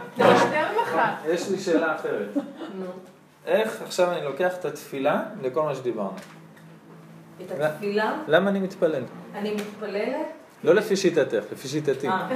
יש 1.27 1.49
לי 1.49 1.59
שאלה 1.59 1.95
אחרת. 1.95 2.43
איך 3.45 3.81
עכשיו 3.85 4.11
אני 4.11 4.25
לוקח 4.25 4.53
את 4.59 4.65
התפילה 4.65 5.21
לכל 5.41 5.61
מה 5.61 5.75
שדיברנו? 5.75 6.13
את 7.45 7.61
התפילה, 7.61 8.13
למה 8.27 8.49
אני 8.49 8.59
מתפלל? 8.59 9.03
אני 9.35 9.53
מתפללת. 9.55 10.15
לא 10.63 10.73
לפי 10.75 10.95
שיטתך, 10.95 11.43
לפי 11.51 11.67
שיטתי. 11.67 12.07
אה, 12.07 12.27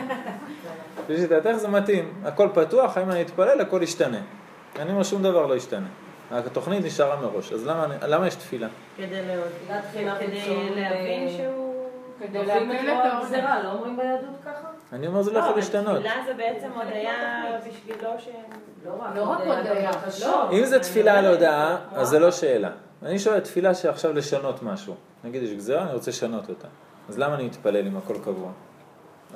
לפי 1.03 1.17
שיטתך 1.21 1.51
זה 1.51 1.67
מתאים. 1.67 2.13
הכל 2.25 2.49
פתוח, 2.53 2.97
אם 2.97 3.11
אני 3.11 3.21
אתפלל 3.21 3.61
הכל 3.61 3.79
ישתנה. 3.83 4.19
אני 4.79 4.91
אומר 4.91 5.03
שום 5.03 5.23
דבר 5.23 5.45
לא 5.45 5.55
ישתנה. 5.55 5.87
התוכנית 6.31 6.85
נשארה 6.85 7.15
מראש, 7.21 7.53
אז 7.53 7.67
למה, 7.67 7.85
אני- 7.85 7.95
למה 8.07 8.27
יש 8.27 8.35
תפילה? 8.35 8.67
כדי 8.97 9.09
להבין 9.95 10.31
אה, 10.33 11.33
שהוא... 11.37 11.85
כדי 12.19 12.45
להקל 12.45 12.89
את. 12.89 13.21
הגזירה, 13.21 13.63
לא 13.63 13.71
אומרים 13.71 13.97
ביהדות 13.97 14.35
ככה? 14.45 14.67
אני 14.93 15.07
אומר 15.07 15.21
זה 15.21 15.31
לא 15.31 15.37
יכול 15.39 15.49
אבל 15.49 15.59
להשתנות. 15.59 15.95
תפילה 15.97 16.13
זה 16.27 16.33
בעצם 16.33 16.67
עוד 16.75 16.87
היה 16.91 17.13
בשבילו 17.59 18.09
ש... 18.19 18.27
לא 18.85 19.23
רק, 19.23 19.39
לא 19.47 19.91
בקשות. 19.91 20.51
אם 20.51 20.65
זה 20.65 20.79
תפילה 20.79 21.19
על 21.19 21.25
הודעה, 21.25 21.77
אז 21.95 22.07
זה 22.07 22.19
לא 22.19 22.31
שאלה. 22.31 22.69
אני 23.03 23.19
שואל 23.19 23.39
תפילה 23.39 23.75
שעכשיו 23.75 24.13
לשנות 24.13 24.63
משהו. 24.63 24.95
נגיד 25.23 25.43
יש 25.43 25.53
גזירה, 25.53 25.83
אני 25.83 25.93
רוצה 25.93 26.11
לשנות 26.11 26.49
אותה. 26.49 26.67
אז 27.09 27.19
למה 27.19 27.35
אני 27.35 27.43
מתפלל 27.45 27.87
אם 27.87 27.97
הכל 27.97 28.15
קבוע? 28.23 28.51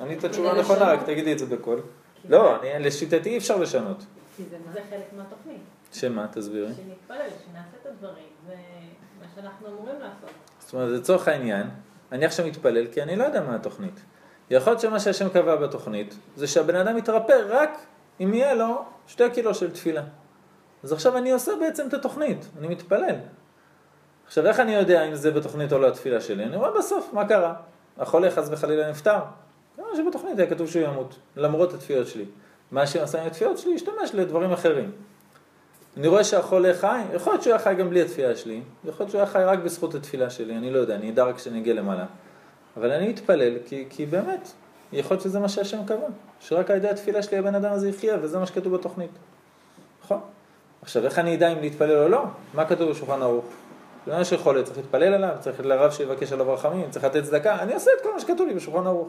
אני 0.00 0.18
את 0.18 0.24
התשובה 0.24 0.50
הנכונה, 0.52 0.92
רק? 0.92 1.02
תגידי 1.02 1.32
את 1.32 1.38
זה 1.38 1.46
בקול. 1.46 1.80
לא, 2.28 2.60
אני- 2.62 2.84
לשיטתי 2.84 3.28
אי 3.30 3.38
אפשר 3.38 3.56
לשנות. 3.56 4.04
כי 4.36 4.42
זה 4.50 4.56
זה 4.72 4.80
חלק 4.90 5.12
מהתוכנית. 5.16 5.60
שמה, 5.92 6.26
תסבירי. 6.32 6.66
שנתפלל, 6.66 7.16
שנעשה 7.16 7.76
את 7.82 7.86
הדברים, 7.86 8.24
זה 8.46 8.54
מה 9.20 9.26
שאנחנו 9.34 9.66
אמורים 9.68 9.94
לעשות. 10.00 10.30
זאת 10.58 10.74
אומרת, 10.74 10.88
לצורך 11.00 11.28
העניין, 11.28 11.66
אני 12.12 12.24
עכשיו 12.26 12.46
מתפלל 12.46 12.86
כי 12.86 13.02
אני 13.02 13.16
לא 13.16 13.24
יודע 13.24 13.40
מה 13.40 13.54
התוכנית. 13.54 14.00
יכול 14.50 14.70
להיות 14.72 14.80
שמה 14.80 15.00
שהשם 15.00 15.28
קבע 15.28 15.56
בתוכנית, 15.56 16.14
זה 16.36 16.46
שהבן 16.46 16.74
אדם 16.76 16.98
יתרפא 16.98 17.34
רק 17.48 17.78
אם 18.20 18.34
יהיה 18.34 18.54
לו 18.54 18.84
שתי 19.06 19.30
קילו 19.30 19.54
של 19.54 19.70
תפילה. 19.70 20.02
אז 20.82 20.92
עכשיו 20.92 21.16
אני 21.16 21.30
עושה 21.32 21.52
בעצם 21.60 21.88
את 21.88 21.94
התוכנית, 21.94 22.48
אני 22.58 22.68
מתפלל. 22.68 23.14
עכשיו, 24.30 24.46
איך 24.46 24.60
אני 24.60 24.74
יודע 24.74 25.04
אם 25.04 25.14
זה 25.14 25.30
בתוכנית 25.30 25.72
או 25.72 25.78
לא 25.78 25.88
התפילה 25.88 26.20
שלי? 26.20 26.44
אני 26.44 26.56
רואה 26.56 26.70
בסוף, 26.78 27.10
מה 27.12 27.28
קרה? 27.28 27.54
החולה 27.98 28.30
חס 28.30 28.48
וחלילה 28.50 28.90
נפטר. 28.90 29.18
כמה 29.76 29.86
שבתוכנית 29.96 30.38
היה 30.38 30.50
כתוב 30.50 30.70
שהוא 30.70 30.82
ימות, 30.82 31.18
למרות 31.36 31.74
התפילות 31.74 32.06
שלי. 32.06 32.24
מה 32.70 32.86
שעשה 32.86 33.20
עם 33.20 33.26
התפילות 33.26 33.58
שלי, 33.58 33.74
השתמש 33.74 34.14
לדברים 34.14 34.52
אחרים. 34.52 34.92
אני 35.96 36.08
רואה 36.08 36.24
שהחולה 36.24 36.74
חי, 36.74 37.00
יכול 37.14 37.32
להיות 37.32 37.42
שהוא 37.42 37.52
היה 37.52 37.62
חי 37.62 37.74
גם 37.74 37.90
בלי 37.90 38.02
התפילה 38.02 38.36
שלי, 38.36 38.62
יכול 38.84 39.04
להיות 39.04 39.10
שהוא 39.10 39.20
היה 39.20 39.30
חי 39.30 39.44
רק 39.44 39.58
בזכות 39.58 39.94
התפילה 39.94 40.30
שלי, 40.30 40.56
אני 40.56 40.70
לא 40.70 40.78
יודע, 40.78 40.94
אני 40.94 41.10
אדע 41.10 41.24
רק 41.24 41.36
כשאני 41.36 41.58
אגיע 41.58 41.74
למעלה. 41.74 42.04
אבל 42.76 42.90
אני 42.90 43.08
מתפלל, 43.08 43.52
כי, 43.66 43.86
כי 43.90 44.06
באמת, 44.06 44.48
יכול 44.92 45.14
להיות 45.14 45.22
שזה 45.22 45.38
מה 45.38 45.48
שהשם 45.48 45.86
קבע, 45.86 46.06
שרק 46.40 46.70
על 46.70 46.76
ידי 46.76 46.88
התפילה 46.88 47.22
שלי 47.22 47.38
הבן 47.38 47.54
אדם 47.54 47.72
הזה 47.72 47.88
יחיה, 47.88 48.16
וזה 48.22 48.38
מה 48.38 48.46
שכתוב 48.46 48.74
בתוכנית. 48.76 49.10
נכון? 50.04 50.20
עכשיו, 50.82 51.04
איך 51.04 51.18
אני 51.18 51.34
אדע 51.34 51.52
אם 51.52 51.60
להתפלל 51.60 52.02
או 52.02 52.08
לא? 52.08 52.24
מה 52.54 52.64
כתוב 52.64 52.90
בשולחן 52.90 53.22
ערוך? 53.22 53.44
זה 54.10 54.16
מה 54.16 54.24
שחולה, 54.24 54.62
צריך 54.62 54.76
להתפלל 54.76 55.14
עליו, 55.14 55.36
צריך 55.40 55.60
לרב 55.60 55.90
שיבקש 55.90 56.32
עליו 56.32 56.52
רחמים, 56.52 56.90
צריך 56.90 57.04
לתת 57.04 57.24
צדקה, 57.24 57.62
אני 57.62 57.74
עושה 57.74 57.90
את 57.98 58.02
כל 58.02 58.12
מה 58.14 58.20
שכתוב 58.20 58.48
לי 58.48 58.54
בשולחן 58.54 58.86
ערוך. 58.86 59.08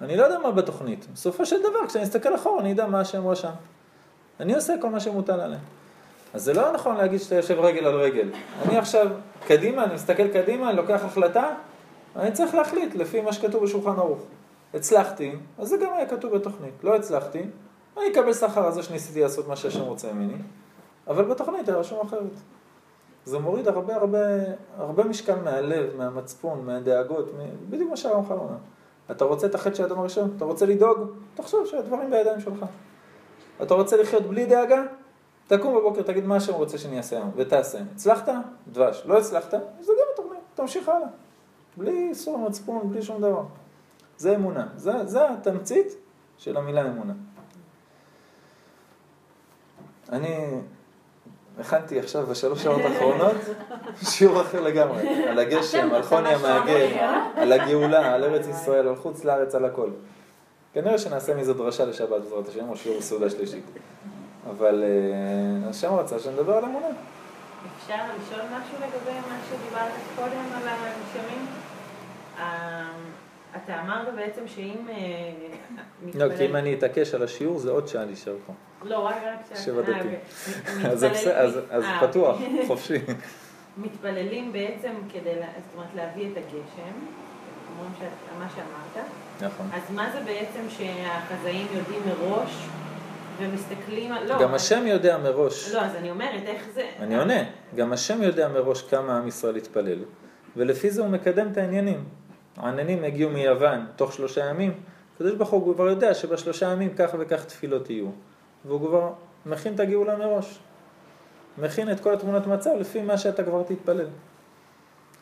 אני 0.00 0.16
לא 0.16 0.22
יודע 0.22 0.38
מה 0.38 0.50
בתוכנית. 0.50 1.06
בסופו 1.14 1.46
של 1.46 1.60
דבר, 1.60 1.86
כשאני 1.86 2.04
אסתכל 2.04 2.34
אחורה, 2.34 2.60
אני 2.60 2.72
אדע 2.72 2.86
מה 2.86 3.00
השם 3.00 3.28
רשם. 3.28 3.50
אני 4.40 4.54
עושה 4.54 4.74
כל 4.80 4.90
מה 4.90 5.00
שמוטל 5.00 5.40
עליי. 5.40 5.58
אז 6.34 6.42
זה 6.44 6.52
לא 6.52 6.72
נכון 6.72 6.96
להגיד 6.96 7.20
שאתה 7.20 7.34
יושב 7.34 7.58
רגל 7.60 7.86
על 7.86 7.94
רגל. 7.94 8.28
אני 8.62 8.78
עכשיו 8.78 9.06
קדימה, 9.46 9.84
אני 9.84 9.94
מסתכל 9.94 10.28
קדימה, 10.28 10.68
אני 10.68 10.76
לוקח 10.76 11.04
החלטה, 11.04 11.54
אני 12.16 12.32
צריך 12.32 12.54
להחליט 12.54 12.94
לפי 12.94 13.20
מה 13.20 13.32
שכתוב 13.32 13.64
בשולחן 13.64 13.98
ערוך. 13.98 14.20
הצלחתי, 14.74 15.32
אז 15.58 15.68
זה 15.68 15.76
גם 15.76 15.92
היה 15.92 16.06
כתוב 16.06 16.34
בתוכנית. 16.34 16.74
לא 16.82 16.96
הצלחתי, 16.96 17.42
אני 17.96 18.12
אקבל 18.12 18.34
שכר 18.34 18.66
על 18.66 18.72
זה 18.72 18.82
שניסיתי 18.82 19.20
לעשות 19.20 19.48
מה 19.48 19.56
שהשם 19.56 19.82
רוצה 19.82 20.12
ממני, 20.12 20.38
אבל 21.06 21.24
בתוכנית 21.24 21.68
היה 21.68 21.78
רשום 21.78 22.06
אחרת. 22.06 22.32
זה 23.24 23.38
מוריד 23.38 23.68
הרבה 23.68 23.96
הרבה, 23.96 24.18
הרבה 24.76 25.04
משקל 25.04 25.34
מהלב, 25.44 25.96
מהמצפון, 25.96 26.66
מהדאגות, 26.66 27.26
מ- 27.34 27.70
בדיוק 27.70 27.90
מה 27.90 27.96
שהרמח"ל 27.96 28.34
אומר. 28.34 28.56
אתה 29.10 29.24
רוצה 29.24 29.46
את 29.46 29.54
החטא 29.54 29.74
של 29.74 29.82
האדם 29.82 29.98
הראשון? 29.98 30.32
אתה 30.36 30.44
רוצה 30.44 30.66
לדאוג? 30.66 30.98
תחשוב 31.34 31.66
שהדברים 31.66 32.10
בידיים 32.10 32.40
שלך. 32.40 32.64
אתה 33.62 33.74
רוצה 33.74 33.96
לחיות 33.96 34.22
בלי 34.22 34.46
דאגה? 34.46 34.82
תקום 35.46 35.76
בבוקר, 35.76 36.02
תגיד 36.02 36.24
מה 36.24 36.36
השם 36.36 36.52
רוצה 36.52 36.78
שאני 36.78 36.96
אעשה 36.96 37.16
היום, 37.16 37.30
ותעשה. 37.36 37.78
הצלחת? 37.94 38.28
דבש. 38.72 39.02
לא 39.06 39.18
הצלחת? 39.18 39.54
זה 39.80 39.92
גם 39.92 40.06
התוכנית, 40.14 40.40
תמשיך 40.54 40.88
הלאה. 40.88 41.08
בלי 41.76 42.08
איסור 42.08 42.38
מצפון, 42.38 42.90
בלי 42.90 43.02
שום 43.02 43.20
דבר. 43.20 43.42
זה 44.16 44.34
אמונה. 44.34 44.66
זה, 44.76 45.06
זה 45.06 45.30
התמצית 45.30 45.86
של 46.38 46.56
המילה 46.56 46.86
אמונה. 46.90 47.12
אני 50.12 50.60
הכנתי 51.60 51.98
עכשיו 51.98 52.26
בשלוש 52.26 52.62
שעות 52.62 52.80
האחרונות 52.80 53.36
שיעור 54.04 54.40
אחר 54.40 54.60
לגמרי, 54.60 55.24
על 55.24 55.38
הגשם, 55.38 55.88
על 55.94 56.02
חוני 56.02 56.28
המעגל, 56.28 56.86
על 57.36 57.52
הגאולה, 57.52 58.14
על 58.14 58.24
ארץ 58.24 58.46
ישראל, 58.46 58.88
על 58.88 58.96
חוץ 58.96 59.24
לארץ, 59.24 59.54
על 59.54 59.64
הכל. 59.64 59.90
כנראה 60.72 60.98
שנעשה 60.98 61.34
מזה 61.34 61.54
דרשה 61.54 61.84
לשבת 61.84 62.08
בעזרת 62.08 62.48
השם, 62.48 62.68
או 62.68 62.76
שיעור 62.76 63.00
סעודה 63.00 63.30
שלישית. 63.30 63.64
אבל 64.50 64.84
אה, 64.84 65.70
השם 65.70 65.94
רצה 65.94 66.18
שנדבר 66.18 66.56
על 66.56 66.64
אמונה. 66.64 66.86
אפשר 67.78 67.94
לשאול 67.94 68.40
משהו 68.40 68.76
לגבי 68.76 69.18
מה 69.28 69.36
שדיברת 69.50 69.92
קודם 70.16 70.44
על 70.54 70.68
הנשמים? 70.68 71.46
אתה 73.56 73.80
אמרת 73.80 74.14
בעצם 74.14 74.42
שאם 74.46 74.88
אה, 74.88 74.94
לא, 76.14 76.36
כי 76.36 76.46
אם 76.46 76.56
אני 76.56 76.74
אתעקש 76.74 77.14
על 77.14 77.22
השיעור 77.22 77.58
זה 77.58 77.70
עוד 77.70 77.88
שעה 77.88 78.04
להישאר 78.04 78.36
פה. 78.46 78.52
לא, 78.82 78.98
רק 78.98 79.16
רק 79.24 79.56
ש... 79.58 79.64
שבע. 79.64 79.82
ו- 81.00 81.18
אז 81.70 81.84
פתוח. 82.00 82.38
חופשי. 82.66 82.98
מתפללים 83.78 84.52
בעצם 84.52 84.92
כדי, 85.12 85.30
זאת 85.34 85.74
אומרת, 85.74 85.88
להביא 85.94 86.32
את 86.32 86.36
הגשם, 86.36 86.94
אומרים 87.78 87.92
מה 88.38 88.46
שאמרת, 88.54 89.06
נכון. 89.40 89.66
אז 89.72 89.94
מה 89.94 90.10
זה 90.12 90.20
בעצם 90.20 90.60
שהחזאים 90.68 91.66
יודעים 91.72 92.00
מראש 92.06 92.66
ומסתכלים 93.38 94.12
על... 94.12 94.28
לא, 94.28 94.42
גם 94.42 94.54
השם 94.54 94.86
יודע 94.86 95.18
מראש. 95.18 95.74
לא, 95.74 95.80
אז 95.80 95.96
אני 95.96 96.10
אומרת, 96.10 96.42
איך 96.46 96.62
זה... 96.74 96.90
אני 97.00 97.18
עונה, 97.18 97.42
גם 97.74 97.92
השם 97.92 98.22
יודע 98.22 98.48
מראש 98.48 98.82
כמה 98.82 99.18
עם 99.18 99.28
ישראל 99.28 99.56
יתפלל, 99.56 99.98
ולפי 100.56 100.90
זה 100.90 101.02
הוא 101.02 101.10
מקדם 101.10 101.48
את 101.52 101.56
העניינים. 101.56 102.04
העננים 102.56 103.04
יגיעו 103.04 103.30
מיוון 103.30 103.86
תוך 103.96 104.12
שלושה 104.12 104.44
ימים, 104.44 104.80
הקדוש 105.14 105.34
ברוך 105.34 105.50
הוא 105.50 105.74
כבר 105.74 105.88
יודע 105.88 106.14
שבשלושה 106.14 106.72
ימים 106.72 106.94
כך 106.96 107.10
וכך 107.18 107.44
תפילות 107.44 107.90
יהיו, 107.90 108.08
והוא 108.64 108.88
כבר 108.88 109.12
מכין 109.46 109.74
את 109.74 109.80
הגאולה 109.80 110.16
מראש. 110.16 110.58
מכין 111.58 111.92
את 111.92 112.00
כל 112.00 112.14
התמונת 112.14 112.46
מצב 112.46 112.70
לפי 112.80 113.02
מה 113.02 113.18
שאתה 113.18 113.44
כבר 113.44 113.62
תתפלל. 113.62 114.06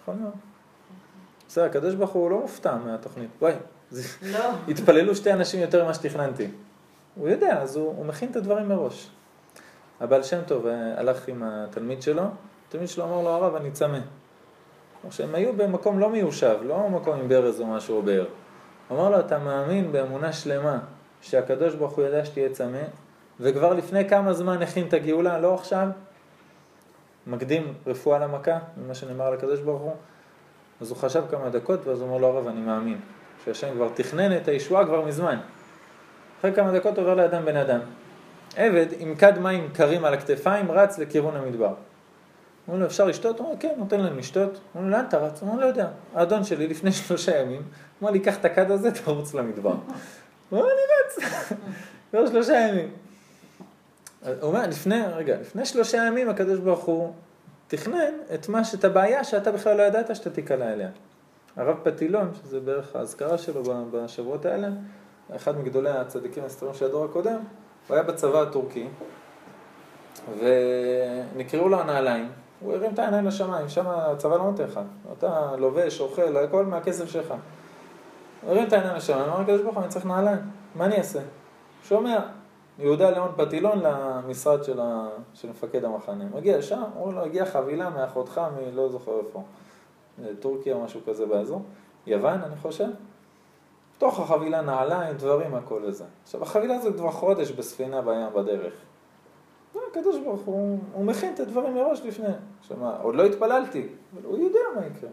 נכון 0.03 0.22
מאוד. 0.22 0.33
בסדר, 1.49 1.64
הקדוש 1.64 1.95
ברוך 1.95 2.11
הוא 2.11 2.30
לא 2.30 2.41
מופתע 2.41 2.76
מהתוכנית. 2.76 3.30
וואי, 3.41 3.53
זה... 3.91 4.03
לא. 4.22 4.51
התפללו 4.68 5.16
שתי 5.16 5.33
אנשים 5.33 5.61
יותר 5.61 5.85
ממה 5.85 5.95
שתכננתי. 5.95 6.49
הוא 7.14 7.28
יודע, 7.28 7.62
אז 7.62 7.76
הוא, 7.76 7.95
הוא 7.97 8.07
מכין 8.07 8.30
את 8.30 8.37
הדברים 8.37 8.68
מראש. 8.68 9.11
הבעל 10.01 10.22
שם 10.22 10.41
טוב 10.47 10.66
אה, 10.66 11.01
הלך 11.01 11.28
עם 11.28 11.43
התלמיד 11.43 12.03
שלו, 12.03 12.22
התלמיד 12.68 12.89
שלו 12.89 13.05
אמר 13.05 13.22
לו, 13.22 13.28
הרב, 13.28 13.55
אני 13.55 13.70
צמא. 13.70 13.99
כלומר 15.03 15.15
שהם 15.15 15.35
היו 15.35 15.53
במקום 15.53 15.99
לא 15.99 16.11
מיושב, 16.11 16.57
לא 16.63 16.89
מקום 16.89 17.19
עם 17.19 17.29
ברז 17.29 17.61
או 17.61 17.67
משהו 17.67 17.97
או 17.97 18.03
באר. 18.03 18.25
אמר 18.93 19.11
לו, 19.11 19.21
אתה 19.21 19.39
מאמין 19.39 19.93
באמונה 19.93 20.33
שלמה 20.33 20.79
שהקדוש 21.23 21.75
ברוך 21.75 21.93
הוא 21.93 22.05
ידע 22.05 22.25
שתהיה 22.25 22.49
צמא, 22.49 22.83
וכבר 23.41 23.75
לפני 23.75 24.09
כמה 24.09 24.33
זמן 24.33 24.63
הכין 24.63 24.87
את 24.89 24.95
הגאולה, 24.95 25.39
לא 25.39 25.55
עכשיו? 25.55 25.89
מקדים 27.27 27.75
רפואה 27.87 28.19
למכה, 28.19 28.59
ממה 28.77 28.95
שנאמר 28.95 29.25
על 29.25 29.35
הקדוש 29.35 29.61
ברוך 29.61 29.83
הוא. 29.83 29.95
אז 30.81 30.91
הוא 30.91 30.99
חשב 30.99 31.23
כמה 31.31 31.49
דקות, 31.49 31.87
ואז 31.87 32.01
הוא 32.01 32.09
אומר 32.09 32.19
לו, 32.21 32.27
הרב, 32.27 32.47
אני 32.47 32.61
מאמין. 32.61 33.01
שהשם 33.45 33.75
כבר 33.75 33.89
תכנן 33.95 34.37
את 34.37 34.49
הישועה 34.49 34.85
כבר 34.85 35.05
מזמן. 35.05 35.39
אחרי 36.41 36.53
כמה 36.53 36.73
דקות 36.73 36.99
עובר 36.99 37.15
לאדם 37.15 37.45
בן 37.45 37.57
אדם. 37.57 37.81
עבד 38.57 38.87
עם 38.99 39.15
כד 39.15 39.39
מים 39.39 39.69
קרים 39.73 40.05
על 40.05 40.15
הכתפיים 40.15 40.71
רץ 40.71 40.99
לכיוון 40.99 41.37
המדבר. 41.37 41.75
אומרים 42.69 42.83
לו, 42.83 42.87
אפשר 42.87 43.05
לשתות? 43.05 43.39
הוא 43.39 43.47
אומר, 43.47 43.59
כן, 43.61 43.75
נותן 43.77 44.01
להם 44.01 44.19
לשתות. 44.19 44.61
אומרים 44.75 44.91
לו, 44.91 44.97
לאן 44.97 45.05
אתה 45.09 45.19
רץ? 45.19 45.43
הוא 45.43 45.51
אומר, 45.51 45.61
לא 45.61 45.67
יודע. 45.67 45.89
האדון 46.15 46.45
שלי 46.45 46.67
לפני 46.67 46.93
שלושה 47.03 47.39
ימים, 47.39 47.63
אמר 48.03 48.11
לי, 48.11 48.21
קח 48.21 48.37
את 48.37 48.45
הכד 48.45 48.71
הזה, 48.71 48.91
תרוץ 48.91 49.35
למדבר. 49.35 49.69
הוא 50.51 50.61
אומר, 50.61 50.65
אני 50.65 50.81
רץ. 50.99 51.33
כבר 52.11 52.27
שלושה 52.27 52.53
ימים. 52.53 52.91
הוא 54.25 54.33
אומר, 54.43 54.67
לפני, 54.67 55.03
רגע, 55.03 55.37
לפני 55.41 55.67
שלושה 55.67 56.07
ימים 56.07 56.29
הקדוש 56.29 56.59
ברוך 56.59 56.85
הוא 56.85 57.13
תכנן 57.69 58.13
את 58.35 58.49
מה, 58.49 58.63
את 58.75 58.85
הבעיה 58.85 59.25
שאתה 59.25 59.53
בכלל 59.53 59.77
לא 59.77 59.83
ידעת 59.83 60.17
שאתה 60.17 60.31
תיקלע 60.31 60.73
אליה. 60.73 60.89
הרב 61.57 61.77
פתילון, 61.83 62.31
שזה 62.43 62.61
בערך 62.61 62.97
האזכרה 62.97 63.39
שלו 63.39 63.63
בשבועות 63.91 64.47
האלה, 64.47 64.69
אחד 65.37 65.59
מגדולי 65.59 65.91
הצדיקים 65.91 66.43
ההיסטוריים 66.43 66.79
של 66.79 66.85
הדור 66.85 67.05
הקודם, 67.05 67.39
הוא 67.89 67.95
היה 67.95 68.03
בצבא 68.03 68.43
הטורקי, 68.43 68.87
ונקראו 70.39 71.69
לו 71.69 71.81
הנעליים, 71.81 72.29
הוא 72.63 72.75
הרים 72.75 72.95
את 72.95 72.99
העיניים 72.99 73.27
לשמיים, 73.27 73.69
שם 73.69 73.87
הצבא 73.87 74.37
לא 74.37 74.45
נותן 74.45 74.65
לך, 74.65 74.81
אתה 75.19 75.57
לובש, 75.59 76.01
אוכל, 76.01 76.37
הכל 76.37 76.65
מהכסף 76.65 77.09
שלך. 77.09 77.35
הוא 78.43 78.51
הרים 78.51 78.67
את 78.67 78.73
העיניים 78.73 78.97
לשמיים, 78.97 79.25
אמר 79.25 79.41
לקדוש 79.41 79.61
ברוך 79.61 79.75
הוא, 79.75 79.83
אני 79.83 79.91
צריך 79.91 80.07
נעליים, 80.07 80.39
מה 80.75 80.85
אני 80.85 80.97
אעשה? 80.99 81.21
שומע, 81.85 82.19
יהודה 82.79 83.11
ליאון 83.11 83.33
פתילון 83.37 83.79
למשרד 83.79 84.65
של, 84.65 84.81
ה... 84.81 85.09
של 85.35 85.51
מפקד 85.51 85.85
המחנה. 85.85 86.25
מגיע 86.35 86.59
לשם, 86.59 86.83
אומרים 86.97 87.17
לו, 87.17 87.25
הגיעה 87.25 87.47
חבילה 87.47 87.91
מאחותך 87.91 88.41
מלא 88.57 88.89
זוכר 88.89 89.13
איפה, 89.27 89.43
טורקיה 90.41 90.75
או 90.75 90.81
משהו 90.81 91.01
כזה 91.07 91.27
באזור, 91.27 91.63
יוון 92.07 92.41
אני 92.43 92.57
חושב. 92.57 92.89
בתוך 93.97 94.21
החבילה 94.21 94.61
נעליים, 94.61 95.17
דברים, 95.17 95.55
הכל 95.55 95.83
וזה. 95.85 96.05
עכשיו, 96.23 96.43
החבילה 96.43 96.75
הזאת 96.75 96.97
כבר 96.97 97.11
חודש 97.11 97.51
בספינה 97.51 98.03
בים 98.03 98.27
בדרך. 98.35 98.73
הקדוש 99.91 100.18
ברוך 100.18 100.41
הוא, 100.41 100.79
הוא 100.93 101.05
מכין 101.05 101.35
את 101.35 101.41
הדברים 101.41 101.75
מראש 101.75 102.01
לפני. 102.01 102.29
עכשיו 102.61 102.77
מה, 102.77 102.97
עוד 103.03 103.14
לא 103.14 103.25
התפללתי, 103.27 103.87
אבל 104.14 104.25
הוא 104.25 104.39
יודע 104.39 104.61
מה 104.77 104.87
יקרה. 104.87 105.11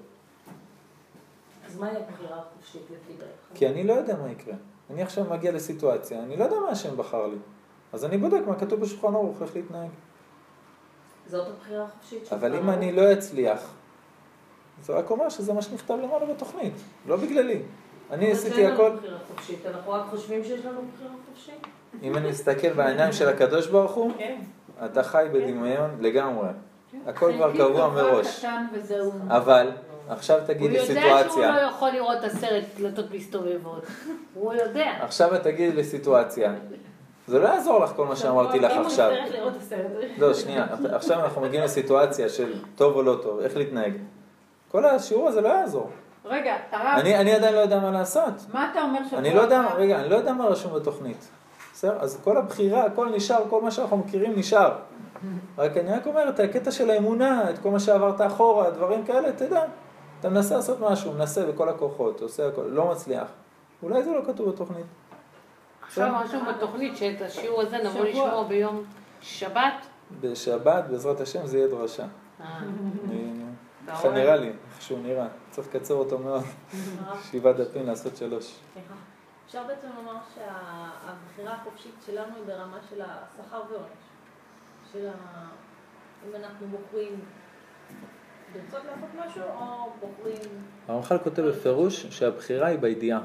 אז 1.68 1.78
מהי 1.78 1.96
הבחירה 1.96 2.38
החופשית 2.38 2.82
לפי 2.82 3.14
דעתך? 3.14 3.54
כי 3.54 3.68
אני 3.68 3.84
לא 3.84 3.94
יודע 3.94 4.16
מה 4.18 4.32
יקרה. 4.32 4.56
אני 4.90 5.02
עכשיו 5.02 5.26
מגיע 5.30 5.52
לסיטואציה, 5.52 6.24
אני 6.24 6.38
לא 6.38 6.44
יודע 6.44 6.60
מה 6.60 6.70
השם 6.70 6.98
בחר 6.98 7.28
לי. 7.28 7.38
אז 7.94 8.06
אני 8.06 8.18
בודק 8.18 8.42
מה 8.48 8.56
כתוב 8.56 8.80
בשולחן 8.80 9.14
ערוך, 9.14 9.42
איך 9.42 9.56
להתנהג. 9.56 9.90
זאת 11.28 11.48
הבחירה 11.48 11.84
החופשית 11.84 12.26
שלך. 12.26 12.34
אבל 12.34 12.56
אם 12.56 12.70
אני 12.70 12.92
לא 12.92 13.14
אצליח, 13.14 13.74
זה 14.84 14.94
רק 14.94 15.12
אומר 15.12 15.30
שזה 15.30 15.54
מה 15.54 15.62
שנכתב 15.62 15.94
למעלה 15.94 16.26
בתוכנית, 16.26 16.74
לא 17.08 17.16
בגללי. 17.16 17.62
אני 18.12 18.32
עשיתי 18.32 18.56
אין 18.56 18.72
לנו 18.72 18.74
הכל, 18.74 18.98
בחירה 18.98 19.20
חופשית, 19.28 19.66
אנחנו 19.66 19.92
רק 19.92 20.06
חושבים 20.10 20.44
שיש 20.44 20.66
לנו 20.66 20.82
בחירה 20.96 21.12
חופשית. 21.30 21.68
אם 22.04 22.18
אני 22.18 22.30
מסתכל 22.30 22.74
בעיניים 22.74 23.12
של 23.14 23.30
הקדוש 23.30 23.68
ברוך 23.68 23.92
הוא, 23.92 24.12
כן. 24.18 24.38
אתה 24.86 25.04
חי 25.04 25.26
בדמיון 25.34 25.90
לגמרי. 26.00 26.48
הכל 27.08 27.32
כבר 27.36 27.54
קבוע 27.58 27.90
מראש. 27.90 28.46
אבל, 29.28 29.72
עכשיו 30.10 30.38
הוא 30.38 30.46
תגיד 30.48 30.72
לי 30.72 30.78
יודע 30.78 30.86
שהוא 31.02 31.10
לא 31.12 31.24
סיטואציה. 31.24 31.68
יכול 31.70 31.90
לראות 31.90 32.18
את 32.20 32.24
הסרט 32.24 32.64
דלתות 32.78 33.06
מסתובבות. 33.12 33.86
הוא 34.34 34.54
יודע. 34.54 34.92
עכשיו 35.02 35.36
את 35.36 35.44
תגידי 35.44 35.72
לי 35.76 35.84
סיטואציה. 35.84 36.54
זה 37.28 37.40
לא 37.40 37.48
יעזור 37.48 37.80
לך 37.84 37.90
כל 37.96 38.06
מה 38.06 38.16
שאמרתי 38.16 38.60
לך 38.60 38.72
אם 38.72 38.78
הוא 38.78 38.86
עכשיו. 38.86 39.12
יצטרך 39.12 39.36
לראות 39.36 39.54
את 39.56 39.62
הסרט 39.62 39.80
הזה. 39.98 40.08
לא, 40.18 40.34
שנייה, 40.34 40.66
עכשיו 40.94 41.20
אנחנו 41.24 41.42
מגיעים 41.42 41.64
לסיטואציה 41.64 42.30
של 42.30 42.54
טוב 42.76 42.96
או 42.96 43.02
לא 43.04 43.20
טוב, 43.24 43.40
איך 43.40 43.58
להתנהג. 43.58 43.94
כל 44.72 44.86
השיעור 44.86 45.28
הזה 45.28 45.42
לא 45.42 45.48
יעזור. 45.48 45.90
רגע, 46.26 46.56
הרב, 46.72 47.00
אני, 47.00 47.16
אני 47.18 47.34
עדיין 47.34 47.54
לא 47.56 47.60
יודע 47.60 47.80
מה 47.80 47.92
לעשות. 47.92 48.34
מה 48.54 48.70
אתה 48.72 48.82
אומר 48.82 49.00
שבוע 49.08 49.20
אני 49.20 49.34
לא 49.34 49.42
יודע, 49.42 49.60
הבא- 49.60 49.74
רגע, 49.78 50.00
אני 50.00 50.10
לא 50.10 50.16
יודע 50.16 50.34
מה 50.34 50.46
רשום 50.46 50.74
בתוכנית. 50.76 51.30
בסדר? 51.80 51.98
אז 52.00 52.20
כל 52.24 52.38
הבחירה, 52.38 52.86
הכל 52.86 53.10
נשאר, 53.10 53.44
כל 53.50 53.62
מה 53.62 53.72
שאנחנו 53.72 53.98
מכירים 53.98 54.40
נשאר. 54.40 54.76
רק 55.58 55.78
אני 55.78 55.92
רק 55.92 56.08
אומר, 56.08 56.30
את 56.30 56.40
הקטע 56.40 56.72
של 56.72 56.90
האמונה, 56.90 57.50
את 57.50 57.60
כל 57.60 57.72
מה 57.72 57.80
שעברת 57.80 58.22
אחורה, 58.22 58.70
דברים 58.70 59.06
כאלה, 59.06 59.32
תדע. 59.32 59.64
אתה 60.20 60.30
מנסה 60.30 60.56
לעשות 60.56 60.80
משהו, 60.80 61.14
מנסה 61.14 61.46
בכל 61.46 61.70
הכוחות, 61.70 62.22
עושה 62.22 62.48
הכל, 62.48 62.62
לא 62.62 62.92
מצליח. 62.92 63.28
אולי 63.84 64.04
זה 64.04 64.12
לא 64.12 64.22
כתוב 64.28 64.50
בתוכנית. 64.50 64.86
עכשיו 65.82 66.14
רשום 66.24 66.46
בתוכנית 66.46 66.98
שאת 66.98 67.22
השיעור 67.22 67.62
הזה 67.62 67.78
נבוא. 67.78 68.06
לשמוע 68.06 68.44
ביום 68.48 68.84
שבת. 69.22 69.86
בשבת, 70.22 70.84
בעזרת 70.90 71.22
השם, 71.22 71.46
זה 71.46 71.58
יהיה 71.58 71.68
דרשה. 71.68 72.06
אה, 72.42 72.46
ככה? 73.88 74.10
נראה 74.10 74.36
לי, 74.36 74.48
איך 74.48 74.82
שהוא 74.82 75.00
נראה. 75.00 75.28
צריך 75.52 75.68
לקצר 75.68 75.94
אותו 75.94 76.18
מאוד. 76.18 76.44
שבעה 77.32 77.54
דפים 77.54 77.88
לעשות 77.88 78.18
שלוש. 78.18 78.56
אפשר 79.50 79.64
בעצם 79.68 79.88
לומר 79.96 80.18
שהבחירה 80.36 81.54
החופשית 81.54 81.96
שלנו 82.06 82.36
היא 82.36 82.44
ברמה 82.46 82.78
של 82.90 83.02
השכר 83.02 83.62
ועונש. 83.70 83.90
של 84.92 85.08
ה... 85.08 85.14
אם 86.28 86.36
אנחנו 86.36 86.68
בוחרים 86.68 87.20
לרצות 88.56 88.86
לעשות 88.86 89.10
משהו, 89.28 89.42
או 89.42 89.92
בוחרים... 90.00 90.66
הרמח"ל 90.88 91.18
כותב 91.18 91.42
בפירוש 91.42 92.06
שהבחירה 92.06 92.68
היא 92.68 92.80
בידיעה. 92.80 93.20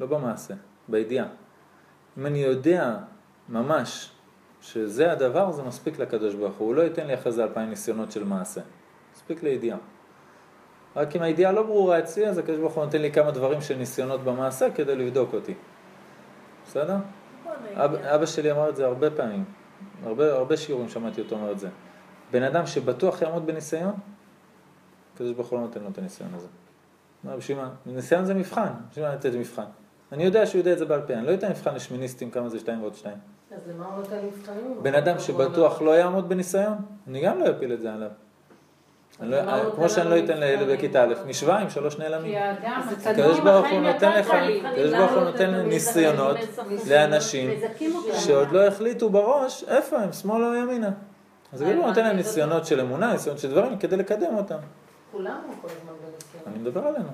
לא 0.00 0.06
במעשה, 0.06 0.54
בידיעה. 0.88 1.26
אם 2.18 2.26
אני 2.26 2.38
יודע 2.38 2.96
ממש 3.48 4.10
שזה 4.60 5.12
הדבר, 5.12 5.52
זה 5.52 5.62
מספיק 5.62 5.98
לקדוש 5.98 6.34
ברוך 6.34 6.56
הוא. 6.56 6.68
הוא 6.68 6.74
לא 6.74 6.82
ייתן 6.82 7.06
לי 7.06 7.14
אחרי 7.14 7.32
זה 7.32 7.44
אלפיים 7.44 7.68
ניסיונות 7.70 8.12
של 8.12 8.24
מעשה. 8.24 8.60
מספיק 9.14 9.42
לידיעה. 9.42 9.78
רק 10.96 11.16
אם 11.16 11.22
הידיעה 11.22 11.52
לא 11.52 11.62
ברורה 11.62 11.98
אצלי, 11.98 12.26
אז 12.28 12.38
הקדוש 12.38 12.58
ברוך 12.58 12.74
הוא 12.74 12.84
נותן 12.84 13.02
לי 13.02 13.12
כמה 13.12 13.30
דברים 13.30 13.60
של 13.60 13.76
ניסיונות 13.76 14.20
במעשה 14.24 14.70
כדי 14.70 14.96
לבדוק 14.96 15.34
אותי. 15.34 15.54
בסדר? 16.66 16.96
נכון, 17.44 17.96
אבא, 18.04 18.26
שלי 18.26 18.52
אמר 18.52 18.68
את 18.68 18.76
זה 18.76 18.86
הרבה 18.86 19.10
פעמים. 19.10 19.44
הרבה, 20.04 20.32
הרבה 20.32 20.56
שיעורים 20.56 20.88
שמעתי 20.88 21.20
אותו 21.20 21.34
אומר 21.34 21.52
את 21.52 21.58
זה. 21.58 21.68
בן 22.30 22.42
אדם 22.42 22.66
שבטוח 22.66 23.22
יעמוד 23.22 23.46
בניסיון, 23.46 23.92
הקדוש 25.14 25.32
ברוך 25.32 25.48
הוא 25.48 25.58
לא 25.58 25.64
נותן 25.66 25.80
לו 25.80 25.88
את 25.88 25.98
הניסיון 25.98 26.30
הזה. 26.34 26.46
מה, 27.24 27.36
בשביל 27.36 27.56
מה? 27.56 27.70
ניסיון 27.86 28.24
זה 28.24 28.34
מבחן, 28.34 28.68
בשביל 28.90 29.06
מה 29.06 29.14
לתת 29.14 29.34
מבחן? 29.34 29.64
אני 30.12 30.24
יודע 30.24 30.46
שהוא 30.46 30.58
יודע 30.58 30.72
את 30.72 30.78
זה 30.78 30.84
בעל 30.84 31.00
פה, 31.06 31.12
אני 31.14 31.26
לא 31.26 31.34
אתן 31.34 31.50
מבחן 31.50 31.74
לשמיניסטים 31.74 32.30
כמה 32.30 32.48
זה 32.48 32.58
שתיים 32.58 32.80
ועוד 32.80 32.94
שתיים. 32.94 33.16
אז 33.50 33.60
למה 33.68 33.86
הוא 33.86 33.96
נותן 33.96 34.16
מבחנים? 34.26 34.82
בן 34.82 34.94
אדם 34.94 35.18
שבטוח 35.18 35.82
לא 35.82 35.90
יעמוד 35.90 36.28
בניסיון, 36.28 36.76
אני 37.08 37.20
גם 37.20 37.38
לא 37.38 37.50
אפיל 37.50 37.72
את 37.72 37.80
זה 37.80 37.94
עליו. 37.94 38.08
אני 38.08 38.10
לא- 38.10 38.10
למה 38.10 38.10
הוא 38.10 39.03
כמו 39.18 39.28
נותן 39.74 39.88
שאני 39.88 40.10
לא 40.10 40.18
אתן 40.18 40.40
לילד? 40.40 40.70
בכיתה 40.70 41.04
א' 41.04 41.14
משוואה 41.26 41.58
עם 41.58 41.70
שלוש 41.70 41.94
כי 41.94 42.02
נעלמים. 42.02 42.34
הקדוש 43.06 43.40
ברוך 43.40 43.66
הוא 43.70 43.80
נותן 43.80 44.18
לך. 44.18 44.30
הקדוש 44.64 44.92
ברוך 44.92 45.12
הוא 45.12 45.20
נותן 45.20 45.54
ניסיונות 45.54 46.36
לאנשים. 46.88 47.50
שעוד 48.14 48.52
לא 48.52 48.66
החליטו 48.66 49.10
בראש 49.10 49.64
איפה 49.68 49.98
הם, 49.98 50.12
שמאל 50.12 50.44
או 50.44 50.54
ימינה. 50.54 50.90
אז 51.52 51.60
הקדוש 51.60 51.74
ברוך 51.74 51.84
הוא 51.84 51.88
נותן 51.88 52.04
להם 52.04 52.16
ניסיונות 52.16 52.66
של 52.66 52.80
אמונה, 52.80 53.12
ניסיונות 53.12 53.40
של 53.40 53.50
דברים, 53.50 53.78
כדי 53.78 53.96
לקדם 53.96 54.36
אותם. 54.36 54.58
כולנו 55.12 55.38
כל 55.62 55.68
הזמן 55.68 55.92
בניסיון. 55.92 56.42
אני 56.46 56.58
מדבר 56.58 56.86
עלינו. 56.86 57.08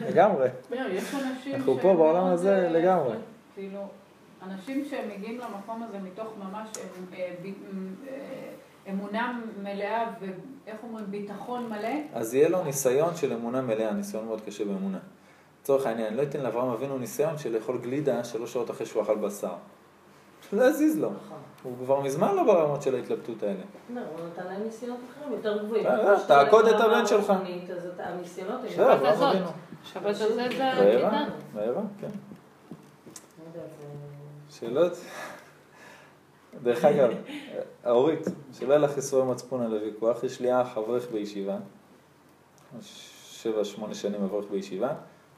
לגמרי. 0.00 0.48
לא, 0.70 0.76
יש 0.76 1.14
אנשים 1.14 1.54
אנחנו 1.54 1.78
פה 1.82 1.94
בעולם 1.94 2.26
הזה 2.26 2.56
אה, 2.56 2.68
לגמרי. 2.68 3.16
כאילו, 3.54 3.80
אנשים 4.42 4.84
שמגיעים 4.90 5.40
למקום 5.40 5.82
הזה 5.82 5.98
מתוך 5.98 6.26
ממש 6.38 6.68
אה, 6.76 7.18
אה, 7.18 7.34
אה, 8.08 8.52
אמונה 8.90 9.40
מלאה 9.62 10.10
ואיך 10.20 10.76
אומרים, 10.82 11.06
ביטחון 11.10 11.68
מלא, 11.68 11.88
אז 12.14 12.34
יהיה 12.34 12.48
לו 12.48 12.64
ניסיון 12.64 13.16
של 13.16 13.32
אמונה 13.32 13.60
מלאה, 13.60 13.92
ניסיון 13.92 14.24
מאוד 14.24 14.40
קשה 14.40 14.64
באמונה. 14.64 14.98
לצורך 15.62 15.86
העניין, 15.86 16.06
אני 16.06 16.16
לא 16.16 16.22
אתן 16.22 16.40
לאברהם 16.40 16.68
אבינו 16.68 16.98
ניסיון 16.98 17.38
של 17.38 17.52
לאכול 17.54 17.78
גלידה 17.78 18.24
שלוש 18.24 18.52
שעות 18.52 18.70
אחרי 18.70 18.86
שהוא 18.86 19.02
אכל 19.02 19.16
בשר. 19.16 19.54
לא 20.52 20.64
יזיז 20.64 20.98
לו. 20.98 21.10
נכון. 21.10 21.38
הוא 21.62 21.74
כבר 21.84 22.00
מזמן 22.00 22.34
לא 22.34 22.44
ברמות 22.44 22.82
של 22.82 22.94
ההתלבטות 22.94 23.42
האלה. 23.42 23.62
לא, 23.94 24.00
הוא 24.00 24.26
נתן 24.26 24.46
להם 24.46 24.62
ניסיונות 24.62 24.98
אחרים, 25.10 25.32
יותר 25.32 25.64
גבוהים. 25.64 25.86
אה, 25.86 26.18
שאתה 26.20 26.44
תעקוד 26.44 26.66
את 26.66 26.80
הבן 26.80 27.06
שלך. 27.06 27.32
אז 27.76 27.88
הניסיונות 27.98 28.60
הם... 28.78 29.06
הזאת. 29.06 29.36
שבת 29.84 30.04
הזה 30.04 30.34
זה. 30.34 30.48
בעירה, 31.54 31.82
כן. 32.00 32.08
לא 33.54 33.60
שאלות? 34.50 34.92
דרך 36.62 36.84
אגב, 36.84 37.10
אורית, 37.86 38.28
שלא 38.58 38.68
יהיה 38.68 38.78
לך 38.78 38.96
ייסורי 38.96 39.30
מצפון 39.30 39.62
על 39.62 39.74
הוויכוח, 39.74 40.24
יש 40.24 40.40
לי 40.40 40.60
אח 40.60 40.78
אברך 40.78 41.06
בישיבה, 41.12 41.56
שבע, 42.82 43.64
שמונה 43.64 43.94
שנים 43.94 44.22
אברך 44.22 44.44
בישיבה, 44.50 44.88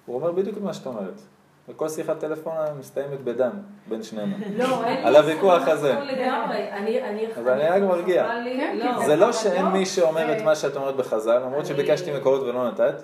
הוא 0.06 0.16
אומר 0.16 0.32
בדיוק 0.32 0.56
את 0.56 0.62
מה 0.62 0.74
שאת 0.74 0.86
אומרת. 0.86 1.20
וכל 1.68 1.88
שיחת 1.88 2.18
טלפון 2.18 2.54
מסתיימת 2.78 3.20
בדם 3.24 3.50
בין 3.88 4.02
שנינו. 4.02 4.36
לא, 4.58 4.84
אין 4.84 4.96
לי 4.96 5.06
על 5.06 5.16
הוויכוח 5.16 5.68
הזה. 5.68 5.92
לגמרי. 5.92 6.72
אני, 6.72 7.02
אני, 7.02 7.26
אז 7.36 7.48
אני 7.48 7.68
רק 7.68 7.82
מרגיע. 7.82 8.28
כן, 8.28 8.76
לא. 8.78 8.98
כי 8.98 9.06
זה 9.06 9.16
לא 9.16 9.32
שאין 9.32 9.64
לא, 9.64 9.70
מי 9.70 9.86
שאומר 9.86 10.36
את 10.36 10.42
מה 10.42 10.56
שאת 10.56 10.76
אומרת 10.76 10.96
בחז"ל, 10.96 11.38
למרות 11.38 11.66
שביקשתי 11.66 12.16
מקורות 12.16 12.42
ולא 12.42 12.68
נתת. 12.68 13.02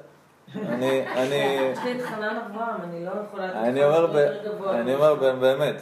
אני, 0.57 1.03
אני, 1.23 1.35
יש 1.73 1.79
לי 1.85 1.93
את 1.93 2.03
חנן 2.03 2.37
אברהם, 2.47 2.81
אני 2.83 3.05
לא 3.05 3.11
יכולה... 3.29 3.63
אני 4.81 4.95
אומר, 4.95 5.15
באמת, 5.41 5.77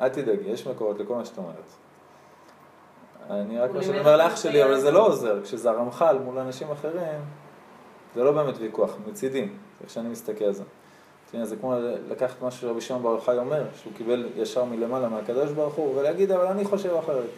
אל 0.00 0.08
תדאגי, 0.08 0.48
יש 0.48 0.66
מקורות 0.66 0.98
לכל 0.98 1.14
מה 1.14 1.24
שאת 1.24 1.38
אומרת. 1.38 1.54
אני 3.30 3.58
רק 3.58 3.70
הוא 3.70 3.76
מה 3.76 3.82
שאני 3.82 4.00
אומר 4.00 4.16
לאח 4.16 4.36
שלי, 4.36 4.64
אבל. 4.64 4.80
זה 4.80 4.90
לא 4.90 5.06
עוזר, 5.06 5.42
כשזה 5.42 5.70
הרמח"ל 5.70 6.18
מול 6.24 6.38
אנשים 6.38 6.70
אחרים, 6.70 7.20
זה 8.14 8.24
לא 8.24 8.32
באמת 8.32 8.54
ויכוח, 8.58 8.96
מצידי, 9.06 9.48
איך 9.82 9.90
שאני 9.90 10.08
מסתכל 10.08 10.44
על 10.44 10.52
זה. 10.52 10.62
תראה, 11.30 11.44
זה 11.44 11.56
כמו 11.56 11.74
לקחת 12.08 12.42
משהו 12.42 12.60
שרבי 12.60 12.80
שמעון 12.80 13.02
בר 13.02 13.10
יוחאי 13.10 13.38
אומר, 13.38 13.64
שהוא 13.82 13.92
קיבל 13.96 14.28
ישר 14.36 14.64
מלמעלה 14.64 15.08
מהקדוש 15.08 15.50
ברוך 15.50 15.74
הוא, 15.74 15.98
ולהגיד, 15.98 16.30
אבל 16.32 16.46
אני 16.46 16.64
חושב 16.64 16.94
אחרת. 16.94 17.28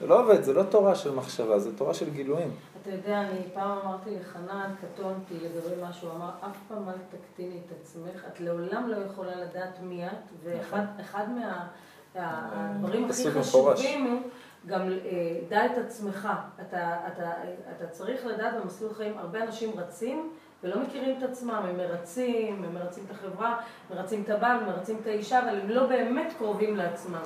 זה 0.00 0.06
לא 0.06 0.20
עובד, 0.20 0.42
זה 0.42 0.52
לא 0.52 0.62
תורה 0.62 0.94
של 0.94 1.14
מחשבה, 1.14 1.58
זה 1.58 1.76
תורה 1.76 1.94
של 1.94 2.10
גילויים. 2.10 2.50
אתה 2.82 2.90
יודע, 2.90 3.20
אני 3.20 3.38
פעם 3.54 3.78
אמרתי 3.78 4.10
לחנן, 4.20 4.74
קטונתי 4.80 5.34
לגבי 5.34 5.82
משהו, 5.82 6.08
הוא 6.08 6.16
אמר, 6.16 6.30
אף 6.40 6.56
פעם 6.68 6.88
אל 6.88 6.94
תקטיני 7.10 7.60
את 7.66 7.72
עצמך, 7.80 8.24
את 8.28 8.40
לעולם 8.40 8.88
לא 8.88 8.96
יכולה 8.96 9.36
לדעת 9.36 9.80
מי 9.82 10.06
את, 10.06 10.12
ואחד 10.44 10.84
אחד 11.00 11.24
מה... 11.30 11.66
הדברים 12.14 13.10
הכי. 13.10 13.30
חשובים 13.30 14.04
הוא 14.06 14.20
גם 14.66 14.80
אה, 14.80 15.38
דע 15.48 15.66
את 15.66 15.78
עצמך. 15.78 16.28
אתה, 16.60 16.96
אתה, 17.12 17.32
אתה 17.76 17.86
צריך 17.86 18.26
לדעת 18.26 18.54
במסלול 18.62 18.94
חיים, 18.94 19.18
הרבה 19.18 19.42
אנשים 19.42 19.70
רצים 19.76 20.30
ולא 20.62 20.82
מכירים 20.82 21.18
את 21.18 21.22
עצמם, 21.22 21.62
הם 21.68 21.76
מרצים, 21.76 22.64
הם 22.64 22.74
מרצים 22.74 23.04
את 23.06 23.10
החברה, 23.10 23.60
מרצים 23.90 24.22
את 24.22 24.30
הבעל, 24.30 24.64
מרצים 24.64 24.98
את 25.02 25.06
האישה, 25.06 25.38
אבל 25.38 25.60
הם 25.60 25.68
לא 25.68 25.86
באמת 25.86 26.32
קרובים 26.38 26.76
לעצמם. 26.76 27.22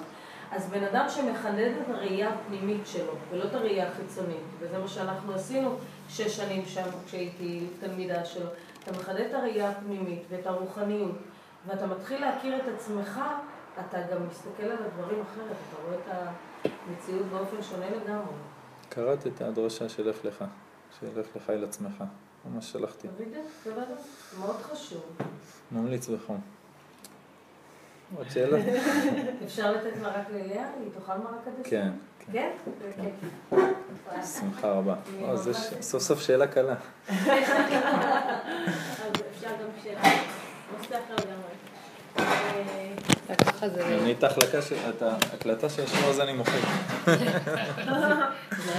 אז 0.50 0.68
בן 0.70 0.84
אדם 0.84 1.06
שמחדד 1.08 1.72
את 1.82 1.88
הראייה 1.88 2.30
הפנימית 2.34 2.86
שלו, 2.86 3.12
ולא 3.30 3.44
את 3.44 3.54
הראייה 3.54 3.88
החיצונית, 3.88 4.42
וזה 4.58 4.78
מה 4.78 4.88
שאנחנו 4.88 5.34
עשינו 5.34 5.76
שש 6.08 6.36
שנים 6.36 6.64
שם 6.66 6.86
כשהייתי 7.06 7.66
תלמידה 7.80 8.24
שלו, 8.24 8.46
אתה 8.82 8.92
מחדד 8.98 9.20
את 9.20 9.34
הראייה 9.34 9.70
הפנימית 9.70 10.22
ואת 10.28 10.46
הרוחניות, 10.46 11.16
ואתה 11.66 11.86
מתחיל 11.86 12.20
להכיר 12.20 12.56
את 12.56 12.68
עצמך, 12.74 13.20
אתה 13.80 13.98
גם 14.12 14.28
מסתכל 14.28 14.62
על 14.62 14.78
הדברים 14.84 15.20
אחרת, 15.20 15.56
אתה 15.68 15.82
רואה 15.82 15.94
את 15.94 16.70
המציאות 16.88 17.26
באופן 17.26 17.62
שונה 17.62 17.86
לגמרי. 17.90 18.34
קראת 18.88 19.26
את 19.26 19.40
הדרשה 19.40 19.88
של 19.88 20.08
לך 20.10 20.24
לך, 20.24 20.44
של 21.00 21.20
לך 21.20 21.36
לך 21.36 21.50
אל 21.50 21.64
עצמך, 21.64 22.04
ממש 22.44 22.72
שלחתי? 22.72 23.08
בסדר? 23.08 23.84
מאוד 24.40 24.56
חשוב. 24.56 25.02
ממליץ 25.72 26.08
בחום. 26.08 26.55
עוד 28.16 28.26
שאלות? 28.30 28.60
אפשר 29.44 29.72
לתת 29.72 29.96
מרק 30.02 30.24
ללאה? 30.34 30.64
היא 30.80 30.90
תאכל 30.94 31.12
מרק 31.18 31.40
עד? 31.46 31.52
כן, 31.64 31.90
כן? 32.32 32.50
כן. 32.96 33.56
שמחה 34.24 34.68
רבה. 34.70 34.94
או, 35.22 35.36
זה 35.36 35.54
ש- 35.54 35.72
סוף 35.80 36.02
סוף 36.02 36.20
שאלה 36.20 36.46
קלה. 36.46 36.74
אז 37.08 37.16
אפשר 39.36 39.48
גם 39.48 39.68
שאלה. 39.82 40.00
נושא 40.78 40.94
אחר 40.94 41.14
לגמרי. 41.14 41.52
אה. 42.18 42.92
אני 44.02 44.12
את 44.12 44.22
ההחלקה 44.24 44.62
של, 44.62 44.74
את 44.88 45.02
ההקלטה 45.02 45.68
של 45.68 45.82
השמוע 45.82 46.10
הזה 46.10 46.22
אני 46.22 46.32
מוחק. 46.32 46.52